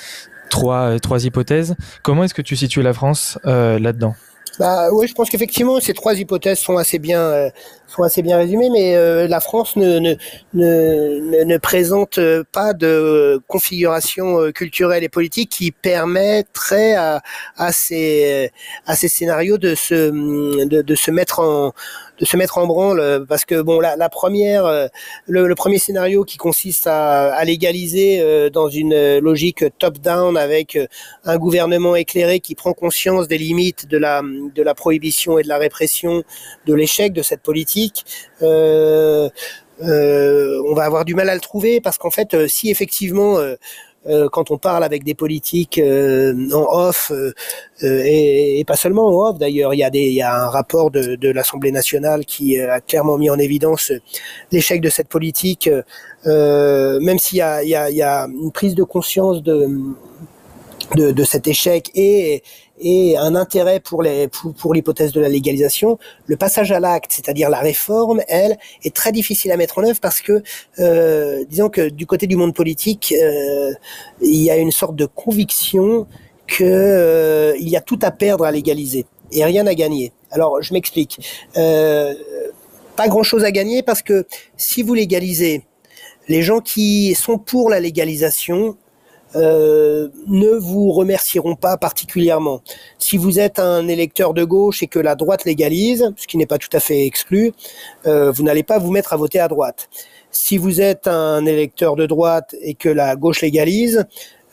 trois, 0.51 0.99
trois 1.01 1.25
hypothèses. 1.25 1.75
Comment 2.03 2.25
est-ce 2.25 2.35
que 2.35 2.43
tu 2.43 2.57
situes 2.57 2.83
la 2.83 2.93
France 2.93 3.39
euh, 3.47 3.79
là-dedans? 3.79 4.15
Bah 4.59 4.89
oui, 4.93 5.09
je 5.09 5.15
pense 5.15 5.31
qu'effectivement 5.31 5.81
ces 5.81 5.95
trois 5.95 6.15
hypothèses 6.15 6.59
sont 6.59 6.77
assez 6.77 6.99
bien 6.99 7.21
euh, 7.21 7.51
sont 7.87 8.03
assez 8.03 8.23
bien 8.23 8.37
résumées, 8.39 8.71
mais 8.71 8.97
euh, 8.97 9.29
la 9.29 9.41
France 9.41 9.77
ne 9.77 9.99
ne, 9.99 10.15
ne 10.55 11.45
ne 11.45 11.59
présente 11.59 12.19
pas 12.53 12.73
de 12.73 13.41
configuration 13.49 14.41
euh, 14.41 14.53
culturelle 14.53 15.05
et 15.05 15.09
politique 15.09 15.51
qui 15.51 15.71
permettrait 15.71 16.95
à 16.95 17.21
à 17.57 17.73
ces 17.73 18.51
à 18.87 18.97
ces 18.97 19.09
scénarios 19.09 19.59
de 19.59 19.75
se 19.75 20.11
de, 20.65 20.83
de 20.83 20.95
se 20.95 21.11
mettre 21.11 21.41
en 21.41 21.73
de 22.21 22.25
se 22.25 22.37
mettre 22.37 22.59
en 22.59 22.67
branle. 22.67 23.27
Parce 23.29 23.45
que 23.45 23.61
bon 23.61 23.81
la, 23.81 23.97
la 23.97 24.09
première 24.09 24.65
le, 25.27 25.47
le, 25.47 25.55
premier 25.55 25.79
scénario 25.79 26.25
qui 26.25 26.37
consiste 26.37 26.87
à, 26.87 27.35
à 27.35 27.45
légaliser 27.45 28.51
dans 28.51 28.69
une 28.69 29.19
logique 29.19 29.65
top 29.79 29.99
down 29.99 30.37
avec 30.37 30.79
un 31.25 31.37
gouvernement 31.37 31.97
éclairé 31.97 32.41
qui 32.41 32.55
prend 32.55 32.73
conscience 32.73 33.29
des 33.29 33.39
limites 33.39 33.87
de 33.89 33.99
la 33.99 34.23
de 34.23 34.63
la 34.63 34.75
prohibition 34.75 35.39
et 35.39 35.43
de 35.43 35.49
la 35.49 35.59
répression 35.59 36.23
de 36.67 36.75
l'échec 36.75 37.13
de 37.13 37.23
cette 37.23 37.43
politique 37.43 37.84
euh, 38.43 39.29
euh, 39.83 40.63
on 40.69 40.75
va 40.75 40.85
avoir 40.85 41.05
du 41.05 41.15
mal 41.15 41.29
à 41.29 41.35
le 41.35 41.41
trouver 41.41 41.81
parce 41.81 41.99
qu'en 41.99 42.11
fait 42.11 42.47
si 42.47 42.71
effectivement 42.71 43.39
euh, 44.07 44.29
quand 44.29 44.51
on 44.51 44.59
parle 44.59 44.85
avec 44.85 45.03
des 45.03 45.15
politiques 45.15 45.79
euh, 45.79 46.35
en 46.53 46.67
off 46.79 47.11
euh, 47.11 47.33
et, 47.81 48.63
pas 48.67 48.77
seulement 48.77 49.07
en 49.09 49.31
off 49.31 49.39
d'ailleurs 49.39 49.73
il 49.73 49.79
y 49.79 50.23
a 50.23 50.45
un 50.45 50.49
rapport 50.49 50.91
de, 50.91 51.31
l'Assemblée 51.31 51.73
nationale 51.73 52.27
qui 52.27 52.61
a 52.61 52.81
clairement 52.83 53.17
mis 53.17 53.31
en 53.31 53.39
évidence 53.39 53.93
l'échec 54.53 54.83
de 54.83 54.91
cette 54.91 55.09
politique 55.09 55.71
même 56.27 57.19
s'il 57.19 57.39
y 57.39 57.41
a, 57.41 58.27
une 58.27 58.53
prise 58.53 58.75
de 58.75 58.85
conscience 58.85 59.43
de 59.43 61.25
cet 61.25 61.47
échec 61.47 61.91
et 61.95 62.43
et 62.81 63.17
un 63.17 63.35
intérêt 63.35 63.81
pour 63.81 64.03
les 64.03 64.29
pour, 64.29 64.75
l'hypothèse 64.75 65.13
de 65.13 65.21
la 65.21 65.29
légalisation, 65.29 65.99
le 66.27 66.37
passage 66.37 66.73
à 66.73 66.81
l'acte, 66.81 67.13
c'est-à-dire 67.13 67.51
la 67.51 67.61
réforme, 67.61 68.23
elle 68.29 68.59
est 68.83 68.95
très 68.95 69.13
difficile 69.13 69.53
à 69.53 69.57
mettre 69.57 69.79
en 69.79 69.85
œuvre 69.85 70.01
parce 70.01 70.21
que 70.21 70.43
euh, 70.81 71.45
disons 71.49 71.69
que 71.69 71.89
du 71.89 72.07
côté 72.07 72.27
du 72.27 72.37
monde 72.37 72.55
politique, 72.55 73.15
euh, 73.21 73.73
il 74.21 74.43
y 74.43 74.51
a 74.51 74.57
une 74.57 74.73
sorte 74.73 74.97
de 74.97 75.07
conviction 75.07 76.07
que 76.47 76.65
euh, 76.65 77.57
il 77.59 77.69
y 77.69 77.77
a 77.77 77.81
tout 77.81 77.99
à 78.03 78.11
perdre 78.11 78.45
à 78.45 78.51
légaliser 78.51 79.07
et 79.33 79.45
rien 79.45 79.67
à 79.67 79.75
gagner. 79.75 80.13
Alors 80.31 80.63
je 80.63 80.73
m'explique. 80.73 81.19
Euh, 81.57 82.15
pas 82.97 83.09
grand-chose 83.09 83.45
à 83.45 83.51
gagner 83.51 83.83
parce 83.83 84.03
que 84.03 84.27
si 84.57 84.83
vous 84.83 84.95
légalisez, 84.95 85.65
les 86.29 86.43
gens 86.43 86.61
qui 86.61 87.15
sont 87.15 87.39
pour 87.39 87.71
la 87.71 87.81
légalisation 87.81 88.77
euh, 89.37 90.09
ne 90.27 90.51
vous 90.51 90.93
remercieront 90.93 91.57
pas 91.57 91.77
particulièrement. 91.77 92.61
Si 92.99 93.17
vous 93.17 93.39
êtes 93.39 93.59
un 93.59 93.89
électeur 93.89 94.35
de 94.35 94.45
gauche 94.45 94.83
et 94.83 94.87
que 94.87 94.99
la 94.99 95.15
droite 95.15 95.45
légalise, 95.45 96.13
ce 96.17 96.27
qui 96.27 96.37
n'est 96.37 96.47
pas 96.47 96.59
tout 96.59 96.69
à 96.73 96.81
fait 96.81 97.07
exclu, 97.07 97.53
euh, 98.07 98.31
vous 98.31 98.43
n'allez 98.43 98.63
pas 98.63 98.79
vous 98.79 98.91
mettre 98.91 99.13
à 99.13 99.17
voter 99.17 99.41
à 99.41 99.49
droite. 99.49 99.89
Si 100.31 100.59
vous 100.59 100.81
êtes 100.81 101.07
un 101.07 101.47
électeur 101.47 101.97
de 101.97 102.07
droite 102.07 102.55
et 102.61 102.75
que 102.75 102.89
la 102.89 103.17
gauche 103.17 103.41
légalise, 103.43 104.05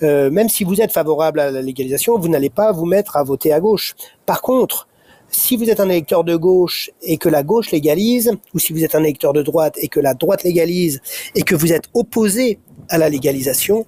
euh, 0.04 0.32
même 0.32 0.50
si 0.50 0.64
vous 0.64 0.82
êtes 0.82 0.92
favorable 0.92 1.40
à 1.40 1.52
la 1.52 1.62
légalisation, 1.62 2.18
vous 2.18 2.30
n'allez 2.30 2.50
pas 2.50 2.72
vous 2.72 2.86
mettre 2.86 3.18
à 3.18 3.24
voter 3.24 3.54
à 3.54 3.60
gauche. 3.60 3.96
Par 4.26 4.42
contre, 4.42 4.88
si 5.30 5.56
vous 5.56 5.70
êtes 5.70 5.80
un 5.80 5.90
électeur 5.90 6.24
de 6.24 6.36
gauche 6.36 6.92
et 7.02 7.18
que 7.18 7.30
la 7.30 7.44
gauche 7.44 7.72
légalise, 7.72 8.34
ou 8.54 8.60
si 8.60 8.74
vous 8.74 8.84
êtes 8.84 8.96
un 8.96 9.04
électeur 9.04 9.32
de 9.34 9.42
droite 9.42 9.76
et 9.78 9.88
que 9.88 10.00
la 10.00 10.14
droite 10.14 10.44
légalise, 10.44 11.02
et 11.36 11.44
que 11.44 11.56
vous 11.56 11.72
êtes 11.72 11.86
opposé 11.94 12.60
à 12.90 12.98
la 12.98 13.10
légalisation, 13.10 13.86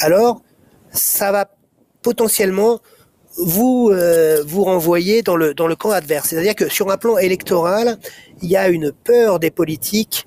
alors 0.00 0.42
ça 0.90 1.32
va 1.32 1.50
potentiellement 2.02 2.80
vous 3.38 3.90
euh, 3.92 4.42
vous 4.44 4.64
renvoyer 4.64 5.22
dans 5.22 5.36
le 5.36 5.54
dans 5.54 5.66
le 5.66 5.76
camp 5.76 5.90
adverse. 5.90 6.28
C'est-à-dire 6.28 6.54
que 6.54 6.68
sur 6.68 6.90
un 6.90 6.96
plan 6.96 7.18
électoral, 7.18 7.98
il 8.42 8.50
y 8.50 8.56
a 8.56 8.68
une 8.68 8.92
peur 8.92 9.38
des 9.38 9.50
politiques 9.50 10.26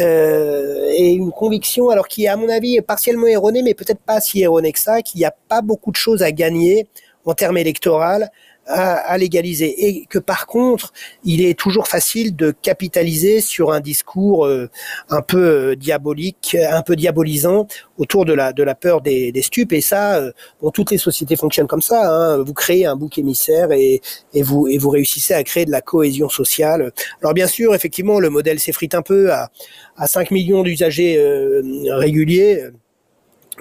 euh, 0.00 0.90
et 0.96 1.12
une 1.12 1.30
conviction, 1.30 1.90
alors 1.90 2.08
qui 2.08 2.24
est 2.24 2.28
à 2.28 2.36
mon 2.36 2.48
avis 2.48 2.80
partiellement 2.80 3.26
erronée, 3.26 3.62
mais 3.62 3.74
peut-être 3.74 4.00
pas 4.00 4.20
si 4.20 4.42
erronée 4.42 4.72
que 4.72 4.80
ça, 4.80 5.02
qu'il 5.02 5.18
n'y 5.18 5.24
a 5.24 5.34
pas 5.48 5.62
beaucoup 5.62 5.90
de 5.90 5.96
choses 5.96 6.22
à 6.22 6.32
gagner 6.32 6.88
en 7.24 7.34
termes 7.34 7.58
électoraux 7.58 8.24
à, 8.68 8.94
à, 8.96 9.18
légaliser. 9.18 9.86
Et 9.86 10.06
que 10.06 10.18
par 10.18 10.46
contre 10.46 10.92
il 11.24 11.44
est 11.44 11.58
toujours 11.58 11.88
facile 11.88 12.36
de 12.36 12.50
capitaliser 12.50 13.40
sur 13.40 13.72
un 13.72 13.80
discours 13.80 14.46
euh, 14.46 14.68
un 15.08 15.22
peu 15.22 15.70
euh, 15.70 15.76
diabolique, 15.76 16.56
un 16.70 16.82
peu 16.82 16.96
diabolisant 16.96 17.66
autour 17.96 18.24
de 18.24 18.32
la 18.32 18.52
de 18.52 18.62
la 18.62 18.74
peur 18.74 19.00
des, 19.00 19.32
des 19.32 19.42
stupes. 19.42 19.72
Et 19.72 19.80
ça 19.80 20.16
euh, 20.16 20.32
bon 20.60 20.70
toutes 20.70 20.90
les 20.90 20.98
sociétés 20.98 21.36
fonctionnent 21.36 21.66
comme 21.66 21.82
ça 21.82 22.10
hein, 22.10 22.38
vous 22.42 22.54
créez 22.54 22.86
un 22.86 22.96
bouc 22.96 23.18
émissaire 23.18 23.72
et, 23.72 24.00
et 24.34 24.42
vous 24.42 24.68
et 24.68 24.78
vous 24.78 24.90
réussissez 24.90 25.34
à 25.34 25.42
créer 25.42 25.64
de 25.64 25.70
la 25.70 25.80
cohésion 25.80 26.28
sociale. 26.28 26.92
Alors 27.22 27.34
bien 27.34 27.46
sûr 27.46 27.74
effectivement 27.74 28.20
le 28.20 28.30
modèle 28.30 28.60
s'effrite 28.60 28.94
un 28.94 29.02
peu 29.02 29.32
à 29.32 29.50
à 29.96 30.06
5 30.06 30.30
millions 30.30 30.62
d'usagers 30.62 31.16
euh, 31.18 31.62
réguliers. 31.88 32.68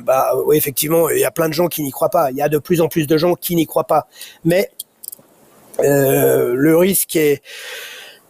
Bah 0.04 0.34
oui 0.46 0.58
effectivement 0.58 1.10
il 1.10 1.20
y 1.20 1.26
a 1.26 1.32
plein 1.32 1.48
de 1.48 1.54
gens 1.54 1.68
qui 1.68 1.82
n'y 1.82 1.92
croient 1.92 2.10
pas. 2.10 2.30
Il 2.32 2.38
y 2.38 2.42
a 2.42 2.50
de 2.50 2.60
plus 2.60 2.82
en 2.82 2.88
plus 2.88 3.08
de 3.08 3.18
gens 3.18 3.34
qui 3.36 3.56
n'y 3.56 3.66
croient 3.66 3.88
pas. 3.88 4.08
Mais 4.46 4.70
le 5.80 6.76
risque 6.78 7.16
est 7.16 7.42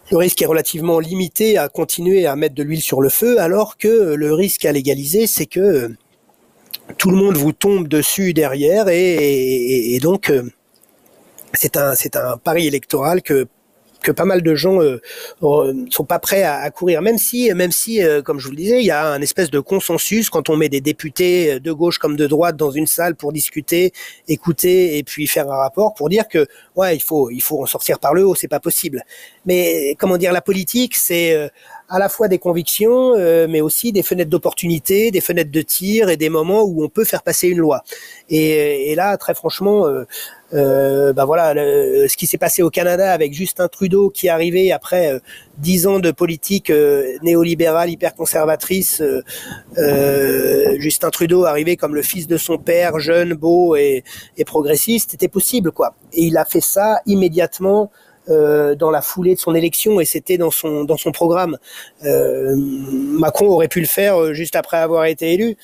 le 0.10 0.18
risque 0.18 0.42
est 0.42 0.46
relativement 0.46 1.00
limité 1.00 1.58
à 1.58 1.68
continuer 1.68 2.26
à 2.28 2.38
mettre 2.38 2.56
de 2.56 2.64
l'huile 2.64 2.82
sur 2.82 3.02
le 3.02 3.10
feu, 3.10 3.40
alors 3.42 3.78
que 3.78 4.14
le 4.14 4.34
risque 4.34 4.64
à 4.64 4.72
légaliser, 4.72 5.28
c'est 5.28 5.48
que 5.48 5.92
tout 6.98 7.10
le 7.10 7.18
monde 7.18 7.36
vous 7.36 7.52
tombe 7.52 7.90
dessus 7.90 8.34
derrière 8.34 8.88
et, 8.88 9.96
et 9.96 10.00
donc 10.00 10.32
c'est 11.54 11.76
un 11.76 11.96
c'est 11.96 12.16
un 12.16 12.38
pari 12.38 12.68
électoral 12.68 13.22
que 13.22 13.48
que 14.02 14.12
pas 14.12 14.26
mal 14.26 14.42
de 14.42 14.56
gens 14.56 14.82
euh, 14.82 15.02
euh, 15.44 15.74
sont 15.90 16.06
pas 16.06 16.20
prêts 16.20 16.44
à, 16.44 16.70
courir, 16.72 17.02
même 17.02 17.18
si, 17.18 17.54
même 17.54 17.72
si, 17.72 18.04
euh, 18.04 18.22
comme 18.22 18.40
je 18.40 18.46
vous 18.46 18.52
le 18.52 18.58
disais, 18.58 18.80
il 18.80 18.86
y 18.86 18.92
a 18.92 19.08
un 19.08 19.22
espèce 19.22 19.50
de 19.50 19.60
consensus 19.60 20.30
quand 20.30 20.50
on 20.50 20.56
met 20.56 20.70
des 20.70 20.82
députés 20.82 21.60
de 21.60 21.72
gauche 21.72 21.98
comme 21.98 22.16
de 22.16 22.28
droite 22.28 22.56
dans 22.56 22.72
une 22.72 22.88
salle 22.88 23.16
pour 23.16 23.32
discuter, 23.32 23.94
écouter 24.28 24.98
et 24.98 25.04
puis 25.04 25.28
faire 25.28 25.52
un 25.52 25.58
rapport 25.58 25.94
pour 25.94 26.10
dire 26.10 26.28
que 26.28 26.48
ouais, 26.76 26.96
il 26.96 27.02
faut, 27.02 27.30
il 27.30 27.42
faut 27.42 27.62
en 27.62 27.66
sortir 27.66 28.00
par 28.00 28.14
le 28.14 28.26
haut, 28.26 28.36
c'est 28.36 28.48
pas 28.48 28.60
possible. 28.60 29.04
Mais 29.46 29.96
comment 30.00 30.18
dire, 30.18 30.34
la 30.34 30.42
politique, 30.42 30.96
c'est 30.96 31.50
à 31.90 32.00
la 32.00 32.10
fois 32.10 32.28
des 32.28 32.38
convictions, 32.38 33.16
mais 33.48 33.62
aussi 33.62 33.92
des 33.92 34.04
fenêtres 34.04 34.30
d'opportunité, 34.30 35.10
des 35.12 35.22
fenêtres 35.22 35.52
de 35.52 35.62
tir 35.62 36.10
et 36.10 36.18
des 36.18 36.30
moments 36.30 36.64
où 36.64 36.84
on 36.84 36.90
peut 36.90 37.06
faire 37.06 37.24
passer 37.24 37.48
une 37.48 37.60
loi. 37.60 37.84
Et, 38.30 38.92
et 38.92 38.96
là, 38.96 39.18
très 39.18 39.34
franchement, 39.34 39.88
euh, 39.88 40.06
bah 40.52 41.26
voilà, 41.26 41.54
ce 41.54 42.16
qui 42.16 42.28
s'est 42.28 42.38
passé 42.38 42.62
au 42.62 42.70
Canada 42.70 43.12
avec 43.12 43.34
Justin 43.34 43.68
Trudeau 43.68 44.10
qui 44.10 44.28
est 44.28 44.30
arrivé 44.30 44.72
après 44.72 45.14
euh, 45.14 45.20
dix 45.58 45.88
ans 45.88 46.00
de 46.00 46.12
politique 46.12 46.70
euh, 46.70 47.18
néolibérale 47.22 47.90
hyper 47.90 48.16
conservatrice. 48.16 49.02
Euh, 49.78 50.76
Justin 50.80 51.10
Trudeau 51.10 51.46
arrivé 51.46 51.76
comme 51.78 51.96
le 51.96 52.02
fils 52.02 52.28
de 52.28 52.38
son 52.38 52.58
père, 52.58 53.00
jeune, 53.00 53.34
beau 53.34 53.76
et, 53.76 54.04
et 54.38 54.46
progressiste, 54.46 55.12
c'était 55.12 55.28
possible 55.28 55.72
quoi. 55.72 55.96
Et 56.14 56.24
il 56.24 56.38
a 56.38 56.46
fait 56.46 56.62
ça 56.62 57.00
immédiatement. 57.06 57.92
dans 58.28 58.92
la 58.92 59.02
foulée 59.02 59.36
de 59.36 59.40
son 59.40 59.56
élection 59.56 60.02
et 60.02 60.06
c'était 60.06 60.38
dans 60.38 60.52
son 60.52 60.84
dans 60.84 60.98
son 60.98 61.14
programme. 61.14 61.56
Macron 63.24 63.48
aurait 63.48 63.70
pu 63.70 63.80
le 63.80 63.88
faire 63.88 64.34
juste 64.34 64.58
après 64.58 64.80
avoir 64.88 65.06
été 65.06 65.34
élu. 65.34 65.56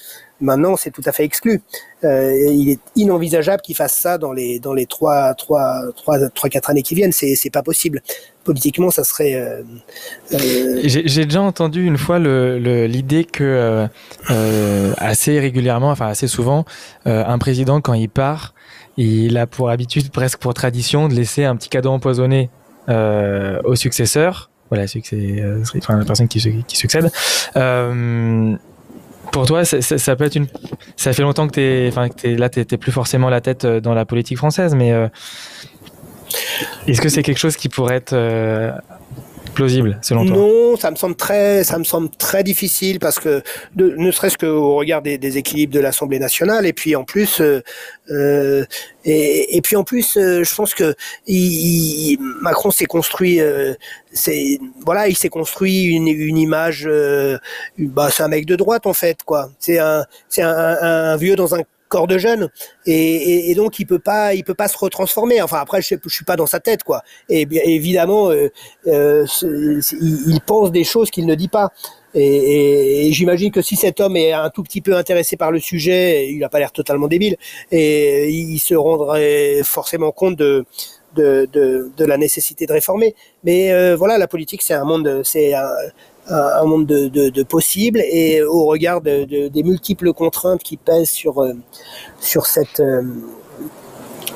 Maintenant, 0.42 0.76
c'est 0.76 0.92
tout 0.92 1.04
à 1.06 1.12
fait 1.12 1.24
exclu. 1.24 1.62
Euh, 2.04 2.36
il 2.52 2.72
est 2.72 2.80
inenvisageable 2.96 3.62
qu'il 3.62 3.76
fasse 3.76 3.94
ça 3.94 4.18
dans 4.18 4.34
les 4.34 4.60
dans 4.60 4.74
les 4.74 4.86
trois 4.86 5.34
trois 5.36 5.82
trois 5.96 6.18
trois 6.30 6.50
quatre 6.50 6.70
années 6.70 6.82
qui 6.82 6.96
viennent. 6.96 7.12
C'est 7.12 7.36
c'est 7.36 7.50
pas 7.50 7.64
possible. 7.64 8.02
Politiquement, 8.44 8.92
ça 8.92 9.06
serait. 9.06 9.36
Euh, 9.36 9.62
euh, 10.34 10.82
j'ai 10.84 11.26
déjà 11.26 11.42
entendu 11.42 11.86
une 11.86 11.98
fois 11.98 12.20
l'idée 12.20 13.24
que 13.24 13.88
assez 14.98 15.40
régulièrement, 15.40 15.92
enfin 15.92 16.08
assez 16.08 16.28
souvent, 16.28 16.66
un 17.06 17.38
président 17.38 17.80
quand 17.80 17.94
il 17.94 18.10
part, 18.10 18.54
il 18.98 19.38
a 19.38 19.48
pour 19.48 19.70
habitude, 19.70 20.12
presque 20.12 20.40
pour 20.40 20.54
tradition, 20.54 21.08
de 21.08 21.14
laisser 21.14 21.46
un 21.46 21.56
petit 21.56 21.70
cadeau 21.70 21.92
empoisonné 21.92 22.50
au 22.90 23.76
successeur. 23.76 24.50
Voilà, 24.70 24.88
c'est 24.88 25.02
enfin, 25.78 26.00
la 26.00 26.06
personne 26.06 26.28
qui, 26.28 26.42
succède. 26.68 27.12
Pour 29.32 29.46
toi, 29.46 29.66
ça, 29.66 29.82
ça, 29.82 30.16
peut 30.16 30.26
être 30.26 30.36
une. 30.36 30.48
Ça 30.96 31.14
fait 31.14 31.22
longtemps 31.22 31.48
que 31.48 31.54
t'es, 31.54 31.88
enfin, 31.90 32.10
que 32.10 32.28
es, 32.28 32.36
là, 32.36 32.50
t'es 32.50 32.78
plus 32.78 32.92
forcément 32.92 33.30
la 33.30 33.42
tête 33.42 33.66
euh, 33.66 33.80
dans 33.80 33.94
la 33.94 34.06
politique 34.06 34.38
française, 34.38 34.76
mais 34.76 34.92
euh, 34.92 35.08
est-ce 36.88 37.02
que 37.02 37.10
c'est 37.10 37.24
quelque 37.24 37.40
chose 37.40 37.56
qui 37.56 37.70
pourrait 37.70 37.96
être 37.96 38.14
euh, 38.14 38.72
plausible 39.54 40.00
selon 40.02 40.26
Non, 40.26 40.76
ça 40.76 40.92
me 40.92 40.96
semble 40.96 41.16
très, 41.16 41.64
ça 41.64 41.78
me 41.80 41.84
semble 41.84 42.10
très 42.10 42.44
difficile 42.44 43.00
parce 43.00 43.20
que 43.20 43.42
ne 43.76 44.12
serait-ce 44.12 44.38
qu'au 44.38 44.76
regard 44.76 45.02
des, 45.02 45.38
équilibres 45.38 45.74
de 45.74 45.80
l'Assemblée 45.80 46.20
nationale 46.20 46.66
et 46.66 46.74
puis 46.74 46.96
en 46.96 47.04
plus 47.04 47.42
euh, 47.42 47.62
euh 48.12 48.66
et, 49.06 49.58
et, 49.58 49.62
puis 49.62 49.76
en 49.76 49.84
plus 49.84 50.16
euh, 50.16 50.44
je 50.44 50.56
pense 50.56 50.74
que 50.74 50.96
il, 51.28 52.18
Macron 52.42 52.72
s'est 52.72 52.86
construit, 52.86 53.42
euh, 53.42 53.74
c'est 54.12 54.60
voilà, 54.86 55.08
il 55.08 55.18
s'est 55.18 55.30
construit 55.30 55.86
une, 55.86 56.08
une 56.08 56.38
image, 56.38 56.90
bah 57.78 58.10
c'est 58.12 58.24
un 58.24 58.28
mec 58.28 58.46
de 58.46 58.56
droite 58.56 58.86
en 58.86 58.94
fait 58.94 59.24
quoi. 59.24 59.50
C'est 59.60 59.80
un 59.80 60.06
c'est 60.30 60.42
un, 60.42 60.78
un 60.82 61.18
vieux 61.18 61.36
dans 61.36 61.56
un 61.56 61.62
corps 61.94 62.08
de 62.08 62.18
jeune. 62.18 62.50
Et, 62.88 63.54
donc 63.56 63.78
il 63.78 63.86
peut 63.86 64.00
pas 64.00 64.34
il 64.34 64.44
peut 64.44 64.56
pas 64.56 64.68
se 64.68 64.78
retransformer. 64.78 65.42
Enfin 65.42 65.60
après 65.62 65.82
je, 65.82 65.96
suis 66.08 66.26
pas 66.26 66.36
dans 66.36 66.48
sa 66.48 66.60
tête 66.60 66.84
quoi. 66.84 67.04
Et 67.30 67.46
bien 67.46 67.62
évidemment 67.66 68.32
euh, 68.32 68.50
euh, 68.88 69.26
il, 70.02 70.40
pense 70.46 70.72
des 70.72 70.84
choses 70.84 71.12
qu'il 71.12 71.28
ne 71.28 71.36
dit 71.36 71.50
pas. 71.50 71.70
Et, 72.16 73.10
j'imagine 73.12 73.52
que 73.52 73.62
si 73.62 73.76
cet 73.76 74.00
homme 74.00 74.18
est 74.18 74.34
un 74.34 74.50
tout 74.50 74.64
petit 74.64 74.82
peu 74.82 74.96
intéressé 74.96 75.38
par 75.38 75.52
le 75.52 75.60
sujet 75.60 76.30
il 76.32 76.44
a 76.44 76.50
pas 76.50 76.60
l'air 76.60 76.72
totalement 76.72 77.08
débile. 77.08 77.38
Et 77.72 78.30
il 78.30 78.60
se 78.60 78.74
rendrait 78.74 79.62
forcément 79.64 80.12
compte 80.12 80.36
de 80.36 80.66
de, 81.16 81.48
de, 81.54 81.92
de 81.96 82.06
la 82.06 82.18
nécessité 82.18 82.66
de 82.66 82.74
réformer. 82.74 83.14
Mais 83.44 83.72
euh, 83.72 83.96
voilà 83.96 84.18
la 84.18 84.28
politique 84.28 84.64
c'est 84.64 84.74
un 84.74 84.86
monde 84.86 85.22
c'est 85.24 85.54
un 86.30 86.36
un 86.36 86.66
monde 86.66 86.86
de, 86.86 87.44
possibles 87.44 88.02
et 88.02 88.42
au 88.42 88.66
regard 88.66 89.02
de, 89.02 89.48
des 89.48 89.64
multiples 89.64 90.14
contraintes 90.14 90.64
qui 90.64 90.78
pèsent 90.78 91.10
sur 91.10 91.42
euh, 91.42 91.54
cette 92.20 92.80
euh, 92.80 93.04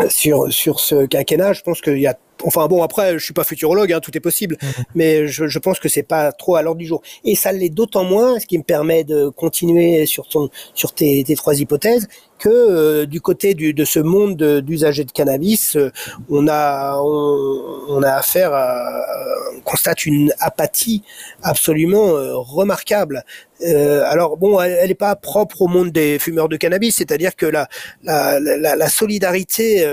sur 0.09 0.51
sur 0.51 0.79
ce 0.79 1.05
quinquennat, 1.05 1.53
je 1.53 1.61
pense 1.61 1.81
qu'il 1.81 1.99
y 1.99 2.07
a 2.07 2.17
Enfin 2.47 2.67
bon, 2.67 2.81
après, 2.81 3.19
je 3.19 3.23
suis 3.23 3.33
pas 3.33 3.43
futurologue, 3.43 3.91
hein, 3.91 3.99
tout 3.99 4.15
est 4.15 4.21
possible, 4.21 4.57
mhm. 4.61 4.83
mais 4.95 5.27
je, 5.27 5.47
je, 5.47 5.59
pense 5.59 5.79
que 5.79 5.89
c'est 5.89 6.03
pas 6.03 6.31
trop 6.31 6.55
à 6.55 6.61
l'ordre 6.61 6.79
du 6.79 6.85
jour. 6.85 7.01
Et 7.25 7.35
ça 7.35 7.51
l'est 7.51 7.69
d'autant 7.69 8.03
moins, 8.03 8.39
ce 8.39 8.45
qui 8.45 8.57
me 8.57 8.63
permet 8.63 9.03
de 9.03 9.29
continuer 9.29 10.05
sur 10.05 10.27
ton, 10.27 10.49
sur 10.73 10.93
tes, 10.93 11.23
tes 11.23 11.35
trois 11.35 11.59
hypothèses, 11.59 12.07
que 12.37 12.49
euh, 12.49 13.05
du 13.05 13.21
côté 13.21 13.53
du, 13.53 13.73
de 13.73 13.85
ce 13.85 13.99
monde 13.99 14.35
d'usagers 14.61 15.03
de, 15.03 15.11
cannabis, 15.11 15.75
euh, 15.75 15.91
on 16.29 16.47
a 16.47 16.99
on, 17.01 17.85
on, 17.89 18.03
a 18.03 18.11
affaire 18.11 18.53
à 18.53 19.01
on 19.55 19.61
constate 19.61 20.05
une 20.05 20.31
apathie 20.39 21.03
absolument 21.41 22.15
euh, 22.15 22.35
remarquable. 22.35 23.23
alors 24.05 24.37
bon, 24.37 24.61
elle 24.61 24.87
n'est 24.87 24.93
pas 24.93 25.15
propre 25.15 25.63
au 25.63 25.67
monde 25.67 25.91
des 25.91 26.19
fumeurs 26.19 26.49
de 26.49 26.57
cannabis, 26.57 26.97
c'est-à-dire 26.97 27.35
que 27.35 27.47
la 27.47 27.67
la, 28.03 28.39
la, 28.39 28.75
la 28.75 28.89
solidarité 28.89 29.83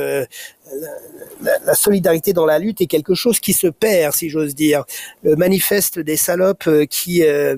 la, 1.42 1.74
solidarité 1.74 2.32
dans 2.32 2.46
la 2.46 2.58
lutte 2.58 2.80
est 2.80 2.86
quelque 2.86 3.14
chose 3.14 3.40
qui 3.40 3.52
se 3.52 3.66
perd, 3.66 4.14
si 4.14 4.28
j'ose 4.28 4.54
dire. 4.54 4.84
Le 5.22 5.36
manifeste 5.36 5.98
des 5.98 6.16
salopes 6.16 6.68
qui 6.88 7.24
euh, 7.24 7.56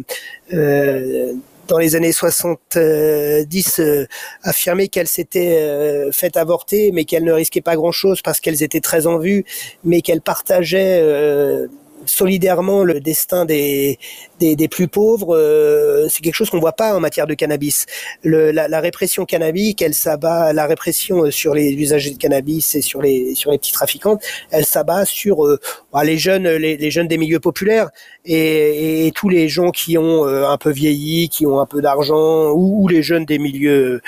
euh, 0.53 1.35
dans 1.67 1.79
les 1.79 1.97
années 1.97 2.13
70 2.13 3.81
euh, 3.81 4.07
affirmait 4.43 4.89
qu'elles 4.89 5.09
s'étaient 5.09 5.59
euh, 5.61 6.11
faites 6.13 6.37
avorter, 6.37 6.93
mais 6.93 7.05
qu'elles 7.05 7.25
ne 7.25 7.33
risquaient 7.33 7.61
pas 7.61 7.77
grand-chose 7.77 8.23
parce 8.23 8.41
qu'elles 8.41 8.63
étaient 8.63 8.81
très 8.81 9.07
en 9.07 9.19
vue, 9.19 9.45
mais 9.85 10.01
qu'elles 10.01 10.21
partageaient 10.21 11.01
euh, 11.03 11.67
solidairement 12.05 12.85
le 12.85 13.01
destin 13.01 13.45
des, 13.45 13.99
des, 14.39 14.57
des 14.57 14.69
plus 14.69 14.89
pauvres, 14.89 15.37
euh, 15.37 16.07
c'est 16.09 16.23
quelque 16.23 16.35
chose 16.35 16.51
qu'on 16.51 16.61
voit 16.61 16.73
pas 16.73 16.95
en 16.95 17.01
matière 17.01 17.27
de 17.27 17.35
cannabis. 17.35 17.87
Le, 18.23 18.51
la, 18.51 18.69
la, 18.69 18.81
répression 18.81 19.25
cannabique, 19.25 19.83
elle 19.83 19.95
s'abat, 19.95 20.53
la 20.53 20.67
répression 20.67 21.25
euh, 21.25 21.31
sur 21.31 21.55
les 21.55 21.73
usagers 21.73 22.11
de 22.11 22.19
cannabis 22.19 22.75
et 22.75 22.83
sur 22.83 23.01
les 23.03 23.35
sur 23.35 23.51
les 23.51 23.59
petits 23.59 23.73
trafiquants, 23.73 24.19
elle 24.51 24.65
s'abat 24.65 25.05
sur 25.05 25.45
euh, 25.47 25.59
bah, 25.93 26.05
les 26.05 26.19
jeunes, 26.19 26.49
les, 26.49 26.77
les, 26.77 26.91
jeunes 26.91 27.09
des 27.09 27.19
milieux 27.19 27.41
populaires 27.41 27.91
et, 28.25 29.07
et, 29.07 29.13
tous 29.13 29.29
les 29.29 29.49
gens 29.49 29.71
qui 29.71 29.97
ont 29.99 30.25
un 30.25 30.59
peu 30.59 30.71
vieilli, 30.71 31.29
qui 31.29 31.47
ont 31.47 31.61
un 31.61 31.67
peu 31.67 31.81
d'argent, 31.81 32.51
ou, 32.51 32.83
ou, 32.83 32.89
les 32.89 33.03
jeunes 33.03 33.25
des 33.25 33.39
milieux 33.39 34.01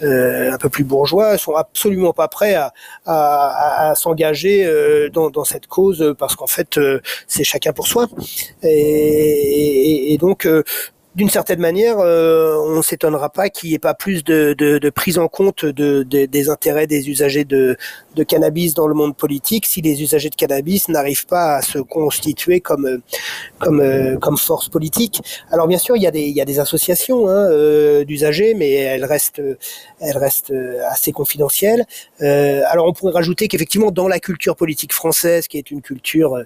un 0.00 0.58
peu 0.58 0.68
plus 0.68 0.84
bourgeois, 0.84 1.36
sont 1.38 1.54
absolument 1.54 2.12
pas 2.12 2.28
prêts 2.28 2.54
à, 2.54 2.72
à, 3.04 3.90
à 3.90 3.94
s'engager 3.94 4.68
dans, 5.12 5.30
dans 5.30 5.44
cette 5.44 5.66
cause 5.66 6.14
parce 6.18 6.36
qu'en 6.36 6.46
fait 6.46 6.78
c'est 7.26 7.44
chacun 7.44 7.72
pour 7.72 7.86
soi. 7.88 8.06
Et, 8.62 8.68
et, 8.68 9.73
donc, 10.18 10.46
euh, 10.46 10.62
d'une 11.14 11.30
certaine 11.30 11.60
manière, 11.60 11.98
euh, 12.00 12.56
on 12.58 12.82
s'étonnera 12.82 13.30
pas 13.30 13.48
qu'il 13.48 13.70
n'y 13.70 13.76
ait 13.76 13.78
pas 13.78 13.94
plus 13.94 14.24
de, 14.24 14.90
prise 14.90 15.18
en 15.18 15.28
compte 15.28 15.64
de, 15.64 16.02
des 16.02 16.48
intérêts 16.50 16.86
des 16.86 17.08
usagers 17.08 17.44
de, 17.44 17.76
cannabis 18.22 18.74
dans 18.74 18.86
le 18.86 18.94
monde 18.94 19.16
politique 19.16 19.66
si 19.66 19.82
les 19.82 20.02
usagers 20.02 20.30
de 20.30 20.34
cannabis 20.34 20.88
n'arrivent 20.88 21.26
pas 21.26 21.56
à 21.56 21.62
se 21.62 21.78
constituer 21.78 22.60
comme 22.60 23.00
comme 23.58 23.80
euh, 23.80 24.16
comme 24.18 24.36
force 24.36 24.68
politique. 24.68 25.20
Alors 25.50 25.66
bien 25.66 25.78
sûr, 25.78 25.96
il 25.96 26.02
y 26.02 26.06
a 26.06 26.10
des 26.10 26.22
il 26.22 26.36
y 26.36 26.40
a 26.40 26.44
des 26.44 26.60
associations 26.60 27.28
hein, 27.28 27.50
euh, 27.50 28.04
d'usagers, 28.04 28.54
mais 28.54 28.70
elles 28.72 29.04
restent 29.04 29.42
elles 30.00 30.16
restent 30.16 30.52
assez 30.88 31.12
confidentielles. 31.12 31.84
Euh, 32.20 32.62
alors 32.68 32.86
on 32.86 32.92
pourrait 32.92 33.12
rajouter 33.12 33.48
qu'effectivement 33.48 33.90
dans 33.90 34.08
la 34.08 34.20
culture 34.20 34.56
politique 34.56 34.92
française, 34.92 35.48
qui 35.48 35.58
est 35.58 35.70
une 35.70 35.82
culture 35.82 36.38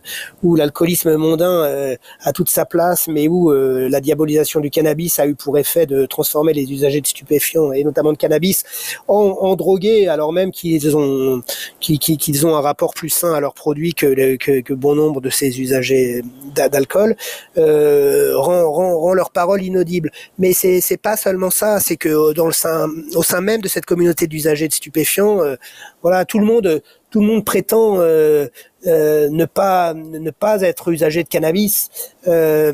où 0.43 0.57
l'alcoolisme 0.57 1.17
mondain 1.17 1.97
a 2.23 2.33
toute 2.33 2.49
sa 2.49 2.65
place, 2.65 3.09
mais 3.09 3.29
où 3.29 3.51
la 3.51 4.01
diabolisation 4.01 4.61
du 4.61 4.71
cannabis 4.71 5.19
a 5.19 5.27
eu 5.27 5.35
pour 5.35 5.59
effet 5.59 5.87
de 5.87 6.07
transformer 6.07 6.53
les 6.53 6.71
usagers 6.73 7.01
de 7.01 7.07
stupéfiants 7.07 7.73
et 7.73 7.85
notamment 7.85 8.13
de 8.13 8.19
cannabis 8.19 8.65
en, 9.09 9.37
en 9.41 9.57
drogués, 9.57 10.09
alors 10.09 10.33
même 10.33 10.51
qu'ils 10.51 10.97
ont 10.97 11.43
qu'ils 11.81 12.47
ont 12.47 12.57
un 12.57 12.61
rapport 12.61 12.95
plus 12.95 13.09
sain 13.09 13.33
à 13.33 13.41
leurs 13.41 13.55
produits 13.55 13.95
que, 13.95 14.37
que, 14.37 14.75
bon 14.75 14.95
nombre 14.95 15.21
de 15.21 15.31
ces 15.31 15.61
usagers 15.61 16.23
d'alcool, 16.55 17.17
euh, 17.57 18.37
rend, 18.37 18.71
rend, 18.71 18.99
rend 18.99 19.15
leur 19.15 19.31
parole 19.31 19.63
inaudible. 19.63 20.11
Mais 20.39 20.53
c'est 20.53 21.01
pas 21.01 21.17
seulement 21.17 21.51
ça, 21.51 21.81
c'est 21.81 21.97
que 21.97 22.33
dans 22.33 22.47
le 22.47 22.53
sein 22.53 22.89
au 23.15 23.23
sein 23.23 23.41
même 23.41 23.61
de 23.61 23.69
cette 23.69 23.87
communauté 23.87 24.27
d'usagers 24.27 24.69
de 24.69 24.73
stupéfiants, 24.73 25.43
euh, 25.43 25.57
voilà, 26.03 26.25
tout 26.25 26.39
le 26.39 26.47
monde 26.47 26.83
tout 27.11 27.21
le 27.21 27.27
monde 27.27 27.45
prétend 27.45 27.99
euh, 27.99 28.49
euh, 28.87 29.29
ne 29.31 29.45
pas 29.45 29.95
ne 29.95 30.31
pas 30.31 30.61
être 30.63 30.91
usager 30.91 31.25
de 31.25 31.29
cannabis. 31.29 31.91
Euh, 32.27 32.73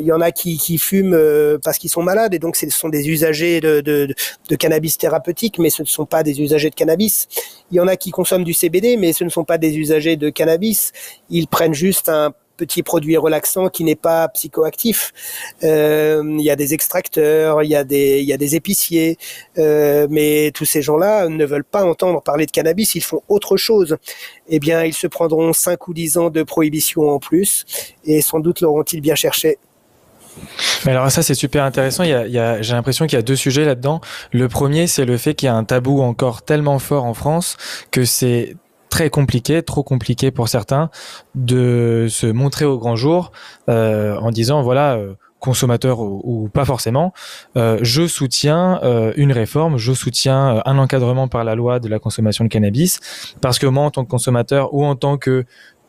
il 0.00 0.06
y 0.06 0.12
en 0.12 0.20
a 0.20 0.30
qui, 0.30 0.56
qui 0.56 0.78
fument 0.78 1.16
parce 1.62 1.78
qu'ils 1.78 1.90
sont 1.90 2.02
malades 2.02 2.34
et 2.34 2.38
donc 2.38 2.56
ce 2.56 2.68
sont 2.70 2.88
des 2.88 3.08
usagers 3.08 3.60
de, 3.60 3.80
de, 3.80 4.14
de, 4.48 4.56
cannabis 4.56 4.96
thérapeutique, 4.98 5.58
mais 5.58 5.70
ce 5.70 5.82
ne 5.82 5.88
sont 5.88 6.06
pas 6.06 6.22
des 6.22 6.40
usagers 6.40 6.70
de 6.70 6.74
cannabis. 6.74 7.28
Il 7.70 7.76
y 7.76 7.80
en 7.80 7.88
a 7.88 7.96
qui 7.96 8.10
consomment 8.10 8.44
du 8.44 8.54
CBD, 8.54 8.96
mais 8.96 9.12
ce 9.12 9.24
ne 9.24 9.28
sont 9.28 9.44
pas 9.44 9.58
des 9.58 9.76
usagers 9.76 10.16
de 10.16 10.30
cannabis. 10.30 10.92
Ils 11.28 11.46
prennent 11.46 11.74
juste 11.74 12.08
un 12.08 12.32
petit 12.60 12.82
produit 12.82 13.16
relaxant 13.16 13.70
qui 13.70 13.84
n'est 13.84 13.96
pas 13.96 14.28
psychoactif. 14.28 15.12
Euh, 15.64 16.22
il 16.38 16.44
y 16.44 16.50
a 16.50 16.56
des 16.56 16.74
extracteurs, 16.74 17.62
il 17.62 17.70
y 17.70 17.74
a 17.74 17.84
des, 17.84 18.20
il 18.20 18.28
y 18.28 18.34
a 18.34 18.36
des 18.36 18.54
épiciers, 18.54 19.16
euh, 19.56 20.06
mais 20.10 20.50
tous 20.54 20.66
ces 20.66 20.82
gens-là 20.82 21.28
ne 21.28 21.44
veulent 21.46 21.64
pas 21.64 21.84
entendre 21.84 22.20
parler 22.22 22.44
de 22.44 22.50
cannabis, 22.50 22.94
ils 22.94 23.02
font 23.02 23.22
autre 23.28 23.56
chose. 23.56 23.96
Eh 24.48 24.58
bien, 24.58 24.84
ils 24.84 24.94
se 24.94 25.06
prendront 25.06 25.52
5 25.54 25.88
ou 25.88 25.94
10 25.94 26.18
ans 26.18 26.30
de 26.30 26.42
prohibition 26.42 27.08
en 27.08 27.18
plus, 27.18 27.64
et 28.04 28.20
sans 28.20 28.40
doute 28.40 28.60
l'auront-ils 28.60 29.00
bien 29.00 29.14
cherché. 29.14 29.58
Mais 30.84 30.92
alors 30.92 31.10
ça 31.10 31.22
c'est 31.22 31.34
super 31.34 31.64
intéressant. 31.64 32.04
J'ai 32.04 32.74
l'impression 32.74 33.06
qu'il 33.06 33.16
y 33.16 33.18
a 33.18 33.22
deux 33.22 33.36
sujets 33.36 33.64
là-dedans. 33.64 34.00
Le 34.32 34.48
premier 34.48 34.86
c'est 34.86 35.04
le 35.04 35.16
fait 35.16 35.34
qu'il 35.34 35.46
y 35.46 35.48
a 35.48 35.54
un 35.54 35.64
tabou 35.64 36.00
encore 36.02 36.42
tellement 36.42 36.78
fort 36.78 37.04
en 37.04 37.14
France 37.14 37.56
que 37.90 38.04
c'est 38.04 38.54
très 38.90 39.08
compliqué, 39.08 39.62
trop 39.62 39.82
compliqué 39.82 40.30
pour 40.30 40.48
certains, 40.48 40.90
de 41.34 42.06
se 42.10 42.26
montrer 42.26 42.66
au 42.66 42.78
grand 42.78 42.96
jour 42.96 43.32
euh, 43.68 44.16
en 44.18 44.30
disant 44.30 44.62
voilà. 44.62 44.96
Euh, 44.96 45.14
consommateur 45.40 46.00
ou, 46.00 46.50
pas 46.52 46.66
forcément, 46.66 47.12
euh, 47.56 47.78
je 47.80 48.06
soutiens 48.06 48.78
euh, 48.82 49.12
une 49.16 49.32
réforme, 49.32 49.78
je 49.78 49.92
soutiens 49.94 50.56
euh, 50.56 50.60
un 50.66 50.78
encadrement 50.78 51.28
par 51.28 51.44
la 51.44 51.54
loi 51.54 51.80
de 51.80 51.88
la 51.88 51.98
consommation 51.98 52.44
de 52.44 52.50
cannabis, 52.50 53.00
parce 53.40 53.58
que 53.58 53.66
moi, 53.66 53.84
en 53.84 53.90
tant 53.90 54.04
que 54.04 54.10
consommateur 54.10 54.74
ou 54.74 54.84
en 54.84 54.96
tant 54.96 55.16
que 55.16 55.46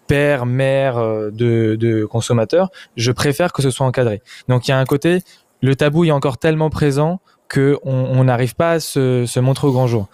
père, 0.08 0.46
mère 0.46 0.96
de, 1.32 1.76
de 1.76 2.06
consommateur, 2.06 2.70
je 2.96 3.12
préfère 3.12 3.52
que 3.54 3.62
ce 3.62 3.70
soit 3.70 3.86
encadré. 3.86 4.22
Donc 4.48 4.68
il 4.68 4.72
y 4.72 4.74
a 4.74 4.80
un 4.80 4.86
côté, 4.86 5.22
le 5.62 5.76
tabou 5.76 6.06
est 6.06 6.12
encore 6.12 6.38
tellement 6.38 6.70
présent 6.70 7.20
que 7.48 7.78
on 7.84 8.24
n'arrive 8.24 8.56
pas 8.56 8.72
à 8.72 8.80
se, 8.80 9.26
se 9.26 9.40
montrer 9.42 9.68
au 9.68 9.74
grand 9.74 9.88
jour. 9.88 10.08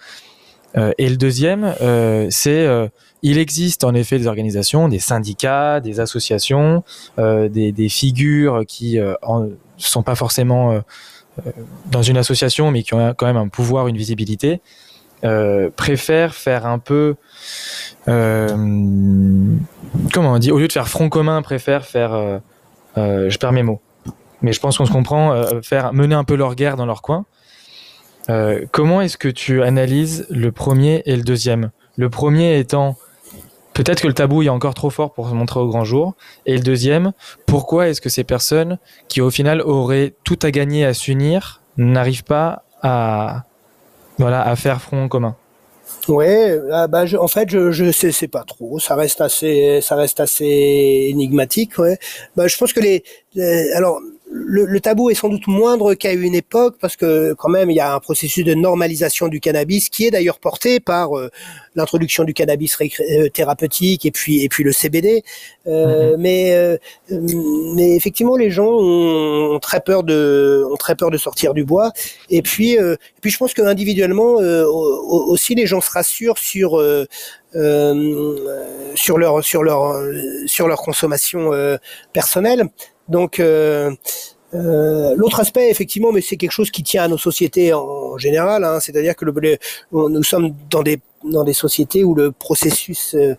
Euh, 0.76 0.92
et 0.98 1.08
le 1.08 1.16
deuxième, 1.16 1.74
euh, 1.80 2.26
c'est 2.30 2.66
euh, 2.66 2.88
il 3.22 3.38
existe 3.38 3.84
en 3.84 3.94
effet 3.94 4.18
des 4.18 4.26
organisations, 4.26 4.88
des 4.88 4.98
syndicats, 4.98 5.80
des 5.80 6.00
associations, 6.00 6.84
des, 7.16 7.88
figures 7.88 8.64
qui 8.66 8.98
ne 8.98 9.56
sont 9.76 10.02
pas 10.04 10.14
forcément 10.14 10.80
dans 11.90 12.02
une 12.02 12.16
association, 12.16 12.70
mais 12.70 12.84
qui 12.84 12.94
ont 12.94 13.14
quand 13.14 13.26
même 13.26 13.36
un 13.36 13.48
pouvoir, 13.48 13.88
une 13.88 13.96
visibilité, 13.96 14.60
préfèrent 15.74 16.32
faire 16.32 16.64
un 16.64 16.78
peu, 16.78 17.16
comment 18.06 19.56
on 20.14 20.38
dit, 20.38 20.52
au 20.52 20.60
lieu 20.60 20.68
de 20.68 20.72
faire 20.72 20.86
front 20.86 21.08
commun, 21.08 21.42
préfèrent 21.42 21.86
faire, 21.86 22.40
je 22.94 23.36
perds 23.36 23.52
mes 23.52 23.64
mots, 23.64 23.80
mais 24.42 24.52
je 24.52 24.60
pense 24.60 24.78
qu'on 24.78 24.86
se 24.86 24.92
comprend, 24.92 25.42
faire 25.62 25.92
mener 25.92 26.14
un 26.14 26.22
peu 26.22 26.36
leur 26.36 26.54
guerre 26.54 26.76
dans 26.76 26.86
leur 26.86 27.02
coin. 27.02 27.26
Euh, 28.30 28.66
comment 28.72 29.00
est-ce 29.00 29.16
que 29.16 29.28
tu 29.28 29.62
analyses 29.62 30.26
le 30.30 30.52
premier 30.52 31.02
et 31.06 31.16
le 31.16 31.22
deuxième? 31.22 31.70
Le 31.96 32.10
premier 32.10 32.58
étant 32.58 32.96
peut-être 33.72 34.02
que 34.02 34.08
le 34.08 34.14
tabou 34.14 34.42
est 34.42 34.48
encore 34.48 34.74
trop 34.74 34.90
fort 34.90 35.12
pour 35.12 35.28
se 35.28 35.34
montrer 35.34 35.60
au 35.60 35.68
grand 35.68 35.84
jour. 35.84 36.14
Et 36.46 36.56
le 36.56 36.62
deuxième, 36.62 37.12
pourquoi 37.46 37.88
est-ce 37.88 38.00
que 38.00 38.08
ces 38.08 38.24
personnes 38.24 38.78
qui 39.08 39.20
au 39.20 39.30
final 39.30 39.60
auraient 39.62 40.14
tout 40.24 40.38
à 40.42 40.50
gagner 40.50 40.84
à 40.84 40.94
s'unir 40.94 41.62
n'arrivent 41.76 42.24
pas 42.24 42.64
à, 42.82 43.44
voilà, 44.18 44.42
à 44.42 44.56
faire 44.56 44.82
front 44.82 45.08
commun? 45.08 45.36
Ouais, 46.06 46.58
ah 46.70 46.86
bah 46.86 47.04
en 47.18 47.28
fait 47.28 47.48
je 47.50 47.70
je 47.70 47.90
sais 47.90 48.28
pas 48.28 48.44
trop, 48.44 48.78
ça 48.78 48.94
reste 48.94 49.22
assez 49.22 49.80
ça 49.80 49.96
reste 49.96 50.20
assez 50.20 51.08
énigmatique. 51.08 51.78
Ouais, 51.78 51.98
bah 52.36 52.46
je 52.46 52.56
pense 52.58 52.74
que 52.74 52.80
les 52.80 53.02
alors 53.74 54.00
le, 54.30 54.80
tabou 54.80 55.10
est 55.10 55.14
sans 55.14 55.28
doute 55.28 55.46
moindre 55.46 55.94
qu'à 55.94 56.12
une 56.12 56.34
époque 56.34 56.76
parce 56.80 56.96
que 56.96 57.32
quand 57.34 57.48
même 57.48 57.70
il 57.70 57.76
y 57.76 57.80
a 57.80 57.94
un 57.94 58.00
processus 58.00 58.44
de 58.44 58.54
normalisation 58.54 59.28
du 59.28 59.40
cannabis 59.40 59.88
qui 59.88 60.06
est 60.06 60.10
d'ailleurs 60.10 60.38
porté 60.38 60.80
par 60.80 61.16
euh, 61.16 61.30
l'introduction 61.74 62.24
du 62.24 62.34
cannabis 62.34 62.76
euh, 62.80 63.28
thérapeutique 63.30 64.04
et 64.04 64.10
puis 64.10 64.42
et 64.42 64.48
puis 64.48 64.64
le 64.64 64.72
CBD. 64.72 65.22
Euh, 65.66 66.12
mhm. 66.12 66.20
Mais 66.20 66.78
mais 67.10 67.96
effectivement 67.96 68.36
les 68.36 68.50
gens 68.50 68.68
ont, 68.68 69.58
très 69.60 69.80
peur 69.80 70.02
de 70.02 70.64
ont 70.70 70.76
très 70.76 70.94
peur 70.94 71.10
de 71.10 71.16
sortir 71.16 71.54
du 71.54 71.64
bois 71.64 71.92
et 72.30 72.42
puis 72.42 72.72
et 72.72 72.96
puis 73.20 73.30
je 73.30 73.38
pense 73.38 73.54
que 73.54 73.62
individuellement 73.62 74.34
aussi 74.34 75.54
les 75.54 75.66
gens 75.66 75.80
se 75.80 75.90
rassurent 75.90 76.38
sur 76.38 76.82
sur 78.94 79.18
leur 79.18 79.44
sur 79.44 79.62
leur 79.62 80.02
sur 80.46 80.68
leur 80.68 80.80
consommation 80.80 81.50
personnelle. 82.12 82.68
Donc 83.08 83.40
euh, 83.40 83.90
euh, 84.54 85.14
l'autre 85.16 85.40
aspect, 85.40 85.70
effectivement, 85.70 86.12
mais 86.12 86.20
c'est 86.20 86.36
quelque 86.36 86.52
chose 86.52 86.70
qui 86.70 86.82
tient 86.82 87.04
à 87.04 87.08
nos 87.08 87.18
sociétés 87.18 87.72
en 87.72 88.16
général, 88.18 88.64
hein, 88.64 88.80
c'est-à-dire 88.80 89.16
que 89.16 89.24
le, 89.24 89.58
nous 89.92 90.22
sommes 90.22 90.54
dans 90.70 90.82
des 90.82 91.00
dans 91.24 91.42
des 91.42 91.52
sociétés 91.52 92.04
où 92.04 92.14
le 92.14 92.30
processus 92.30 93.16
euh, 93.16 93.34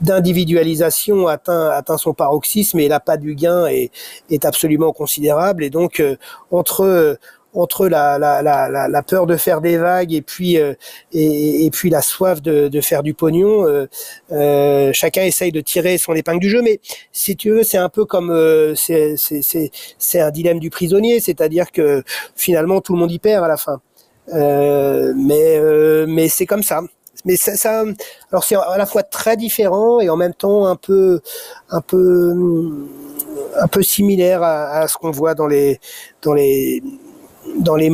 d'individualisation 0.00 1.28
atteint 1.28 1.70
atteint 1.70 1.96
son 1.96 2.12
paroxysme 2.12 2.80
et 2.80 2.88
l'appât 2.88 3.18
du 3.18 3.36
gain 3.36 3.66
est, 3.66 3.92
est 4.30 4.44
absolument 4.44 4.92
considérable. 4.92 5.62
Et 5.62 5.70
donc 5.70 6.02
entre 6.50 7.18
entre 7.54 7.88
la, 7.88 8.18
la, 8.18 8.42
la, 8.42 8.88
la, 8.88 9.02
peur 9.02 9.26
de 9.26 9.36
faire 9.36 9.60
des 9.60 9.76
vagues 9.76 10.12
et 10.12 10.22
puis 10.22 10.58
euh, 10.58 10.74
et, 11.12 11.68
puis 11.72 11.90
la 11.90 12.02
soif 12.02 12.40
de, 12.42 12.68
de 12.68 12.80
faire 12.80 13.02
du 13.02 13.14
pognon, 13.14 13.66
euh, 13.66 13.86
euh, 14.32 14.90
chacun 14.92 15.22
essaye 15.22 15.50
de 15.52 15.60
tirer 15.60 15.98
son 15.98 16.14
épingle 16.14 16.40
du 16.40 16.48
jeu. 16.48 16.62
Mais 16.62 16.80
si 17.12 17.36
tu 17.36 17.50
veux, 17.50 17.62
c'est 17.62 17.78
un 17.78 17.88
peu 17.88 18.04
comme 18.04 18.30
euh, 18.30 18.74
c'est 18.76 19.16
c'est 19.16 20.20
un 20.20 20.30
dilemme 20.30 20.60
du 20.60 20.70
prisonnier, 20.70 21.20
c'est-à-dire 21.20 21.72
que 21.72 22.02
finalement 22.36 22.80
tout 22.80 22.92
le 22.92 23.00
monde 23.00 23.10
y 23.12 23.18
perd 23.18 23.44
à 23.44 23.48
la 23.48 23.56
fin. 23.56 23.80
Euh, 24.32 25.12
mais 25.16 25.60
mais 26.06 26.28
c'est 26.28 26.46
comme 26.46 26.62
ça. 26.62 26.82
Mais 27.24 27.36
ça, 27.36 27.54
ça 27.56 27.84
alors 28.30 28.44
c'est 28.44 28.54
à 28.56 28.78
la 28.78 28.86
fois 28.86 29.02
très 29.02 29.36
différent 29.36 30.00
et 30.00 30.08
en 30.08 30.16
même 30.16 30.34
temps 30.34 30.66
un 30.66 30.76
peu 30.76 31.20
un 31.70 31.80
peu 31.80 32.34
un 33.60 33.66
peu 33.68 33.82
similaire 33.82 34.42
à, 34.42 34.80
à 34.80 34.88
ce 34.88 34.96
qu'on 34.96 35.10
voit 35.10 35.34
dans 35.34 35.46
les 35.46 35.80
dans 36.22 36.32
les 36.32 36.82
dans 37.58 37.76
les 37.76 37.90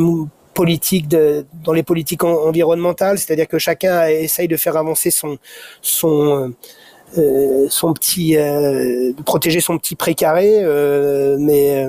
politiques 0.55 1.07
de, 1.07 1.47
dans 1.65 1.73
les 1.73 1.83
politiques 1.83 2.25
environnementales, 2.25 3.19
c'est-à-dire 3.19 3.47
que 3.47 3.59
chacun 3.59 4.07
essaye 4.07 4.49
de 4.49 4.57
faire 4.57 4.77
avancer 4.77 5.11
son 5.11 5.39
son 5.83 6.55
euh, 7.19 7.67
son 7.69 7.93
petit 7.93 8.37
euh, 8.37 9.13
de 9.13 9.23
protéger 9.23 9.61
son 9.61 9.79
petit 9.79 9.95
précaré, 9.95 10.51
euh, 10.63 11.37
mais 11.39 11.87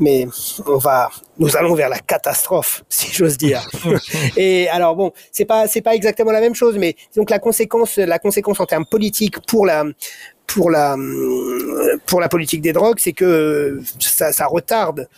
mais 0.00 0.26
on 0.66 0.78
va 0.78 1.10
nous 1.38 1.56
allons 1.56 1.74
vers 1.74 1.88
la 1.88 1.98
catastrophe 1.98 2.82
si 2.88 3.12
j'ose 3.12 3.36
dire. 3.36 3.68
Et 4.36 4.68
alors 4.70 4.96
bon, 4.96 5.12
c'est 5.30 5.44
pas 5.44 5.68
c'est 5.68 5.82
pas 5.82 5.94
exactement 5.94 6.32
la 6.32 6.40
même 6.40 6.54
chose, 6.54 6.78
mais 6.78 6.96
donc 7.14 7.30
la 7.30 7.38
conséquence 7.38 7.98
la 7.98 8.18
conséquence 8.18 8.58
en 8.58 8.66
termes 8.66 8.86
politiques 8.86 9.38
pour 9.46 9.66
la 9.66 9.84
pour 10.46 10.70
la 10.70 10.96
pour 12.06 12.20
la 12.20 12.28
politique 12.28 12.62
des 12.62 12.72
drogues, 12.72 12.98
c'est 12.98 13.12
que 13.12 13.80
ça, 14.00 14.32
ça 14.32 14.46
retarde 14.46 15.08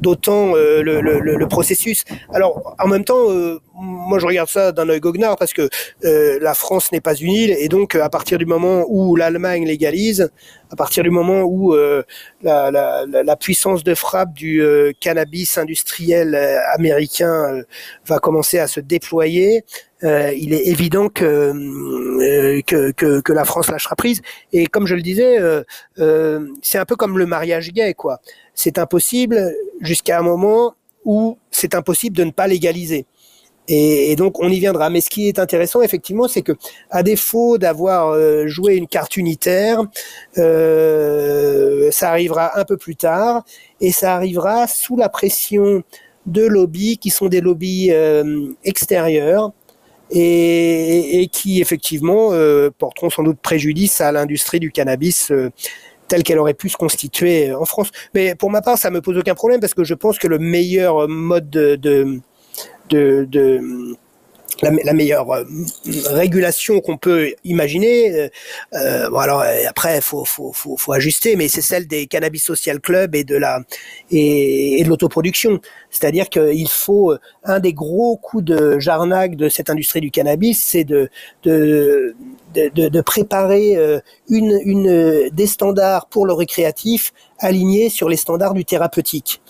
d'autant 0.00 0.56
euh, 0.56 0.82
le, 0.82 1.00
le, 1.00 1.20
le, 1.20 1.48
processus. 1.48 2.04
Alors, 2.32 2.74
en 2.78 2.88
même 2.88 3.04
temps, 3.04 3.30
euh, 3.30 3.60
moi 3.74 4.18
je 4.18 4.26
regarde 4.26 4.48
ça 4.48 4.72
d'un 4.72 4.88
œil 4.88 5.00
goguenard 5.00 5.36
parce 5.36 5.52
que 5.52 5.68
euh, 6.04 6.38
la 6.40 6.54
France 6.54 6.92
n'est 6.92 7.00
pas 7.00 7.14
une 7.14 7.32
île 7.32 7.56
et 7.58 7.68
donc 7.68 7.94
à 7.94 8.08
partir 8.08 8.38
du 8.38 8.46
moment 8.46 8.84
où 8.88 9.16
l'Allemagne 9.16 9.64
légalise, 9.66 10.30
à 10.70 10.76
partir 10.76 11.02
du 11.04 11.10
moment 11.10 11.42
où 11.42 11.74
la, 12.42 12.70
la, 12.70 13.04
la, 13.06 13.36
puissance 13.36 13.84
de 13.84 13.94
frappe 13.94 14.32
du 14.32 14.62
cannabis 15.00 15.58
industriel 15.58 16.34
américain 16.74 17.62
va 18.06 18.18
commencer 18.18 18.58
à 18.58 18.66
se 18.66 18.80
déployer, 18.80 19.64
il 20.02 20.52
est 20.52 20.66
évident 20.66 21.08
que, 21.08 21.52
que, 22.62 23.32
la 23.32 23.44
France 23.44 23.70
lâchera 23.70 23.96
prise. 23.96 24.20
Et 24.52 24.66
comme 24.66 24.86
je 24.86 24.94
le 24.94 25.02
disais, 25.02 25.38
c'est 26.62 26.78
un 26.78 26.84
peu 26.84 26.96
comme 26.96 27.18
le 27.18 27.26
mariage 27.26 27.72
gay, 27.72 27.94
quoi 27.94 28.20
c'est 28.54 28.78
impossible 28.78 29.54
jusqu'à 29.80 30.18
un 30.18 30.22
moment 30.22 30.74
où 31.04 31.38
c'est 31.50 31.74
impossible 31.74 32.16
de 32.16 32.24
ne 32.24 32.30
pas 32.30 32.46
légaliser. 32.46 33.06
Et, 33.68 34.16
donc 34.16 34.40
on 34.40 34.48
y 34.48 34.58
viendra. 34.58 34.90
Mais 34.90 35.00
ce 35.00 35.08
qui 35.08 35.28
est 35.28 35.38
intéressant 35.38 35.82
effectivement, 35.82 36.28
c'est 36.28 36.42
que 36.42 36.52
à 36.90 37.02
défaut 37.02 37.58
d'avoir 37.58 38.08
euh, 38.08 38.46
joué 38.46 38.74
une 38.76 38.88
carte 38.88 39.16
unitaire, 39.16 39.80
euh, 40.38 41.90
ça 41.90 42.10
arrivera 42.10 42.58
un 42.58 42.64
peu 42.64 42.76
plus 42.76 42.96
tard 42.96 43.44
et 43.80 43.92
ça 43.92 44.14
arrivera 44.14 44.66
sous 44.66 44.96
la 44.96 45.08
pression 45.08 45.82
de 46.26 46.44
lobbies 46.44 46.98
qui 46.98 47.10
sont 47.10 47.28
des 47.28 47.40
lobbies 47.40 47.90
euh, 47.92 48.52
extérieurs 48.64 49.52
et, 50.12 51.22
et, 51.22 51.26
qui 51.28 51.60
effectivement 51.60 52.30
porteront 52.78 53.10
sans 53.10 53.22
doute 53.22 53.38
préjudice 53.40 54.00
à 54.00 54.12
l'industrie 54.12 54.60
du 54.60 54.70
cannabis 54.70 55.32
telle 56.08 56.22
qu'elle 56.22 56.38
aurait 56.38 56.54
pu 56.54 56.68
se 56.68 56.76
constituer 56.76 57.54
en 57.54 57.64
France. 57.64 57.90
Mais 58.14 58.34
pour 58.34 58.50
ma 58.50 58.60
part, 58.60 58.76
ça 58.76 58.90
me 58.90 59.00
pose 59.00 59.16
aucun 59.16 59.34
problème 59.34 59.60
parce 59.60 59.72
que 59.72 59.84
je 59.84 59.94
pense 59.94 60.18
que 60.18 60.28
le 60.28 60.38
meilleur 60.38 61.08
mode 61.08 61.48
de, 61.48 61.76
de, 61.76 62.20
de, 62.90 63.96
la, 64.60 64.92
meilleure 64.92 65.30
euh, 65.30 65.44
régulation 66.10 66.80
qu'on 66.80 66.96
peut 66.96 67.34
imaginer. 67.44 68.12
Euh, 68.12 68.28
euh 68.74 69.10
bon 69.10 69.18
alors 69.18 69.44
après, 69.68 70.00
faut, 70.00 70.24
faut, 70.24 70.52
faut, 70.52 70.76
faut 70.76 70.92
ajuster, 70.92 71.36
mais 71.36 71.48
c'est 71.48 71.62
celle 71.62 71.86
des 71.86 72.06
cannabis 72.06 72.42
social 72.42 72.80
club 72.80 73.14
et 73.14 73.24
de 73.24 73.36
la 73.36 73.60
et, 74.10 74.80
et 74.80 74.84
de 74.84 74.88
l'autoproduction. 74.88 75.60
C'est-à-dire 75.90 76.28
qu'il 76.28 76.68
faut 76.68 77.14
un 77.44 77.60
des 77.60 77.72
gros 77.72 78.16
coups 78.16 78.44
de 78.44 78.78
jarnac 78.78 79.36
de 79.36 79.48
cette 79.48 79.70
industrie 79.70 80.00
du 80.00 80.10
cannabis, 80.10 80.62
c'est 80.62 80.84
de 80.84 81.08
de, 81.44 82.14
de, 82.54 82.68
de 82.88 83.00
préparer 83.00 83.76
une, 84.28 84.60
une 84.64 85.30
des 85.30 85.46
standards 85.46 86.06
pour 86.06 86.26
le 86.26 86.32
récréatif 86.32 87.12
alignés 87.38 87.88
sur 87.88 88.08
les 88.08 88.16
standards 88.16 88.54
du 88.54 88.64
thérapeutique. 88.64 89.40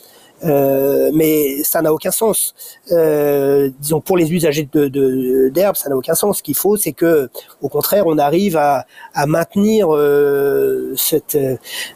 Euh, 0.44 1.10
mais 1.14 1.62
ça 1.62 1.82
n'a 1.82 1.92
aucun 1.92 2.10
sens. 2.10 2.54
Euh, 2.90 3.70
disons 3.80 4.00
pour 4.00 4.16
les 4.16 4.32
usagers 4.32 4.68
de 4.72 5.48
d'herbe, 5.48 5.76
ça 5.76 5.88
n'a 5.88 5.96
aucun 5.96 6.14
sens. 6.14 6.38
Ce 6.38 6.42
qu'il 6.42 6.56
faut, 6.56 6.76
c'est 6.76 6.92
que, 6.92 7.28
au 7.60 7.68
contraire, 7.68 8.04
on 8.06 8.18
arrive 8.18 8.56
à, 8.56 8.86
à 9.14 9.26
maintenir 9.26 9.94
euh, 9.94 10.94
cette, 10.96 11.38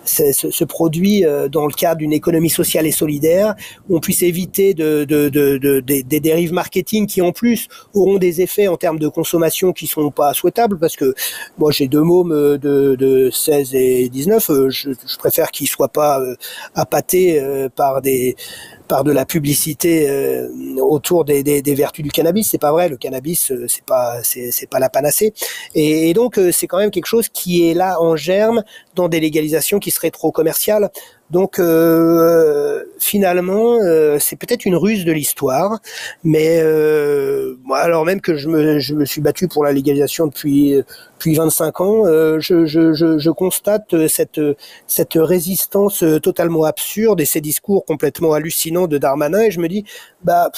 ce, 0.04 0.32
ce, 0.32 0.64
produit 0.64 1.24
euh, 1.24 1.48
dans 1.48 1.66
le 1.66 1.72
cadre 1.72 1.98
d'une 1.98 2.12
économie 2.12 2.50
sociale 2.50 2.86
et 2.86 2.92
solidaire, 2.92 3.54
où 3.88 3.96
on 3.96 4.00
puisse 4.00 4.22
éviter 4.22 4.74
de, 4.74 5.04
de, 5.04 5.28
de, 5.28 5.80
des 5.80 6.20
dérives 6.20 6.52
marketing 6.52 7.06
qui 7.06 7.22
en 7.22 7.32
plus 7.32 7.68
auront 7.94 8.18
des 8.18 8.40
effets 8.40 8.68
en 8.68 8.76
termes 8.76 8.98
de 8.98 9.08
consommation 9.08 9.72
qui 9.72 9.86
sont 9.86 10.10
pas 10.10 10.34
souhaitables, 10.34 10.78
parce 10.78 10.96
que 10.96 11.14
moi 11.58 11.72
j'ai 11.72 11.88
deux 11.88 12.02
mômes 12.02 12.58
de, 12.58 12.94
de 12.96 13.30
16 13.30 13.74
et 13.74 14.08
19, 14.08 14.50
je, 14.68 14.90
je 14.90 15.18
préfère 15.18 15.50
qu'ils 15.50 15.68
soient 15.68 15.88
pas 15.88 16.20
appâtés 16.74 17.42
par 17.74 18.02
des 18.02 18.35
par 18.88 19.04
de 19.04 19.12
la 19.12 19.24
publicité 19.24 20.08
euh, 20.08 20.48
autour 20.80 21.24
des, 21.24 21.62
vertus 21.74 22.04
du 22.04 22.10
cannabis. 22.10 22.48
C'est 22.50 22.58
pas 22.58 22.72
vrai. 22.72 22.88
Le 22.88 22.96
cannabis, 22.96 23.50
euh, 23.50 23.66
c'est 23.68 23.84
pas 23.84 24.20
c'est 24.22 24.68
pas 24.70 24.78
la 24.78 24.88
panacée. 24.88 25.34
Et, 25.74 26.12
donc 26.14 26.38
euh, 26.38 26.52
c'est 26.52 26.66
quand 26.66 26.78
même 26.78 26.90
quelque 26.90 27.06
chose 27.06 27.28
qui 27.28 27.68
est 27.68 27.74
là 27.74 28.00
en 28.00 28.16
germe 28.16 28.62
dans 28.94 29.08
des 29.08 29.20
légalisations 29.20 29.78
qui 29.78 29.90
seraient 29.90 30.10
trop 30.10 30.30
commerciales. 30.30 30.90
Donc 31.30 31.60
finalement, 32.98 33.78
c'est 34.18 34.36
peut-être 34.36 34.64
une 34.64 34.76
ruse 34.76 35.04
de 35.04 35.12
l'histoire, 35.12 35.80
mais 36.22 36.62
moi, 37.64 37.78
alors 37.78 38.04
même 38.04 38.20
que 38.20 38.36
je 38.36 38.48
me, 38.48 38.78
je 38.78 38.94
me 38.94 39.04
suis 39.04 39.20
battu 39.20 39.48
pour 39.48 39.64
la 39.64 39.72
légalisation 39.72 40.26
depuis 40.26 40.82
depuis 41.18 41.34
25 41.34 41.80
ans, 41.80 42.04
je, 42.38 42.66
je, 42.66 42.92
je, 42.92 43.18
je, 43.18 43.30
constate 43.30 44.06
cette 44.06 44.40
cette 44.86 45.14
résistance 45.14 46.04
totalement 46.22 46.64
absurde 46.64 47.20
et 47.20 47.24
ces 47.24 47.40
discours 47.40 47.84
complètement 47.84 48.32
hallucinants 48.32 48.86
de 48.86 48.98
Darmanin, 48.98 49.40
et 49.40 49.50
je 49.50 49.60
me 49.60 49.68
dis 49.68 49.84
bah 50.22 50.50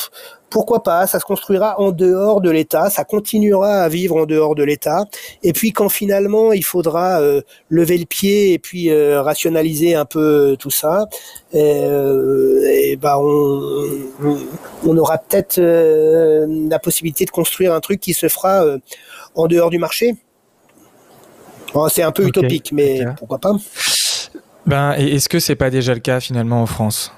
pourquoi 0.51 0.83
pas, 0.83 1.07
ça 1.07 1.21
se 1.21 1.25
construira 1.25 1.81
en 1.81 1.93
dehors 1.93 2.41
de 2.41 2.51
l'État, 2.51 2.91
ça 2.91 3.05
continuera 3.05 3.83
à 3.83 3.89
vivre 3.89 4.17
en 4.17 4.27
dehors 4.27 4.55
de 4.55 4.63
l'État. 4.63 5.05
Et 5.43 5.53
puis 5.53 5.73
quand 5.73 5.89
finalement 5.89 6.53
il 6.53 6.65
faudra 6.65 7.21
euh, 7.21 7.43
lever 7.69 7.99
le 7.99 8.07
pied 8.07 8.53
et 8.55 8.59
puis 8.59 8.91
euh, 8.91 9.23
rationaliser 9.23 9.95
un 9.95 10.05
peu 10.05 10.57
tout 10.59 10.71
ça, 10.71 11.07
euh, 11.55 12.63
et 12.67 12.97
ben 12.97 13.17
on, 13.19 14.39
on, 14.87 14.97
aura 14.97 15.19
peut-être 15.19 15.61
la 15.61 16.79
possibilité 16.79 17.25
de 17.25 17.31
construire 17.31 17.75
un 17.75 17.81
truc 17.81 18.01
qui 18.01 18.15
se 18.15 18.29
fera 18.29 18.65
en 19.35 19.47
dehors 19.47 19.71
du 19.71 19.79
marché. 19.79 20.15
c'est 21.91 22.03
un 22.03 22.13
peu 22.13 22.27
utopique, 22.27 22.73
mais 22.73 23.05
pourquoi 23.19 23.39
pas 23.39 23.53
Ben, 24.67 24.93
est-ce 24.93 25.29
que 25.29 25.39
c'est 25.39 25.57
pas 25.57 25.71
déjà 25.71 25.95
le 25.95 26.01
cas 26.01 26.21
finalement 26.21 26.63
en 26.63 26.67
France? 26.67 27.13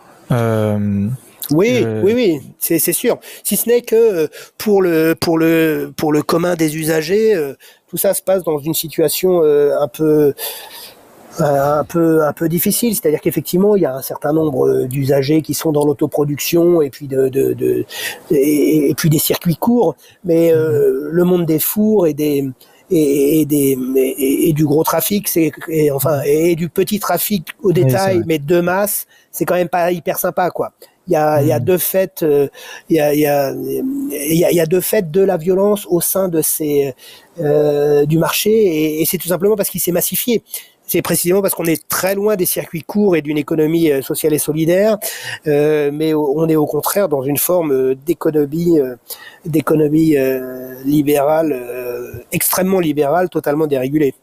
Oui, 1.51 1.83
euh, 1.85 2.03
oui, 2.03 2.13
oui, 2.15 2.41
c'est 2.59 2.93
sûr. 2.93 3.19
Si 3.45 3.57
ce 3.57 3.69
n'est 3.69 3.83
que 3.83 3.97
euh, 3.97 4.27
pour 4.59 4.83
le 4.83 5.15
pour 5.15 5.39
le 5.39 5.93
pour 5.97 6.13
le 6.13 6.23
commun 6.23 6.55
des 6.55 6.77
usagers, 6.77 7.35
euh, 7.35 7.55
tout 7.89 7.97
ça 7.97 8.15
se 8.15 8.23
passe 8.23 8.43
dans 8.45 8.59
une 8.59 8.75
situation 8.75 9.43
un 9.43 9.89
peu 9.89 10.35
un 11.39 11.85
peu 11.85 12.25
un 12.25 12.33
peu 12.33 12.49
difficile, 12.49 12.95
c'est-à-dire 12.95 13.21
qu'effectivement 13.21 13.77
il 13.77 13.83
y 13.83 13.87
a 13.87 13.95
un 13.95 14.03
certain 14.03 14.33
nombre 14.33 14.85
d'usagers 14.85 15.43
qui 15.43 15.55
sont 15.55 15.73
dans 15.73 15.85
l'autoproduction 15.85 16.83
et 16.83 16.91
puis 16.91 17.07
de, 17.09 17.29
de, 17.29 17.53
de 17.55 17.85
et, 18.31 18.93
puis 18.97 19.11
des 19.11 19.19
circuits 19.19 19.57
courts, 19.57 19.97
mais 20.25 20.53
mhm. 20.53 21.09
le 21.11 21.25
monde 21.25 21.47
des 21.47 21.59
fours 21.59 22.07
et 22.07 22.15
des 22.15 22.49
et, 22.91 23.45
des 23.47 23.79
et, 23.97 24.53
du 24.53 24.65
gros 24.65 24.83
trafic, 24.83 25.29
c'est 25.29 25.53
enfin 25.93 26.23
et 26.25 26.57
du 26.57 26.69
petit 26.69 26.99
trafic 26.99 27.49
au 27.63 27.73
détail, 27.73 28.23
mais 28.27 28.39
de 28.39 28.61
masse, 28.61 29.07
c'est 29.31 29.45
quand 29.45 29.55
même 29.55 29.69
pas 29.69 29.93
hyper 29.93 30.19
sympa 30.19 30.51
quoi. 30.51 30.73
Il 31.11 31.15
y 31.15 31.17
a, 31.17 31.43
il 31.43 31.49
y 31.49 31.53
a 31.53 31.59
hmm. 31.59 31.65
deux 31.65 31.79
faits, 31.79 32.23
euh, 32.23 32.47
il 32.89 32.97
y 32.97 33.01
a, 33.01 33.13
il 33.13 33.19
y 33.19 33.27
a, 33.27 33.53
il 33.53 34.57
y 34.57 34.61
a, 34.61 34.67
deux 34.67 34.81
faits 34.81 35.11
de 35.11 35.21
la 35.21 35.37
violence 35.37 35.85
au 35.91 36.01
sein 36.01 36.29
de 36.29 36.41
ces 36.41 36.95
euh, 37.41 38.07
du 38.07 38.17
marché, 38.17 38.51
et, 38.51 39.03
et 39.03 39.05
c'est 39.07 39.19
tout 39.19 39.27
simplement 39.27 39.57
parce 39.57 39.71
qu'il 39.71 39.81
s'est 39.81 39.93
massifié 39.93 40.43
c'est 40.87 41.03
précisément 41.03 41.41
parce 41.41 41.55
qu'on 41.55 41.67
est 41.67 41.89
très 41.89 42.17
loin 42.17 42.35
des 42.35 42.47
circuits 42.47 42.83
courts 42.83 43.15
et 43.15 43.23
d'une 43.23 43.39
économie 43.39 43.93
euh, 43.93 44.03
sociale 44.03 44.35
et 44.35 44.39
solidaire, 44.39 44.99
euh, 45.47 45.91
mais 45.93 46.15
on 46.15 46.49
est 46.49 46.57
au 46.57 46.67
contraire 46.67 47.09
dans 47.09 47.23
une 47.23 47.39
forme 47.39 47.95
d'économie, 47.95 48.79
d'économie 49.45 50.17
libérale, 50.85 52.23
extrêmement 52.33 52.81
libérale, 52.81 53.29
totalement 53.29 53.69
dérégulée 53.69 54.15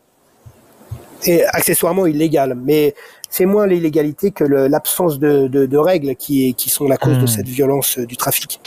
et 1.26 1.44
accessoirement 1.46 2.06
illégale. 2.06 2.56
Mais 2.62 2.94
c'est 3.30 3.46
moins 3.46 3.68
l'illégalité 3.68 4.32
que 4.32 4.44
l'absence 4.44 5.20
de, 5.20 5.48
de, 5.48 5.66
de, 5.66 5.78
règles 5.78 6.16
qui, 6.16 6.54
qui 6.56 6.70
sont 6.70 6.88
la 6.88 6.98
cause 6.98 7.18
de 7.18 7.24
hmm. 7.24 7.28
cette 7.28 7.48
violence 7.48 7.98
euh, 7.98 8.06
du 8.06 8.18
trafic. 8.18 8.60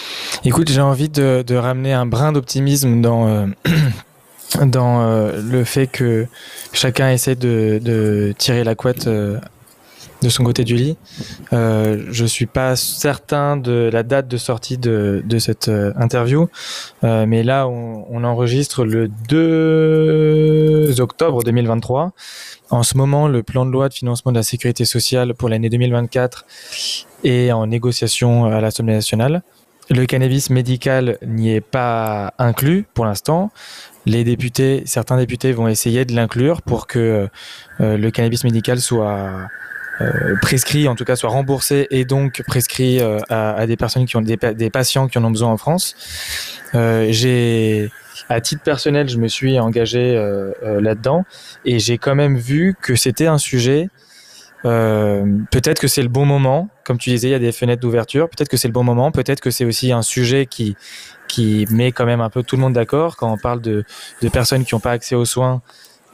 Écoute, 0.45 0.71
j'ai 0.71 0.81
envie 0.81 1.09
de, 1.09 1.43
de, 1.47 1.55
ramener 1.57 1.93
un 1.93 2.07
brin 2.07 2.33
d'optimisme 2.33 3.01
dans, 3.01 3.29
euh, 3.29 3.47
dans 4.65 5.03
euh, 5.03 5.41
le 5.43 5.65
fait 5.65 5.87
que 5.87 6.27
chacun 6.73 7.11
essaie 7.11 7.35
de, 7.35 8.35
tirer 8.39 8.65
la 8.65 8.75
couette 8.75 9.09
de 10.23 10.29
son 10.29 10.45
côté 10.45 10.65
du 10.65 10.77
lit. 10.77 10.97
Euh, 11.53 12.05
je 12.11 12.25
suis 12.25 12.47
pas 12.47 12.77
certain 12.77 13.57
de 13.57 13.91
la 13.93 14.03
date 14.03 14.29
de 14.29 14.37
sortie 14.37 14.79
de, 14.79 15.23
cette 15.39 15.71
interview, 15.97 16.49
mais 17.03 17.43
là 17.43 17.67
on, 17.67 18.25
enregistre 18.25 18.85
le 18.85 19.09
2 19.29 21.01
octobre 21.01 21.43
2023. 21.43 22.13
En 22.71 22.83
ce 22.83 22.97
moment, 22.97 23.27
le 23.29 23.43
plan 23.43 23.65
de 23.65 23.71
loi 23.71 23.89
de 23.89 23.95
financement 23.95 24.31
de 24.31 24.37
la 24.37 24.43
sécurité 24.43 24.85
sociale 24.85 25.35
pour 25.35 25.49
l'année 25.49 25.71
2024 25.71 26.45
est 27.25 27.51
en 27.53 27.67
négociation 27.67 28.45
à 28.45 28.61
l'Assemblée 28.61 28.95
nationale. 28.95 29.43
Le 29.93 30.07
cannabis 30.07 30.51
médical 30.51 31.19
n'y 31.27 31.53
est 31.53 31.61
pas 31.61 32.33
inclus 32.39 32.87
pour 32.95 33.07
l'instant. 33.07 33.51
Les 34.07 34.23
députés, 34.23 34.85
certains 34.87 35.17
députés 35.17 35.53
vont 35.53 35.67
essayer 35.67 36.05
de 36.05 36.15
l'inclure 36.15 36.63
pour 36.63 36.87
que 36.87 37.29
euh, 37.81 37.97
le 37.97 38.11
cannabis 38.13 38.45
médical 38.45 38.81
soit 38.81 39.11
euh, 39.11 39.45
prescrit, 40.41 40.89
en 40.89 40.95
tout 40.95 41.05
cas 41.05 41.17
soit 41.17 41.31
remboursé 41.31 41.87
et 41.91 42.05
donc 42.05 42.43
prescrit 42.47 43.01
euh, 43.01 43.19
à, 43.29 43.67
des 43.67 43.77
personnes 43.77 44.07
qui 44.07 44.17
ont 44.17 44.23
des, 44.23 44.71
patients 44.71 45.09
qui 45.09 45.19
en 45.19 45.25
ont 45.25 45.31
besoin 45.31 45.51
en 45.51 45.57
France. 45.57 45.95
J'ai 46.73 47.91
à 48.31 48.41
titre 48.41 48.63
personnel, 48.63 49.09
je 49.09 49.19
me 49.19 49.29
suis 49.29 49.59
engagé 49.59 50.17
euh, 50.17 50.53
euh, 50.63 50.81
là-dedans 50.81 51.25
et 51.65 51.81
j'ai 51.81 51.99
quand 51.99 52.15
même 52.15 52.37
vu 52.37 52.77
que 52.81 52.95
c'était 52.95 53.27
un 53.27 53.39
sujet. 53.39 53.89
Euh, 54.65 55.25
peut-être 55.51 55.81
que 55.81 55.89
c'est 55.89 56.03
le 56.03 56.09
bon 56.09 56.27
moment, 56.27 56.69
comme 56.85 56.99
tu 56.99 57.11
disais, 57.11 57.29
il 57.29 57.33
y 57.33 57.35
a 57.35 57.41
des 57.41 57.51
fenêtres 57.51 57.81
d'ouverture. 57.81 58.29
Peut-être 58.29 58.49
que 58.49 58.57
c'est 58.57 58.69
le 58.69 58.73
bon 58.73 58.85
moment. 58.85 59.11
Peut-être 59.11 59.41
que 59.41 59.51
c'est 59.51 59.65
aussi 59.65 59.93
un 59.93 60.03
sujet 60.03 60.47
qui 60.47 60.77
qui 61.29 61.65
met 61.71 61.93
quand 61.93 62.07
même 62.07 62.21
un 62.21 62.29
peu 62.29 62.43
tout 62.43 62.57
le 62.57 62.63
monde 62.63 62.73
d'accord. 62.73 63.17
Quand 63.17 63.33
on 63.33 63.39
parle 63.39 63.61
de, 63.61 63.85
de 64.21 64.29
personnes 64.29 64.65
qui 64.65 64.75
n'ont 64.75 64.81
pas 64.81 64.91
accès 64.91 65.15
aux 65.15 65.25
soins, 65.25 65.63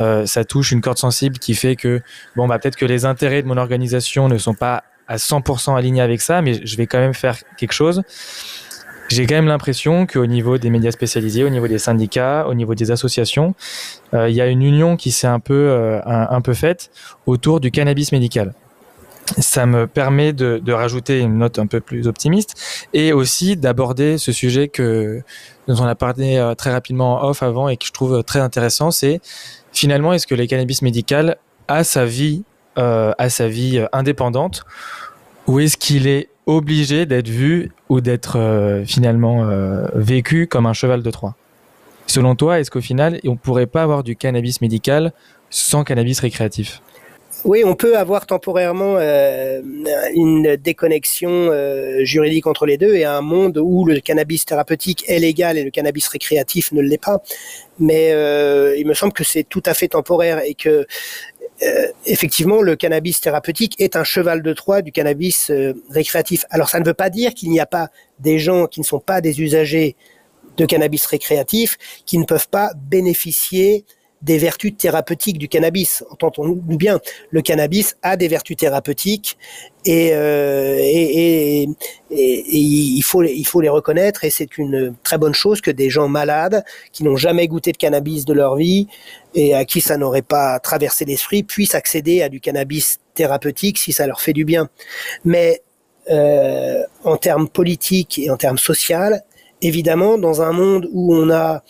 euh, 0.00 0.26
ça 0.26 0.44
touche 0.44 0.72
une 0.72 0.80
corde 0.80 0.98
sensible 0.98 1.38
qui 1.38 1.54
fait 1.54 1.76
que 1.76 2.02
bon 2.36 2.46
bah 2.46 2.58
peut-être 2.58 2.76
que 2.76 2.84
les 2.84 3.04
intérêts 3.04 3.42
de 3.42 3.48
mon 3.48 3.56
organisation 3.56 4.28
ne 4.28 4.38
sont 4.38 4.54
pas 4.54 4.84
à 5.08 5.16
100% 5.16 5.76
alignés 5.76 6.00
avec 6.00 6.20
ça, 6.20 6.42
mais 6.42 6.66
je 6.66 6.76
vais 6.76 6.86
quand 6.86 6.98
même 6.98 7.14
faire 7.14 7.38
quelque 7.56 7.72
chose 7.72 8.02
j'ai 9.08 9.26
quand 9.26 9.34
même 9.34 9.46
l'impression 9.46 10.06
qu'au 10.06 10.26
niveau 10.26 10.58
des 10.58 10.70
médias 10.70 10.90
spécialisés, 10.90 11.44
au 11.44 11.48
niveau 11.48 11.68
des 11.68 11.78
syndicats, 11.78 12.46
au 12.48 12.54
niveau 12.54 12.74
des 12.74 12.90
associations, 12.90 13.54
euh, 14.14 14.28
il 14.28 14.34
y 14.34 14.40
a 14.40 14.46
une 14.46 14.62
union 14.62 14.96
qui 14.96 15.10
s'est 15.10 15.26
un 15.26 15.40
peu 15.40 15.54
euh, 15.54 16.00
un, 16.04 16.40
peu 16.40 16.54
faite 16.54 16.90
autour 17.26 17.60
du 17.60 17.70
cannabis 17.70 18.12
médical. 18.12 18.54
Ça 19.38 19.66
me 19.66 19.88
permet 19.88 20.32
de, 20.32 20.60
de, 20.62 20.72
rajouter 20.72 21.18
une 21.18 21.38
note 21.38 21.58
un 21.58 21.66
peu 21.66 21.80
plus 21.80 22.06
optimiste 22.06 22.54
et 22.92 23.12
aussi 23.12 23.56
d'aborder 23.56 24.18
ce 24.18 24.30
sujet 24.30 24.68
que 24.68 25.22
dont 25.66 25.74
on 25.80 25.84
a 25.84 25.96
parlé 25.96 26.52
très 26.56 26.70
rapidement 26.70 27.20
en 27.20 27.30
off 27.30 27.42
avant 27.42 27.68
et 27.68 27.76
que 27.76 27.84
je 27.84 27.92
trouve 27.92 28.22
très 28.22 28.38
intéressant, 28.38 28.92
c'est 28.92 29.20
finalement 29.76 30.12
est-ce 30.12 30.26
que 30.26 30.34
le 30.34 30.46
cannabis 30.46 30.82
médical 30.82 31.36
a 31.68 31.84
sa 31.84 32.06
vie 32.06 32.44
euh, 32.78 33.12
vie 33.40 33.84
indépendante 33.92 34.64
ou 35.46 35.60
est-ce 35.60 35.76
qu'il 35.76 36.06
est 36.06 36.28
obligé 36.46 37.06
d'être 37.06 37.28
vu 37.28 37.72
ou 37.88 38.00
d'être 38.00 38.38
euh, 38.38 38.84
finalement 38.84 39.44
euh, 39.44 39.86
vécu 39.94 40.46
comme 40.46 40.66
un 40.66 40.72
cheval 40.72 41.02
de 41.02 41.10
Troie? 41.10 41.34
Selon 42.06 42.34
toi, 42.36 42.60
est-ce 42.60 42.70
qu'au 42.70 42.80
final, 42.80 43.20
on 43.26 43.36
pourrait 43.36 43.66
pas 43.66 43.82
avoir 43.82 44.04
du 44.04 44.16
cannabis 44.16 44.60
médical 44.60 45.12
sans 45.50 45.84
cannabis 45.84 46.20
récréatif? 46.20 46.80
Oui, 47.46 47.62
on 47.64 47.76
peut 47.76 47.96
avoir 47.96 48.26
temporairement 48.26 48.96
euh, 48.98 49.62
une 50.16 50.56
déconnexion 50.56 51.30
euh, 51.30 52.02
juridique 52.02 52.48
entre 52.48 52.66
les 52.66 52.76
deux 52.76 52.96
et 52.96 53.04
un 53.04 53.20
monde 53.20 53.56
où 53.62 53.84
le 53.84 54.00
cannabis 54.00 54.44
thérapeutique 54.44 55.04
est 55.06 55.20
légal 55.20 55.56
et 55.56 55.62
le 55.62 55.70
cannabis 55.70 56.08
récréatif 56.08 56.72
ne 56.72 56.82
l'est 56.82 57.00
pas. 57.00 57.22
Mais 57.78 58.10
euh, 58.10 58.76
il 58.76 58.84
me 58.84 58.94
semble 58.94 59.12
que 59.12 59.22
c'est 59.22 59.44
tout 59.44 59.62
à 59.64 59.74
fait 59.74 59.86
temporaire 59.86 60.40
et 60.44 60.54
que 60.54 60.86
effectivement 62.04 62.62
le 62.62 62.74
cannabis 62.74 63.20
thérapeutique 63.20 63.76
est 63.80 63.94
un 63.94 64.04
cheval 64.04 64.42
de 64.42 64.52
Troie 64.52 64.82
du 64.82 64.90
cannabis 64.90 65.52
récréatif. 65.88 66.44
Alors 66.50 66.68
ça 66.68 66.80
ne 66.80 66.84
veut 66.84 66.94
pas 66.94 67.10
dire 67.10 67.32
qu'il 67.32 67.50
n'y 67.50 67.60
a 67.60 67.66
pas 67.66 67.90
des 68.18 68.40
gens 68.40 68.66
qui 68.66 68.80
ne 68.80 68.84
sont 68.84 68.98
pas 68.98 69.20
des 69.20 69.40
usagers 69.40 69.94
de 70.56 70.66
cannabis 70.66 71.06
récréatif 71.06 71.78
qui 72.04 72.18
ne 72.18 72.24
peuvent 72.24 72.48
pas 72.48 72.72
bénéficier 72.76 73.84
des 74.26 74.38
vertus 74.38 74.76
thérapeutiques 74.76 75.38
du 75.38 75.48
cannabis. 75.48 76.04
Entendons-nous 76.10 76.76
bien, 76.76 76.98
le 77.30 77.42
cannabis 77.42 77.96
a 78.02 78.16
des 78.16 78.26
vertus 78.26 78.56
thérapeutiques 78.56 79.38
et, 79.84 80.10
euh, 80.12 80.78
il 82.10 83.02
faut 83.04 83.22
les 83.22 83.68
reconnaître 83.68 84.24
et 84.24 84.30
c'est 84.30 84.58
une 84.58 84.94
très 85.04 85.16
bonne 85.16 85.32
chose 85.32 85.60
que 85.60 85.70
des 85.70 85.90
gens 85.90 86.08
malades 86.08 86.64
qui 86.92 87.04
n'ont 87.04 87.16
jamais 87.16 87.46
goûté 87.46 87.70
de 87.70 87.76
cannabis 87.76 88.24
de 88.24 88.32
leur 88.32 88.56
vie 88.56 88.88
et 89.34 89.54
à 89.54 89.64
qui 89.64 89.80
ça 89.80 89.96
n'aurait 89.96 90.22
pas 90.22 90.58
traversé 90.58 91.04
l'esprit 91.04 91.44
puissent 91.44 91.76
accéder 91.76 92.22
à 92.22 92.28
du 92.28 92.40
cannabis 92.40 92.98
thérapeutique 93.14 93.78
si 93.78 93.92
ça 93.92 94.08
leur 94.08 94.20
fait 94.20 94.32
du 94.32 94.44
bien. 94.44 94.68
Mais 95.24 95.62
euh, 96.10 96.82
en 97.04 97.16
termes 97.16 97.48
politiques 97.48 98.18
et 98.18 98.28
en 98.30 98.36
termes 98.36 98.58
social, 98.58 99.22
évidemment, 99.62 100.18
dans 100.18 100.42
un 100.42 100.52
monde 100.52 100.88
où 100.92 101.14
on 101.14 101.30
a 101.30 101.62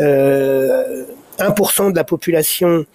euh, 0.00 1.04
1% 1.38 1.92
de 1.92 1.96
la 1.96 2.04
population 2.04 2.86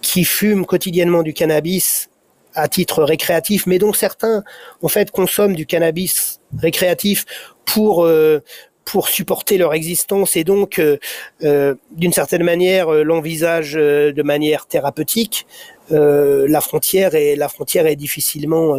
qui 0.00 0.24
fume 0.24 0.66
quotidiennement 0.66 1.22
du 1.22 1.32
cannabis 1.32 2.08
à 2.54 2.68
titre 2.68 3.02
récréatif, 3.04 3.66
mais 3.66 3.78
dont 3.78 3.92
certains 3.92 4.42
en 4.82 4.88
fait 4.88 5.10
consomment 5.10 5.54
du 5.54 5.66
cannabis 5.66 6.40
récréatif 6.58 7.24
pour 7.64 8.04
euh, 8.04 8.42
pour 8.84 9.08
supporter 9.08 9.58
leur 9.58 9.74
existence 9.74 10.36
et 10.36 10.44
donc 10.44 10.78
euh, 10.78 10.96
euh, 11.42 11.74
d'une 11.90 12.12
certaine 12.12 12.44
manière 12.44 12.90
l'envisagent 12.90 13.74
de 13.74 14.22
manière 14.22 14.66
thérapeutique. 14.66 15.46
la 15.90 16.60
frontière 16.60 17.14
est 17.14 17.36
la 17.36 17.48
frontière 17.48 17.86
est 17.86 17.96
difficilement 17.96 18.76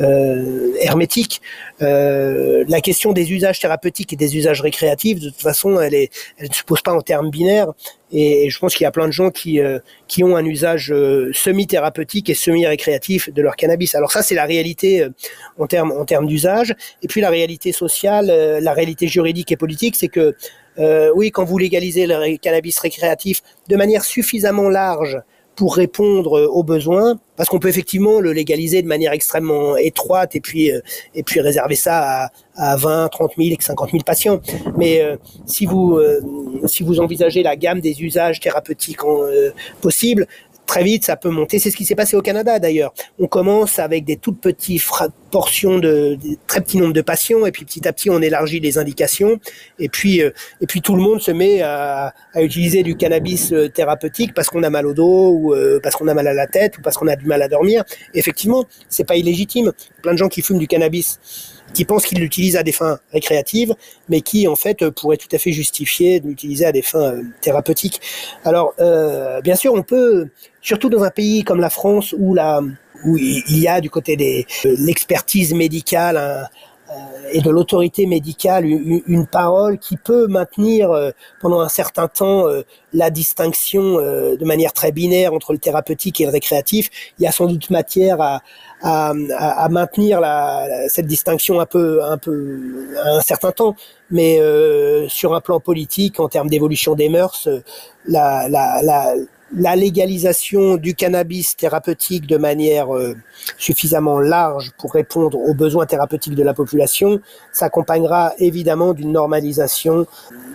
euh, 0.00 0.72
hermétique. 0.80 1.42
Euh, 1.82 2.64
la 2.66 2.80
question 2.80 3.12
des 3.12 3.30
usages 3.30 3.60
thérapeutiques 3.60 4.14
et 4.14 4.16
des 4.16 4.38
usages 4.38 4.62
récréatifs, 4.62 5.20
de 5.20 5.28
toute 5.28 5.42
façon, 5.42 5.78
elle, 5.80 5.92
est, 5.94 6.10
elle 6.38 6.48
ne 6.48 6.54
se 6.54 6.62
pose 6.62 6.80
pas 6.80 6.94
en 6.94 7.02
termes 7.02 7.30
binaires. 7.30 7.68
Et, 8.10 8.48
je 8.48 8.58
pense 8.58 8.74
qu'il 8.74 8.84
y 8.84 8.86
a 8.86 8.90
plein 8.90 9.06
de 9.06 9.12
gens 9.12 9.30
qui, 9.30 9.60
euh, 9.60 9.78
qui 10.08 10.24
ont 10.24 10.34
un 10.34 10.44
usage 10.46 10.94
semi-thérapeutique 11.32 12.30
et 12.30 12.34
semi-récréatif 12.34 13.30
de 13.30 13.42
leur 13.42 13.54
cannabis. 13.54 13.94
Alors 13.94 14.12
ça, 14.12 14.22
c'est 14.22 14.34
la 14.34 14.46
réalité 14.46 15.06
en 15.58 15.66
termes 15.66 15.92
en 15.92 16.06
termes 16.06 16.26
d'usage. 16.26 16.74
Et 17.02 17.06
puis 17.06 17.20
la 17.20 17.30
réalité 17.30 17.72
sociale, 17.72 18.26
la 18.62 18.72
réalité 18.72 19.08
juridique 19.08 19.52
et 19.52 19.56
politique, 19.56 19.96
c'est 19.96 20.08
que 20.08 20.34
oui, 21.14 21.30
quand 21.30 21.44
vous 21.44 21.58
légalisez 21.58 22.06
le 22.06 22.36
cannabis 22.38 22.78
récréatif 22.78 23.42
de 23.68 23.76
manière 23.76 24.04
suffisamment 24.04 24.70
large 24.70 25.18
pour 25.56 25.76
répondre 25.76 26.38
euh, 26.38 26.46
aux 26.46 26.62
besoins, 26.62 27.18
parce 27.36 27.48
qu'on 27.48 27.58
peut 27.58 27.68
effectivement 27.68 28.20
le 28.20 28.32
légaliser 28.32 28.82
de 28.82 28.86
manière 28.86 29.12
extrêmement 29.12 29.76
étroite 29.76 30.34
et 30.36 30.40
puis 30.40 30.70
euh, 30.70 30.80
et 31.14 31.22
puis 31.22 31.40
réserver 31.40 31.74
ça 31.76 32.24
à, 32.56 32.72
à 32.72 32.76
20, 32.76 33.08
30 33.08 33.32
000 33.36 33.50
et 33.50 33.56
50 33.60 33.90
000 33.90 34.02
patients. 34.04 34.40
Mais 34.76 35.02
euh, 35.02 35.16
si 35.46 35.66
vous 35.66 36.00
si 36.66 36.82
vous 36.82 37.00
envisagez 37.00 37.42
la 37.42 37.56
gamme 37.56 37.80
des 37.80 38.02
usages 38.02 38.40
thérapeutiques 38.40 39.04
en, 39.04 39.20
possibles, 39.80 40.26
très 40.66 40.84
vite, 40.84 41.04
ça 41.04 41.16
peut 41.16 41.30
monter. 41.30 41.58
C'est 41.58 41.70
ce 41.70 41.76
qui 41.76 41.84
s'est 41.84 41.94
passé 41.94 42.16
au 42.16 42.22
Canada 42.22 42.58
d'ailleurs. 42.58 42.92
On 43.18 43.26
commence 43.26 43.78
avec 43.78 44.04
des 44.04 44.16
toutes 44.16 44.40
petites 44.40 44.82
portions 45.30 45.78
de, 45.78 46.18
très 46.46 46.60
petits 46.60 46.78
nombres 46.78 46.92
de 46.92 47.00
patients, 47.00 47.46
et 47.46 47.52
puis 47.52 47.64
petit 47.64 47.86
à 47.86 47.92
petit, 47.92 48.10
on 48.10 48.20
élargit 48.20 48.60
les 48.60 48.78
indications, 48.78 49.38
et 49.78 49.88
puis 49.88 50.22
euh, 50.22 50.30
et 50.60 50.66
puis 50.66 50.80
tout 50.80 50.94
le 50.94 51.02
monde 51.02 51.20
se 51.20 51.30
met 51.30 51.62
à, 51.62 52.14
à 52.34 52.42
utiliser 52.42 52.82
du 52.82 52.96
cannabis 52.96 53.52
euh, 53.52 53.68
thérapeutique 53.68 54.34
parce 54.34 54.48
qu'on 54.48 54.62
a 54.62 54.70
mal 54.70 54.86
au 54.86 54.94
dos 54.94 55.30
ou 55.30 55.54
euh, 55.54 55.80
parce 55.82 55.96
qu'on 55.96 56.08
a 56.08 56.14
mal 56.14 56.26
à 56.26 56.34
la 56.34 56.46
tête 56.46 56.78
ou 56.78 56.82
parce 56.82 56.96
qu'on 56.96 57.08
a 57.08 57.16
du 57.16 57.26
mal 57.26 57.42
à 57.42 57.48
dormir. 57.48 57.84
effectivement, 58.14 58.64
c'est 58.88 59.04
pas 59.04 59.16
illégitime. 59.16 59.72
Plein 60.02 60.12
de 60.12 60.18
gens 60.18 60.28
qui 60.28 60.42
fument 60.42 60.58
du 60.58 60.66
cannabis 60.66 61.18
qui 61.72 61.84
pensent 61.84 62.06
qu'ils 62.06 62.20
l'utilisent 62.20 62.56
à 62.56 62.62
des 62.62 62.72
fins 62.72 62.98
récréatives, 63.12 63.74
mais 64.08 64.20
qui 64.20 64.48
en 64.48 64.56
fait 64.56 64.88
pourraient 64.90 65.16
tout 65.16 65.28
à 65.32 65.38
fait 65.38 65.52
justifier 65.52 66.20
de 66.20 66.28
l'utiliser 66.28 66.66
à 66.66 66.72
des 66.72 66.82
fins 66.82 67.14
euh, 67.14 67.22
thérapeutiques. 67.40 68.00
Alors, 68.44 68.74
euh, 68.80 69.40
bien 69.40 69.56
sûr, 69.56 69.74
on 69.74 69.82
peut, 69.82 70.28
surtout 70.60 70.88
dans 70.88 71.02
un 71.02 71.10
pays 71.10 71.44
comme 71.44 71.60
la 71.60 71.70
France 71.70 72.14
où 72.18 72.34
la 72.34 72.60
où 73.04 73.16
il 73.16 73.58
y 73.58 73.66
a 73.66 73.80
du 73.80 73.90
côté 73.90 74.16
de 74.16 74.44
l'expertise 74.84 75.54
médicale 75.54 76.48
et 77.32 77.40
de 77.40 77.50
l'autorité 77.50 78.06
médicale 78.06 78.66
une, 78.66 79.26
parole 79.26 79.78
qui 79.78 79.96
peut 79.96 80.26
maintenir 80.26 80.90
euh, 80.90 81.10
pendant 81.40 81.60
un 81.60 81.68
certain 81.68 82.08
temps 82.08 82.46
euh, 82.46 82.62
la 82.92 83.10
distinction 83.10 83.98
euh, 83.98 84.36
de 84.36 84.44
manière 84.44 84.72
très 84.72 84.92
binaire 84.92 85.32
entre 85.32 85.52
le 85.52 85.58
thérapeutique 85.58 86.20
et 86.20 86.26
le 86.26 86.30
récréatif. 86.30 86.90
Il 87.18 87.24
y 87.24 87.26
a 87.26 87.32
sans 87.32 87.46
doute 87.46 87.70
matière 87.70 88.20
à, 88.20 88.42
à, 88.82 89.12
à 89.38 89.68
maintenir 89.68 90.20
la, 90.20 90.88
cette 90.88 91.06
distinction 91.06 91.60
un 91.60 91.66
peu, 91.66 92.04
un 92.04 92.18
peu 92.18 92.60
un 93.02 93.20
certain 93.20 93.52
temps, 93.52 93.76
mais 94.10 94.40
sur 95.08 95.34
un 95.34 95.40
plan 95.40 95.60
politique, 95.60 96.20
en 96.20 96.28
termes 96.28 96.48
d'évolution 96.48 96.94
des 96.94 97.08
mœurs, 97.08 97.48
la, 98.06 98.48
la, 98.48 98.82
la 98.82 99.14
la 99.54 99.76
légalisation 99.76 100.76
du 100.76 100.94
cannabis 100.94 101.56
thérapeutique 101.56 102.26
de 102.26 102.36
manière 102.36 102.94
euh, 102.94 103.14
suffisamment 103.58 104.18
large 104.18 104.72
pour 104.78 104.92
répondre 104.92 105.38
aux 105.38 105.54
besoins 105.54 105.86
thérapeutiques 105.86 106.34
de 106.34 106.42
la 106.42 106.54
population 106.54 107.20
s'accompagnera 107.52 108.32
évidemment 108.38 108.94
d'une 108.94 109.12
normalisation 109.12 110.06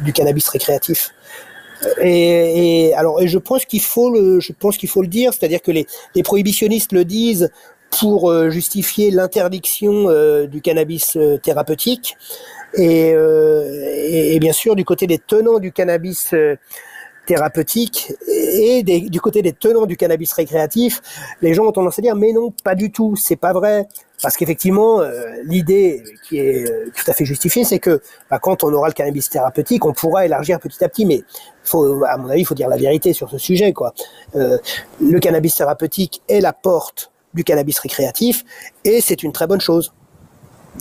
du 0.01 0.13
cannabis 0.13 0.47
récréatif. 0.49 1.13
Et, 2.01 2.91
alors, 2.95 3.21
et 3.21 3.27
je 3.27 3.37
pense 3.37 3.65
qu'il 3.65 3.81
faut 3.81 4.11
le, 4.11 4.39
je 4.39 4.51
pense 4.51 4.77
qu'il 4.77 4.89
faut 4.89 5.03
le 5.03 5.07
dire, 5.07 5.31
c'est-à-dire 5.31 5.61
que 5.61 5.69
les, 5.69 5.85
les, 6.15 6.23
prohibitionnistes 6.23 6.91
le 6.91 7.05
disent 7.05 7.51
pour 7.99 8.31
euh, 8.31 8.49
justifier 8.49 9.11
l'interdiction 9.11 10.09
euh, 10.09 10.47
du 10.47 10.61
cannabis 10.61 11.15
thérapeutique, 11.43 12.17
et, 12.73 13.11
et, 13.11 14.35
et, 14.35 14.39
bien 14.39 14.53
sûr 14.53 14.75
du 14.75 14.83
côté 14.83 15.07
des 15.07 15.19
tenants 15.19 15.59
du 15.59 15.71
cannabis 15.71 16.33
thérapeutique 17.27 18.13
et 18.27 18.81
du 18.83 19.21
côté 19.21 19.41
des 19.43 19.53
tenants 19.53 19.85
du 19.85 19.97
cannabis 19.97 20.33
récréatif, 20.33 21.01
les 21.41 21.53
gens 21.53 21.65
ont 21.65 21.71
tendance 21.71 21.99
à 21.99 22.01
dire 22.01 22.15
mais 22.15 22.31
non, 22.33 22.51
pas 22.63 22.73
du 22.73 22.91
tout, 22.91 23.15
c'est 23.15 23.35
pas 23.35 23.53
vrai. 23.53 23.87
Parce 24.21 24.35
qu'effectivement, 24.35 25.01
euh, 25.01 25.27
l'idée 25.43 26.03
qui 26.27 26.39
est 26.39 26.67
euh, 26.67 26.91
tout 26.95 27.03
à 27.11 27.13
fait 27.13 27.25
justifiée, 27.25 27.63
c'est 27.63 27.77
que 27.77 28.01
bah, 28.31 28.39
quand 28.39 28.63
on 28.63 28.73
aura 28.73 28.87
le 28.87 28.93
cannabis 28.93 29.29
thérapeutique, 29.29 29.85
on 29.85 29.93
pourra 29.93 30.25
élargir 30.25 30.59
petit 30.59 30.83
à 30.83 30.89
petit. 30.89 31.05
Mais 31.05 31.21
faut, 31.63 32.03
à 32.03 32.17
mon 32.17 32.27
avis, 32.29 32.41
il 32.41 32.45
faut 32.45 32.55
dire 32.55 32.67
la 32.67 32.77
vérité 32.77 33.13
sur 33.13 33.29
ce 33.29 33.37
sujet. 33.37 33.73
Quoi. 33.73 33.93
Euh, 34.35 34.57
le 34.99 35.19
cannabis 35.19 35.53
thérapeutique 35.55 36.23
est 36.27 36.41
la 36.41 36.53
porte 36.53 37.11
du 37.35 37.43
cannabis 37.43 37.77
récréatif 37.77 38.43
et 38.83 39.01
c'est 39.01 39.21
une 39.21 39.31
très 39.31 39.45
bonne 39.45 39.61
chose. 39.61 39.93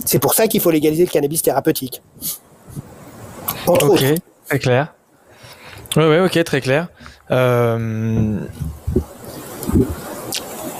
C'est 0.05 0.19
pour 0.19 0.33
ça 0.33 0.47
qu'il 0.47 0.61
faut 0.61 0.71
légaliser 0.71 1.05
le 1.05 1.11
cannabis 1.11 1.43
thérapeutique. 1.43 2.01
Entre 3.67 3.89
ok, 3.89 4.19
très 4.47 4.59
clair. 4.59 4.96
Oui, 5.95 6.03
ouais, 6.03 6.19
ok, 6.19 6.43
très 6.43 6.61
clair. 6.61 6.87
Euh... 7.31 8.39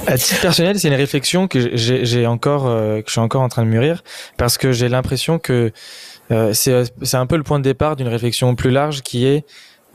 À 0.06 0.18
titre 0.18 0.40
personnel, 0.40 0.80
c'est 0.80 0.88
une 0.88 0.94
réflexion 0.94 1.48
que 1.48 1.76
j'ai 1.76 2.28
encore, 2.28 2.68
euh, 2.68 3.02
que 3.02 3.08
je 3.08 3.12
suis 3.12 3.20
encore 3.20 3.42
en 3.42 3.50
train 3.50 3.64
de 3.64 3.70
mûrir, 3.70 4.04
parce 4.38 4.58
que 4.58 4.72
j'ai 4.72 4.88
l'impression 4.88 5.38
que 5.38 5.74
euh, 6.32 6.54
c'est 6.54 7.18
un 7.18 7.26
peu 7.26 7.36
le 7.36 7.44
point 7.44 7.60
de 7.60 7.64
départ 7.64 7.96
d'une 7.96 8.08
réflexion 8.08 8.56
plus 8.56 8.72
large 8.72 9.02
qui 9.02 9.26
est 9.26 9.46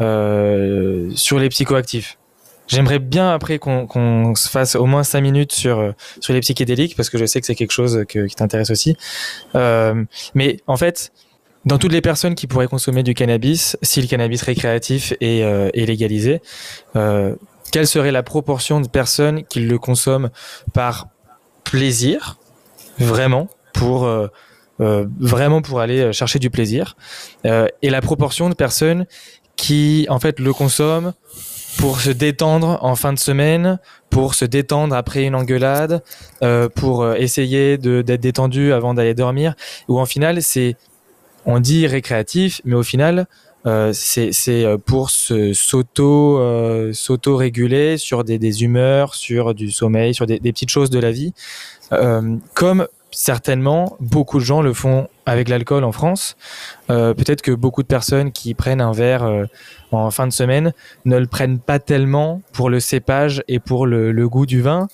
euh, 0.00 1.10
sur 1.14 1.38
les 1.38 1.48
psychoactifs. 1.48 2.18
J'aimerais 2.68 2.98
bien 3.00 3.30
après 3.30 3.58
qu'on 3.58 4.34
se 4.34 4.48
fasse 4.48 4.76
au 4.76 4.86
moins 4.86 5.02
cinq 5.02 5.20
minutes 5.20 5.52
sur 5.52 5.92
sur 6.20 6.32
les 6.32 6.40
psychédéliques 6.40 6.96
parce 6.96 7.10
que 7.10 7.18
je 7.18 7.26
sais 7.26 7.40
que 7.40 7.46
c'est 7.46 7.54
quelque 7.54 7.72
chose 7.72 8.04
que, 8.08 8.26
qui 8.26 8.34
t'intéresse 8.34 8.70
aussi. 8.70 8.96
Euh, 9.54 10.04
mais 10.34 10.58
en 10.66 10.76
fait, 10.76 11.12
dans 11.64 11.78
toutes 11.78 11.92
les 11.92 12.00
personnes 12.00 12.34
qui 12.34 12.46
pourraient 12.46 12.66
consommer 12.66 13.02
du 13.02 13.14
cannabis, 13.14 13.76
si 13.82 14.00
le 14.00 14.08
cannabis 14.08 14.42
récréatif 14.42 15.12
est, 15.20 15.42
euh, 15.42 15.70
légalisé, 15.74 16.40
euh, 16.96 17.36
quelle 17.70 17.86
serait 17.86 18.10
la 18.10 18.22
proportion 18.22 18.80
de 18.80 18.88
personnes 18.88 19.44
qui 19.44 19.60
le 19.60 19.78
consomment 19.78 20.30
par 20.74 21.08
plaisir, 21.64 22.38
vraiment, 22.98 23.48
pour 23.72 24.04
euh, 24.04 24.28
vraiment 24.78 25.62
pour 25.62 25.80
aller 25.80 26.12
chercher 26.12 26.38
du 26.38 26.50
plaisir, 26.50 26.96
et 27.44 27.90
la 27.90 28.00
proportion 28.00 28.50
de 28.50 28.54
personnes 28.54 29.06
qui 29.54 30.06
en 30.10 30.18
fait 30.18 30.40
le 30.40 30.52
consomment 30.52 31.12
pour 31.78 32.00
se 32.00 32.10
détendre 32.10 32.78
en 32.82 32.96
fin 32.96 33.12
de 33.12 33.18
semaine, 33.18 33.78
pour 34.10 34.34
se 34.34 34.44
détendre 34.44 34.94
après 34.96 35.22
une 35.22 35.36
engueulade, 35.36 36.02
pour 36.74 37.14
essayer 37.14 37.78
d'être 37.78 38.20
détendu 38.20 38.72
avant 38.72 38.92
d'aller 38.92 39.14
dormir, 39.14 39.54
ou 39.86 40.00
en 40.00 40.06
final 40.06 40.42
c'est 40.42 40.76
on 41.46 41.60
dit 41.60 41.86
récréatif, 41.86 42.60
mais 42.64 42.74
au 42.74 42.82
final, 42.82 43.26
c'est 43.92 44.64
pour 44.86 45.10
se 45.10 45.52
s'auto 45.52 46.92
s'auto 46.92 47.36
réguler 47.36 47.96
sur 47.96 48.24
des, 48.24 48.38
des, 48.38 48.64
humeurs, 48.64 49.14
sur 49.14 49.54
du 49.54 49.70
sommeil, 49.70 50.14
sur 50.14 50.26
des, 50.26 50.40
des 50.40 50.52
petites 50.52 50.70
choses 50.70 50.90
de 50.90 50.98
la 50.98 51.12
vie, 51.12 51.32
comme 52.54 52.86
certainement, 53.12 53.96
beaucoup 54.00 54.38
de 54.38 54.44
gens 54.44 54.62
le 54.62 54.72
font 54.72 55.08
avec 55.26 55.48
l'alcool 55.48 55.84
en 55.84 55.92
France. 55.92 56.36
Euh, 56.90 57.14
peut-être 57.14 57.42
que 57.42 57.52
beaucoup 57.52 57.82
de 57.82 57.86
personnes 57.86 58.32
qui 58.32 58.54
prennent 58.54 58.80
un 58.80 58.92
verre 58.92 59.22
euh, 59.24 59.44
en 59.92 60.10
fin 60.10 60.26
de 60.26 60.32
semaine 60.32 60.72
ne 61.04 61.18
le 61.18 61.26
prennent 61.26 61.58
pas 61.58 61.78
tellement 61.78 62.40
pour 62.52 62.70
le 62.70 62.80
cépage 62.80 63.42
et 63.48 63.60
pour 63.60 63.86
le, 63.86 64.28
goût 64.28 64.46
du 64.46 64.62
vin, 64.62 64.88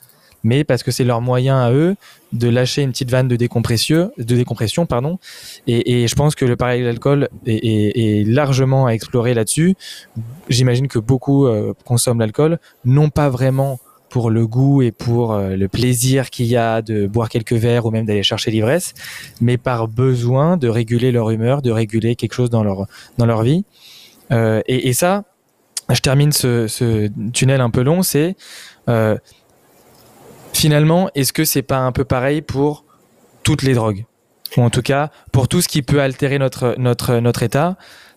mais 0.45 0.65
parce 0.65 0.83
que 0.83 0.91
c'est 0.91 1.05
leur 1.05 1.21
moyen 1.21 1.61
à 1.61 1.73
eux 1.73 1.97
de 2.33 2.49
lâcher 2.49 2.83
une 2.83 2.91
petite 2.91 3.11
vanne 3.11 3.29
de 3.29 3.37
décompression, 3.37 4.11
de 4.19 4.37
décompression 4.37 4.87
pardon. 4.87 5.19
Et, 5.67 6.07
je 6.07 6.15
pense 6.15 6.35
que 6.35 6.45
le 6.45 6.57
parallèle 6.57 6.85
d'alcool 6.85 7.29
est, 7.47 8.27
largement 8.27 8.87
à 8.87 8.91
explorer 8.91 9.35
là-dessus. 9.35 9.75
J'imagine 10.49 10.89
que 10.89 10.99
beaucoup 10.99 11.47
euh, 11.47 11.75
consomment 11.85 12.21
l'alcool, 12.21 12.59
non 12.85 13.11
pas 13.11 13.29
vraiment 13.29 13.81
pour 14.09 14.31
le 14.31 14.47
goût 14.47 14.83
et 14.83 14.91
pour 14.91 15.33
euh, 15.33 15.57
le 15.57 15.69
plaisir 15.69 16.31
qu'il 16.31 16.47
y 16.47 16.57
a 16.57 16.83
de 16.83 17.07
boire 17.07 17.29
quelques 17.29 17.53
verres 17.53 17.87
ou 17.87 17.91
même 17.91 18.07
d'aller 18.07 18.23
chercher 18.23 18.51
l'ivresse, 18.51 18.95
mais 19.41 19.59
par 19.59 19.89
besoin 19.89 20.57
de 20.57 20.69
réguler 20.69 21.13
leur 21.13 21.31
humeur, 21.31 21.63
de 21.63 21.71
réguler 21.71 22.17
quelque 22.17 22.33
chose 22.33 22.51
dans 22.51 22.65
leur, 22.65 22.87
dans 23.19 23.27
leur 23.27 23.43
vie. 23.43 23.65
Euh, 24.33 24.63
et, 24.67 24.89
et, 24.89 24.93
ça, 24.93 25.25
je 25.91 26.01
termine 26.01 26.33
ce, 26.33 26.67
ce 26.69 27.11
tunnel 27.33 27.61
un 27.61 27.71
peu 27.71 27.83
long, 27.83 28.03
c'est 28.03 28.37
euh, 28.89 29.17
finalement, 30.59 31.11
est-ce 31.15 31.33
que 31.33 31.45
c'est 31.45 31.63
pas 31.63 31.79
un 31.79 31.93
peu 31.93 32.05
pareil 32.05 32.43
pour 32.43 32.85
toutes 33.43 33.63
les 33.63 33.75
drogues? 33.75 34.05
Ou 34.57 34.63
en 34.63 34.71
tout 34.71 34.83
cas, 34.83 35.11
pour 35.33 35.47
tout 35.49 35.61
ce 35.61 35.69
qui 35.69 35.83
peut 35.83 36.01
altérer 36.01 36.39
notre, 36.39 36.75
notre, 36.79 37.19
notre 37.19 37.43
état 37.43 37.77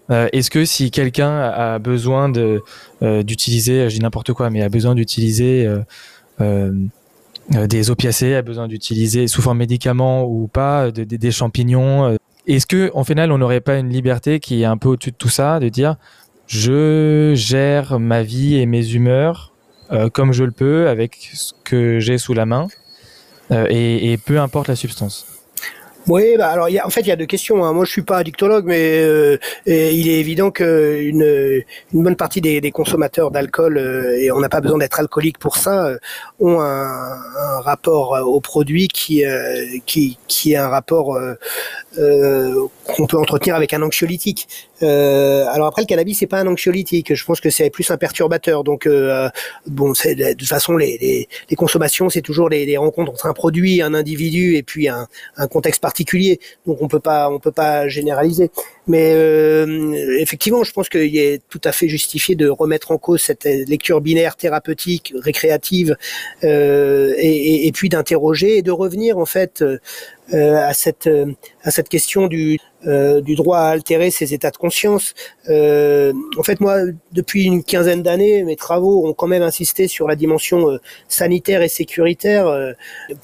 euh, 0.10 0.28
est-ce 0.34 0.50
que 0.50 0.66
si 0.66 0.92
quelqu'un 0.92 1.40
a 1.40 1.80
besoin 1.80 2.28
de 2.28 2.62
euh, 3.02 3.24
d'utiliser, 3.24 3.90
je 3.90 3.96
dis 3.96 4.02
n'importe 4.02 4.34
quoi, 4.34 4.50
mais 4.50 4.62
a 4.62 4.68
besoin 4.68 4.94
d'utiliser 4.94 5.70
euh, 6.42 6.74
des 7.50 7.90
opiacés, 7.90 8.36
a 8.36 8.42
besoin 8.42 8.68
d'utiliser 8.68 9.28
sous 9.28 9.42
forme 9.42 9.60
médicament 9.60 10.26
ou 10.26 10.48
pas, 10.48 10.92
des 10.92 11.32
champignons, 11.32 12.18
est-ce 12.48 12.66
que 12.66 12.92
en 12.94 13.04
final 13.04 13.32
on 13.32 13.38
n'aurait 13.38 13.62
pas 13.62 13.78
une 13.78 13.90
liberté 13.90 14.40
qui 14.40 14.64
est 14.64 14.66
un 14.66 14.78
peu 14.78 14.90
au-dessus 14.90 15.12
de 15.12 15.16
tout 15.16 15.30
ça, 15.30 15.60
de 15.60 15.70
dire 15.70 15.96
je 16.48 17.34
gère 17.36 18.00
ma 18.00 18.24
vie 18.24 18.56
et 18.56 18.66
mes 18.66 18.94
humeurs 18.94 19.51
comme 20.14 20.34
je 20.34 20.44
le 20.44 20.52
peux 20.52 20.88
avec 20.88 21.30
ce 21.34 21.54
que 21.64 22.00
j'ai 22.00 22.18
sous 22.18 22.34
la 22.34 22.46
main 22.46 22.68
et 23.52 24.18
peu 24.26 24.40
importe 24.40 24.68
la 24.68 24.76
substance 24.76 25.26
oui, 26.08 26.36
bah 26.36 26.50
alors 26.50 26.68
en 26.84 26.90
fait 26.90 27.02
il 27.02 27.08
y 27.08 27.12
a 27.12 27.16
deux 27.16 27.26
questions. 27.26 27.64
Hein. 27.64 27.74
Moi 27.74 27.86
je 27.86 27.92
suis 27.92 28.02
pas 28.02 28.18
addictologue, 28.18 28.66
mais 28.66 29.02
euh, 29.04 29.38
il 29.68 30.10
est 30.10 30.20
évident 30.20 30.50
qu'une 30.50 31.64
une 31.94 32.04
bonne 32.04 32.16
partie 32.16 32.42
des, 32.42 32.72
consommateurs 32.72 33.30
d'alcool 33.30 33.78
euh, 33.78 34.18
et 34.20 34.32
on 34.32 34.40
n'a 34.40 34.50
pas 34.50 34.62
besoin 34.62 34.80
d'être 34.80 35.00
alcoolique 35.00 35.38
pour 35.38 35.58
ça 35.58 35.86
euh, 35.86 35.98
ont 36.40 36.60
un, 36.60 36.88
un, 36.88 37.60
rapport 37.60 38.14
au 38.26 38.40
produit 38.42 38.88
qui 38.88 39.24
qui 39.86 40.18
qui 40.28 40.54
est 40.54 40.58
un 40.58 40.70
rapport 40.70 41.20
qu'on 41.96 43.06
peut 43.08 43.18
entretenir 43.18 43.56
avec 43.56 43.74
un 43.74 43.82
anxiolytique. 43.82 44.48
alors 44.82 45.68
après 45.68 45.82
le 45.82 45.88
cannabis 45.88 46.20
c'est 46.20 46.28
pas 46.28 46.40
un 46.40 46.48
anxiolytique. 46.48 47.14
Je 47.14 47.26
pense 47.26 47.42
que 47.42 47.50
c'est 47.50 47.70
plus 47.70 47.90
un 47.92 47.98
perturbateur. 47.98 48.64
Donc 48.64 48.88
bon, 49.68 49.94
c'est 49.94 50.16
de 50.16 50.34
toute 50.34 50.48
façon 50.48 50.78
les, 50.78 50.98
les, 51.00 51.28
les 51.50 51.56
consommations 51.56 52.10
c'est 52.10 52.22
toujours 52.22 52.50
les, 52.50 52.66
les, 52.66 52.78
rencontres 52.78 53.12
entre 53.12 53.26
un 53.26 53.34
produit, 53.34 53.82
un 53.82 53.94
individu 53.94 54.56
et 54.56 54.64
puis 54.64 54.88
un, 54.88 55.08
un 55.38 55.48
contexte 55.48 55.82
particulier, 55.82 56.40
donc 56.66 56.82
on 56.82 56.88
peut 56.88 57.00
pas 57.00 57.30
on 57.30 57.40
peut 57.40 57.52
pas 57.52 57.88
généraliser. 57.88 58.52
Mais 58.88 59.14
euh, 59.14 60.18
effectivement, 60.20 60.64
je 60.64 60.72
pense 60.72 60.90
qu'il 60.90 61.16
est 61.18 61.42
tout 61.50 61.62
à 61.64 61.72
fait 61.72 61.88
justifié 61.88 62.36
de 62.36 62.50
remettre 62.50 62.92
en 62.92 62.98
cause 62.98 63.22
cette 63.22 63.46
lecture 63.46 64.02
binaire 64.02 64.36
thérapeutique, 64.36 65.14
récréative, 65.16 65.96
euh, 66.44 67.14
et, 67.18 67.68
et, 67.68 67.72
puis 67.72 67.90
d'interroger 67.90 68.58
et 68.58 68.62
de 68.64 68.72
revenir 68.72 69.18
en 69.18 69.26
fait 69.26 69.62
euh, 69.62 69.78
à 70.34 70.74
cette 70.74 71.10
à 71.64 71.72
cette 71.72 71.90
question 71.90 72.28
du 72.28 72.58
euh, 72.88 73.22
du 73.22 73.36
droit 73.36 73.60
à 73.60 73.70
altérer 73.70 74.10
ses 74.10 74.34
états 74.34 74.50
de 74.50 74.58
conscience. 74.58 75.14
Euh, 75.50 76.14
en 76.38 76.44
fait, 76.44 76.60
moi, 76.60 76.78
depuis 77.12 77.44
une 77.44 77.64
quinzaine 77.64 78.02
d'années, 78.02 78.44
mes 78.44 78.56
travaux 78.56 79.08
ont 79.08 79.14
quand 79.14 79.28
même 79.28 79.44
insisté 79.44 79.88
sur 79.88 80.08
la 80.08 80.16
dimension 80.16 80.70
euh, 80.70 80.78
sanitaire 81.08 81.62
et 81.62 81.68
sécuritaire, 81.68 82.48
euh, 82.48 82.74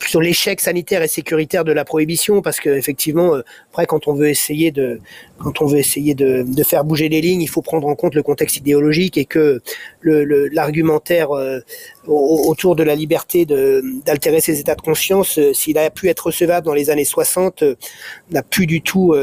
sur 0.06 0.22
l'échec 0.22 0.62
sanitaire 0.62 1.02
et 1.02 1.08
sécuritaire 1.08 1.64
de 1.64 1.72
la 1.72 1.86
prohibition, 1.86 2.44
parce 2.44 2.60
que 2.60 2.70
effectivement, 2.70 3.34
après, 3.72 3.88
quand 3.88 4.08
on 4.08 4.14
veut 4.14 4.30
essayer 4.30 4.72
de 4.72 5.00
quand 5.40 5.62
on 5.62 5.68
veut 5.68 5.78
essayer 5.78 6.16
de, 6.16 6.44
de, 6.48 6.64
faire 6.64 6.84
bouger 6.84 7.10
les 7.10 7.22
lignes, 7.22 7.42
il 7.42 7.50
faut 7.50 7.62
prendre 7.62 7.88
en 7.88 7.96
compte 7.96 8.16
le 8.16 8.24
contexte 8.24 8.58
idéologique 8.58 9.18
et 9.18 9.26
que 9.26 9.62
l'argumentaire 10.04 11.30
le, 11.32 11.64
autour 12.08 12.76
de 12.76 12.82
la 12.82 12.96
liberté 12.96 13.46
d'altérer 13.46 14.42
ses 14.42 14.60
états 14.60 14.74
de 14.74 14.82
conscience, 14.82 15.40
s'il 15.54 15.78
a 15.78 15.92
pu 15.92 16.10
être 16.10 16.28
recevable 16.28 16.66
dans 16.66 16.74
les 16.74 16.90
années 16.90 17.06
60, 17.06 17.64
n'a 18.32 18.42
plus 18.42 18.66
du 18.66 18.82
tout 18.82 19.14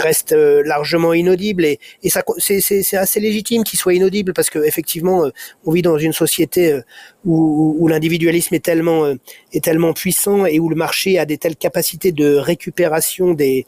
reste 0.00 0.32
euh, 0.32 0.62
largement 0.64 1.12
inaudible 1.14 1.64
et, 1.64 1.78
ça 2.08 2.22
c'est 2.38 2.96
assez 2.96 3.20
légitime 3.20 3.64
qu'il 3.64 3.78
soit 3.78 3.94
inaudible 3.94 4.32
parce 4.32 4.50
que 4.50 4.58
effectivement 4.58 5.24
euh, 5.24 5.30
on 5.64 5.72
vit 5.72 5.82
dans 5.82 5.98
une 5.98 6.12
société 6.12 6.72
euh, 6.72 6.80
où, 7.24 7.76
où 7.78 7.88
l'individualisme 7.88 8.54
est 8.54 8.64
tellement 8.64 9.06
est 9.52 9.64
tellement 9.64 9.92
puissant 9.92 10.46
et 10.46 10.58
où 10.58 10.68
le 10.68 10.76
marché 10.76 11.18
a 11.18 11.24
des 11.24 11.38
telles 11.38 11.56
capacités 11.56 12.12
de 12.12 12.34
récupération 12.34 13.32
des 13.32 13.66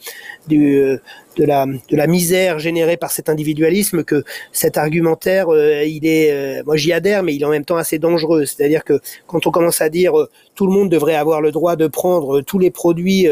du 0.48 0.98
de 1.36 1.44
la, 1.44 1.66
de 1.66 1.96
la 1.96 2.06
misère 2.06 2.58
générée 2.58 2.96
par 2.96 3.10
cet 3.10 3.28
individualisme 3.28 4.04
que 4.04 4.24
cet 4.52 4.76
argumentaire, 4.76 5.48
euh, 5.48 5.84
il 5.84 6.06
est, 6.06 6.32
euh, 6.32 6.62
moi 6.64 6.76
j'y 6.76 6.92
adhère, 6.92 7.22
mais 7.22 7.34
il 7.34 7.42
est 7.42 7.44
en 7.44 7.50
même 7.50 7.64
temps 7.64 7.76
assez 7.76 7.98
dangereux. 7.98 8.44
C'est-à-dire 8.44 8.84
que 8.84 9.00
quand 9.26 9.46
on 9.46 9.50
commence 9.50 9.80
à 9.80 9.88
dire 9.88 10.18
euh, 10.18 10.30
tout 10.54 10.66
le 10.66 10.72
monde 10.72 10.90
devrait 10.90 11.14
avoir 11.14 11.40
le 11.40 11.50
droit 11.50 11.76
de 11.76 11.86
prendre 11.86 12.40
tous 12.40 12.58
les 12.58 12.70
produits 12.70 13.26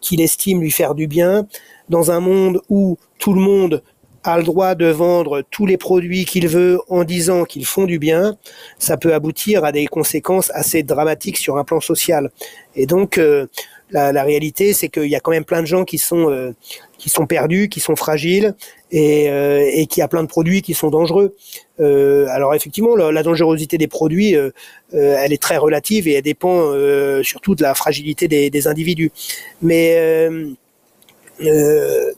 qu'il 0.00 0.20
estime 0.20 0.60
lui 0.60 0.70
faire 0.70 0.94
du 0.94 1.06
bien, 1.06 1.46
dans 1.88 2.10
un 2.10 2.20
monde 2.20 2.60
où 2.70 2.96
tout 3.18 3.34
le 3.34 3.40
monde 3.40 3.82
a 4.24 4.38
le 4.38 4.44
droit 4.44 4.74
de 4.74 4.86
vendre 4.86 5.42
tous 5.50 5.66
les 5.66 5.76
produits 5.76 6.24
qu'il 6.24 6.48
veut 6.48 6.80
en 6.88 7.04
disant 7.04 7.44
qu'ils 7.44 7.66
font 7.66 7.84
du 7.84 7.98
bien, 7.98 8.36
ça 8.78 8.96
peut 8.96 9.12
aboutir 9.12 9.64
à 9.64 9.72
des 9.72 9.86
conséquences 9.86 10.50
assez 10.54 10.82
dramatiques 10.82 11.36
sur 11.36 11.58
un 11.58 11.64
plan 11.64 11.80
social. 11.80 12.30
Et 12.76 12.86
donc, 12.86 13.20
la, 13.90 14.12
la, 14.12 14.22
réalité, 14.22 14.72
c'est 14.72 14.88
qu'il 14.88 15.08
y 15.08 15.16
a 15.16 15.20
quand 15.20 15.32
même 15.32 15.44
plein 15.44 15.60
de 15.60 15.66
gens 15.66 15.84
qui 15.84 15.98
sont 15.98 16.54
qui 17.02 17.08
sont 17.08 17.26
perdus, 17.26 17.68
qui 17.68 17.80
sont 17.80 17.96
fragiles 17.96 18.54
et, 18.92 19.28
euh, 19.28 19.68
et 19.72 19.86
qui 19.86 20.00
a 20.02 20.06
plein 20.06 20.22
de 20.22 20.28
produits 20.28 20.62
qui 20.62 20.72
sont 20.72 20.88
dangereux. 20.88 21.34
Euh, 21.80 22.26
alors 22.28 22.54
effectivement, 22.54 22.94
la, 22.94 23.22
dangerosité 23.24 23.76
des 23.76 23.88
produits, 23.88 24.36
euh, 24.36 24.50
euh, 24.94 25.16
elle 25.18 25.32
est 25.32 25.42
très 25.42 25.56
relative 25.56 26.06
et 26.06 26.12
elle 26.12 26.22
dépend 26.22 26.72
surtout 27.24 27.56
de 27.56 27.62
la 27.64 27.74
fragilité 27.74 28.28
des, 28.28 28.50
des 28.50 28.68
individus. 28.68 29.10
Mais 29.62 30.28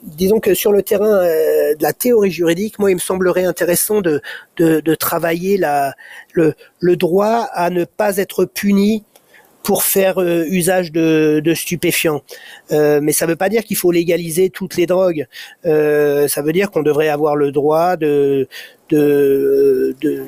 disons 0.03 0.39
que 0.39 0.53
sur 0.53 0.71
le 0.71 0.83
terrain 0.83 1.23
de 1.25 1.83
la 1.83 1.95
théorie 1.95 2.31
juridique, 2.31 2.79
moi, 2.79 2.91
il 2.91 2.97
me 2.97 3.01
semblerait 3.01 3.47
intéressant 3.47 4.03
de, 4.03 4.21
de, 4.59 4.81
de 4.81 4.95
travailler 4.95 5.57
la, 5.57 5.95
le, 6.35 6.53
le 6.81 6.97
droit 6.97 7.49
à 7.55 7.71
ne 7.71 7.85
pas 7.85 8.19
être 8.19 8.45
puni 8.45 9.03
pour 9.65 9.83
faire 9.83 10.21
euh, 10.21 10.45
usage 10.47 10.93
de, 10.93 11.41
de 11.43 11.55
stupéfiants. 11.55 12.23
Euh, 12.71 13.01
mais 13.03 13.13
ça 13.13 13.25
ne 13.25 13.31
veut 13.31 13.37
pas 13.37 13.49
dire 13.49 13.65
qu'il 13.65 13.79
faut 13.79 13.91
légaliser 13.91 14.51
toutes 14.51 14.77
les 14.77 14.87
drogues. 14.87 15.27
Euh, 15.65 16.29
ça 16.29 16.43
veut 16.43 16.53
dire 16.53 16.71
qu'on 16.71 16.83
devrait 16.83 17.09
avoir 17.09 17.35
le 17.35 17.51
droit 17.51 17.97
de, 17.97 18.47
de, 18.91 19.97
de, 20.03 20.27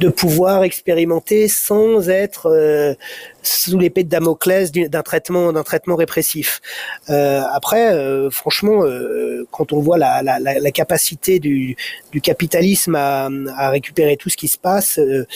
de 0.00 0.08
pouvoir 0.08 0.64
expérimenter 0.64 1.48
sans 1.48 2.08
être 2.08 2.46
euh, 2.46 2.94
sous 3.42 3.78
l'épée 3.78 4.04
de 4.04 4.08
Damoclès 4.08 4.70
d'un 4.72 5.02
traitement 5.02 5.52
d'un 5.52 5.62
traitement 5.62 5.96
répressif. 5.96 6.60
Euh, 7.10 7.42
après, 7.52 7.92
euh, 7.92 8.30
franchement, 8.30 8.84
euh, 8.84 9.46
quand 9.50 9.72
on 9.72 9.80
voit 9.80 9.98
la, 9.98 10.22
la, 10.22 10.38
la, 10.38 10.70
capacité 10.70 11.38
du, 11.38 11.76
du 12.12 12.20
capitalisme 12.20 12.94
à, 12.94 13.28
à, 13.56 13.70
récupérer 13.70 14.16
tout 14.16 14.28
ce 14.28 14.36
qui 14.36 14.48
se 14.48 14.58
passe, 14.58 14.98
euh, 14.98 15.26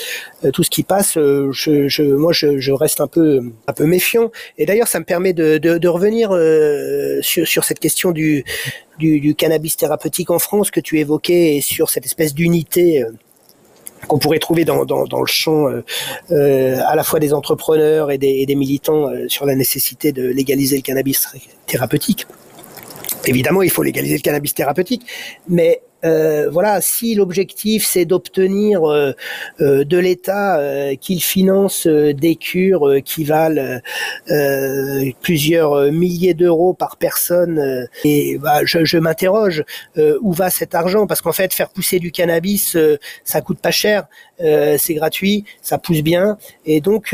tout 0.53 0.63
ce 0.63 0.71
qui 0.71 0.83
passe, 0.83 1.15
je, 1.15 1.89
je, 1.89 2.03
moi 2.03 2.33
je, 2.33 2.59
je, 2.59 2.73
reste 2.73 3.01
un 3.01 3.09
peu 3.09 3.41
un 3.67 3.73
peu 3.73 3.85
méfiant. 3.85 4.31
Et 4.59 4.67
d'ailleurs, 4.67 4.89
ça 4.89 5.01
me 5.01 5.05
permet 5.05 5.33
de, 5.33 5.59
de, 5.59 5.79
de 5.79 5.89
revenir 5.89 6.31
sur, 7.23 7.47
sur 7.47 7.65
cette 7.65 7.81
question 7.81 8.13
du, 8.13 8.45
du, 8.99 9.21
du, 9.21 9.35
cannabis 9.35 9.77
thérapeutique 9.77 10.31
en 10.31 10.39
France 10.39 10.71
que 10.71 10.81
tu 10.81 10.99
évoquais 10.99 11.57
et 11.57 11.61
sur 11.61 11.91
cette 11.91 12.07
espèce 12.07 12.35
d'unité 12.35 13.05
qu'on 14.09 14.19
pourrait 14.19 14.39
trouver 14.39 14.65
dans, 14.65 14.85
dans, 14.85 15.21
le 15.21 15.27
champ 15.27 15.69
euh, 15.69 15.85
euh, 16.31 16.79
à 16.87 16.95
la 16.95 17.03
fois 17.03 17.19
des 17.19 17.33
entrepreneurs 17.33 18.11
et 18.11 18.19
des, 18.19 18.29
et 18.29 18.47
des 18.47 18.55
militants 18.55 19.09
euh, 19.09 19.29
sur 19.29 19.47
la 19.47 19.55
nécessité 19.55 20.13
de 20.13 20.27
légaliser 20.29 20.77
le 20.77 20.83
cannabis 20.83 21.29
thérapeutique. 21.67 22.27
Évidemment, 23.27 23.63
il 23.63 23.71
faut 23.71 23.83
légaliser 23.83 24.17
le 24.17 24.23
cannabis 24.23 24.55
thérapeutique, 24.55 25.05
mais 25.49 25.83
euh, 26.05 26.49
voilà, 26.51 26.81
si 26.81 27.15
l'objectif 27.15 27.87
c'est 27.87 28.05
d'obtenir 28.05 28.85
euh, 28.85 29.13
euh, 29.61 29.85
de 29.85 29.99
l'État 29.99 30.61
qu'il 31.01 31.23
finance 31.23 31.87
des 31.87 32.37
cures 32.37 32.97
qui 33.05 33.25
valent 33.25 33.81
plusieurs 35.23 35.93
milliers 35.93 36.35
d'euros 36.35 36.75
par 36.75 36.97
personne, 36.97 37.89
et 38.05 38.39
bah, 38.39 38.65
je, 38.65 38.85
je 38.85 38.99
m'interroge 38.99 39.65
où 39.97 40.33
va 40.33 40.51
cet 40.51 40.75
argent? 40.75 41.07
Parce 41.07 41.21
qu'en 41.21 41.33
fait, 41.33 41.53
faire 41.55 41.71
pousser 41.71 41.99
du 41.99 42.11
cannabis, 42.11 42.77
ça 43.25 43.41
coûte 43.41 43.61
pas 43.61 43.71
cher, 43.71 44.07
c'est 44.39 44.95
gratuit, 44.95 45.45
ça 45.63 45.79
pousse 45.79 46.03
bien, 46.03 46.37
et 46.65 46.81
donc 46.81 47.11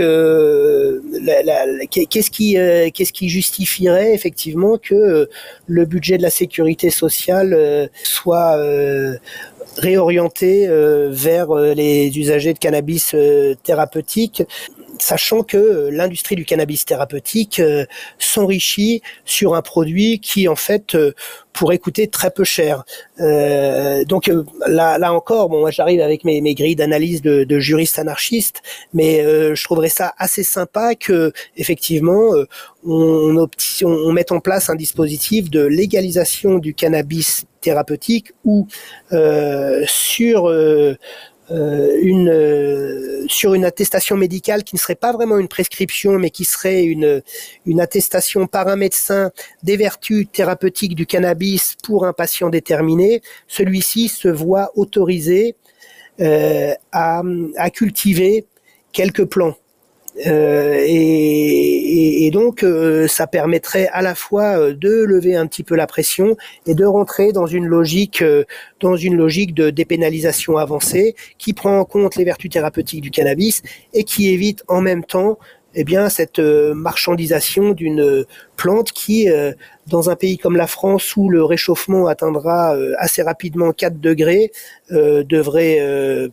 qu'est-ce 1.91 2.31
qui 2.31 2.55
qu'est-ce 2.95 3.13
qui 3.13 3.29
justifierait 3.29 4.15
effectivement 4.15 4.79
que 4.79 5.29
le 5.67 5.85
budget 5.85 6.19
de 6.19 6.23
la 6.23 6.31
sécurité 6.31 6.91
sociale 6.91 7.91
soit 8.03 8.57
euh, 8.57 9.17
réorienter 9.79 10.69
euh, 10.69 11.09
vers 11.11 11.51
euh, 11.51 11.73
les 11.73 12.19
usagers 12.19 12.53
de 12.53 12.59
cannabis 12.59 13.15
thérapeutique 13.63 14.43
sachant 15.03 15.43
que 15.43 15.89
l'industrie 15.91 16.37
du 16.37 16.45
cannabis 16.45 16.85
thérapeutique 16.85 17.61
s'enrichit 18.19 19.03
sur 19.25 19.55
un 19.55 19.63
produit 19.63 20.21
qui 20.21 20.49
en 20.49 20.57
fait 20.57 20.97
pourrait 21.53 21.79
coûter 21.79 22.09
très 22.09 22.31
peu 22.31 22.45
cher. 22.45 22.85
donc 23.19 24.31
là, 24.67 24.99
là 24.99 25.13
encore, 25.13 25.49
bon, 25.49 25.61
moi 25.61 25.71
j'arrive 25.71 26.01
avec 26.01 26.25
mes, 26.25 26.41
mes 26.41 26.55
grilles 26.55 26.77
d'analyse 26.77 27.21
de, 27.23 27.45
de 27.45 27.59
juriste 27.59 27.99
anarchiste, 27.99 28.63
mais 28.95 29.23
je 29.23 29.65
trouverais 29.65 29.89
ça 29.89 30.15
assez 30.19 30.43
sympa 30.43 30.95
que 30.95 31.33
effectivement 31.57 32.31
on, 32.85 33.47
on, 33.85 34.13
mette 34.13 34.33
en 34.33 34.41
place 34.41 34.71
un 34.71 34.75
dispositif 34.75 35.51
de 35.51 35.63
légalisation 35.63 36.59
du 36.59 36.75
cannabis 36.75 37.45
thérapeutique 37.63 38.33
ou 38.45 38.67
euh, 39.13 39.85
sur 39.87 40.49
euh, 40.49 40.53
euh, 40.83 40.97
une 41.53 43.27
sur 43.29 43.55
une 43.55 43.65
attestation 43.65 44.17
médicale 44.17 44.65
qui 44.65 44.75
ne 44.75 44.81
serait 44.81 44.95
pas 44.95 45.13
vraiment 45.13 45.39
une 45.39 45.49
prescription 45.49 46.19
mais 46.19 46.31
qui 46.31 46.45
serait 46.45 46.85
une 46.85 47.81
attestation 47.81 48.47
par 48.47 48.69
un 48.69 48.77
médecin 48.77 49.31
des 49.63 49.77
vertus 49.77 50.27
thérapeutiques 50.33 50.95
du 50.95 51.07
cannabis 51.07 51.77
pour 51.85 52.07
un 52.07 52.13
patient 52.13 52.49
déterminé, 52.49 53.23
celui-ci 53.49 54.09
se 54.09 54.29
voit 54.29 54.71
autorisé 54.77 55.57
à, 56.21 57.23
à 57.57 57.71
cultiver 57.71 58.47
quelques 58.93 59.25
plants. 59.25 59.57
Euh, 60.27 60.85
et, 60.87 61.62
et, 62.03 62.31
donc, 62.31 62.63
euh, 62.63 63.07
ça 63.07 63.27
permettrait 63.27 63.89
à 63.93 64.03
la 64.03 64.15
fois 64.15 64.59
euh, 64.59 64.75
de 64.75 65.05
lever 65.05 65.37
un 65.37 65.47
petit 65.47 65.63
peu 65.63 65.75
la 65.75 65.87
pression 65.87 66.37
et 66.67 66.75
de 66.75 66.85
rentrer 66.85 67.33
dans 67.33 67.47
une 67.47 67.67
logique, 67.67 68.25
dans 68.81 68.97
une 68.97 69.17
logique 69.17 69.55
de 69.55 69.71
dépénalisation 69.71 70.57
avancée 70.57 71.15
qui 71.39 71.53
prend 71.53 71.79
en 71.79 71.85
compte 71.85 72.17
les 72.17 72.25
vertus 72.25 72.51
thérapeutiques 72.51 73.01
du 73.01 73.11
cannabis 73.11 73.63
et 73.95 74.05
qui 74.05 74.31
évite 74.31 74.63
en 74.69 74.81
même 74.81 75.05
temps 75.05 75.39
eh 75.75 75.85
bien 75.85 76.09
cette 76.09 76.39
euh, 76.39 76.75
marchandisation 76.75 77.73
d'une 77.73 78.25
plante 78.57 78.93
qui, 78.93 79.29
euh, 79.29 79.53
dans 79.87 80.11
un 80.11 80.17
pays 80.17 80.39
comme 80.39 80.57
la 80.57 80.67
France 80.67 81.17
où 81.17 81.29
le 81.29 81.45
réchauffement 81.45 82.07
atteindra 82.07 82.77
euh, 82.77 82.93
assez 82.99 83.23
rapidement 83.23 83.73
4 83.73 84.01
degrés, 84.01 84.53
devrait 84.91 85.81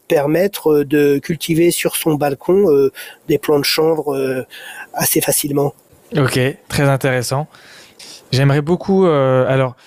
permettre 0.09 0.83
de 0.83 1.17
cultiver 1.17 1.71
sur 1.71 1.95
son 1.95 2.15
balcon 2.15 2.65
des 3.29 3.37
plants 3.37 3.59
de 3.59 3.63
chanvre 3.63 4.45
assez 4.93 5.21
facilement. 5.21 5.73
Ok, 6.17 6.37
très 6.67 6.83
intéressant. 6.83 7.47
J'aimerais 8.33 8.61
beaucoup. 8.61 9.05
alors, 9.05 9.77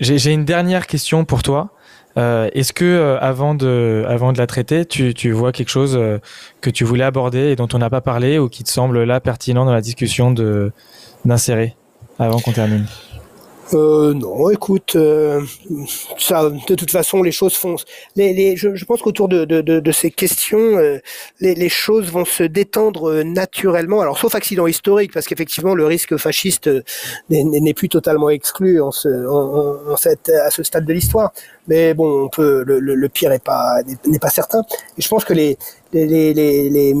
j'ai 0.00 0.32
une 0.32 0.44
dernière 0.44 0.88
question 0.88 1.24
pour 1.24 1.44
toi. 1.44 1.75
Euh, 2.18 2.48
est-ce 2.54 2.72
que 2.72 2.84
euh, 2.84 3.18
avant 3.20 3.54
de 3.54 4.04
avant 4.08 4.32
de 4.32 4.38
la 4.38 4.46
traiter, 4.46 4.86
tu, 4.86 5.12
tu 5.12 5.32
vois 5.32 5.52
quelque 5.52 5.68
chose 5.68 5.96
euh, 5.96 6.18
que 6.62 6.70
tu 6.70 6.84
voulais 6.84 7.04
aborder 7.04 7.50
et 7.50 7.56
dont 7.56 7.68
on 7.74 7.78
n'a 7.78 7.90
pas 7.90 8.00
parlé 8.00 8.38
ou 8.38 8.48
qui 8.48 8.64
te 8.64 8.70
semble 8.70 9.04
là 9.04 9.20
pertinent 9.20 9.66
dans 9.66 9.74
la 9.74 9.82
discussion 9.82 10.30
de 10.30 10.72
d'insérer 11.24 11.76
avant 12.18 12.38
qu'on 12.38 12.52
termine? 12.52 12.86
Euh, 13.74 14.14
non, 14.14 14.48
écoute, 14.50 14.94
euh, 14.94 15.42
ça, 16.18 16.48
de 16.50 16.74
toute 16.74 16.90
façon, 16.90 17.22
les 17.22 17.32
choses 17.32 17.54
font. 17.54 17.76
Les, 18.14 18.32
les, 18.32 18.56
je, 18.56 18.74
je 18.76 18.84
pense 18.84 19.02
qu'autour 19.02 19.28
de, 19.28 19.44
de, 19.44 19.60
de, 19.60 19.80
de, 19.80 19.92
ces 19.92 20.10
questions, 20.10 20.58
euh, 20.58 20.98
les, 21.40 21.54
les, 21.54 21.68
choses 21.68 22.10
vont 22.12 22.24
se 22.24 22.44
détendre 22.44 23.10
euh, 23.10 23.22
naturellement. 23.24 24.00
Alors, 24.00 24.18
sauf 24.18 24.34
accident 24.36 24.66
historique, 24.66 25.12
parce 25.12 25.26
qu'effectivement, 25.26 25.74
le 25.74 25.84
risque 25.84 26.16
fasciste 26.16 26.70
n'est 27.28 27.74
plus 27.74 27.88
totalement 27.88 28.30
exclu 28.30 28.80
en 28.80 28.92
ce, 28.92 29.08
en, 29.26 29.92
en 29.92 29.96
cette, 29.96 30.28
à 30.28 30.50
ce 30.50 30.62
stade 30.62 30.84
de 30.84 30.92
l'histoire. 30.92 31.32
Mais 31.66 31.94
bon, 31.94 32.24
on 32.24 32.28
peut, 32.28 32.62
le, 32.64 32.78
le, 32.78 33.08
pire 33.08 33.30
n'est 33.30 33.38
pas 33.40 33.80
n'est 34.06 34.18
pas 34.20 34.30
certain. 34.30 34.62
Et 34.96 35.02
je 35.02 35.08
pense 35.08 35.24
que 35.24 35.34
les 35.34 35.58
les, 35.92 36.06
les, 36.06 36.70
les 36.70 36.94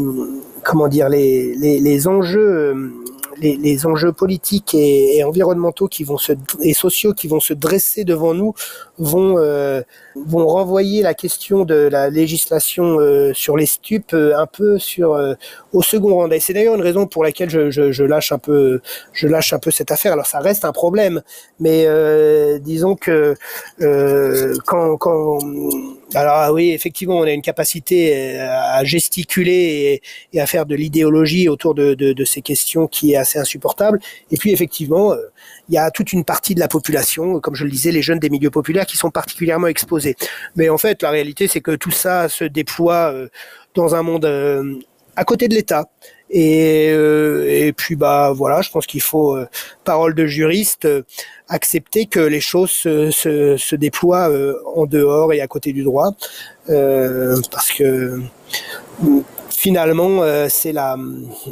comment 0.64 0.88
dire 0.88 1.08
les, 1.08 1.54
les, 1.54 1.78
les 1.78 2.08
enjeux 2.08 2.92
les, 3.38 3.86
enjeux 3.86 4.12
politiques 4.12 4.74
et, 4.74 5.18
et, 5.18 5.24
environnementaux 5.24 5.88
qui 5.88 6.04
vont 6.04 6.18
se 6.18 6.32
et 6.60 6.74
sociaux 6.74 7.12
qui 7.14 7.28
vont 7.28 7.40
se 7.40 7.54
dresser 7.54 8.04
devant 8.04 8.34
nous 8.34 8.54
vont 8.98 9.38
euh, 9.38 9.82
vont 10.24 10.46
renvoyer 10.46 11.02
la 11.02 11.14
question 11.14 11.64
de 11.64 11.74
la 11.74 12.10
législation 12.10 12.98
euh, 13.00 13.32
sur 13.34 13.56
les 13.56 13.66
stupes 13.66 14.14
euh, 14.14 14.36
un 14.38 14.46
peu 14.46 14.78
sur 14.78 15.14
euh, 15.14 15.34
au 15.72 15.82
second 15.82 16.14
rang. 16.14 16.30
Et 16.30 16.40
c'est 16.40 16.52
d'ailleurs 16.52 16.74
une 16.74 16.82
raison 16.82 17.06
pour 17.06 17.24
laquelle 17.24 17.50
je, 17.50 17.70
je, 17.70 17.92
je, 17.92 18.04
lâche 18.04 18.32
un 18.32 18.38
peu 18.38 18.80
je 19.12 19.28
lâche 19.28 19.52
un 19.52 19.58
peu 19.58 19.70
cette 19.70 19.90
affaire. 19.90 20.12
Alors 20.12 20.26
ça 20.26 20.40
reste 20.40 20.64
un 20.64 20.72
problème, 20.72 21.22
mais 21.60 21.86
disons 22.60 22.96
que 22.96 23.34
quand 24.66 24.96
quand 24.96 25.38
alors 26.14 26.34
ah 26.36 26.52
oui, 26.52 26.70
effectivement, 26.70 27.18
on 27.18 27.22
a 27.24 27.32
une 27.32 27.42
capacité 27.42 28.38
à 28.38 28.84
gesticuler 28.84 30.00
et, 30.32 30.36
et 30.36 30.40
à 30.40 30.46
faire 30.46 30.66
de 30.66 30.74
l'idéologie 30.74 31.48
autour 31.48 31.74
de, 31.74 31.94
de, 31.94 32.12
de, 32.12 32.24
ces 32.24 32.42
questions 32.42 32.86
qui 32.86 33.12
est 33.12 33.16
assez 33.16 33.38
insupportable. 33.38 33.98
Et 34.30 34.36
puis 34.36 34.52
effectivement, 34.52 35.14
il 35.68 35.74
y 35.74 35.78
a 35.78 35.90
toute 35.90 36.12
une 36.12 36.24
partie 36.24 36.54
de 36.54 36.60
la 36.60 36.68
population, 36.68 37.40
comme 37.40 37.54
je 37.54 37.64
le 37.64 37.70
disais, 37.70 37.90
les 37.90 38.02
jeunes 38.02 38.18
des 38.18 38.30
milieux 38.30 38.50
populaires, 38.50 38.86
qui 38.86 38.96
sont 38.96 39.10
particulièrement 39.10 39.66
exposés. 39.66 40.16
Mais 40.54 40.68
en 40.68 40.78
fait, 40.78 41.02
la 41.02 41.10
réalité, 41.10 41.48
c'est 41.48 41.60
que 41.60 41.74
tout 41.74 41.90
ça 41.90 42.28
se 42.28 42.44
déploie 42.44 43.12
euh, 43.12 43.28
dans 43.74 43.94
un 43.94 44.02
monde 44.02 44.24
euh, 44.24 44.74
à 45.16 45.24
côté 45.24 45.48
de 45.48 45.54
l'État. 45.54 45.86
Et, 46.28 46.90
euh, 46.90 47.46
et 47.48 47.72
puis 47.72 47.94
bah 47.94 48.32
voilà, 48.34 48.60
je 48.60 48.70
pense 48.70 48.84
qu'il 48.86 49.00
faut, 49.00 49.38
parole 49.84 50.12
de 50.14 50.26
juriste, 50.26 50.88
accepter 51.48 52.06
que 52.06 52.18
les 52.18 52.40
choses 52.40 52.72
se, 52.72 53.12
se, 53.12 53.56
se 53.56 53.76
déploient 53.76 54.28
en 54.74 54.86
dehors 54.86 55.32
et 55.32 55.40
à 55.40 55.46
côté 55.46 55.72
du 55.72 55.84
droit, 55.84 56.16
parce 56.66 57.70
que 57.70 58.20
finalement, 59.56 60.22
euh, 60.22 60.48
c'est 60.50 60.72
la, 60.72 60.98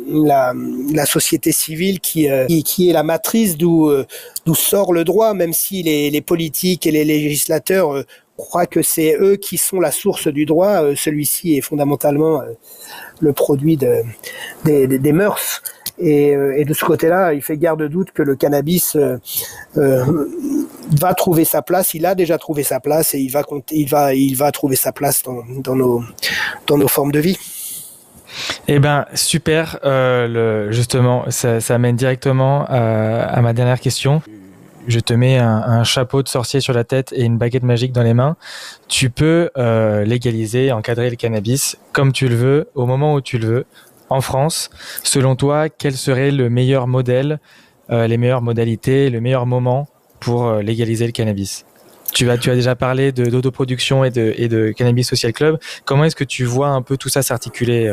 la, 0.07 0.53
la, 0.93 1.07
société 1.07 1.53
civile 1.53 2.01
qui, 2.01 2.29
euh, 2.29 2.47
qui, 2.63 2.91
est 2.91 2.93
la 2.93 3.03
matrice 3.03 3.57
d'où 3.57 3.89
euh, 3.89 4.05
d'où 4.45 4.55
sort 4.55 4.93
le 4.93 5.05
droit, 5.05 5.33
même 5.33 5.55
si 5.55 5.83
les, 5.83 6.11
les 6.11 6.21
politiques 6.21 6.87
et 6.87 6.91
les 6.91 7.05
législateurs 7.05 8.05
croient 8.37 8.67
que 8.67 8.83
c'est 8.83 9.17
eux 9.19 9.37
qui 9.37 9.57
sont 9.57 9.81
la 9.81 9.91
source 9.91 10.29
du 10.29 10.45
droit. 10.45 10.95
Celui-ci 10.95 11.57
est 11.57 11.63
fondamentalement 11.63 12.43
le 13.21 13.33
produit 13.33 13.79
de, 13.79 14.03
des, 14.67 14.87
des, 14.87 15.13
mœurs. 15.13 15.63
Et, 15.99 16.33
et, 16.57 16.65
de 16.67 16.75
ce 16.75 16.85
côté-là, 16.85 17.33
il 17.33 17.41
fait 17.41 17.57
garde 17.57 17.81
de 17.81 17.89
doute 17.89 18.11
que 18.11 18.23
le 18.23 18.37
cannabis 18.37 18.99
va 19.77 21.15
trouver 21.15 21.47
sa 21.47 21.63
place. 21.63 21.95
Il 21.95 22.05
a 22.05 22.15
déjà 22.15 22.37
trouvé 22.37 22.65
sa 22.65 22.81
place 22.81 23.15
et 23.15 23.19
il 23.19 23.31
va, 23.31 23.45
il 23.71 23.89
va, 23.89 24.15
il 24.15 24.37
va 24.37 24.53
trouver 24.53 24.77
sa 24.77 24.93
place 24.93 25.23
dans, 25.23 25.43
dans, 25.61 25.77
nos, 25.77 26.03
dans 26.67 26.77
nos 26.77 26.89
formes 26.89 27.13
de 27.13 27.21
vie. 27.21 27.39
Eh 28.69 28.79
ben 28.79 29.07
super, 29.15 29.79
euh, 29.85 30.71
justement, 30.73 31.25
ça, 31.29 31.61
ça 31.61 31.79
mène 31.79 31.97
directement 31.97 32.65
à, 32.67 33.23
à, 33.25 33.41
ma 33.41 33.53
dernière 33.53 33.81
question. 33.81 34.23
Je 34.87 35.01
te 35.01 35.15
mets 35.15 35.39
un, 35.39 35.83
chapeau 35.85 36.23
de 36.23 36.29
sorcier 36.29 36.61
sur 36.61 36.75
la 36.75 36.85
tête 36.85 37.13
et 37.17 37.23
une 37.23 37.39
baguette 37.39 37.63
magique 37.63 37.93
dans 37.93 38.03
les 38.03 38.13
mains. 38.13 38.37
Tu 38.89 39.09
peux 39.09 39.51
euh, 39.57 40.05
légaliser, 40.05 40.73
encadrer 40.73 41.09
le 41.09 41.17
cannabis 41.17 41.79
comme 41.93 42.13
tu 42.13 42.29
le 42.29 42.35
veux, 42.35 42.69
au 42.75 42.85
moment 42.85 43.15
où 43.15 43.21
tu 43.21 43.39
le 43.39 43.47
veux, 43.47 43.67
en 44.11 44.21
France. 44.21 44.71
Selon 45.03 45.37
toi, 45.37 45.69
quel 45.71 45.95
serait 45.95 46.31
le 46.31 46.51
meilleur 46.51 46.87
modèle, 46.87 47.41
euh, 47.91 48.07
les 48.07 48.19
meilleures 48.19 48.43
modalités, 48.43 49.09
le 49.09 49.21
meilleur 49.21 49.47
moment 49.47 49.89
pour 50.21 50.47
euh, 50.47 50.61
légaliser 50.61 51.07
le 51.07 51.13
cannabis? 51.13 51.65
Tu 52.13 52.31
as, 52.31 52.37
déjà 52.37 52.77
parlé 52.77 53.11
d'autoproduction 53.11 54.05
et 54.05 54.13
et 54.15 54.49
de 54.49 54.71
Cannabis 54.71 55.09
Social 55.09 55.33
Club. 55.33 55.59
Comment 55.85 56.05
est-ce 56.05 56.15
que 56.15 56.23
tu 56.23 56.45
vois 56.45 56.69
un 56.69 56.83
peu 56.83 56.97
tout 56.97 57.09
ça 57.09 57.23
s'articuler 57.23 57.89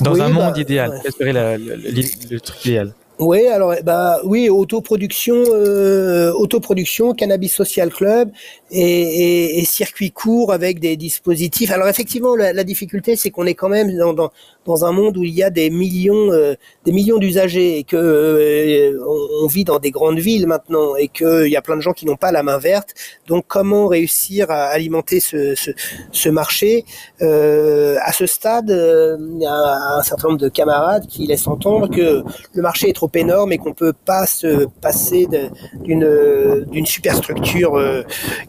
dans 0.00 0.20
un 0.20 0.28
monde 0.28 0.54
bah, 0.54 0.60
idéal, 0.60 1.00
quel 1.02 1.12
serait 1.12 1.32
le, 1.32 2.38
truc 2.40 2.64
idéal? 2.64 2.92
Oui, 3.20 3.48
alors 3.48 3.74
bah 3.82 4.20
oui, 4.22 4.48
autoproduction, 4.48 5.34
euh, 5.48 6.30
autoproduction, 6.34 7.14
cannabis 7.14 7.52
social 7.52 7.90
club 7.90 8.30
et, 8.70 8.80
et, 8.80 9.58
et, 9.58 9.64
circuit 9.64 10.12
court 10.12 10.52
avec 10.52 10.78
des 10.78 10.96
dispositifs. 10.96 11.72
Alors 11.72 11.88
effectivement, 11.88 12.36
la, 12.36 12.52
la 12.52 12.62
difficulté, 12.62 13.16
c'est 13.16 13.30
qu'on 13.30 13.44
est 13.46 13.54
quand 13.54 13.68
même 13.68 13.96
dans, 13.96 14.12
dans, 14.12 14.30
dans, 14.66 14.84
un 14.84 14.92
monde 14.92 15.16
où 15.16 15.24
il 15.24 15.34
y 15.34 15.42
a 15.42 15.50
des 15.50 15.68
millions, 15.68 16.30
euh, 16.30 16.54
des 16.84 16.92
millions 16.92 17.18
d'usagers 17.18 17.78
et 17.78 17.82
que 17.82 17.96
euh, 17.96 18.96
on, 19.42 19.48
vit 19.48 19.64
dans 19.64 19.80
des 19.80 19.90
grandes 19.90 20.20
villes 20.20 20.46
maintenant 20.46 20.94
et 20.94 21.08
qu'il 21.08 21.48
y 21.48 21.56
a 21.56 21.62
plein 21.62 21.76
de 21.76 21.82
gens 21.82 21.94
qui 21.94 22.06
n'ont 22.06 22.16
pas 22.16 22.30
la 22.30 22.44
main 22.44 22.58
verte. 22.58 22.94
Donc 23.26 23.46
comment 23.48 23.88
réussir 23.88 24.48
à 24.50 24.66
alimenter 24.66 25.18
ce, 25.18 25.56
ce, 25.56 25.72
ce 26.12 26.28
marché? 26.28 26.84
Euh, 27.20 27.96
À 28.04 28.12
ce 28.12 28.26
stade, 28.26 28.68
il 28.70 29.42
y 29.42 29.46
a 29.46 29.96
un 29.98 30.02
certain 30.02 30.28
nombre 30.28 30.40
de 30.40 30.48
camarades 30.48 31.06
qui 31.08 31.26
laissent 31.26 31.48
entendre 31.48 31.88
que 31.88 32.22
le 32.52 32.62
marché 32.62 32.88
est 32.88 32.92
trop 32.92 33.07
énorme 33.16 33.52
et 33.52 33.58
qu'on 33.58 33.74
peut 33.74 33.92
pas 33.92 34.26
se 34.26 34.66
passer 34.80 35.26
d'une 35.74 36.64
d'une 36.70 36.86
superstructure 36.86 37.76
euh, 37.76 38.02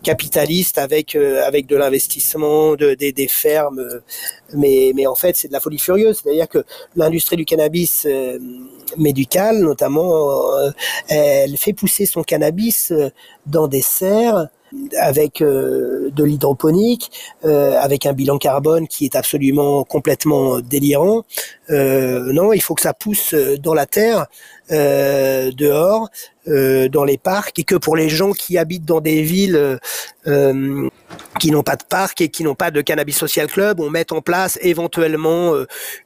capitaliste 0.04 0.78
avec 0.78 1.16
euh, 1.16 1.46
avec 1.46 1.66
de 1.68 1.76
l'investissement, 1.76 2.76
de, 2.76 2.94
des, 2.94 3.28
fermes. 3.28 4.02
Mais 4.54 4.92
mais 4.96 5.08
en 5.08 5.16
fait 5.16 5.36
c'est 5.36 5.48
de 5.48 5.54
la 5.54 5.60
folie 5.60 5.80
furieuse, 5.80 6.22
c'est-à-dire 6.24 6.48
que 6.48 6.64
l'industrie 6.96 7.36
du 7.38 7.46
cannabis 7.46 8.06
euh, 8.10 8.40
médical 8.98 9.60
notamment, 9.60 10.42
elle 11.08 11.58
fait 11.58 11.74
pousser 11.74 12.06
son 12.06 12.24
cannabis 12.24 12.92
dans 13.46 13.68
des 13.68 13.82
serres 13.82 14.50
avec 14.98 15.42
euh, 15.42 16.10
de 16.12 16.24
l'hydroponique, 16.24 17.12
euh, 17.46 17.80
avec 17.80 18.06
un 18.06 18.14
bilan 18.14 18.38
carbone 18.38 18.88
qui 18.88 19.06
est 19.06 19.16
absolument 19.16 19.84
complètement 19.84 20.60
délirant. 20.60 21.24
Euh, 21.70 22.32
non, 22.34 22.54
il 22.54 22.62
faut 22.62 22.76
que 22.76 22.82
ça 22.82 22.94
pousse 22.94 23.34
dans 23.34 23.74
la 23.74 23.86
terre, 23.86 24.28
dehors, 24.70 26.10
dans 26.46 27.04
les 27.04 27.18
parcs, 27.18 27.58
et 27.58 27.64
que 27.64 27.76
pour 27.76 27.96
les 27.96 28.08
gens 28.08 28.34
qui 28.34 28.58
habitent 28.58 28.86
dans 28.86 29.02
des 29.02 29.24
villes 29.24 29.80
qui 31.40 31.52
n'ont 31.52 31.64
pas 31.64 31.76
de 31.76 31.84
parc 31.84 32.22
et 32.22 32.30
qui 32.30 32.44
n'ont 32.44 32.54
pas 32.54 32.70
de 32.70 32.82
cannabis 32.82 33.18
social 33.18 33.48
club, 33.48 33.80
on 33.80 33.90
met 33.90 34.14
en 34.14 34.22
place 34.22 34.60
éventuellement 34.62 35.54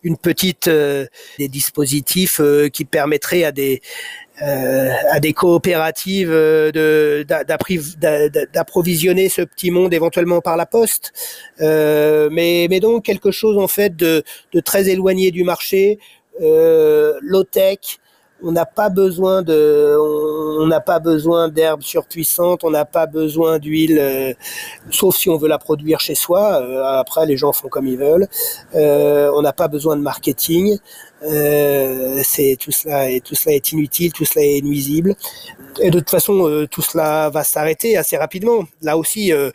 une 0.03 0.15
petite 0.15 0.69
des 0.69 1.47
dispositifs 1.49 2.39
qui 2.71 2.85
permettraient 2.85 3.43
à 3.43 3.51
des 3.51 3.81
euh, 3.81 4.22
à 4.39 5.19
des 5.19 5.33
coopératives 5.33 6.31
euh, 6.31 7.23
d'approvisionner 8.53 9.29
ce 9.29 9.41
petit 9.41 9.71
monde 9.71 9.93
éventuellement 9.93 10.41
par 10.41 10.57
la 10.57 10.65
poste, 10.65 11.13
euh, 11.61 12.29
mais, 12.31 12.67
donc 12.79 13.05
quelque 13.05 13.31
chose 13.31 13.57
en 13.57 13.67
fait 13.67 13.95
de, 13.95 14.23
de 14.51 14.59
très 14.59 14.89
éloigné 14.89 15.31
du 15.31 15.43
marché, 15.43 15.99
euh, 16.41 17.13
low 17.21 17.43
tech. 17.43 17.99
On 18.43 18.51
n'a 18.51 18.65
pas 18.65 18.89
besoin 18.89 19.41
de, 19.41 19.97
on 20.59 20.67
n'a 20.67 20.81
pas 20.81 20.99
besoin 20.99 21.49
d'herbes 21.49 21.81
surpuissantes, 21.81 22.63
on 22.63 22.71
n'a 22.71 22.85
pas 22.85 23.05
besoin 23.05 23.59
d'huile, 23.59 23.97
euh, 23.99 24.33
sauf 24.91 25.15
si 25.15 25.29
on 25.29 25.37
veut 25.37 25.47
la 25.47 25.57
produire 25.57 25.99
chez 25.99 26.15
soi. 26.15 26.55
après, 26.99 27.25
les 27.25 27.37
gens 27.37 27.53
font 27.53 27.69
comme 27.69 27.87
ils 27.87 27.97
veulent. 27.97 28.27
on 28.73 29.41
n'a 29.41 29.53
pas 29.53 29.67
besoin 29.67 29.95
de 29.95 30.01
marketing. 30.01 30.77
Euh, 31.25 32.21
c'est 32.23 32.57
tout 32.59 32.71
cela 32.71 33.09
et 33.09 33.21
tout 33.21 33.35
cela 33.35 33.55
est 33.55 33.71
inutile, 33.71 34.11
tout 34.11 34.25
cela 34.25 34.45
est 34.45 34.61
nuisible. 34.61 35.15
Et 35.81 35.89
de 35.89 35.99
toute 35.99 36.09
façon, 36.09 36.47
euh, 36.47 36.67
tout 36.67 36.81
cela 36.81 37.29
va 37.29 37.43
s'arrêter 37.43 37.97
assez 37.97 38.17
rapidement. 38.17 38.65
Là 38.81 38.97
aussi, 38.97 39.31
euh, 39.31 39.49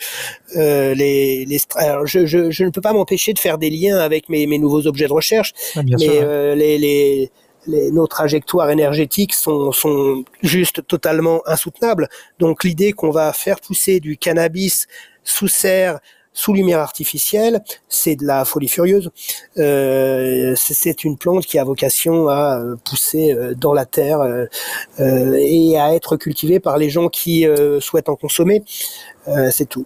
euh 0.56 0.94
les, 0.94 1.44
les 1.44 1.59
je, 2.05 2.27
je, 2.27 2.51
je, 2.51 2.65
ne 2.65 2.70
peux 2.70 2.81
pas 2.81 2.93
m'empêcher 2.93 3.32
de 3.32 3.39
faire 3.39 3.59
des 3.59 3.70
liens 3.70 3.98
avec 3.98 4.28
mes, 4.28 4.47
mes 4.47 4.59
nouveaux 4.59 4.86
objets 4.86 5.06
de 5.06 5.12
recherche, 5.12 5.52
ah, 5.77 5.82
mais 5.85 5.98
sûr, 5.98 6.12
euh, 6.15 6.55
les, 6.55 6.78
les 6.78 7.31
nos 7.69 8.07
trajectoires 8.07 8.70
énergétiques 8.70 9.35
sont, 9.35 10.24
juste 10.43 10.86
totalement 10.86 11.43
insoutenables. 11.47 12.09
Donc 12.39 12.65
l'idée 12.65 12.93
qu'on 12.93 13.11
va 13.11 13.32
faire 13.32 13.61
pousser 13.61 14.01
du 14.01 14.16
cannabis 14.16 14.86
sous 15.24 15.49
serre 15.49 16.01
sous 16.39 16.53
lumière 16.53 16.78
artificielle, 16.78 17.65
c'est 17.89 18.15
de 18.15 18.24
la 18.24 18.45
folie 18.45 18.69
furieuse. 18.69 19.11
Euh, 19.57 20.55
c'est 20.57 21.03
une 21.03 21.19
plante 21.19 21.45
qui 21.45 21.59
a 21.59 21.65
vocation 21.65 22.28
à 22.28 22.61
euh, 22.61 22.77
pousser 22.85 23.32
euh, 23.32 23.55
dans 23.57 23.73
la 23.73 23.85
terre 23.85 24.20
euh, 24.20 24.47
et 25.36 25.77
à 25.77 25.95
être 25.95 26.16
cultivée 26.16 26.61
par 26.61 26.78
les 26.78 26.90
gens 26.90 27.09
qui 27.09 27.45
souhaitent 27.81 28.09
en 28.09 28.15
consommer. 28.15 28.62
c'est 29.51 29.69
tout. 29.69 29.85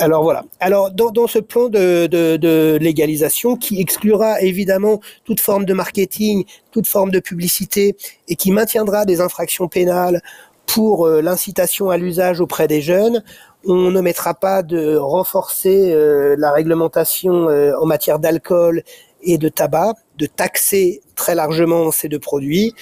Alors 0.00 0.22
voilà. 0.22 0.44
Alors 0.60 0.90
dans, 0.90 1.26
ce 1.26 1.38
plan 1.38 1.68
de, 1.68 2.78
légalisation 2.78 3.56
qui 3.56 3.80
exclura 3.80 4.40
évidemment 4.40 5.00
toute 5.24 5.40
forme 5.40 5.64
de 5.64 5.74
marketing, 5.74 6.44
toute 6.70 6.86
forme 6.86 7.10
de 7.10 7.20
publicité 7.20 7.96
et 8.28 8.36
qui 8.36 8.50
maintiendra 8.50 9.04
des 9.04 9.20
infractions 9.20 9.68
pénales 9.68 10.20
pour 10.66 11.06
l'incitation 11.08 11.90
à 11.90 11.96
l'usage 11.96 12.40
auprès 12.40 12.66
des 12.66 12.80
jeunes, 12.80 13.22
on 13.68 13.90
ne 13.90 14.00
mettra 14.00 14.34
pas 14.34 14.62
de 14.62 14.96
renforcer 14.96 15.92
euh, 15.92 16.36
la 16.38 16.52
réglementation 16.52 17.48
euh, 17.48 17.72
en 17.80 17.86
matière 17.86 18.18
d'alcool 18.18 18.82
et 19.26 19.36
de 19.36 19.48
tabac, 19.48 19.94
de 20.16 20.24
taxer 20.24 21.02
très 21.14 21.34
largement 21.34 21.90
ces 21.90 22.08
deux 22.08 22.18
produits, 22.18 22.72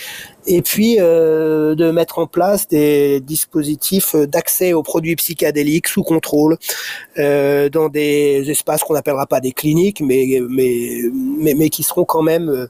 et 0.47 0.63
puis 0.63 0.99
euh, 1.01 1.75
de 1.75 1.91
mettre 1.91 2.21
en 2.21 2.27
place 2.27 2.69
des 2.69 3.21
dispositifs 3.21 4.15
d'accès 4.15 4.73
aux 4.73 4.83
produits 4.83 5.17
psychédéliques 5.17 5.89
sous 5.89 6.05
contrôle 6.05 6.57
euh, 7.19 7.69
dans 7.69 7.89
des 7.89 8.49
espaces 8.49 8.85
qu'on 8.85 8.95
n'appellera 8.95 9.27
pas 9.27 9.41
des 9.41 9.53
cliniques, 9.53 10.01
mais, 10.01 10.41
mais, 10.49 11.55
mais, 11.55 11.69
qui 11.71 11.83
seront 11.83 12.05
quand 12.05 12.23
même 12.23 12.69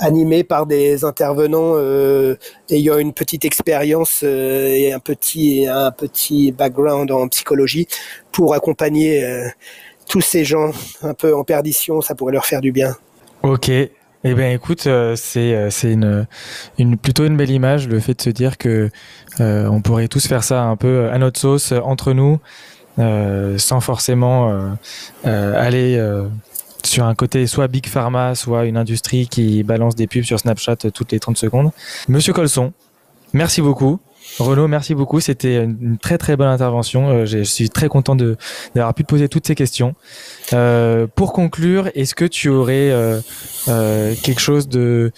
animé 0.00 0.42
par 0.42 0.66
des 0.66 1.04
intervenants 1.04 1.74
euh, 1.76 2.36
ayant 2.70 2.98
une 2.98 3.12
petite 3.12 3.44
expérience 3.44 4.22
euh, 4.24 4.66
et 4.68 4.92
un 4.92 4.98
petit 4.98 5.66
un 5.66 5.92
petit 5.92 6.52
background 6.52 7.10
en 7.10 7.28
psychologie 7.28 7.86
pour 8.32 8.54
accompagner 8.54 9.22
euh, 9.24 9.46
tous 10.08 10.22
ces 10.22 10.44
gens 10.44 10.72
un 11.02 11.14
peu 11.14 11.36
en 11.36 11.44
perdition, 11.44 12.00
ça 12.00 12.14
pourrait 12.14 12.32
leur 12.32 12.46
faire 12.46 12.60
du 12.60 12.72
bien. 12.72 12.96
Ok. 13.42 13.70
Eh 14.22 14.34
bien, 14.34 14.50
écoute, 14.50 14.86
euh, 14.86 15.16
c'est 15.16 15.54
euh, 15.54 16.24
une, 16.78 16.96
plutôt 16.98 17.24
une 17.24 17.38
belle 17.38 17.50
image, 17.50 17.88
le 17.88 18.00
fait 18.00 18.14
de 18.14 18.20
se 18.20 18.28
dire 18.28 18.58
que 18.58 18.90
euh, 19.40 19.66
on 19.66 19.80
pourrait 19.80 20.08
tous 20.08 20.26
faire 20.26 20.44
ça 20.44 20.64
un 20.64 20.76
peu 20.76 21.08
à 21.10 21.16
notre 21.16 21.40
sauce 21.40 21.72
entre 21.72 22.12
nous, 22.12 22.38
sans 22.98 23.80
forcément 23.80 24.76
aller 25.24 25.98
sur 26.84 27.06
un 27.06 27.14
côté 27.14 27.46
soit 27.46 27.66
Big 27.68 27.86
Pharma, 27.86 28.34
soit 28.34 28.66
une 28.66 28.76
industrie 28.76 29.26
qui 29.26 29.62
balance 29.62 29.96
des 29.96 30.06
pubs 30.06 30.24
sur 30.24 30.38
Snapchat 30.38 30.76
toutes 30.92 31.12
les 31.12 31.18
30 31.18 31.38
secondes. 31.38 31.70
Monsieur 32.08 32.34
Colson, 32.34 32.74
merci 33.32 33.62
beaucoup. 33.62 34.00
Renaud, 34.38 34.68
merci 34.68 34.94
beaucoup. 34.94 35.20
C'était 35.20 35.64
une 35.64 35.98
très 35.98 36.18
très 36.18 36.36
bonne 36.36 36.48
intervention. 36.48 37.08
Euh, 37.08 37.26
je 37.26 37.42
suis 37.42 37.68
très 37.68 37.88
content 37.88 38.16
d'avoir 38.16 38.94
pu 38.94 39.02
te 39.02 39.08
poser 39.08 39.28
toutes 39.28 39.46
ces 39.46 39.54
questions. 39.54 39.94
Euh, 40.52 41.06
pour 41.14 41.32
conclure, 41.32 41.88
est-ce 41.94 42.14
que 42.14 42.24
tu 42.24 42.48
aurais 42.48 42.90
euh, 42.90 43.20
quelque 44.22 44.40
chose 44.40 44.68
de 44.68 45.12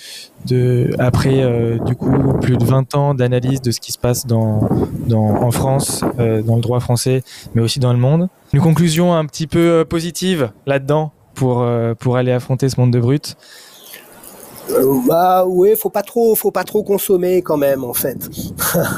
de 0.47 0.91
après 0.99 1.79
du 1.87 1.95
coup 1.95 2.33
plus 2.41 2.57
de 2.57 2.65
20 2.65 2.97
ans 2.97 3.15
d'analyse 3.15 3.63
de 3.63 3.71
ce 3.71 3.79
qui 3.79 3.93
se 3.93 3.99
passe 3.99 4.27
dans 4.27 4.69
dans 5.07 5.43
en 5.43 5.51
France, 5.53 6.03
dans 6.19 6.57
le 6.57 6.61
droit 6.61 6.81
français, 6.81 7.23
mais 7.55 7.63
aussi 7.63 7.79
dans 7.79 7.93
le 7.93 7.99
monde, 7.99 8.29
une 8.53 8.61
conclusion 8.61 9.15
un 9.15 9.25
petit 9.25 9.47
peu 9.47 9.85
positive 9.89 10.51
là-dedans 10.67 11.13
pour 11.35 11.65
pour 12.01 12.17
aller 12.17 12.33
affronter 12.33 12.69
ce 12.69 12.81
monde 12.81 12.93
de 12.93 12.99
brut. 12.99 13.37
Euh, 14.71 15.01
bah 15.07 15.45
oui, 15.47 15.75
faut 15.77 15.91
pas 15.91 16.03
trop, 16.03 16.35
faut 16.35 16.51
pas 16.53 16.65
trop 16.65 16.83
consommer 16.83 17.43
quand 17.43 17.57
même 17.57 17.85
en 17.85 17.95
fait. 17.95 18.19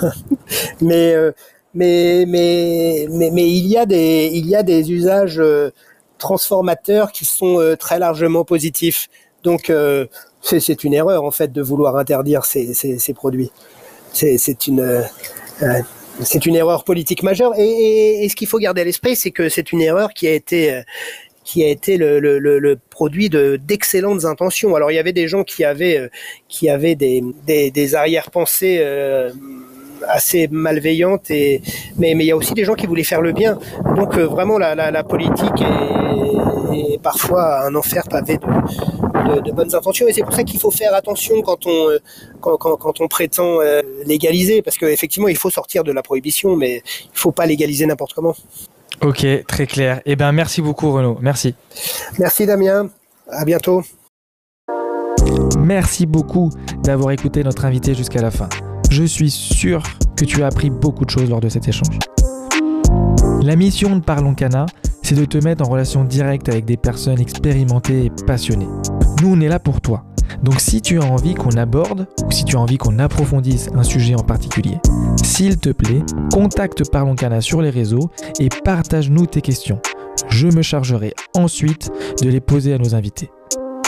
mais, 0.81 1.15
euh, 1.15 1.32
mais, 1.74 2.24
mais, 2.28 3.07
mais, 3.11 3.31
mais 3.32 3.49
il 3.51 3.66
y 3.66 3.77
a 3.77 3.86
des, 3.86 4.31
il 4.32 4.47
y 4.47 4.55
a 4.57 4.62
des 4.62 4.93
usages 4.93 5.41
euh, 5.41 5.70
transformateurs 6.19 7.12
qui 7.12 7.24
sont 7.24 7.61
euh, 7.61 7.77
très 7.77 7.99
largement 7.99 8.45
positifs. 8.45 9.09
Donc 9.43 9.70
euh, 9.70 10.07
c'est 10.43 10.85
une 10.85 10.95
erreur 10.95 11.24
en 11.24 11.31
fait 11.31 11.53
de 11.53 11.62
vouloir 11.62 11.97
interdire 11.97 12.45
ces, 12.45 12.74
ces, 12.74 12.99
ces 12.99 13.15
produits. 13.15 13.51
C'est 14.12 14.66
une 14.69 15.05
c'est 16.20 16.47
une 16.47 16.55
erreur 16.55 16.85
politique 16.85 17.24
majeure. 17.24 17.59
Et, 17.59 17.66
et, 17.66 18.24
et 18.24 18.28
ce 18.28 18.36
qu'il 18.36 18.47
faut 18.47 18.59
garder 18.59 18.82
à 18.82 18.85
l'esprit, 18.85 19.16
c'est 19.16 19.32
que 19.32 19.49
c'est 19.49 19.73
une 19.73 19.81
erreur 19.81 20.15
qui 20.15 20.28
a 20.28 20.32
été 20.32 20.82
qui 21.45 21.62
a 21.62 21.69
été 21.69 21.97
le, 21.99 22.19
le, 22.21 22.39
le, 22.39 22.59
le 22.59 22.79
produit 22.91 23.29
de 23.29 23.57
d'excellentes 23.57 24.25
intentions. 24.25 24.75
Alors 24.75 24.91
il 24.91 24.95
y 24.95 24.99
avait 24.99 25.12
des 25.12 25.29
gens 25.29 25.45
qui 25.45 25.62
avaient 25.65 25.99
euh, 25.99 26.09
qui 26.49 26.69
avaient 26.71 26.95
des, 26.95 27.23
des, 27.47 27.71
des 27.71 27.95
arrière-pensées 27.95 28.79
euh, 28.81 29.31
assez 30.09 30.49
malveillantes 30.49 31.31
et 31.31 31.62
mais 31.99 32.15
mais 32.15 32.25
il 32.25 32.29
y 32.29 32.33
a 32.33 32.37
aussi 32.37 32.55
des 32.55 32.65
gens 32.65 32.75
qui 32.75 32.87
voulaient 32.87 33.05
faire 33.05 33.21
le 33.23 33.33
bien. 33.33 33.59
Donc 33.97 34.16
euh, 34.16 34.25
vraiment 34.27 34.59
la, 34.59 34.75
la, 34.75 34.91
la 34.91 35.05
politique 35.05 35.61
est, 35.61 36.95
est, 36.95 37.03
parfois 37.03 37.65
un 37.66 37.75
enfer 37.75 38.05
pavé 38.11 38.39
de, 38.39 39.35
de, 39.35 39.41
de 39.41 39.53
bonnes 39.53 39.75
intentions 39.75 40.07
et 40.09 40.12
c'est 40.12 40.23
pour 40.23 40.35
ça 40.35 40.45
qu'il 40.45 40.59
faut 40.61 40.71
faire 40.71 40.95
attention 40.95 41.43
quand 41.43 41.66
on 41.66 41.91
euh, 41.91 41.99
quand, 42.41 42.57
quand, 42.57 42.77
quand 42.77 43.01
on 43.01 43.09
prétend 43.09 43.61
euh, 43.61 43.83
légaliser 44.07 44.62
parce 44.62 44.77
qu'effectivement 44.79 45.29
il 45.29 45.37
faut 45.37 45.51
sortir 45.51 45.85
de 45.85 45.93
la 45.93 46.03
prohibition 46.03 46.57
mais 46.57 46.83
il 47.12 47.19
faut 47.19 47.33
pas 47.33 47.47
légaliser 47.47 47.87
n'importe 47.87 48.15
comment. 48.15 48.35
Ok, 49.05 49.26
très 49.47 49.66
clair. 49.66 50.01
Eh 50.06 50.16
bien, 50.16 50.32
merci 50.32 50.62
beaucoup 50.62 50.90
Renaud. 50.90 51.18
Merci. 51.20 51.55
Merci 52.18 52.47
Damien. 52.47 52.89
À 53.31 53.44
bientôt. 53.44 53.82
Merci 55.59 56.06
beaucoup 56.06 56.51
d'avoir 56.82 57.10
écouté 57.10 57.44
notre 57.44 57.66
invité 57.66 57.94
jusqu'à 57.94 58.22
la 58.22 58.31
fin. 58.31 58.48
Je 58.90 59.05
suis 59.05 59.31
sûr 59.31 59.82
que 60.16 60.24
tu 60.24 60.43
as 60.43 60.47
appris 60.47 60.70
beaucoup 60.70 61.05
de 61.05 61.10
choses 61.10 61.28
lors 61.28 61.40
de 61.40 61.51
cet 61.51 61.68
échange. 61.68 61.98
La 63.43 63.56
mission 63.56 63.97
de 63.97 64.01
Parlons 64.02 64.35
Cana, 64.35 64.64
c'est 65.05 65.14
de 65.14 65.26
te 65.26 65.39
mettre 65.39 65.62
en 65.64 65.70
relation 65.70 66.02
directe 66.02 66.48
avec 66.48 66.64
des 66.64 66.78
personnes 66.78 67.20
expérimentées 67.20 68.06
et 68.06 68.12
passionnées. 68.26 68.68
Nous, 69.20 69.28
on 69.28 69.40
est 69.40 69.48
là 69.48 69.59
pour 69.59 69.81
toi. 69.81 70.05
Donc 70.43 70.60
si 70.60 70.81
tu 70.81 70.98
as 70.98 71.05
envie 71.05 71.35
qu'on 71.35 71.56
aborde 71.56 72.06
ou 72.26 72.31
si 72.31 72.44
tu 72.44 72.56
as 72.56 72.60
envie 72.60 72.78
qu'on 72.78 72.98
approfondisse 72.98 73.68
un 73.74 73.82
sujet 73.82 74.14
en 74.14 74.22
particulier, 74.22 74.78
s'il 75.22 75.59
te 75.59 75.70
plaît, 75.70 76.02
contacte 76.32 76.90
Parlons 76.90 77.14
Cana 77.14 77.43
sur 77.43 77.60
les 77.60 77.70
réseaux 77.70 78.10
et 78.40 78.48
partage-nous 78.64 79.26
tes 79.26 79.43
questions. 79.43 79.81
Je 80.28 80.48
me 80.48 80.62
chargerai 80.62 81.12
ensuite 81.35 81.90
de 82.22 82.28
les 82.31 82.40
poser 82.40 82.72
à 82.72 82.78
nos 82.78 82.94
invités. 82.94 83.31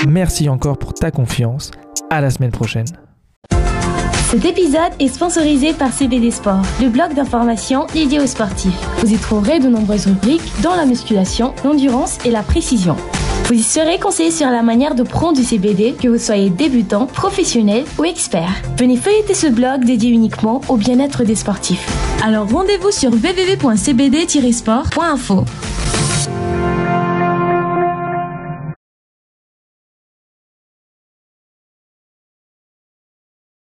Merci 0.06 0.50
encore 0.50 0.78
pour 0.78 0.92
ta 0.92 1.10
confiance. 1.10 1.70
À 2.10 2.20
la 2.20 2.30
semaine 2.30 2.52
prochaine. 2.52 2.86
Cet 4.28 4.44
épisode 4.44 4.92
est 4.98 5.06
sponsorisé 5.06 5.72
par 5.72 5.92
CBD 5.92 6.32
Sport, 6.32 6.62
le 6.80 6.88
blog 6.88 7.14
d'information 7.14 7.86
dédié 7.94 8.18
aux 8.18 8.26
sportifs. 8.26 8.74
Vous 8.98 9.12
y 9.12 9.18
trouverez 9.18 9.60
de 9.60 9.68
nombreuses 9.68 10.06
rubriques 10.06 10.42
dans 10.62 10.74
la 10.74 10.84
musculation, 10.84 11.54
l'endurance 11.64 12.18
et 12.24 12.32
la 12.32 12.42
précision. 12.42 12.96
Vous 13.44 13.54
y 13.54 13.62
serez 13.62 14.00
conseillé 14.00 14.32
sur 14.32 14.50
la 14.50 14.62
manière 14.62 14.96
de 14.96 15.04
prendre 15.04 15.36
du 15.36 15.44
CBD, 15.44 15.94
que 15.94 16.08
vous 16.08 16.18
soyez 16.18 16.50
débutant, 16.50 17.06
professionnel 17.06 17.84
ou 18.00 18.04
expert. 18.04 18.50
Venez 18.76 18.96
feuilleter 18.96 19.34
ce 19.34 19.46
blog 19.46 19.84
dédié 19.84 20.10
uniquement 20.10 20.60
au 20.68 20.76
bien-être 20.76 21.22
des 21.22 21.36
sportifs. 21.36 21.86
Alors 22.24 22.50
rendez-vous 22.50 22.90
sur 22.90 23.12
www.cbd-sport.info. 23.12 25.44